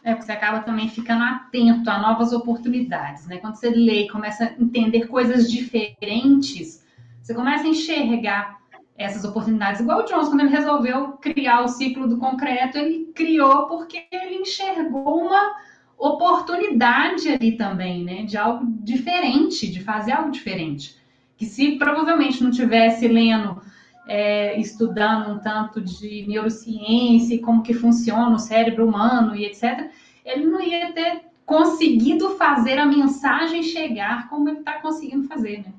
É, 0.05 0.13
porque 0.13 0.27
você 0.27 0.33
acaba 0.33 0.59
também 0.59 0.87
ficando 0.87 1.23
atento 1.23 1.89
a 1.89 1.97
novas 1.97 2.31
oportunidades, 2.31 3.25
né? 3.25 3.37
Quando 3.37 3.55
você 3.55 3.71
lê 3.71 4.03
e 4.03 4.07
começa 4.07 4.45
a 4.45 4.61
entender 4.61 5.07
coisas 5.07 5.51
diferentes, 5.51 6.85
você 7.19 7.33
começa 7.33 7.63
a 7.63 7.69
enxergar 7.69 8.59
essas 8.95 9.25
oportunidades. 9.25 9.81
Igual 9.81 10.01
o 10.01 10.05
Jones, 10.05 10.27
quando 10.27 10.41
ele 10.41 10.55
resolveu 10.55 11.13
criar 11.13 11.63
o 11.63 11.67
ciclo 11.67 12.07
do 12.07 12.19
concreto, 12.19 12.77
ele 12.77 13.11
criou 13.15 13.65
porque 13.65 14.05
ele 14.11 14.35
enxergou 14.35 15.25
uma 15.25 15.55
oportunidade 15.97 17.27
ali 17.27 17.53
também, 17.53 18.03
né? 18.03 18.25
De 18.25 18.37
algo 18.37 18.63
diferente, 18.83 19.67
de 19.71 19.83
fazer 19.83 20.11
algo 20.11 20.29
diferente. 20.29 20.95
Que 21.35 21.47
se 21.47 21.79
provavelmente 21.79 22.43
não 22.43 22.51
tivesse 22.51 23.07
lendo 23.07 23.59
é, 24.07 24.59
estudando 24.59 25.31
um 25.31 25.39
tanto 25.39 25.81
de 25.81 26.25
neurociência 26.27 27.35
e 27.35 27.39
como 27.39 27.63
que 27.63 27.73
funciona 27.73 28.35
o 28.35 28.39
cérebro 28.39 28.87
humano 28.87 29.35
e 29.35 29.45
etc., 29.45 29.89
ele 30.23 30.45
não 30.45 30.61
ia 30.61 30.91
ter 30.93 31.21
conseguido 31.45 32.31
fazer 32.31 32.77
a 32.77 32.85
mensagem 32.85 33.61
chegar 33.61 34.29
como 34.29 34.49
ele 34.49 34.59
está 34.59 34.79
conseguindo 34.79 35.27
fazer, 35.27 35.59
né? 35.59 35.73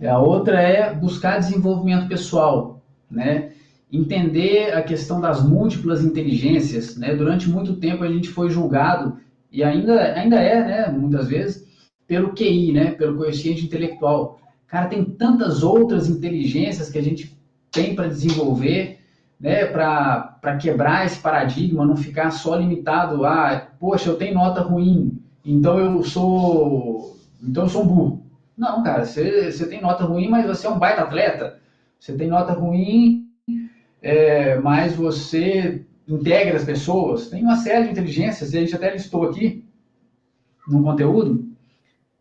É, 0.00 0.08
a 0.08 0.18
outra 0.18 0.60
é 0.60 0.94
buscar 0.94 1.38
desenvolvimento 1.38 2.06
pessoal, 2.06 2.80
né? 3.10 3.52
Entender 3.90 4.72
a 4.74 4.82
questão 4.82 5.20
das 5.20 5.42
múltiplas 5.42 6.04
inteligências, 6.04 6.96
né? 6.96 7.14
Durante 7.16 7.48
muito 7.48 7.76
tempo 7.76 8.04
a 8.04 8.08
gente 8.08 8.28
foi 8.28 8.48
julgado 8.50 9.18
e 9.50 9.64
ainda, 9.64 10.00
ainda 10.14 10.36
é, 10.36 10.64
né? 10.64 10.88
Muitas 10.96 11.26
vezes 11.26 11.66
pelo 12.06 12.32
QI, 12.32 12.72
né? 12.72 12.92
Pelo 12.92 13.16
coeficiente 13.16 13.64
intelectual. 13.64 14.38
Cara, 14.68 14.86
tem 14.86 15.04
tantas 15.04 15.62
outras 15.62 16.08
inteligências 16.08 16.90
que 16.90 16.98
a 16.98 17.02
gente 17.02 17.36
tem 17.70 17.94
para 17.94 18.06
desenvolver, 18.06 19.00
né, 19.40 19.64
para 19.66 20.56
quebrar 20.60 21.06
esse 21.06 21.20
paradigma, 21.20 21.86
não 21.86 21.96
ficar 21.96 22.30
só 22.30 22.54
limitado 22.54 23.24
a, 23.24 23.68
poxa, 23.80 24.10
eu 24.10 24.16
tenho 24.16 24.34
nota 24.34 24.60
ruim, 24.60 25.22
então 25.44 25.78
eu 25.78 26.02
sou, 26.02 27.16
então 27.42 27.64
eu 27.64 27.68
sou 27.68 27.82
um 27.82 27.86
burro. 27.86 28.26
Não, 28.56 28.82
cara, 28.82 29.04
você, 29.04 29.50
você 29.50 29.66
tem 29.66 29.80
nota 29.80 30.04
ruim, 30.04 30.28
mas 30.28 30.44
você 30.44 30.66
é 30.66 30.70
um 30.70 30.78
baita 30.78 31.02
atleta. 31.02 31.60
Você 31.98 32.12
tem 32.14 32.28
nota 32.28 32.52
ruim, 32.52 33.28
é, 34.02 34.58
mas 34.58 34.94
você 34.94 35.86
integra 36.06 36.56
as 36.56 36.64
pessoas. 36.64 37.28
Tem 37.28 37.42
uma 37.42 37.56
série 37.56 37.84
de 37.84 37.92
inteligências, 37.92 38.52
a 38.54 38.58
gente 38.58 38.74
até 38.74 38.92
listou 38.92 39.28
aqui 39.28 39.64
no 40.66 40.82
conteúdo, 40.82 41.48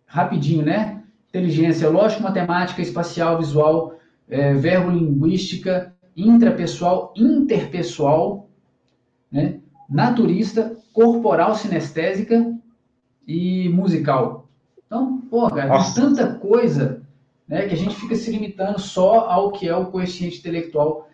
rapidinho, 0.06 0.64
né? 0.64 1.04
Inteligência 1.30 1.90
lógico-matemática, 1.90 2.82
espacial, 2.82 3.38
visual, 3.38 3.96
é, 4.30 4.54
verbo-linguística, 4.54 5.94
intrapessoal, 6.16 7.14
interpessoal, 7.16 8.50
né? 9.32 9.60
naturista, 9.90 10.76
corporal 10.94 11.56
sinestésica 11.56 12.54
e 13.28 13.70
musical. 13.70 14.50
Então, 14.86 15.22
pô, 15.30 15.50
cara, 15.50 15.84
tem 15.84 15.94
tanta 15.94 16.34
coisa 16.36 17.02
né, 17.48 17.68
que 17.68 17.74
a 17.74 17.78
gente 17.78 17.96
fica 17.96 18.16
se 18.16 18.32
limitando 18.32 18.80
só 18.80 19.30
ao 19.30 19.52
que 19.52 19.68
é 19.68 19.76
o 19.76 19.88
coeficiente 19.88 20.40
intelectual. 20.40 21.08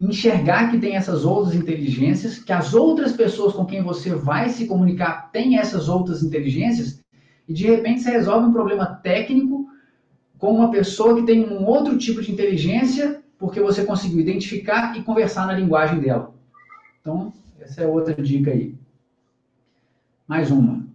Enxergar 0.00 0.70
que 0.70 0.78
tem 0.78 0.96
essas 0.96 1.24
outras 1.24 1.54
inteligências, 1.54 2.38
que 2.38 2.52
as 2.52 2.74
outras 2.74 3.12
pessoas 3.12 3.52
com 3.52 3.64
quem 3.64 3.82
você 3.82 4.14
vai 4.14 4.48
se 4.48 4.66
comunicar 4.66 5.30
têm 5.30 5.58
essas 5.58 5.88
outras 5.88 6.22
inteligências, 6.22 7.03
e 7.48 7.52
de 7.52 7.66
repente 7.66 8.00
você 8.00 8.10
resolve 8.10 8.48
um 8.48 8.52
problema 8.52 8.86
técnico 8.86 9.68
com 10.38 10.54
uma 10.54 10.70
pessoa 10.70 11.14
que 11.14 11.26
tem 11.26 11.44
um 11.44 11.64
outro 11.66 11.96
tipo 11.98 12.20
de 12.20 12.32
inteligência, 12.32 13.22
porque 13.38 13.60
você 13.60 13.84
conseguiu 13.84 14.20
identificar 14.20 14.96
e 14.96 15.02
conversar 15.02 15.46
na 15.46 15.54
linguagem 15.54 16.00
dela. 16.00 16.34
Então, 17.00 17.32
essa 17.60 17.82
é 17.82 17.86
outra 17.86 18.14
dica 18.14 18.50
aí. 18.50 18.74
Mais 20.26 20.50
uma. 20.50 20.86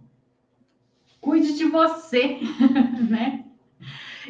Cuide 1.20 1.56
de 1.56 1.64
você, 1.66 2.38
né? 3.08 3.44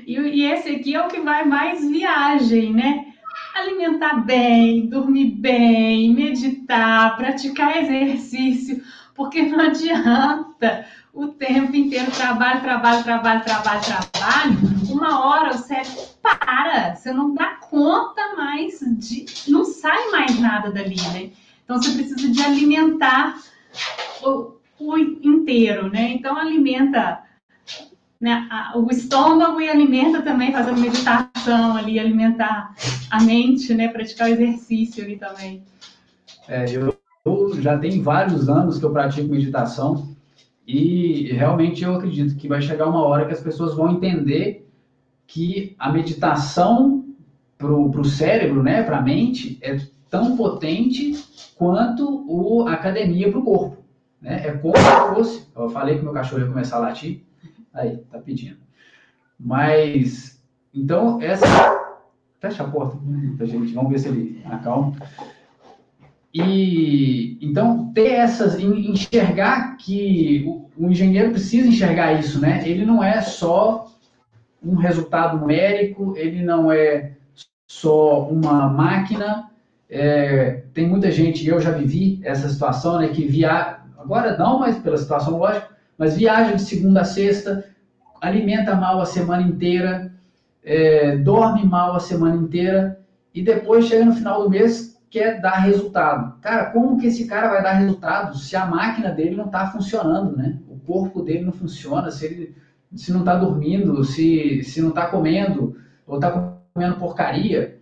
E, 0.07 0.17
e 0.17 0.45
esse 0.45 0.69
aqui 0.69 0.95
é 0.95 1.05
o 1.05 1.09
que 1.09 1.21
vai 1.21 1.45
mais 1.45 1.89
viagem, 1.89 2.73
né? 2.73 3.11
alimentar 3.55 4.25
bem, 4.25 4.87
dormir 4.87 5.33
bem, 5.33 6.15
meditar, 6.15 7.17
praticar 7.17 7.77
exercício, 7.77 8.83
porque 9.15 9.43
não 9.43 9.61
adianta 9.67 10.87
o 11.13 11.29
tempo 11.29 11.75
inteiro, 11.75 12.11
trabalho, 12.11 12.61
trabalho, 12.61 13.03
trabalho, 13.03 13.45
trabalho, 13.45 13.81
trabalho, 13.83 14.59
uma 14.91 15.27
hora 15.27 15.55
o 15.55 15.59
cérebro 15.59 16.03
para, 16.23 16.95
você 16.95 17.13
não 17.13 17.35
dá 17.35 17.57
conta 17.57 18.37
mais 18.37 18.81
de. 18.81 19.27
não 19.49 19.65
sai 19.65 20.11
mais 20.11 20.39
nada 20.39 20.71
dali, 20.71 21.01
né? 21.13 21.31
Então 21.65 21.81
você 21.81 21.93
precisa 21.93 22.31
de 22.31 22.43
alimentar 22.43 23.41
o, 24.23 24.53
o 24.79 24.99
inteiro, 24.99 25.91
né? 25.91 26.11
Então 26.13 26.37
alimenta 26.37 27.23
né, 28.21 28.47
o 28.75 28.91
estômago 28.91 29.61
e 29.61 29.69
alimenta 29.69 30.21
também 30.21 30.53
fazendo 30.53 30.81
meditação 30.81 31.77
ali, 31.77 31.99
alimentar 31.99 32.75
a 33.11 33.23
mente, 33.23 33.73
né? 33.75 33.89
Praticar 33.89 34.29
o 34.29 34.33
exercício 34.33 35.03
ali 35.03 35.17
também. 35.17 35.63
É, 36.47 36.65
eu, 36.71 36.95
eu 37.25 37.63
já 37.63 37.79
tenho 37.79 38.03
vários 38.03 38.49
anos 38.49 38.79
que 38.79 38.85
eu 38.85 38.93
pratico 38.93 39.29
meditação. 39.29 40.15
E 40.73 41.33
realmente 41.33 41.83
eu 41.83 41.97
acredito 41.97 42.37
que 42.37 42.47
vai 42.47 42.63
chegar 42.63 42.89
uma 42.89 43.03
hora 43.03 43.27
que 43.27 43.33
as 43.33 43.41
pessoas 43.41 43.75
vão 43.75 43.91
entender 43.91 44.71
que 45.27 45.75
a 45.77 45.91
meditação 45.91 47.05
para 47.59 47.73
o 47.73 48.05
cérebro, 48.05 48.63
né, 48.63 48.85
para 48.85 48.99
a 48.99 49.03
mente, 49.03 49.59
é 49.63 49.81
tão 50.09 50.37
potente 50.37 51.53
quanto 51.57 52.25
o, 52.29 52.69
a 52.69 52.75
academia 52.75 53.29
para 53.29 53.41
o 53.41 53.45
corpo. 53.45 53.83
Né? 54.23 54.47
É 54.47 54.53
como 54.53 54.77
se 54.77 55.15
fosse. 55.15 55.49
Eu 55.57 55.71
falei 55.71 55.99
que 55.99 56.05
meu 56.05 56.13
cachorro 56.13 56.43
ia 56.43 56.49
começar 56.49 56.77
a 56.77 56.81
latir. 56.81 57.25
Aí, 57.75 57.97
tá 58.09 58.21
pedindo. 58.21 58.59
Mas, 59.39 60.41
então, 60.73 61.21
essa. 61.21 61.47
Fecha 62.39 62.63
a 62.63 62.69
porta 62.71 62.97
gente, 63.45 63.75
vamos 63.75 63.91
ver 63.91 63.99
se 63.99 64.09
ele 64.09 64.41
acalma. 64.47 64.95
E 66.33 67.39
então 67.41 67.93
ter 67.93 68.13
essas, 68.13 68.59
enxergar 68.59 69.77
que 69.77 70.45
o, 70.47 70.71
o, 70.77 70.91
engenheiro 70.91 71.31
precisa 71.31 71.67
enxergar 71.67 72.13
isso, 72.21 72.41
né? 72.41 72.63
Ele 72.69 72.85
não 72.85 73.03
é 73.03 73.21
só 73.21 73.91
um 74.63 74.77
resultado 74.77 75.39
numérico, 75.39 76.15
ele 76.17 76.43
não 76.43 76.71
é 76.71 77.13
só 77.67 78.29
uma 78.29 78.69
máquina. 78.69 79.51
É, 79.89 80.63
tem 80.73 80.87
muita 80.87 81.11
gente, 81.11 81.47
eu 81.49 81.61
já 81.61 81.73
vivi 81.73 82.21
essa 82.23 82.49
situação, 82.49 83.01
né? 83.01 83.09
Que 83.09 83.27
via, 83.27 83.81
agora 83.99 84.39
não, 84.39 84.61
mas 84.61 84.79
pela 84.79 84.99
situação 84.99 85.37
lógica, 85.37 85.69
mas 85.99 86.17
viaja 86.17 86.55
de 86.55 86.63
segunda 86.63 87.01
a 87.01 87.05
sexta, 87.05 87.65
alimenta 88.21 88.77
mal 88.77 89.01
a 89.01 89.07
semana 89.07 89.43
inteira, 89.43 90.13
é, 90.63 91.17
dorme 91.17 91.65
mal 91.65 91.97
a 91.97 92.01
semana 92.01 92.37
inteira 92.37 93.01
e 93.35 93.43
depois 93.43 93.87
chega 93.87 94.05
no 94.05 94.15
final 94.15 94.43
do 94.43 94.51
mês 94.51 94.90
quer 95.11 95.41
dar 95.41 95.59
resultado. 95.59 96.39
Cara, 96.41 96.71
como 96.71 96.99
que 96.99 97.09
esse 97.09 97.27
cara 97.27 97.49
vai 97.49 97.63
dar 97.63 97.73
resultado 97.73 98.39
se 98.39 98.55
a 98.57 98.65
máquina 98.65 99.11
dele 99.11 99.37
não 99.37 99.47
está 99.47 99.67
funcionando, 99.67 100.37
né? 100.37 100.59
O 100.69 100.79
corpo 100.79 101.23
dele 101.23 101.45
não 101.45 101.53
funciona, 101.53 102.11
se 102.11 102.27
ele 102.27 102.57
se 102.95 103.13
não 103.13 103.21
está 103.21 103.37
dormindo, 103.37 104.03
se, 104.05 104.63
se 104.65 104.81
não 104.81 104.89
está 104.89 105.07
comendo, 105.07 105.77
ou 106.07 106.17
está 106.17 106.57
comendo 106.75 106.97
porcaria, 106.97 107.79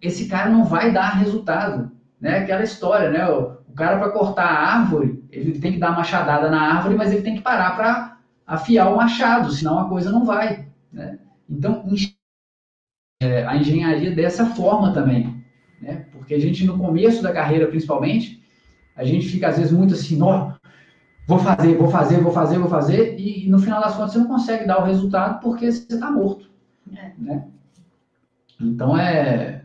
esse 0.00 0.26
cara 0.28 0.48
não 0.48 0.64
vai 0.64 0.92
dar 0.92 1.10
resultado. 1.10 1.90
Né? 2.20 2.38
Aquela 2.38 2.62
história, 2.62 3.10
né? 3.10 3.28
O, 3.28 3.58
O 3.68 3.72
cara, 3.74 3.98
para 3.98 4.10
cortar 4.10 4.46
a 4.46 4.78
árvore, 4.78 5.22
ele 5.30 5.58
tem 5.60 5.72
que 5.72 5.78
dar 5.78 5.90
uma 5.90 5.98
machadada 5.98 6.50
na 6.50 6.60
árvore, 6.60 6.96
mas 6.96 7.12
ele 7.12 7.22
tem 7.22 7.36
que 7.36 7.42
parar 7.42 7.76
para 7.76 8.18
afiar 8.46 8.92
o 8.92 8.96
machado, 8.96 9.52
senão 9.52 9.78
a 9.78 9.88
coisa 9.88 10.10
não 10.10 10.24
vai. 10.24 10.66
Né? 10.92 11.18
Então, 11.48 11.84
é, 13.22 13.44
a 13.44 13.56
engenharia 13.56 14.14
dessa 14.14 14.46
forma 14.46 14.92
também. 14.92 15.39
Né? 15.80 16.06
Porque 16.12 16.34
a 16.34 16.38
gente, 16.38 16.64
no 16.64 16.78
começo 16.78 17.22
da 17.22 17.32
carreira, 17.32 17.66
principalmente, 17.66 18.42
a 18.94 19.04
gente 19.04 19.28
fica, 19.28 19.48
às 19.48 19.56
vezes, 19.56 19.72
muito 19.72 19.94
assim, 19.94 20.20
ó, 20.20 20.52
vou 21.26 21.38
fazer, 21.38 21.76
vou 21.76 21.88
fazer, 21.88 22.20
vou 22.20 22.32
fazer, 22.32 22.58
vou 22.58 22.68
fazer, 22.68 23.18
e, 23.18 23.48
no 23.48 23.58
final 23.58 23.80
das 23.80 23.94
contas 23.94 24.12
você 24.12 24.18
não 24.18 24.26
consegue 24.26 24.66
dar 24.66 24.80
o 24.80 24.84
resultado 24.84 25.40
porque 25.40 25.70
você 25.70 25.94
está 25.94 26.10
morto. 26.10 26.50
É. 26.94 27.12
Né? 27.18 27.44
Então, 28.60 28.96
é 28.96 29.62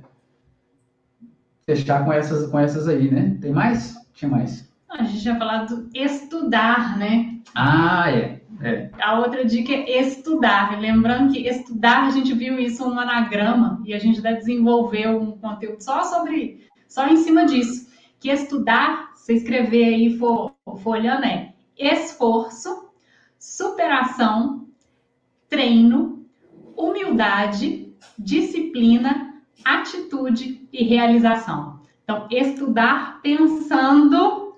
fechar 1.65 2.05
com 2.05 2.13
essas, 2.13 2.49
com 2.49 2.59
essas 2.59 2.87
aí, 2.87 3.11
né? 3.11 3.37
Tem 3.41 3.51
mais? 3.51 3.95
Tinha 4.13 4.29
mais. 4.29 4.71
A 4.89 5.03
gente 5.03 5.21
tinha 5.21 5.37
falado 5.37 5.89
estudar, 5.93 6.97
né? 6.97 7.39
Ah, 7.53 8.11
é. 8.11 8.41
É. 8.61 8.89
A 9.01 9.19
outra 9.19 9.43
dica 9.45 9.73
é 9.73 10.01
estudar. 10.01 10.79
Lembrando 10.79 11.33
que 11.33 11.47
estudar, 11.47 12.07
a 12.07 12.09
gente 12.09 12.33
viu 12.33 12.57
isso 12.59 12.87
no 12.89 12.99
anagrama 12.99 13.81
e 13.85 13.93
a 13.93 13.99
gente 13.99 14.21
deve 14.21 14.39
desenvolver 14.39 15.07
um 15.09 15.31
conteúdo 15.37 15.81
só 15.81 16.03
sobre, 16.03 16.67
só 16.87 17.07
em 17.07 17.17
cima 17.17 17.45
disso. 17.45 17.89
Que 18.19 18.29
estudar, 18.29 19.11
você 19.13 19.33
escrever 19.33 19.85
aí, 19.85 20.17
for, 20.17 20.53
for 20.77 20.97
olhando, 20.97 21.25
é 21.25 21.53
esforço, 21.77 22.89
superação, 23.37 24.67
treino, 25.49 26.25
humildade, 26.75 27.93
disciplina, 28.17 29.33
atitude 29.63 30.67
e 30.71 30.83
realização. 30.83 31.81
Então, 32.03 32.27
estudar 32.29 33.19
pensando 33.21 34.55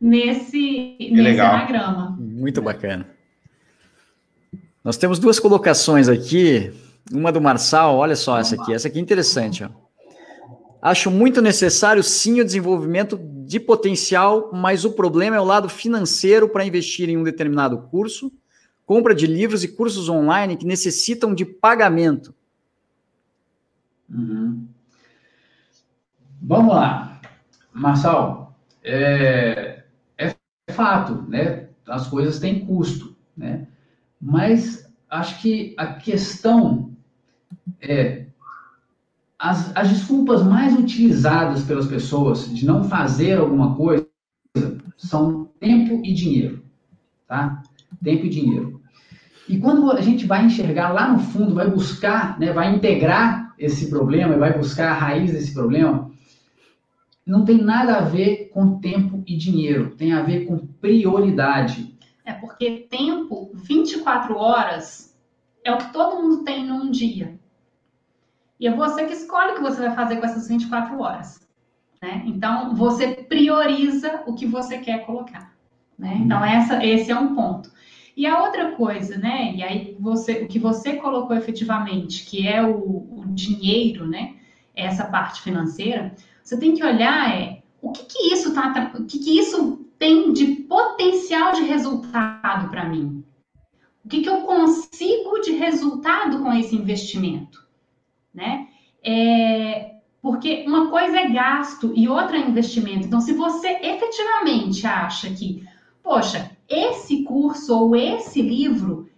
nesse, 0.00 0.96
nesse 1.00 1.40
anagrama. 1.40 2.16
Muito 2.18 2.60
bacana. 2.60 3.11
Nós 4.84 4.96
temos 4.96 5.18
duas 5.18 5.38
colocações 5.38 6.08
aqui. 6.08 6.72
Uma 7.12 7.32
do 7.32 7.40
Marçal, 7.40 7.96
olha 7.96 8.16
só 8.16 8.38
essa 8.38 8.54
aqui. 8.54 8.72
Essa 8.72 8.88
aqui 8.88 8.98
é 8.98 9.02
interessante. 9.02 9.64
Ó. 9.64 9.68
Acho 10.80 11.10
muito 11.10 11.40
necessário, 11.40 12.02
sim, 12.02 12.40
o 12.40 12.44
desenvolvimento 12.44 13.16
de 13.46 13.60
potencial, 13.60 14.50
mas 14.52 14.84
o 14.84 14.92
problema 14.92 15.36
é 15.36 15.40
o 15.40 15.44
lado 15.44 15.68
financeiro 15.68 16.48
para 16.48 16.64
investir 16.64 17.08
em 17.08 17.16
um 17.16 17.22
determinado 17.22 17.78
curso, 17.82 18.32
compra 18.84 19.14
de 19.14 19.26
livros 19.26 19.62
e 19.62 19.68
cursos 19.68 20.08
online 20.08 20.56
que 20.56 20.66
necessitam 20.66 21.32
de 21.32 21.44
pagamento. 21.44 22.34
Uhum. 24.10 24.66
Vamos 26.42 26.74
lá. 26.74 27.20
Marçal, 27.72 28.58
é, 28.82 29.84
é 30.18 30.34
fato, 30.72 31.24
né? 31.28 31.68
As 31.86 32.08
coisas 32.08 32.40
têm 32.40 32.66
custo? 32.66 33.11
Mas 34.32 34.90
acho 35.10 35.42
que 35.42 35.74
a 35.76 35.88
questão 35.88 36.90
é 37.78 38.24
as, 39.38 39.76
as 39.76 39.90
desculpas 39.90 40.42
mais 40.42 40.74
utilizadas 40.74 41.64
pelas 41.64 41.86
pessoas 41.86 42.48
de 42.50 42.64
não 42.64 42.82
fazer 42.84 43.38
alguma 43.38 43.76
coisa 43.76 44.08
são 44.96 45.50
tempo 45.60 46.00
e 46.02 46.14
dinheiro, 46.14 46.64
tá? 47.28 47.62
Tempo 48.02 48.24
e 48.24 48.30
dinheiro. 48.30 48.80
E 49.46 49.58
quando 49.58 49.90
a 49.90 50.00
gente 50.00 50.24
vai 50.24 50.46
enxergar 50.46 50.92
lá 50.92 51.12
no 51.12 51.18
fundo, 51.18 51.54
vai 51.54 51.68
buscar, 51.68 52.40
né, 52.40 52.54
vai 52.54 52.74
integrar 52.74 53.54
esse 53.58 53.90
problema, 53.90 54.38
vai 54.38 54.56
buscar 54.56 54.92
a 54.92 54.98
raiz 54.98 55.30
desse 55.30 55.52
problema, 55.52 56.10
não 57.26 57.44
tem 57.44 57.58
nada 57.58 57.98
a 57.98 58.00
ver 58.00 58.48
com 58.54 58.78
tempo 58.78 59.22
e 59.26 59.36
dinheiro, 59.36 59.94
tem 59.94 60.14
a 60.14 60.22
ver 60.22 60.46
com 60.46 60.56
prioridade. 60.56 61.91
É 62.24 62.32
porque 62.32 62.86
tempo, 62.90 63.50
24 63.54 64.36
horas, 64.36 65.18
é 65.64 65.72
o 65.72 65.78
que 65.78 65.92
todo 65.92 66.22
mundo 66.22 66.44
tem 66.44 66.64
num 66.64 66.90
dia. 66.90 67.38
E 68.58 68.66
é 68.66 68.74
você 68.74 69.04
que 69.06 69.12
escolhe 69.12 69.52
o 69.52 69.54
que 69.56 69.62
você 69.62 69.80
vai 69.80 69.94
fazer 69.94 70.16
com 70.16 70.26
essas 70.26 70.48
24 70.48 70.98
horas. 71.00 71.40
Né? 72.00 72.22
Então, 72.26 72.74
você 72.74 73.08
prioriza 73.08 74.22
o 74.26 74.34
que 74.34 74.46
você 74.46 74.78
quer 74.78 75.04
colocar. 75.04 75.52
Né? 75.98 76.20
Então, 76.20 76.38
uhum. 76.38 76.44
essa, 76.44 76.84
esse 76.84 77.10
é 77.10 77.18
um 77.18 77.34
ponto. 77.34 77.70
E 78.16 78.26
a 78.26 78.42
outra 78.42 78.72
coisa, 78.72 79.16
né? 79.16 79.54
E 79.54 79.62
aí 79.62 79.96
você, 79.98 80.42
o 80.42 80.48
que 80.48 80.58
você 80.58 80.96
colocou 80.96 81.34
efetivamente, 81.34 82.26
que 82.26 82.46
é 82.46 82.62
o, 82.62 82.76
o 82.76 83.24
dinheiro, 83.28 84.06
né? 84.06 84.34
Essa 84.74 85.04
parte 85.04 85.40
financeira, 85.40 86.14
você 86.42 86.58
tem 86.58 86.74
que 86.74 86.84
olhar 86.84 87.30
é 87.34 87.62
o 87.80 87.90
que, 87.90 88.04
que 88.04 88.32
isso 88.32 88.54
tá 88.54 88.92
o 88.94 89.04
que, 89.04 89.18
que 89.18 89.38
isso 89.38 89.81
tem 90.02 90.32
de 90.32 90.46
potencial 90.46 91.52
de 91.52 91.62
resultado 91.62 92.68
para 92.70 92.88
mim? 92.88 93.22
O 94.04 94.08
que, 94.08 94.20
que 94.20 94.28
eu 94.28 94.40
consigo 94.40 95.38
de 95.42 95.52
resultado 95.52 96.42
com 96.42 96.52
esse 96.52 96.74
investimento? 96.74 97.64
Né? 98.34 98.66
É, 99.00 99.92
porque 100.20 100.64
uma 100.66 100.90
coisa 100.90 101.20
é 101.20 101.28
gasto 101.28 101.92
e 101.94 102.08
outra 102.08 102.36
é 102.36 102.40
investimento. 102.40 103.06
Então, 103.06 103.20
se 103.20 103.32
você 103.32 103.68
efetivamente 103.80 104.84
acha 104.84 105.30
que, 105.30 105.64
poxa, 106.02 106.50
esse 106.68 107.22
curso 107.22 107.72
ou 107.72 107.94
esse 107.94 108.42
livro, 108.42 109.08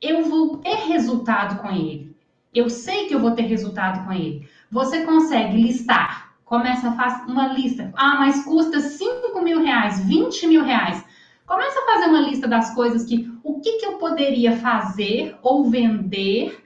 eu 0.00 0.24
vou 0.24 0.56
ter 0.56 0.86
resultado 0.86 1.60
com 1.60 1.70
ele. 1.70 2.16
Eu 2.54 2.70
sei 2.70 3.04
que 3.04 3.14
eu 3.14 3.20
vou 3.20 3.32
ter 3.32 3.42
resultado 3.42 4.06
com 4.06 4.12
ele. 4.14 4.48
Você 4.70 5.04
consegue 5.04 5.60
listar 5.60 6.29
Começa 6.50 6.88
a 6.88 6.96
fazer 6.96 7.30
uma 7.30 7.52
lista. 7.52 7.92
Ah, 7.96 8.16
mas 8.18 8.44
custa 8.44 8.80
5 8.80 9.40
mil 9.40 9.62
reais, 9.62 10.04
20 10.04 10.48
mil 10.48 10.64
reais. 10.64 11.00
Começa 11.46 11.78
a 11.78 11.92
fazer 11.92 12.06
uma 12.06 12.22
lista 12.22 12.48
das 12.48 12.74
coisas 12.74 13.04
que 13.04 13.32
o 13.44 13.60
que, 13.60 13.74
que 13.74 13.86
eu 13.86 13.98
poderia 13.98 14.56
fazer 14.56 15.36
ou 15.42 15.70
vender 15.70 16.60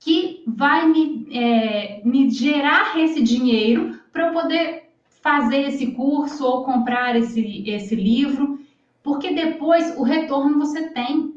que 0.00 0.42
vai 0.44 0.88
me, 0.88 1.24
é, 1.30 2.02
me 2.04 2.28
gerar 2.28 2.98
esse 2.98 3.22
dinheiro 3.22 3.96
para 4.12 4.26
eu 4.26 4.32
poder 4.32 4.90
fazer 5.22 5.68
esse 5.68 5.92
curso 5.92 6.44
ou 6.44 6.64
comprar 6.64 7.14
esse, 7.14 7.62
esse 7.70 7.94
livro, 7.94 8.58
porque 9.04 9.32
depois 9.32 9.96
o 9.96 10.02
retorno 10.02 10.58
você 10.58 10.88
tem, 10.88 11.32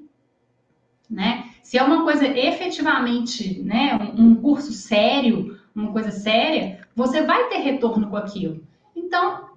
né? 1.08 1.52
Se 1.62 1.78
é 1.78 1.84
uma 1.84 2.04
coisa 2.04 2.26
efetivamente, 2.26 3.62
né, 3.62 3.96
um 4.18 4.34
curso 4.34 4.72
sério, 4.72 5.56
uma 5.76 5.92
coisa 5.92 6.10
séria, 6.10 6.87
você 6.98 7.22
vai 7.22 7.48
ter 7.48 7.60
retorno 7.60 8.10
com 8.10 8.18
aquilo. 8.18 8.64
Então, 8.96 9.52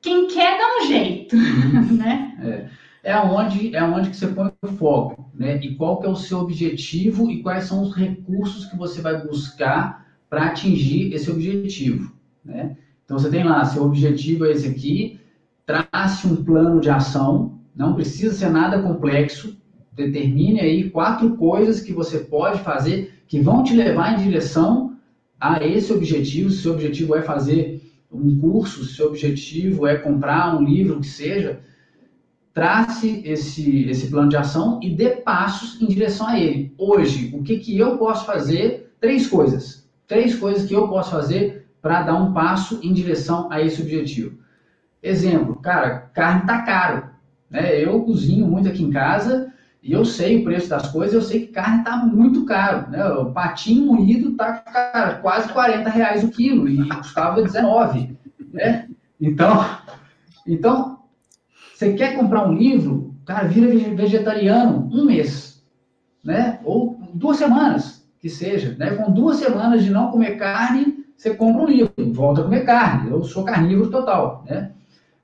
quem 0.00 0.26
quer 0.28 0.58
dá 0.58 0.78
um 0.78 0.86
jeito, 0.86 1.36
uhum. 1.36 1.92
né? 1.92 2.70
É. 3.04 3.12
é 3.12 3.20
onde 3.20 3.76
é 3.76 3.84
onde 3.84 4.08
que 4.08 4.16
você 4.16 4.28
põe 4.28 4.50
o 4.62 4.68
foco, 4.68 5.30
né? 5.34 5.60
E 5.62 5.74
qual 5.74 6.00
que 6.00 6.06
é 6.06 6.08
o 6.08 6.16
seu 6.16 6.38
objetivo 6.38 7.30
e 7.30 7.42
quais 7.42 7.64
são 7.64 7.82
os 7.82 7.94
recursos 7.94 8.64
que 8.64 8.78
você 8.78 9.02
vai 9.02 9.22
buscar 9.26 10.06
para 10.30 10.46
atingir 10.46 11.12
esse 11.12 11.30
objetivo, 11.30 12.10
né? 12.42 12.78
Então 13.04 13.18
você 13.18 13.28
tem 13.28 13.44
lá, 13.44 13.62
seu 13.66 13.84
objetivo 13.84 14.46
é 14.46 14.52
esse 14.52 14.66
aqui, 14.66 15.20
trace 15.66 16.26
um 16.26 16.42
plano 16.42 16.80
de 16.80 16.88
ação, 16.88 17.60
não 17.76 17.94
precisa 17.94 18.32
ser 18.32 18.48
nada 18.48 18.80
complexo, 18.80 19.54
determine 19.92 20.60
aí 20.60 20.88
quatro 20.88 21.36
coisas 21.36 21.80
que 21.80 21.92
você 21.92 22.20
pode 22.20 22.60
fazer 22.60 23.22
que 23.28 23.38
vão 23.38 23.62
te 23.62 23.74
levar 23.74 24.14
em 24.14 24.24
direção 24.24 24.93
a 25.40 25.64
esse 25.64 25.92
objetivo, 25.92 26.50
se 26.50 26.68
o 26.68 26.72
objetivo 26.72 27.14
é 27.14 27.22
fazer 27.22 27.82
um 28.10 28.38
curso, 28.38 28.84
se 28.84 29.02
o 29.02 29.06
objetivo 29.06 29.86
é 29.86 29.96
comprar 29.96 30.56
um 30.56 30.64
livro, 30.64 31.00
que 31.00 31.06
seja, 31.06 31.60
trace 32.52 33.20
esse, 33.24 33.88
esse 33.88 34.08
plano 34.08 34.28
de 34.28 34.36
ação 34.36 34.78
e 34.82 34.94
dê 34.94 35.10
passos 35.10 35.80
em 35.82 35.86
direção 35.86 36.28
a 36.28 36.38
ele. 36.38 36.72
Hoje, 36.78 37.32
o 37.34 37.42
que, 37.42 37.58
que 37.58 37.76
eu 37.76 37.98
posso 37.98 38.24
fazer? 38.24 38.94
Três 39.00 39.26
coisas. 39.26 39.88
Três 40.06 40.36
coisas 40.36 40.66
que 40.66 40.74
eu 40.74 40.88
posso 40.88 41.10
fazer 41.10 41.66
para 41.82 42.02
dar 42.02 42.14
um 42.14 42.32
passo 42.32 42.78
em 42.82 42.92
direção 42.92 43.50
a 43.50 43.60
esse 43.60 43.82
objetivo. 43.82 44.38
Exemplo, 45.02 45.56
cara, 45.56 46.10
carne 46.14 46.46
tá 46.46 46.62
caro. 46.62 47.10
Né? 47.50 47.84
Eu 47.84 48.02
cozinho 48.02 48.46
muito 48.46 48.68
aqui 48.68 48.82
em 48.82 48.90
casa 48.90 49.52
e 49.84 49.92
eu 49.92 50.02
sei 50.02 50.38
o 50.38 50.44
preço 50.44 50.70
das 50.70 50.90
coisas, 50.90 51.12
eu 51.12 51.20
sei 51.20 51.40
que 51.40 51.52
carne 51.52 51.80
está 51.80 51.94
muito 51.98 52.46
caro. 52.46 52.90
Né? 52.90 53.04
O 53.06 53.30
patinho 53.32 53.92
moído 53.92 54.30
está 54.30 55.18
quase 55.20 55.52
40 55.52 55.90
reais 55.90 56.24
o 56.24 56.30
quilo 56.30 56.66
e 56.66 56.88
custava 56.88 57.42
19. 57.42 58.16
Né? 58.50 58.88
Então, 59.20 59.62
então, 60.46 61.00
você 61.74 61.92
quer 61.92 62.16
comprar 62.16 62.48
um 62.48 62.54
livro, 62.54 63.14
cara, 63.26 63.46
vira 63.46 63.94
vegetariano 63.94 64.88
um 64.90 65.04
mês. 65.04 65.62
Né? 66.24 66.60
Ou 66.64 66.98
duas 67.12 67.36
semanas, 67.36 68.08
que 68.18 68.30
seja. 68.30 68.74
Né? 68.78 68.94
Com 68.94 69.12
duas 69.12 69.36
semanas 69.36 69.84
de 69.84 69.90
não 69.90 70.10
comer 70.10 70.38
carne, 70.38 71.04
você 71.14 71.34
compra 71.34 71.62
um 71.62 71.66
livro, 71.66 71.92
volta 72.10 72.40
a 72.40 72.44
comer 72.44 72.64
carne. 72.64 73.10
Eu 73.10 73.22
sou 73.22 73.44
carnívoro 73.44 73.90
total. 73.90 74.46
Né? 74.48 74.70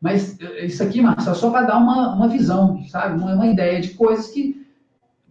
Mas 0.00 0.40
eh, 0.40 0.66
isso 0.66 0.82
aqui, 0.82 1.02
Marcelo, 1.02 1.36
só 1.36 1.50
para 1.50 1.66
dar 1.66 1.78
uma, 1.78 2.14
uma 2.14 2.28
visão, 2.28 2.82
sabe? 2.88 3.20
Uma, 3.20 3.34
uma 3.34 3.46
ideia 3.46 3.80
de 3.80 3.90
coisas 3.90 4.28
que 4.28 4.66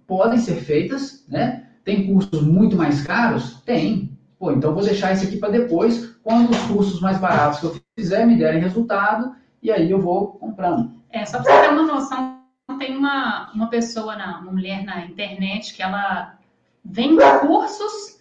podem 0.06 0.38
ser 0.38 0.56
feitas, 0.56 1.26
né? 1.28 1.68
Tem 1.84 2.08
cursos 2.08 2.42
muito 2.42 2.76
mais 2.76 3.02
caros? 3.02 3.62
Tem. 3.66 4.18
Pô, 4.38 4.52
então 4.52 4.74
vou 4.74 4.84
deixar 4.84 5.14
isso 5.14 5.26
aqui 5.26 5.38
para 5.38 5.50
depois, 5.50 6.16
quando 6.24 6.52
os 6.52 6.62
cursos 6.62 7.02
mais 7.02 7.18
baratos 7.18 7.60
que 7.60 7.66
eu 7.66 7.76
fizer 7.98 8.26
me 8.26 8.38
derem 8.38 8.62
resultado, 8.62 9.36
e 9.62 9.72
aí 9.72 9.90
eu 9.90 10.00
vou 10.00 10.34
comprando. 10.34 10.94
É, 11.10 11.26
só 11.26 11.42
para 11.42 11.52
você 11.52 11.62
ter 11.62 11.74
uma 11.74 11.84
noção, 11.84 12.40
tem 12.78 12.96
uma, 12.96 13.52
uma 13.54 13.68
pessoa, 13.68 14.16
na, 14.16 14.40
uma 14.40 14.52
mulher 14.52 14.84
na 14.84 15.06
internet, 15.06 15.74
que 15.74 15.82
ela 15.82 16.38
vende 16.86 17.24
cursos 17.42 18.20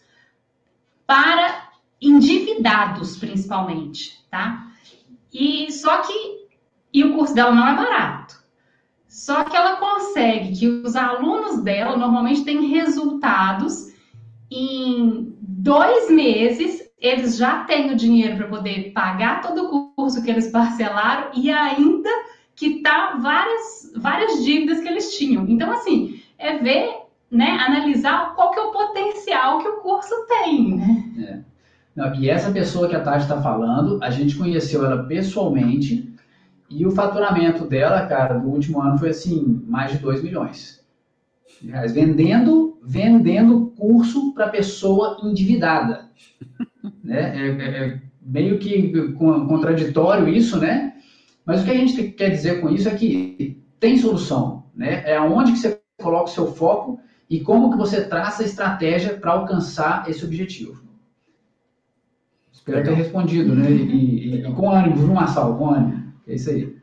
para 1.06 1.68
endividados, 2.00 3.16
principalmente, 3.16 4.24
tá? 4.30 4.66
E 5.32 5.70
só 5.70 6.02
que 6.02 6.37
e 6.92 7.04
o 7.04 7.14
curso 7.14 7.34
dela 7.34 7.54
não 7.54 7.66
é 7.66 7.74
barato. 7.74 8.36
Só 9.06 9.44
que 9.44 9.56
ela 9.56 9.76
consegue 9.76 10.58
que 10.58 10.68
os 10.68 10.94
alunos 10.94 11.62
dela 11.62 11.96
normalmente 11.96 12.44
têm 12.44 12.68
resultados 12.68 13.88
em 14.50 15.34
dois 15.40 16.10
meses, 16.10 16.88
eles 16.98 17.36
já 17.36 17.64
têm 17.64 17.92
o 17.92 17.96
dinheiro 17.96 18.36
para 18.36 18.48
poder 18.48 18.92
pagar 18.92 19.40
todo 19.40 19.64
o 19.64 19.90
curso 19.94 20.22
que 20.22 20.30
eles 20.30 20.50
parcelaram 20.50 21.30
e 21.34 21.50
ainda 21.50 22.10
quitar 22.54 23.20
várias, 23.20 23.92
várias 23.96 24.44
dívidas 24.44 24.80
que 24.80 24.88
eles 24.88 25.16
tinham. 25.16 25.46
Então, 25.48 25.70
assim, 25.70 26.20
é 26.38 26.58
ver, 26.58 26.90
né, 27.30 27.50
analisar 27.66 28.34
qual 28.34 28.50
que 28.50 28.58
é 28.58 28.62
o 28.62 28.72
potencial 28.72 29.58
que 29.58 29.68
o 29.68 29.80
curso 29.80 30.14
tem, 30.26 30.76
né? 30.76 31.04
É. 31.18 31.48
Não, 31.94 32.14
e 32.14 32.30
essa 32.30 32.50
pessoa 32.52 32.88
que 32.88 32.94
a 32.94 33.00
Tati 33.00 33.24
está 33.24 33.42
falando, 33.42 33.98
a 34.02 34.10
gente 34.10 34.36
conheceu 34.36 34.84
ela 34.84 35.04
pessoalmente 35.04 36.08
e 36.70 36.86
o 36.86 36.90
faturamento 36.90 37.64
dela, 37.64 38.06
cara, 38.06 38.38
do 38.38 38.48
último 38.48 38.80
ano 38.80 38.98
foi 38.98 39.10
assim, 39.10 39.64
mais 39.66 39.92
de 39.92 39.98
2 39.98 40.22
milhões 40.22 40.84
de 41.60 41.70
reais. 41.70 41.92
Vendendo, 41.92 42.78
vendendo 42.82 43.72
curso 43.76 44.32
para 44.34 44.48
pessoa 44.48 45.18
endividada. 45.22 46.10
né? 47.02 47.36
É, 47.36 47.48
é, 47.48 47.84
é, 47.84 48.02
meio 48.20 48.58
que 48.58 48.92
contraditório 49.16 50.28
isso, 50.28 50.58
né? 50.58 50.94
Mas 51.44 51.62
o 51.62 51.64
que 51.64 51.70
a 51.70 51.74
gente 51.74 52.02
quer 52.12 52.30
dizer 52.30 52.60
com 52.60 52.68
isso 52.68 52.88
é 52.88 52.94
que 52.94 53.62
tem 53.80 53.96
solução, 53.96 54.64
né? 54.74 55.02
É 55.10 55.18
onde 55.18 55.52
que 55.52 55.58
você 55.58 55.80
coloca 55.96 56.24
o 56.24 56.34
seu 56.34 56.48
foco 56.48 57.00
e 57.30 57.40
como 57.40 57.70
que 57.70 57.78
você 57.78 58.04
traça 58.04 58.42
a 58.42 58.46
estratégia 58.46 59.14
para 59.14 59.32
alcançar 59.32 60.08
esse 60.08 60.24
objetivo. 60.24 60.86
Espero 62.52 62.84
ter 62.84 62.92
respondido, 62.92 63.54
né? 63.54 63.70
E, 63.70 64.36
e, 64.36 64.46
e 64.46 64.52
com 64.52 64.70
ânimo, 64.70 64.96
viu, 64.96 65.14
Marçal? 65.14 65.56
Com 65.56 65.70
ânimo. 65.70 66.07
É 66.28 66.34
isso 66.34 66.50
aí. 66.50 66.76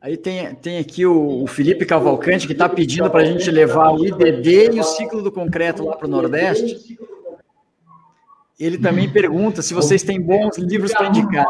Aí 0.00 0.16
tem, 0.16 0.54
tem 0.54 0.78
aqui 0.78 1.04
o, 1.06 1.42
o 1.42 1.46
Felipe 1.46 1.84
Cavalcante, 1.84 2.46
que 2.46 2.52
está 2.52 2.68
pedindo 2.68 3.10
para 3.10 3.22
a 3.22 3.24
gente 3.24 3.50
levar 3.50 3.90
o 3.90 4.06
IDD 4.06 4.74
e 4.74 4.80
o 4.80 4.84
ciclo 4.84 5.22
do 5.22 5.32
concreto 5.32 5.84
lá 5.84 5.96
para 5.96 6.06
o 6.06 6.10
Nordeste. 6.10 6.98
Ele 8.58 8.78
também 8.78 9.10
pergunta 9.10 9.62
se 9.62 9.74
vocês 9.74 10.02
têm 10.02 10.20
bons 10.20 10.58
livros 10.58 10.92
para 10.92 11.08
indicar. 11.08 11.46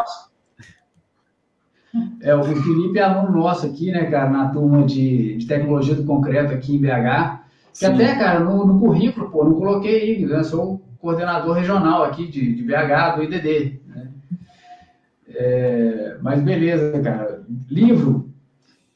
É, 2.20 2.35
o 2.35 2.43
Felipe 2.44 2.98
é 2.98 3.03
aluno 3.03 3.36
nosso 3.36 3.66
aqui, 3.66 3.90
né, 3.90 4.11
cara, 4.11 4.31
na 4.31 4.48
turma 4.48 4.85
de, 4.85 5.36
de 5.36 5.47
tecnologia 5.47 5.94
do 5.94 6.05
concreto 6.05 6.53
aqui 6.53 6.77
em 6.77 6.81
BH. 6.81 7.40
Que 7.73 7.78
Sim. 7.81 7.86
até, 7.86 8.15
cara, 8.16 8.40
no, 8.40 8.66
no, 8.66 8.81
currículo, 8.81 9.31
pô, 9.31 9.44
não 9.44 9.55
coloquei 9.55 10.01
aí, 10.01 10.24
né? 10.27 10.43
Sou 10.43 10.81
coordenador 10.98 11.55
regional 11.55 12.05
aqui 12.05 12.27
de, 12.27 12.55
de 12.55 12.62
BH, 12.62 13.16
do 13.16 13.23
IDD. 13.23 13.81
É, 15.38 16.16
mas 16.22 16.42
beleza, 16.42 16.98
cara. 17.00 17.44
Livro, 17.70 18.32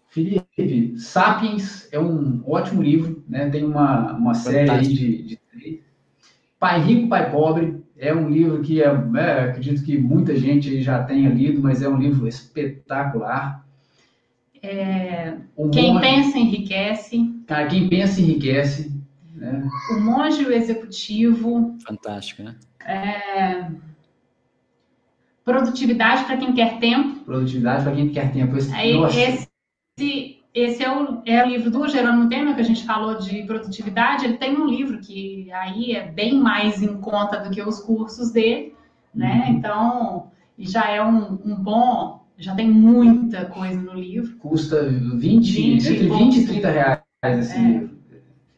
Felipe, 0.08 0.98
Sapiens 0.98 1.88
é 1.92 2.00
um 2.00 2.42
ótimo 2.46 2.82
livro, 2.82 3.22
né? 3.28 3.50
Tem 3.50 3.62
uma, 3.62 4.14
uma 4.14 4.34
série 4.34 4.70
aí 4.70 4.86
de, 4.86 5.22
de, 5.22 5.40
Pai 6.58 6.80
Rico, 6.82 7.08
Pai 7.08 7.30
Pobre 7.30 7.80
é 7.96 8.14
um 8.14 8.28
livro 8.28 8.62
que 8.62 8.82
é, 8.82 8.86
é, 8.86 9.40
acredito 9.44 9.84
que 9.84 9.96
muita 9.98 10.34
gente 10.34 10.82
já 10.82 11.02
tenha 11.02 11.28
lido, 11.28 11.60
mas 11.60 11.82
é 11.82 11.88
um 11.88 11.98
livro 11.98 12.26
espetacular. 12.26 13.64
É, 14.62 15.36
quem 15.72 15.94
monge, 15.94 16.00
pensa 16.00 16.38
enriquece. 16.38 17.34
Cara, 17.46 17.66
quem 17.66 17.88
pensa 17.88 18.20
enriquece. 18.20 18.92
Né? 19.34 19.68
O 19.90 20.00
monge 20.00 20.42
e 20.42 20.46
o 20.46 20.52
executivo. 20.52 21.76
Fantástico, 21.86 22.42
né? 22.42 22.56
É, 22.86 23.70
produtividade 25.44 26.24
para 26.24 26.36
quem 26.36 26.52
quer 26.52 26.78
tempo. 26.78 27.24
Produtividade 27.24 27.84
para 27.84 27.94
quem 27.94 28.08
quer 28.08 28.32
tempo. 28.32 28.56
Esse, 28.56 28.74
Aí, 28.74 28.96
esse, 29.98 30.40
esse 30.54 30.82
é 30.82 30.90
o, 30.90 31.22
é 31.24 31.44
o 31.44 31.48
livro 31.48 31.70
do 31.70 31.88
Gerônimo 31.88 32.28
Temer, 32.28 32.54
que 32.54 32.60
a 32.60 32.64
gente 32.64 32.84
falou 32.84 33.16
de 33.18 33.42
produtividade. 33.44 34.24
Ele 34.24 34.36
tem 34.36 34.56
um 34.56 34.66
livro 34.66 34.98
que 34.98 35.50
aí 35.52 35.92
é 35.92 36.10
bem 36.10 36.38
mais 36.38 36.82
em 36.82 36.96
conta 36.98 37.38
do 37.38 37.50
que 37.50 37.62
os 37.62 37.80
cursos 37.80 38.30
dele, 38.30 38.74
né? 39.14 39.46
Uhum. 39.46 39.56
Então, 39.56 40.30
já 40.58 40.90
é 40.90 41.02
um, 41.02 41.38
um, 41.44 41.54
bom, 41.54 42.24
já 42.36 42.54
tem 42.54 42.68
muita 42.68 43.46
coisa 43.46 43.80
no 43.80 43.94
livro. 43.94 44.36
Custa 44.38 44.88
20, 44.88 45.18
20 45.20 45.88
entre 45.88 46.08
20 46.08 46.36
e 46.36 46.46
30 46.46 46.70
reais 46.70 47.00
esse 47.22 47.56
é. 47.56 47.60
livro. 47.60 47.90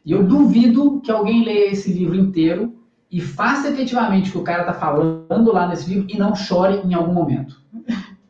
E 0.05 0.13
eu 0.13 0.25
duvido 0.25 1.01
que 1.01 1.11
alguém 1.11 1.45
leia 1.45 1.71
esse 1.71 1.93
livro 1.93 2.17
inteiro 2.17 2.82
e 3.13 3.21
faça 3.21 3.69
efetivamente 3.69 4.31
o 4.31 4.33
que 4.33 4.39
o 4.39 4.43
cara 4.43 4.63
está 4.63 4.73
falando 4.73 5.53
lá 5.53 5.69
nesse 5.69 5.91
livro 5.91 6.07
e 6.09 6.19
não 6.19 6.35
chore 6.35 6.81
em 6.83 6.95
algum 6.95 7.13
momento. 7.13 7.61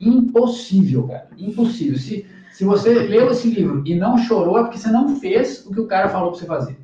Impossível, 0.01 1.07
cara. 1.07 1.29
Impossível. 1.39 1.97
Se, 1.97 2.27
se 2.51 2.65
você 2.65 2.93
leu 2.93 3.31
esse 3.31 3.49
livro 3.49 3.85
e 3.87 3.95
não 3.95 4.19
chorou, 4.19 4.59
é 4.59 4.63
porque 4.65 4.79
você 4.79 4.91
não 4.91 5.21
fez 5.21 5.65
o 5.65 5.73
que 5.73 5.79
o 5.79 5.87
cara 5.87 6.09
falou 6.09 6.33
para 6.33 6.41
você 6.41 6.47
fazer. 6.47 6.79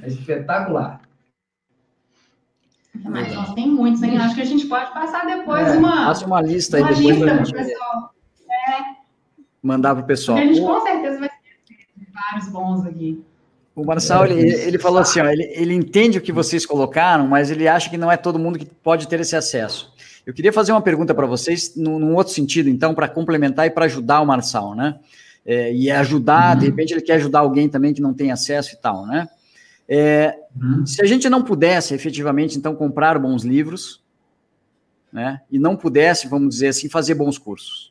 É 0.00 0.06
espetacular. 0.06 1.00
Mas 3.02 3.34
nós 3.34 3.54
tem 3.54 3.68
muitos, 3.68 4.02
hein? 4.04 4.16
Acho 4.16 4.36
que 4.36 4.42
a 4.42 4.46
gente 4.46 4.66
pode 4.66 4.92
passar 4.92 5.26
depois 5.26 5.66
é, 5.66 5.78
uma. 5.78 6.06
Passa 6.06 6.26
uma 6.26 6.40
lista 6.40 6.76
aí 6.76 6.82
uma 6.82 6.92
depois 6.92 7.16
lista 7.16 7.36
gente... 7.44 7.52
pessoal. 7.52 8.14
É. 8.48 9.00
Mandar 9.60 9.94
para 9.96 10.04
o 10.04 10.06
pessoal. 10.06 10.38
A 10.38 10.42
gente 10.42 10.60
com 10.60 10.80
certeza 10.82 11.18
vai 11.18 11.28
ter 11.28 12.08
vários 12.12 12.48
bons 12.48 12.86
aqui. 12.86 13.24
O 13.74 13.84
Marçal, 13.84 14.26
ele, 14.26 14.50
ele 14.50 14.78
falou 14.78 14.98
assim, 14.98 15.20
ó, 15.20 15.26
ele, 15.26 15.44
ele 15.54 15.74
entende 15.74 16.18
o 16.18 16.20
que 16.20 16.32
vocês 16.32 16.66
colocaram, 16.66 17.26
mas 17.26 17.50
ele 17.50 17.68
acha 17.68 17.88
que 17.88 17.96
não 17.96 18.10
é 18.10 18.16
todo 18.16 18.38
mundo 18.38 18.58
que 18.58 18.66
pode 18.66 19.08
ter 19.08 19.20
esse 19.20 19.36
acesso. 19.36 19.92
Eu 20.26 20.34
queria 20.34 20.52
fazer 20.52 20.72
uma 20.72 20.82
pergunta 20.82 21.14
para 21.14 21.26
vocês, 21.26 21.74
num, 21.76 21.98
num, 21.98 22.14
outro 22.14 22.32
sentido, 22.32 22.68
então, 22.68 22.94
para 22.94 23.08
complementar 23.08 23.66
e 23.66 23.70
para 23.70 23.86
ajudar 23.86 24.20
o 24.20 24.26
Marçal, 24.26 24.74
né? 24.74 24.98
É, 25.46 25.72
e 25.72 25.90
ajudar, 25.90 26.54
uhum. 26.54 26.60
de 26.60 26.66
repente 26.66 26.92
ele 26.92 27.00
quer 27.00 27.14
ajudar 27.14 27.40
alguém 27.40 27.68
também 27.68 27.94
que 27.94 28.02
não 28.02 28.12
tem 28.12 28.30
acesso 28.30 28.74
e 28.74 28.76
tal, 28.76 29.06
né? 29.06 29.28
É, 29.88 30.36
uhum. 30.60 30.84
Se 30.84 31.02
a 31.02 31.06
gente 31.06 31.28
não 31.28 31.42
pudesse 31.42 31.94
efetivamente, 31.94 32.58
então, 32.58 32.76
comprar 32.76 33.18
bons 33.18 33.42
livros, 33.42 34.02
né? 35.12 35.40
E 35.50 35.58
não 35.58 35.74
pudesse, 35.74 36.28
vamos 36.28 36.50
dizer 36.50 36.68
assim, 36.68 36.88
fazer 36.88 37.14
bons 37.14 37.38
cursos. 37.38 37.89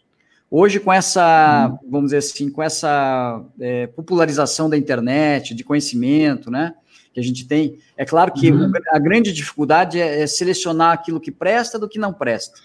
Hoje, 0.52 0.80
com 0.80 0.92
essa, 0.92 1.68
uhum. 1.84 1.90
vamos 1.90 2.08
dizer 2.08 2.18
assim, 2.18 2.50
com 2.50 2.64
essa 2.64 3.44
é, 3.60 3.88
popularização 3.88 4.70
da 4.70 4.78
internet, 4.78 5.54
de 5.54 5.64
conhecimento, 5.64 6.50
né? 6.50 6.74
que 7.14 7.20
a 7.20 7.24
gente 7.24 7.46
tem. 7.48 7.78
É 7.98 8.06
claro 8.06 8.32
que 8.32 8.52
uhum. 8.52 8.72
a 8.92 9.00
grande 9.00 9.32
dificuldade 9.32 10.00
é, 10.00 10.22
é, 10.22 10.28
selecionar 10.28 10.94
aquilo 10.94 11.20
que 11.20 11.32
presta 11.32 11.78
do 11.78 11.90
que 11.90 12.00
não 12.00 12.14
presta. 12.14 12.60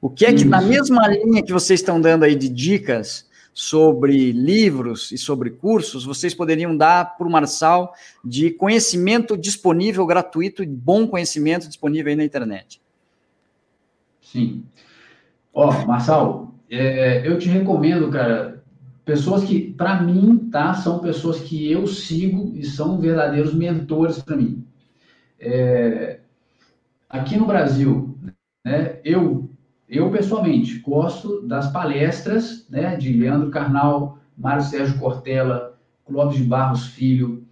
O 0.00 0.08
que 0.08 0.24
é 0.24 0.32
que, 0.32 0.44
na 0.44 0.62
mesma 0.62 1.06
linha 1.08 1.42
que 1.42 1.52
vocês 1.52 1.80
estão 1.80 2.00
dando 2.00 2.24
aí 2.24 2.34
de 2.34 2.48
dicas 2.48 3.28
sobre 3.52 4.32
livros 4.32 5.12
e 5.12 5.18
sobre 5.18 5.50
cursos, 5.50 6.04
vocês 6.04 6.34
poderiam 6.34 6.74
dar 6.74 7.18
para 7.18 7.26
o 7.26 7.30
Marçal 7.30 7.92
de 8.24 8.50
conhecimento 8.50 9.36
disponível, 9.36 10.06
gratuito, 10.06 10.62
e 10.62 10.66
bom 10.66 11.06
conhecimento 11.06 11.68
disponível 11.68 12.10
aí 12.10 12.16
na 12.16 12.24
internet? 12.24 12.80
Sim. 14.22 14.64
Ó, 15.52 15.68
oh, 15.68 15.86
Marçal, 15.86 16.49
é, 16.70 17.26
eu 17.26 17.38
te 17.38 17.48
recomendo, 17.48 18.08
cara, 18.10 18.62
pessoas 19.04 19.42
que, 19.42 19.72
para 19.72 20.00
mim, 20.00 20.48
tá, 20.50 20.72
são 20.74 21.00
pessoas 21.00 21.40
que 21.40 21.70
eu 21.70 21.86
sigo 21.86 22.52
e 22.54 22.64
são 22.64 23.00
verdadeiros 23.00 23.52
mentores 23.52 24.22
para 24.22 24.36
mim. 24.36 24.64
É, 25.38 26.20
aqui 27.08 27.36
no 27.36 27.46
Brasil, 27.46 28.16
né, 28.64 28.98
eu, 29.04 29.50
eu 29.88 30.10
pessoalmente 30.10 30.78
gosto 30.78 31.42
das 31.42 31.72
palestras 31.72 32.66
né, 32.70 32.96
de 32.96 33.12
Leandro 33.12 33.50
Carnal, 33.50 34.18
Mário 34.36 34.62
Sérgio 34.62 34.98
Cortella, 34.98 35.76
Clóvis 36.04 36.38
de 36.38 36.44
Barros 36.44 36.86
Filho, 36.86 37.44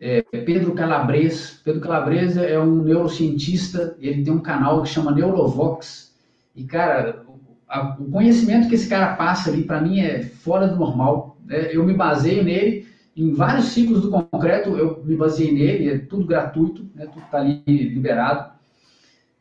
é, 0.00 0.22
Pedro 0.22 0.74
Calabres. 0.74 1.60
Pedro 1.64 1.80
Calabres 1.80 2.36
é 2.36 2.58
um 2.58 2.82
neurocientista, 2.82 3.96
ele 4.00 4.24
tem 4.24 4.32
um 4.32 4.40
canal 4.40 4.82
que 4.82 4.88
chama 4.88 5.12
Neurovox. 5.12 6.12
E, 6.56 6.64
cara, 6.64 7.24
a, 7.72 7.96
o 7.98 8.10
conhecimento 8.10 8.68
que 8.68 8.74
esse 8.74 8.86
cara 8.86 9.16
passa 9.16 9.50
ali, 9.50 9.64
para 9.64 9.80
mim, 9.80 10.00
é 10.00 10.22
fora 10.22 10.68
do 10.68 10.76
normal. 10.76 11.38
Né? 11.46 11.74
Eu 11.74 11.84
me 11.86 11.94
baseio 11.94 12.44
nele, 12.44 12.86
em 13.16 13.32
vários 13.32 13.68
ciclos 13.68 14.02
do 14.02 14.10
concreto, 14.10 14.76
eu 14.76 15.02
me 15.04 15.16
baseei 15.16 15.50
nele, 15.52 15.88
é 15.88 15.98
tudo 15.98 16.26
gratuito, 16.26 16.86
né? 16.94 17.06
tudo 17.06 17.24
está 17.24 17.38
ali 17.38 17.62
liberado. 17.66 18.52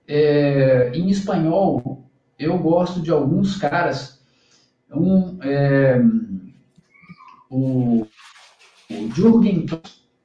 É, 0.08 0.91
em 0.94 1.10
espanhol, 1.10 2.10
eu 2.40 2.58
gosto 2.58 3.02
de 3.02 3.12
alguns 3.12 3.58
caras, 3.58 4.24
um, 4.90 5.38
é, 5.41 6.02
o, 7.49 8.08
o 8.90 9.12
Jürgen, 9.14 9.66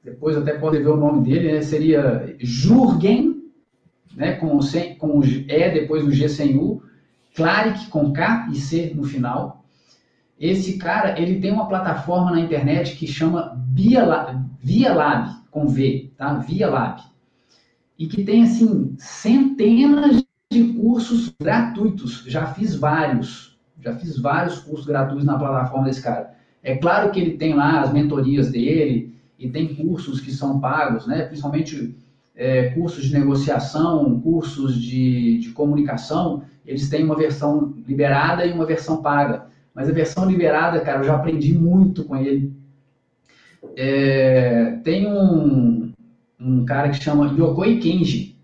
depois 0.01 0.37
até 0.37 0.53
pode 0.53 0.77
ver 0.77 0.89
o 0.89 0.97
nome 0.97 1.29
dele, 1.29 1.51
né? 1.51 1.61
seria 1.61 2.35
Jürgen 2.39 3.35
né, 4.15 4.33
com, 4.33 4.61
sem, 4.61 4.95
com 4.95 5.19
o 5.19 5.25
E 5.25 5.71
depois 5.71 6.05
o 6.05 6.11
G 6.11 6.29
sem 6.29 6.57
U, 6.57 6.86
Claric 7.37 7.85
com 7.89 8.11
K 8.11 8.49
e 8.51 8.55
C 8.55 8.91
no 8.95 9.03
final. 9.03 9.63
Esse 10.39 10.79
cara, 10.79 11.19
ele 11.21 11.39
tem 11.39 11.51
uma 11.51 11.67
plataforma 11.67 12.31
na 12.31 12.39
internet 12.39 12.95
que 12.95 13.05
chama 13.05 13.55
Via 13.69 14.03
Lab, 14.03 14.43
Via 14.59 14.91
Lab 14.91 15.29
com 15.51 15.67
V, 15.67 16.11
tá? 16.17 16.33
Via 16.33 16.67
Lab. 16.67 16.99
E 17.97 18.07
que 18.07 18.23
tem, 18.23 18.41
assim, 18.41 18.95
centenas 18.97 20.23
de 20.51 20.73
cursos 20.73 21.31
gratuitos. 21.39 22.23
Já 22.25 22.47
fiz 22.47 22.73
vários. 22.73 23.55
Já 23.79 23.95
fiz 23.95 24.17
vários 24.17 24.57
cursos 24.57 24.87
gratuitos 24.87 25.25
na 25.25 25.37
plataforma 25.37 25.85
desse 25.85 26.01
cara. 26.01 26.35
É 26.63 26.75
claro 26.75 27.11
que 27.11 27.19
ele 27.19 27.37
tem 27.37 27.53
lá 27.53 27.81
as 27.81 27.93
mentorias 27.93 28.49
dele 28.49 29.15
e 29.37 29.47
tem 29.47 29.75
cursos 29.75 30.19
que 30.19 30.31
são 30.31 30.59
pagos, 30.59 31.05
né? 31.05 31.23
Principalmente 31.25 31.95
é, 32.37 32.69
cursos 32.69 33.03
de 33.05 33.13
negociação, 33.17 34.21
cursos 34.21 34.79
de, 34.79 35.39
de 35.39 35.49
comunicação, 35.49 36.43
eles 36.65 36.87
têm 36.87 37.03
uma 37.03 37.15
versão 37.15 37.73
liberada 37.87 38.45
e 38.45 38.53
uma 38.53 38.65
versão 38.65 39.01
paga. 39.01 39.47
Mas 39.73 39.89
a 39.89 39.91
versão 39.91 40.29
liberada, 40.29 40.79
cara, 40.81 40.99
eu 40.99 41.03
já 41.03 41.15
aprendi 41.15 41.53
muito 41.53 42.03
com 42.03 42.15
ele. 42.15 42.53
É, 43.75 44.79
tem 44.83 45.07
um, 45.07 45.91
um 46.39 46.63
cara 46.63 46.89
que 46.89 47.03
chama 47.03 47.33
Yokoi 47.35 47.79
Kenji. 47.79 48.37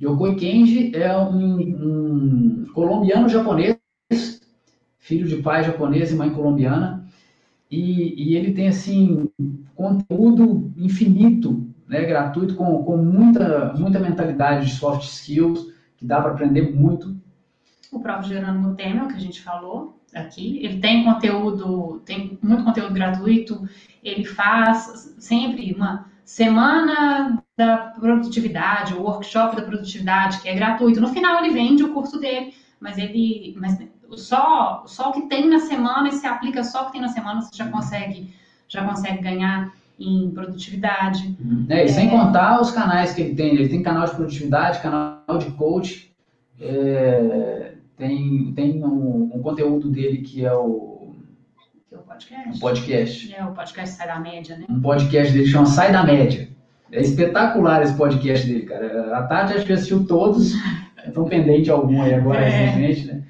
Yokoi 0.00 0.34
Kenji 0.36 0.92
é 0.96 1.16
um, 1.16 1.58
um 1.58 2.66
colombiano 2.74 3.28
japonês, 3.28 3.76
filho 4.98 5.28
de 5.28 5.36
pai 5.36 5.62
japonês 5.64 6.10
e 6.10 6.14
mãe 6.14 6.30
colombiana, 6.30 7.06
e, 7.70 8.30
e 8.30 8.36
ele 8.36 8.52
tem 8.52 8.68
assim 8.68 9.28
conteúdo 9.74 10.72
infinito, 10.76 11.71
né, 11.92 12.06
gratuito, 12.06 12.54
com, 12.54 12.82
com 12.82 12.96
muita, 12.96 13.74
muita 13.74 13.98
mentalidade 13.98 14.64
de 14.64 14.72
soft 14.72 15.04
skills, 15.04 15.70
que 15.98 16.06
dá 16.06 16.22
para 16.22 16.32
aprender 16.32 16.74
muito. 16.74 17.14
O 17.92 18.00
próprio 18.00 18.30
Gerônimo 18.30 18.74
Temer, 18.74 19.06
que 19.08 19.16
a 19.16 19.20
gente 19.20 19.42
falou 19.42 20.00
aqui, 20.14 20.64
ele 20.64 20.80
tem 20.80 21.04
conteúdo, 21.04 22.00
tem 22.06 22.38
muito 22.42 22.64
conteúdo 22.64 22.94
gratuito, 22.94 23.68
ele 24.02 24.24
faz 24.24 25.14
sempre 25.18 25.74
uma 25.74 26.10
semana 26.24 27.42
da 27.58 27.76
produtividade, 27.76 28.94
o 28.94 29.02
workshop 29.02 29.54
da 29.54 29.62
produtividade, 29.62 30.40
que 30.40 30.48
é 30.48 30.54
gratuito. 30.54 30.98
No 30.98 31.08
final 31.08 31.44
ele 31.44 31.52
vende 31.52 31.84
o 31.84 31.92
curso 31.92 32.18
dele, 32.18 32.54
mas 32.80 32.96
ele, 32.96 33.54
mas 33.58 33.78
só, 34.16 34.84
só 34.86 35.10
o 35.10 35.12
que 35.12 35.28
tem 35.28 35.46
na 35.46 35.60
semana, 35.60 36.08
e 36.08 36.12
se 36.12 36.26
aplica 36.26 36.64
só 36.64 36.84
o 36.84 36.86
que 36.86 36.92
tem 36.92 37.02
na 37.02 37.08
semana, 37.08 37.42
você 37.42 37.54
já 37.54 37.68
consegue, 37.68 38.34
já 38.66 38.82
consegue 38.82 39.22
ganhar 39.22 39.70
em 40.02 40.30
produtividade. 40.30 41.36
É, 41.68 41.84
e 41.84 41.88
sem 41.88 42.08
é... 42.08 42.10
contar 42.10 42.60
os 42.60 42.70
canais 42.70 43.14
que 43.14 43.22
ele 43.22 43.34
tem. 43.34 43.54
Ele 43.54 43.68
tem 43.68 43.82
canal 43.82 44.06
de 44.06 44.14
produtividade, 44.14 44.80
canal 44.80 45.38
de 45.38 45.50
coach, 45.52 46.12
é, 46.60 47.72
tem, 47.96 48.52
tem 48.54 48.84
um, 48.84 49.30
um, 49.34 49.42
conteúdo 49.42 49.88
dele 49.90 50.18
que 50.18 50.44
é 50.44 50.52
o. 50.52 51.14
Que 51.88 51.94
é 51.94 51.98
o 51.98 52.02
podcast. 52.02 52.56
Um 52.56 52.60
podcast. 52.60 53.34
É, 53.34 53.44
o 53.44 53.52
podcast 53.52 53.96
Sai 53.96 54.06
da 54.06 54.20
Média, 54.20 54.56
né? 54.56 54.66
Um 54.68 54.80
podcast 54.80 55.32
dele 55.32 55.46
chama 55.46 55.66
Sai 55.66 55.92
da 55.92 56.04
Média. 56.04 56.48
É 56.90 57.00
espetacular 57.00 57.82
esse 57.82 57.94
podcast 57.94 58.46
dele, 58.46 58.66
cara. 58.66 59.16
A 59.16 59.22
Tati 59.22 59.54
acho 59.54 59.66
que 59.66 59.72
assistiu 59.72 60.06
todos. 60.06 60.52
Estão 61.04 61.24
pendente 61.24 61.68
algum 61.68 62.00
aí 62.00 62.14
agora, 62.14 62.40
é. 62.40 62.48
recentemente, 62.48 63.06
né? 63.06 63.24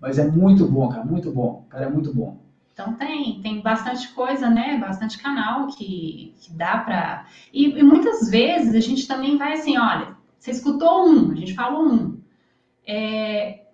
Mas 0.00 0.18
é 0.18 0.28
muito 0.28 0.66
bom, 0.66 0.88
cara, 0.88 1.04
muito 1.04 1.32
bom. 1.32 1.64
O 1.66 1.68
cara 1.68 1.86
é 1.86 1.88
muito 1.88 2.14
bom. 2.14 2.38
Então 2.76 2.92
tem, 2.92 3.40
tem 3.40 3.62
bastante 3.62 4.08
coisa, 4.08 4.50
né? 4.50 4.76
Bastante 4.76 5.16
canal 5.16 5.66
que, 5.68 6.34
que 6.38 6.52
dá 6.52 6.76
para. 6.76 7.24
E, 7.50 7.70
e, 7.70 7.82
muitas 7.82 8.28
vezes 8.28 8.74
a 8.74 8.80
gente 8.80 9.08
também 9.08 9.38
vai 9.38 9.54
assim, 9.54 9.78
olha, 9.78 10.14
você 10.38 10.50
escutou 10.50 11.08
um, 11.08 11.32
a 11.32 11.34
gente 11.36 11.54
falou 11.54 11.90
um. 11.90 12.20
É... 12.86 13.64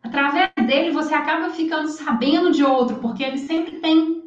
Através 0.00 0.52
dele 0.64 0.92
você 0.92 1.12
acaba 1.12 1.50
ficando 1.50 1.88
sabendo 1.88 2.52
de 2.52 2.62
outro, 2.62 2.98
porque 3.00 3.24
ele 3.24 3.38
sempre 3.38 3.80
tem. 3.80 4.24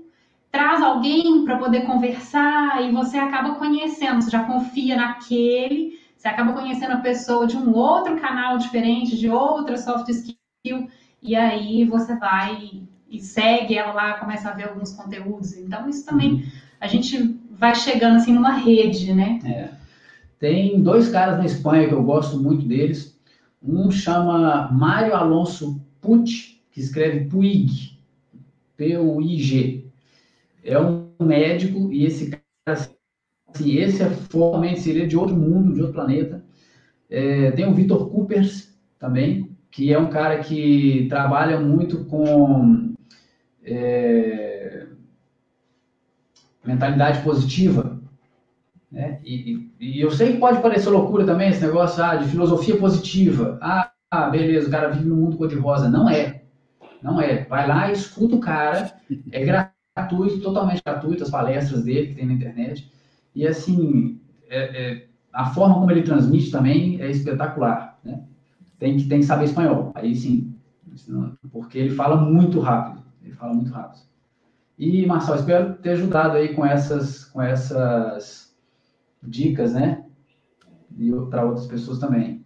Traz 0.52 0.82
alguém 0.82 1.45
para 1.45 1.57
poder 1.60 1.86
conversar 1.86 2.84
e 2.84 2.91
você 2.91 3.18
acaba 3.18 3.56
conhecendo, 3.56 4.22
você 4.22 4.32
já 4.32 4.44
confia 4.44 4.98
naquele, 4.98 5.98
você 6.18 6.28
acaba 6.28 6.52
conhecendo 6.52 6.91
a 6.94 7.02
pessoa 7.02 7.48
de 7.48 7.56
um 7.56 7.74
outro 7.74 8.20
canal 8.20 8.57
diferente, 8.57 9.18
de 9.18 9.30
outra 9.30 9.78
soft 9.78 10.10
skill, 10.10 10.90
e 11.22 11.36
aí 11.36 11.86
você 11.86 12.18
vai 12.18 12.82
e 13.10 13.19
segue 13.19 13.76
ela 13.76 13.94
lá, 13.94 14.14
começa 14.14 14.49
a 14.49 14.53
ver 14.53 14.69
alguns 14.69 14.94
conteúdos. 14.94 15.57
Então, 15.57 15.90
isso 15.90 16.06
também, 16.06 16.34
uhum. 16.34 16.44
a 16.80 16.88
gente 16.88 17.40
vai 17.52 17.76
chegando 17.76 18.18
assim 18.18 18.34
numa 18.34 18.53
rede, 18.53 19.14
né? 19.14 19.40
É. 19.44 19.69
Tem 20.40 20.81
dois 20.81 21.10
caras 21.10 21.38
na 21.38 21.45
Espanha 21.45 21.88
que 21.88 21.94
eu 21.94 22.03
gosto 22.03 22.40
muito 22.40 22.65
deles. 22.65 23.19
Um 23.61 23.91
chama 23.91 24.72
Mário 24.72 25.14
Alonso 25.14 25.81
Puig, 25.99 26.61
que 26.72 26.80
escreve 26.80 27.26
Puig, 27.26 27.98
P-U-I-G. 28.77 29.86
É 30.64 30.80
um 30.80 31.10
médico 31.19 31.91
e 31.91 32.06
esse 32.06 32.30
cara, 32.30 32.41
assim, 33.53 33.76
esse 33.76 34.02
é 34.02 34.10
formalmente 34.10 34.80
seria 34.80 35.06
de 35.06 35.18
outro 35.18 35.36
mundo, 35.36 35.73
de 35.73 35.81
outro 35.81 35.95
planeta. 35.95 36.44
É, 37.10 37.52
tem 37.52 37.68
o 37.68 37.73
Vitor 37.73 38.10
Coopers 38.10 38.73
também, 38.98 39.49
que 39.69 39.91
é 39.91 39.99
um 39.99 40.10
cara 40.10 40.40
que 40.40 41.07
trabalha 41.10 41.60
muito 41.60 42.06
com 42.06 42.89
é, 43.70 44.88
mentalidade 46.66 47.22
positiva. 47.24 48.00
Né? 48.91 49.20
E, 49.24 49.72
e, 49.80 50.02
eu 50.02 50.12
sei 50.12 50.34
que 50.34 50.40
pode 50.40 50.62
parecer 50.62 50.90
loucura 50.90 51.26
também 51.26 51.50
esse 51.50 51.62
negócio 51.62 52.04
ah, 52.04 52.16
de 52.16 52.30
filosofia 52.30 52.78
positiva. 52.78 53.58
Ah, 53.62 53.91
ah, 54.12 54.30
beleza, 54.30 54.68
o 54.68 54.72
cara 54.72 54.90
vive 54.90 55.08
no 55.08 55.16
mundo 55.16 55.38
cor-de-rosa. 55.38 55.90
Não 55.90 56.10
é. 56.10 56.41
Não 57.02 57.22
é. 57.22 57.46
Vai 57.46 57.68
lá, 57.68 57.91
escuta 57.91 58.36
o 58.36 58.40
cara. 58.40 58.94
É 59.32 59.46
gratuito, 59.96 60.41
totalmente 60.41 60.82
gratuito, 60.84 61.24
as 61.24 61.30
palestras 61.30 61.84
dele 61.84 62.08
que 62.08 62.16
tem 62.16 62.26
na 62.26 62.34
internet. 62.34 62.91
E 63.36 63.48
assim, 63.48 64.20
é, 64.50 64.58
é, 64.60 65.08
a 65.32 65.46
forma 65.52 65.76
como 65.76 65.91
ele 65.91 66.02
transmite 66.02 66.52
também 66.52 67.00
é 67.00 67.10
espetacular. 67.10 68.00
Né? 68.04 68.24
Tem, 68.80 68.98
que, 68.98 69.08
tem 69.08 69.20
que 69.20 69.26
saber 69.26 69.46
espanhol. 69.46 69.91
Aí 69.94 70.16
sim. 70.16 70.56
Porque 71.52 71.78
ele 71.78 71.91
fala 71.91 72.18
muito 72.18 72.60
rápido. 72.60 72.99
Fala 73.40 73.53
muito 73.53 73.72
rápido. 73.72 74.02
E, 74.78 75.06
Marcelo, 75.06 75.40
espero 75.40 75.74
ter 75.76 75.91
ajudado 75.91 76.38
aí 76.38 76.53
com 76.53 76.66
essas, 76.66 77.24
com 77.26 77.41
essas 77.41 78.53
dicas, 79.24 79.74
né? 79.74 80.03
E 80.98 81.11
para 81.30 81.45
outras 81.45 81.68
pessoas 81.68 81.99
também. 81.99 82.45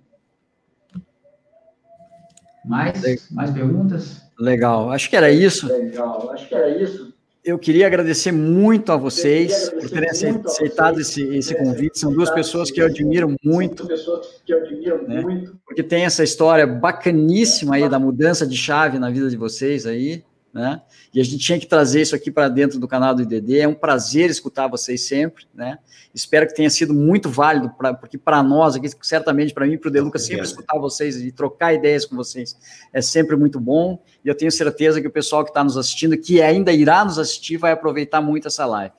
Mais, 2.63 3.29
mais 3.31 3.51
perguntas? 3.51 4.21
Legal, 4.39 4.91
acho 4.91 5.09
que 5.09 5.15
era 5.15 5.31
isso. 5.31 5.67
Legal, 5.67 6.31
acho 6.31 6.47
que 6.47 6.55
era 6.55 6.69
isso. 6.69 7.13
Eu 7.43 7.59
queria 7.59 7.87
agradecer 7.87 8.31
muito 8.31 8.91
a 8.91 8.95
vocês 8.95 9.69
por 9.69 9.89
terem 9.89 10.09
aceitado 10.09 11.01
esse, 11.01 11.23
esse 11.35 11.53
convite. 11.55 11.99
São 11.99 12.13
duas 12.13 12.29
pessoas 12.29 12.71
que 12.71 12.81
eu 12.81 12.85
admiro 12.85 13.35
muito. 13.43 13.85
Né? 13.85 15.51
Porque 15.65 15.83
tem 15.83 16.05
essa 16.05 16.23
história 16.23 16.65
bacaníssima 16.65 17.75
aí 17.75 17.89
da 17.89 17.99
mudança 17.99 18.47
de 18.47 18.55
chave 18.55 18.97
na 18.97 19.09
vida 19.09 19.29
de 19.29 19.35
vocês 19.35 19.85
aí 19.85 20.23
né? 20.53 20.81
E 21.11 21.19
a 21.19 21.23
gente 21.23 21.39
tinha 21.39 21.59
que 21.59 21.65
trazer 21.65 22.01
isso 22.01 22.15
aqui 22.15 22.29
para 22.29 22.47
dentro 22.47 22.79
do 22.79 22.87
canal 22.87 23.15
do 23.15 23.23
IDD. 23.23 23.59
É 23.59 23.67
um 23.67 23.73
prazer 23.73 24.29
escutar 24.29 24.67
vocês 24.67 25.07
sempre, 25.07 25.45
né? 25.53 25.79
Espero 26.13 26.45
que 26.45 26.53
tenha 26.53 26.69
sido 26.69 26.93
muito 26.93 27.27
válido, 27.27 27.71
pra, 27.71 27.93
porque 27.93 28.19
para 28.19 28.43
nós 28.43 28.75
aqui, 28.75 28.87
certamente 29.01 29.51
para 29.51 29.65
mim 29.65 29.73
e 29.73 29.77
para 29.79 29.89
o 29.89 29.91
Deluca, 29.91 30.19
sempre 30.19 30.43
escutar 30.43 30.77
vocês 30.77 31.19
e 31.19 31.31
trocar 31.31 31.73
ideias 31.73 32.05
com 32.05 32.15
vocês 32.15 32.55
é 32.93 33.01
sempre 33.01 33.35
muito 33.35 33.59
bom. 33.59 33.99
E 34.23 34.27
eu 34.27 34.35
tenho 34.35 34.51
certeza 34.51 35.01
que 35.01 35.07
o 35.07 35.11
pessoal 35.11 35.43
que 35.43 35.49
está 35.49 35.63
nos 35.63 35.75
assistindo, 35.75 36.15
que 36.15 36.39
ainda 36.39 36.71
irá 36.71 37.03
nos 37.03 37.17
assistir, 37.17 37.57
vai 37.57 37.71
aproveitar 37.71 38.21
muito 38.21 38.47
essa 38.47 38.65
live. 38.65 38.93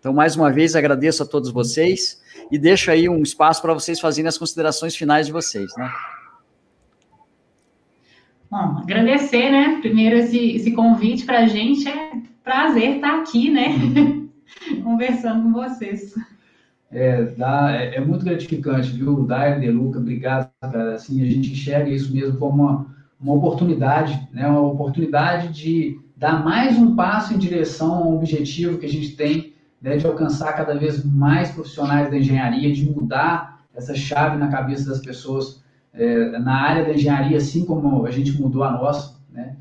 Então, 0.00 0.12
mais 0.12 0.36
uma 0.36 0.50
vez, 0.50 0.74
agradeço 0.74 1.22
a 1.22 1.26
todos 1.26 1.50
vocês 1.50 2.20
e 2.50 2.58
deixo 2.58 2.90
aí 2.90 3.08
um 3.08 3.22
espaço 3.22 3.60
para 3.60 3.74
vocês 3.74 4.00
fazerem 4.00 4.28
as 4.28 4.38
considerações 4.38 4.96
finais 4.96 5.26
de 5.26 5.32
vocês, 5.32 5.70
né? 5.76 5.90
Bom, 8.54 8.78
agradecer, 8.78 9.50
né? 9.50 9.80
Primeiro 9.80 10.14
esse, 10.14 10.38
esse 10.52 10.70
convite 10.70 11.24
para 11.24 11.40
a 11.40 11.46
gente 11.48 11.88
é 11.88 12.12
prazer 12.44 12.94
estar 12.94 13.18
aqui, 13.18 13.50
né? 13.50 13.70
Conversando 14.80 15.42
com 15.42 15.52
vocês. 15.52 16.14
É, 16.88 17.24
dá, 17.36 17.72
é, 17.72 17.96
é, 17.96 18.00
muito 18.00 18.24
gratificante, 18.24 18.92
viu? 18.92 19.24
Dair, 19.24 19.58
De 19.58 19.68
Luca, 19.72 19.98
obrigado, 19.98 20.48
cara. 20.60 20.94
Assim, 20.94 21.20
a 21.20 21.26
gente 21.28 21.50
enxerga 21.50 21.90
isso 21.90 22.14
mesmo 22.14 22.38
como 22.38 22.62
uma, 22.62 22.86
uma 23.20 23.34
oportunidade, 23.34 24.28
né? 24.32 24.46
Uma 24.46 24.60
oportunidade 24.60 25.48
de 25.48 25.98
dar 26.16 26.44
mais 26.44 26.78
um 26.78 26.94
passo 26.94 27.34
em 27.34 27.38
direção 27.38 27.92
ao 27.92 28.14
objetivo 28.14 28.78
que 28.78 28.86
a 28.86 28.88
gente 28.88 29.16
tem, 29.16 29.52
né? 29.82 29.96
De 29.96 30.06
alcançar 30.06 30.52
cada 30.52 30.78
vez 30.78 31.04
mais 31.04 31.50
profissionais 31.50 32.08
da 32.08 32.18
engenharia, 32.18 32.72
de 32.72 32.88
mudar 32.88 33.64
essa 33.74 33.96
chave 33.96 34.36
na 34.36 34.46
cabeça 34.46 34.88
das 34.88 35.00
pessoas 35.00 35.63
é, 35.94 36.38
na 36.38 36.54
área 36.54 36.84
da 36.84 36.92
engenharia, 36.92 37.36
assim 37.36 37.64
como 37.64 38.04
a 38.04 38.10
gente 38.10 38.32
mudou 38.40 38.64
a 38.64 38.72
nossa, 38.72 39.16
né? 39.32 39.56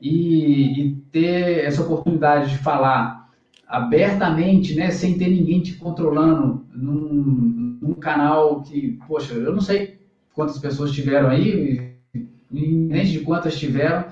E, 0.00 0.80
e, 0.80 0.90
ter 1.12 1.64
essa 1.64 1.82
oportunidade 1.82 2.50
de 2.50 2.58
falar 2.58 3.28
abertamente, 3.66 4.74
né, 4.74 4.90
sem 4.90 5.18
ter 5.18 5.28
ninguém 5.28 5.60
te 5.60 5.74
controlando 5.74 6.64
num, 6.72 7.78
num 7.82 7.94
canal 7.94 8.62
que, 8.62 8.98
poxa, 9.06 9.34
eu 9.34 9.52
não 9.52 9.60
sei 9.60 9.98
quantas 10.32 10.58
pessoas 10.58 10.92
tiveram 10.92 11.28
aí, 11.28 11.92
independente 12.14 13.12
de 13.12 13.20
quantas 13.20 13.58
tiveram, 13.58 14.04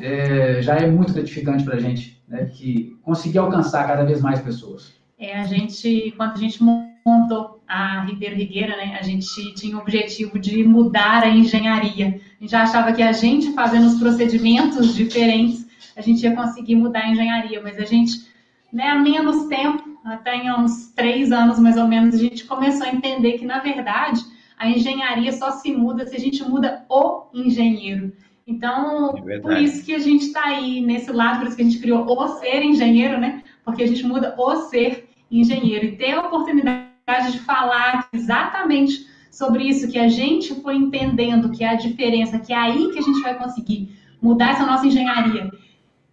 é, 0.00 0.60
já 0.62 0.76
é 0.76 0.90
muito 0.90 1.12
gratificante 1.12 1.62
para 1.62 1.76
a 1.76 1.80
gente, 1.80 2.20
né, 2.26 2.46
que 2.46 2.96
conseguir 3.02 3.38
alcançar 3.38 3.86
cada 3.86 4.04
vez 4.04 4.20
mais 4.20 4.40
pessoas. 4.40 4.94
É, 5.18 5.38
a 5.38 5.44
gente, 5.44 6.12
quando 6.16 6.32
a 6.32 6.38
gente 6.38 6.62
montou 7.08 7.60
a 7.66 8.00
Ribeiro 8.04 8.36
Rigueira, 8.36 8.76
né, 8.76 8.96
a 8.98 9.02
gente 9.02 9.54
tinha 9.54 9.76
o 9.76 9.80
objetivo 9.80 10.38
de 10.38 10.64
mudar 10.64 11.22
a 11.22 11.28
engenharia. 11.28 12.06
A 12.06 12.42
gente 12.42 12.50
já 12.50 12.62
achava 12.62 12.92
que 12.92 13.02
a 13.02 13.12
gente 13.12 13.52
fazendo 13.52 13.86
os 13.86 13.98
procedimentos 13.98 14.94
diferentes, 14.94 15.66
a 15.96 16.00
gente 16.00 16.22
ia 16.22 16.34
conseguir 16.34 16.76
mudar 16.76 17.00
a 17.00 17.10
engenharia, 17.10 17.60
mas 17.62 17.78
a 17.78 17.84
gente, 17.84 18.26
né, 18.72 18.88
há 18.88 18.94
menos 18.94 19.46
tempo, 19.48 19.98
até 20.04 20.36
em 20.36 20.52
uns 20.52 20.88
três 20.94 21.32
anos 21.32 21.58
mais 21.58 21.76
ou 21.76 21.86
menos, 21.86 22.14
a 22.14 22.18
gente 22.18 22.44
começou 22.44 22.86
a 22.86 22.90
entender 22.90 23.32
que, 23.38 23.44
na 23.44 23.58
verdade, 23.58 24.20
a 24.58 24.68
engenharia 24.68 25.32
só 25.32 25.52
se 25.52 25.72
muda 25.72 26.06
se 26.06 26.16
a 26.16 26.20
gente 26.20 26.42
muda 26.42 26.84
o 26.88 27.26
engenheiro. 27.34 28.12
Então, 28.46 29.14
é 29.28 29.38
por 29.38 29.56
isso 29.58 29.84
que 29.84 29.94
a 29.94 29.98
gente 29.98 30.26
está 30.26 30.46
aí 30.46 30.80
nesse 30.80 31.12
lado, 31.12 31.40
por 31.40 31.48
isso 31.48 31.56
que 31.56 31.62
a 31.62 31.64
gente 31.66 31.80
criou 31.80 32.06
o 32.06 32.28
ser 32.38 32.62
engenheiro, 32.62 33.20
né? 33.20 33.42
Porque 33.62 33.82
a 33.82 33.86
gente 33.86 34.06
muda 34.06 34.34
o 34.38 34.56
ser 34.70 35.10
engenheiro 35.30 35.84
e 35.84 35.96
ter 35.96 36.12
a 36.12 36.22
oportunidade 36.22 36.87
de 37.16 37.38
falar 37.40 38.08
exatamente 38.12 39.06
sobre 39.30 39.64
isso 39.64 39.88
que 39.88 39.98
a 39.98 40.08
gente 40.08 40.54
foi 40.56 40.76
entendendo, 40.76 41.50
que 41.50 41.64
é 41.64 41.70
a 41.70 41.74
diferença, 41.74 42.38
que 42.38 42.52
é 42.52 42.56
aí 42.56 42.90
que 42.90 42.98
a 42.98 43.02
gente 43.02 43.20
vai 43.20 43.38
conseguir 43.38 43.96
mudar 44.20 44.50
essa 44.50 44.66
nossa 44.66 44.86
engenharia, 44.86 45.50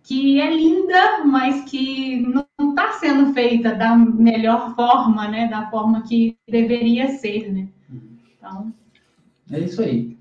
que 0.03 0.39
é 0.39 0.55
linda, 0.55 1.25
mas 1.25 1.69
que 1.69 2.21
não 2.21 2.45
está 2.69 2.93
sendo 2.93 3.33
feita 3.33 3.73
da 3.73 3.95
melhor 3.95 4.75
forma, 4.75 5.27
né? 5.27 5.47
Da 5.47 5.69
forma 5.69 6.03
que 6.03 6.37
deveria 6.47 7.07
ser, 7.09 7.51
né? 7.51 7.67
Então. 8.37 8.71
É 9.51 9.59
isso 9.59 9.81
aí. 9.81 10.15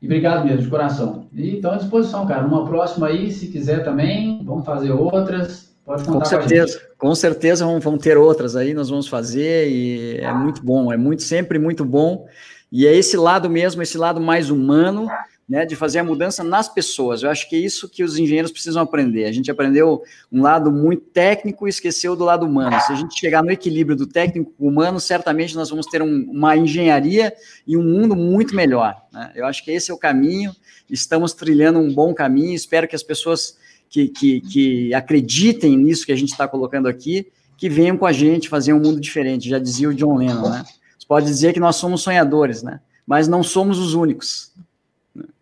E 0.00 0.06
obrigado 0.06 0.44
mesmo, 0.44 0.62
de 0.62 0.68
coração. 0.68 1.26
E 1.32 1.56
então 1.56 1.72
à 1.72 1.76
disposição, 1.76 2.26
cara. 2.26 2.46
Uma 2.46 2.66
próxima 2.66 3.06
aí, 3.06 3.30
se 3.30 3.48
quiser 3.48 3.82
também, 3.82 4.44
vamos 4.44 4.64
fazer 4.64 4.92
outras. 4.92 5.69
Com 6.06 6.24
certeza, 6.24 6.80
com, 6.96 7.14
certeza 7.14 7.64
vão, 7.64 7.80
vão 7.80 7.98
ter 7.98 8.16
outras 8.16 8.54
aí, 8.54 8.72
nós 8.74 8.88
vamos 8.88 9.08
fazer 9.08 9.68
e 9.68 10.18
é 10.18 10.32
muito 10.32 10.62
bom, 10.62 10.92
é 10.92 10.96
muito 10.96 11.22
sempre 11.22 11.58
muito 11.58 11.84
bom. 11.84 12.26
E 12.70 12.86
é 12.86 12.94
esse 12.94 13.16
lado 13.16 13.50
mesmo, 13.50 13.82
esse 13.82 13.98
lado 13.98 14.20
mais 14.20 14.48
humano, 14.48 15.08
né, 15.50 15.66
de 15.66 15.74
fazer 15.74 15.98
a 15.98 16.04
mudança 16.04 16.44
nas 16.44 16.68
pessoas. 16.68 17.24
Eu 17.24 17.30
acho 17.30 17.48
que 17.48 17.56
é 17.56 17.58
isso 17.58 17.88
que 17.88 18.04
os 18.04 18.16
engenheiros 18.16 18.52
precisam 18.52 18.80
aprender. 18.80 19.24
A 19.24 19.32
gente 19.32 19.50
aprendeu 19.50 20.00
um 20.30 20.42
lado 20.42 20.70
muito 20.70 21.02
técnico 21.06 21.66
e 21.66 21.70
esqueceu 21.70 22.14
do 22.14 22.22
lado 22.22 22.46
humano. 22.46 22.80
Se 22.80 22.92
a 22.92 22.94
gente 22.94 23.18
chegar 23.18 23.42
no 23.42 23.50
equilíbrio 23.50 23.96
do 23.96 24.06
técnico 24.06 24.52
humano, 24.60 25.00
certamente 25.00 25.56
nós 25.56 25.68
vamos 25.68 25.86
ter 25.86 26.00
um, 26.02 26.30
uma 26.30 26.56
engenharia 26.56 27.34
e 27.66 27.76
um 27.76 27.82
mundo 27.82 28.14
muito 28.14 28.54
melhor. 28.54 28.94
Né? 29.12 29.32
Eu 29.34 29.44
acho 29.44 29.64
que 29.64 29.72
esse 29.72 29.90
é 29.90 29.94
o 29.94 29.98
caminho. 29.98 30.54
Estamos 30.88 31.32
trilhando 31.32 31.80
um 31.80 31.92
bom 31.92 32.14
caminho. 32.14 32.54
Espero 32.54 32.86
que 32.86 32.94
as 32.94 33.02
pessoas 33.02 33.58
que, 33.90 34.08
que, 34.08 34.40
que 34.40 34.94
acreditem 34.94 35.76
nisso 35.76 36.06
que 36.06 36.12
a 36.12 36.16
gente 36.16 36.30
está 36.30 36.46
colocando 36.46 36.88
aqui, 36.88 37.26
que 37.56 37.68
venham 37.68 37.98
com 37.98 38.06
a 38.06 38.12
gente 38.12 38.48
fazer 38.48 38.72
um 38.72 38.80
mundo 38.80 39.00
diferente. 39.00 39.48
Já 39.48 39.58
dizia 39.58 39.88
o 39.88 39.94
John 39.94 40.16
Lennon, 40.16 40.48
né? 40.48 40.64
Você 40.96 41.06
pode 41.06 41.26
dizer 41.26 41.52
que 41.52 41.60
nós 41.60 41.76
somos 41.76 42.00
sonhadores, 42.00 42.62
né? 42.62 42.80
Mas 43.04 43.26
não 43.26 43.42
somos 43.42 43.78
os 43.78 43.92
únicos. 43.92 44.52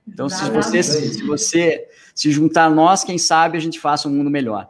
Então, 0.07 0.29
se 0.29 0.51
você, 0.51 0.83
se 0.83 1.23
você 1.23 1.87
se 2.15 2.31
juntar 2.33 2.65
a 2.65 2.71
nós, 2.71 3.05
quem 3.05 3.19
sabe 3.19 3.59
a 3.59 3.61
gente 3.61 3.79
faça 3.79 4.09
um 4.09 4.13
mundo 4.13 4.31
melhor. 4.31 4.69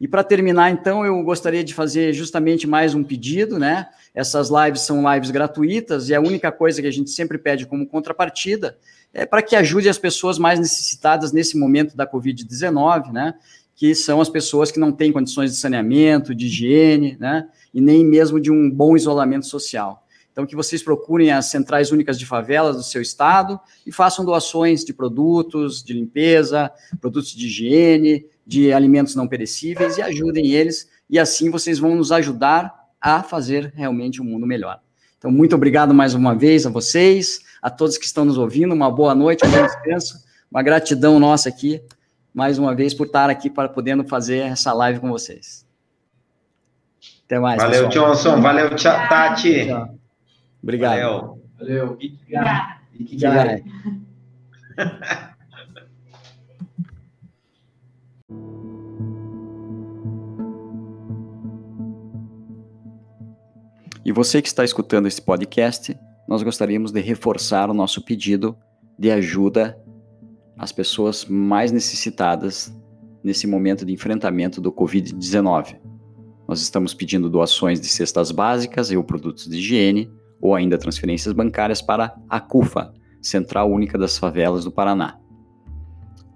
E 0.00 0.08
para 0.08 0.24
terminar, 0.24 0.70
então, 0.70 1.06
eu 1.06 1.22
gostaria 1.22 1.62
de 1.62 1.72
fazer 1.72 2.12
justamente 2.12 2.66
mais 2.66 2.94
um 2.94 3.04
pedido, 3.04 3.58
né? 3.58 3.86
Essas 4.12 4.50
lives 4.50 4.80
são 4.80 5.14
lives 5.14 5.30
gratuitas 5.30 6.08
e 6.08 6.14
a 6.14 6.20
única 6.20 6.50
coisa 6.50 6.82
que 6.82 6.88
a 6.88 6.92
gente 6.92 7.10
sempre 7.10 7.38
pede 7.38 7.64
como 7.64 7.86
contrapartida 7.86 8.76
é 9.12 9.26
para 9.26 9.42
que 9.42 9.56
ajude 9.56 9.88
as 9.88 9.98
pessoas 9.98 10.38
mais 10.38 10.58
necessitadas 10.58 11.32
nesse 11.32 11.58
momento 11.58 11.96
da 11.96 12.06
Covid-19, 12.06 13.12
né? 13.12 13.34
Que 13.74 13.94
são 13.94 14.20
as 14.20 14.28
pessoas 14.28 14.70
que 14.70 14.78
não 14.78 14.92
têm 14.92 15.12
condições 15.12 15.50
de 15.50 15.56
saneamento, 15.56 16.34
de 16.34 16.46
higiene, 16.46 17.16
né? 17.18 17.48
E 17.72 17.80
nem 17.80 18.04
mesmo 18.04 18.40
de 18.40 18.50
um 18.50 18.70
bom 18.70 18.96
isolamento 18.96 19.46
social. 19.46 20.06
Então, 20.32 20.46
que 20.46 20.54
vocês 20.54 20.82
procurem 20.82 21.32
as 21.32 21.46
centrais 21.46 21.90
únicas 21.90 22.18
de 22.18 22.24
favelas 22.24 22.76
do 22.76 22.82
seu 22.82 23.02
estado 23.02 23.58
e 23.84 23.90
façam 23.90 24.24
doações 24.24 24.84
de 24.84 24.94
produtos 24.94 25.82
de 25.82 25.92
limpeza, 25.92 26.70
produtos 27.00 27.32
de 27.32 27.46
higiene, 27.46 28.24
de 28.46 28.72
alimentos 28.72 29.14
não 29.14 29.26
perecíveis 29.26 29.98
e 29.98 30.02
ajudem 30.02 30.52
eles. 30.52 30.88
E 31.08 31.18
assim 31.18 31.50
vocês 31.50 31.78
vão 31.78 31.96
nos 31.96 32.12
ajudar 32.12 32.72
a 33.00 33.22
fazer 33.22 33.72
realmente 33.74 34.22
um 34.22 34.24
mundo 34.24 34.46
melhor. 34.46 34.80
Então, 35.18 35.30
muito 35.30 35.54
obrigado 35.54 35.92
mais 35.92 36.14
uma 36.14 36.34
vez 36.34 36.64
a 36.64 36.70
vocês, 36.70 37.40
a 37.62 37.70
todos 37.70 37.98
que 37.98 38.04
estão 38.04 38.24
nos 38.24 38.38
ouvindo. 38.38 38.74
Uma 38.74 38.90
boa 38.90 39.14
noite, 39.14 39.44
um 39.46 39.50
bom 39.50 39.62
descanso. 39.62 40.24
Uma 40.50 40.62
gratidão 40.62 41.18
nossa 41.18 41.48
aqui, 41.48 41.80
mais 42.34 42.58
uma 42.58 42.74
vez, 42.74 42.92
por 42.92 43.06
estar 43.06 43.30
aqui 43.30 43.48
para 43.48 43.68
podendo 43.68 44.04
fazer 44.04 44.38
essa 44.38 44.72
live 44.72 45.00
com 45.00 45.08
vocês. 45.08 45.64
Até 47.24 47.38
mais. 47.38 47.62
Valeu, 47.62 47.86
pessoal. 47.86 48.10
Johnson. 48.10 48.40
Valeu, 48.40 48.70
Tati. 48.76 49.66
Tchau. 49.66 49.94
Obrigado. 50.62 51.38
Valeu. 51.58 51.96
Ikigai. 52.00 52.78
Ikigai. 52.98 53.64
E 64.04 64.12
você 64.12 64.42
que 64.42 64.48
está 64.48 64.64
escutando 64.64 65.06
esse 65.06 65.22
podcast, 65.22 65.96
nós 66.30 66.44
gostaríamos 66.44 66.92
de 66.92 67.00
reforçar 67.00 67.68
o 67.68 67.74
nosso 67.74 68.04
pedido 68.04 68.56
de 68.96 69.10
ajuda 69.10 69.76
às 70.56 70.70
pessoas 70.70 71.24
mais 71.24 71.72
necessitadas 71.72 72.72
nesse 73.24 73.48
momento 73.48 73.84
de 73.84 73.92
enfrentamento 73.92 74.60
do 74.60 74.70
Covid-19. 74.70 75.80
Nós 76.46 76.62
estamos 76.62 76.94
pedindo 76.94 77.28
doações 77.28 77.80
de 77.80 77.88
cestas 77.88 78.30
básicas 78.30 78.92
e 78.92 79.02
produtos 79.02 79.48
de 79.48 79.58
higiene, 79.58 80.08
ou 80.40 80.54
ainda 80.54 80.78
transferências 80.78 81.34
bancárias 81.34 81.82
para 81.82 82.16
a 82.28 82.38
CUFA, 82.38 82.94
Central 83.20 83.68
Única 83.68 83.98
das 83.98 84.16
Favelas 84.16 84.64
do 84.64 84.70
Paraná. 84.70 85.18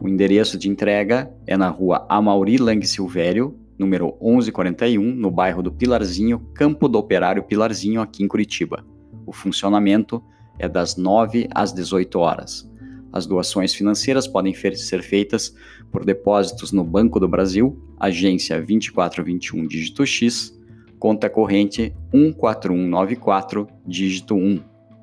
O 0.01 0.09
endereço 0.09 0.59
de 0.59 0.69
entrega 0.69 1.33
é 1.47 1.57
na 1.57 1.69
rua 1.69 2.05
Amauri 2.09 2.59
Lang 2.59 2.85
Silvério, 2.85 3.57
número 3.79 4.19
1141, 4.21 5.15
no 5.15 5.31
bairro 5.31 5.63
do 5.63 5.73
Pilarzinho, 5.73 6.41
Campo 6.53 6.89
do 6.89 6.99
Operário 6.99 7.45
Pilarzinho, 7.45 8.01
aqui 8.01 8.25
em 8.25 8.29
Curitiba. 8.29 8.85
O 9.27 9.33
funcionamento 9.33 10.23
é 10.59 10.69
das 10.69 10.97
9 10.97 11.49
às 11.55 11.73
18 11.73 12.19
horas. 12.19 12.69
As 13.13 13.27
doações 13.27 13.73
financeiras 13.73 14.27
podem 14.27 14.53
ser 14.55 15.03
feitas 15.03 15.55
por 15.93 16.05
depósitos 16.05 16.73
no 16.73 16.83
Banco 16.83 17.21
do 17.21 17.29
Brasil, 17.29 17.81
agência 17.99 18.57
2421 18.57 19.69
dígito 19.69 20.05
X, 20.05 20.59
conta 20.99 21.31
corrente 21.31 21.95
14194, 22.13 23.69
dígito 23.87 24.35
1. 24.35 24.61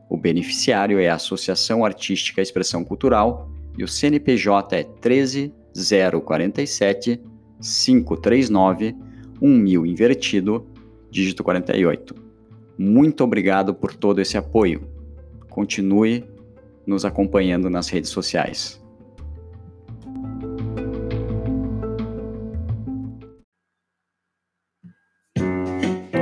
O 0.10 0.18
beneficiário 0.18 0.99
é 0.99 1.07
a 1.07 1.15
Associação 1.15 1.85
Artística 1.85 2.41
Expressão 2.41 2.84
Cultural 2.84 3.49
e 3.77 3.84
o 3.84 3.88
CNPJ 3.88 4.76
é 4.76 4.84
13047 4.84 7.22
539 7.61 8.93
1000 9.39 9.85
invertido, 9.85 10.68
dígito 11.10 11.41
48. 11.43 12.20
Muito 12.84 13.24
obrigado 13.24 13.76
por 13.76 13.94
todo 13.94 14.20
esse 14.22 14.40
apoio. 14.40 14.82
Continue 15.52 16.26
nos 16.84 17.06
acompanhando 17.06 17.70
nas 17.70 17.88
redes 17.90 18.10
sociais. 18.10 18.82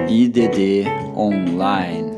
IDD 0.09 0.85
Online. 1.15 2.08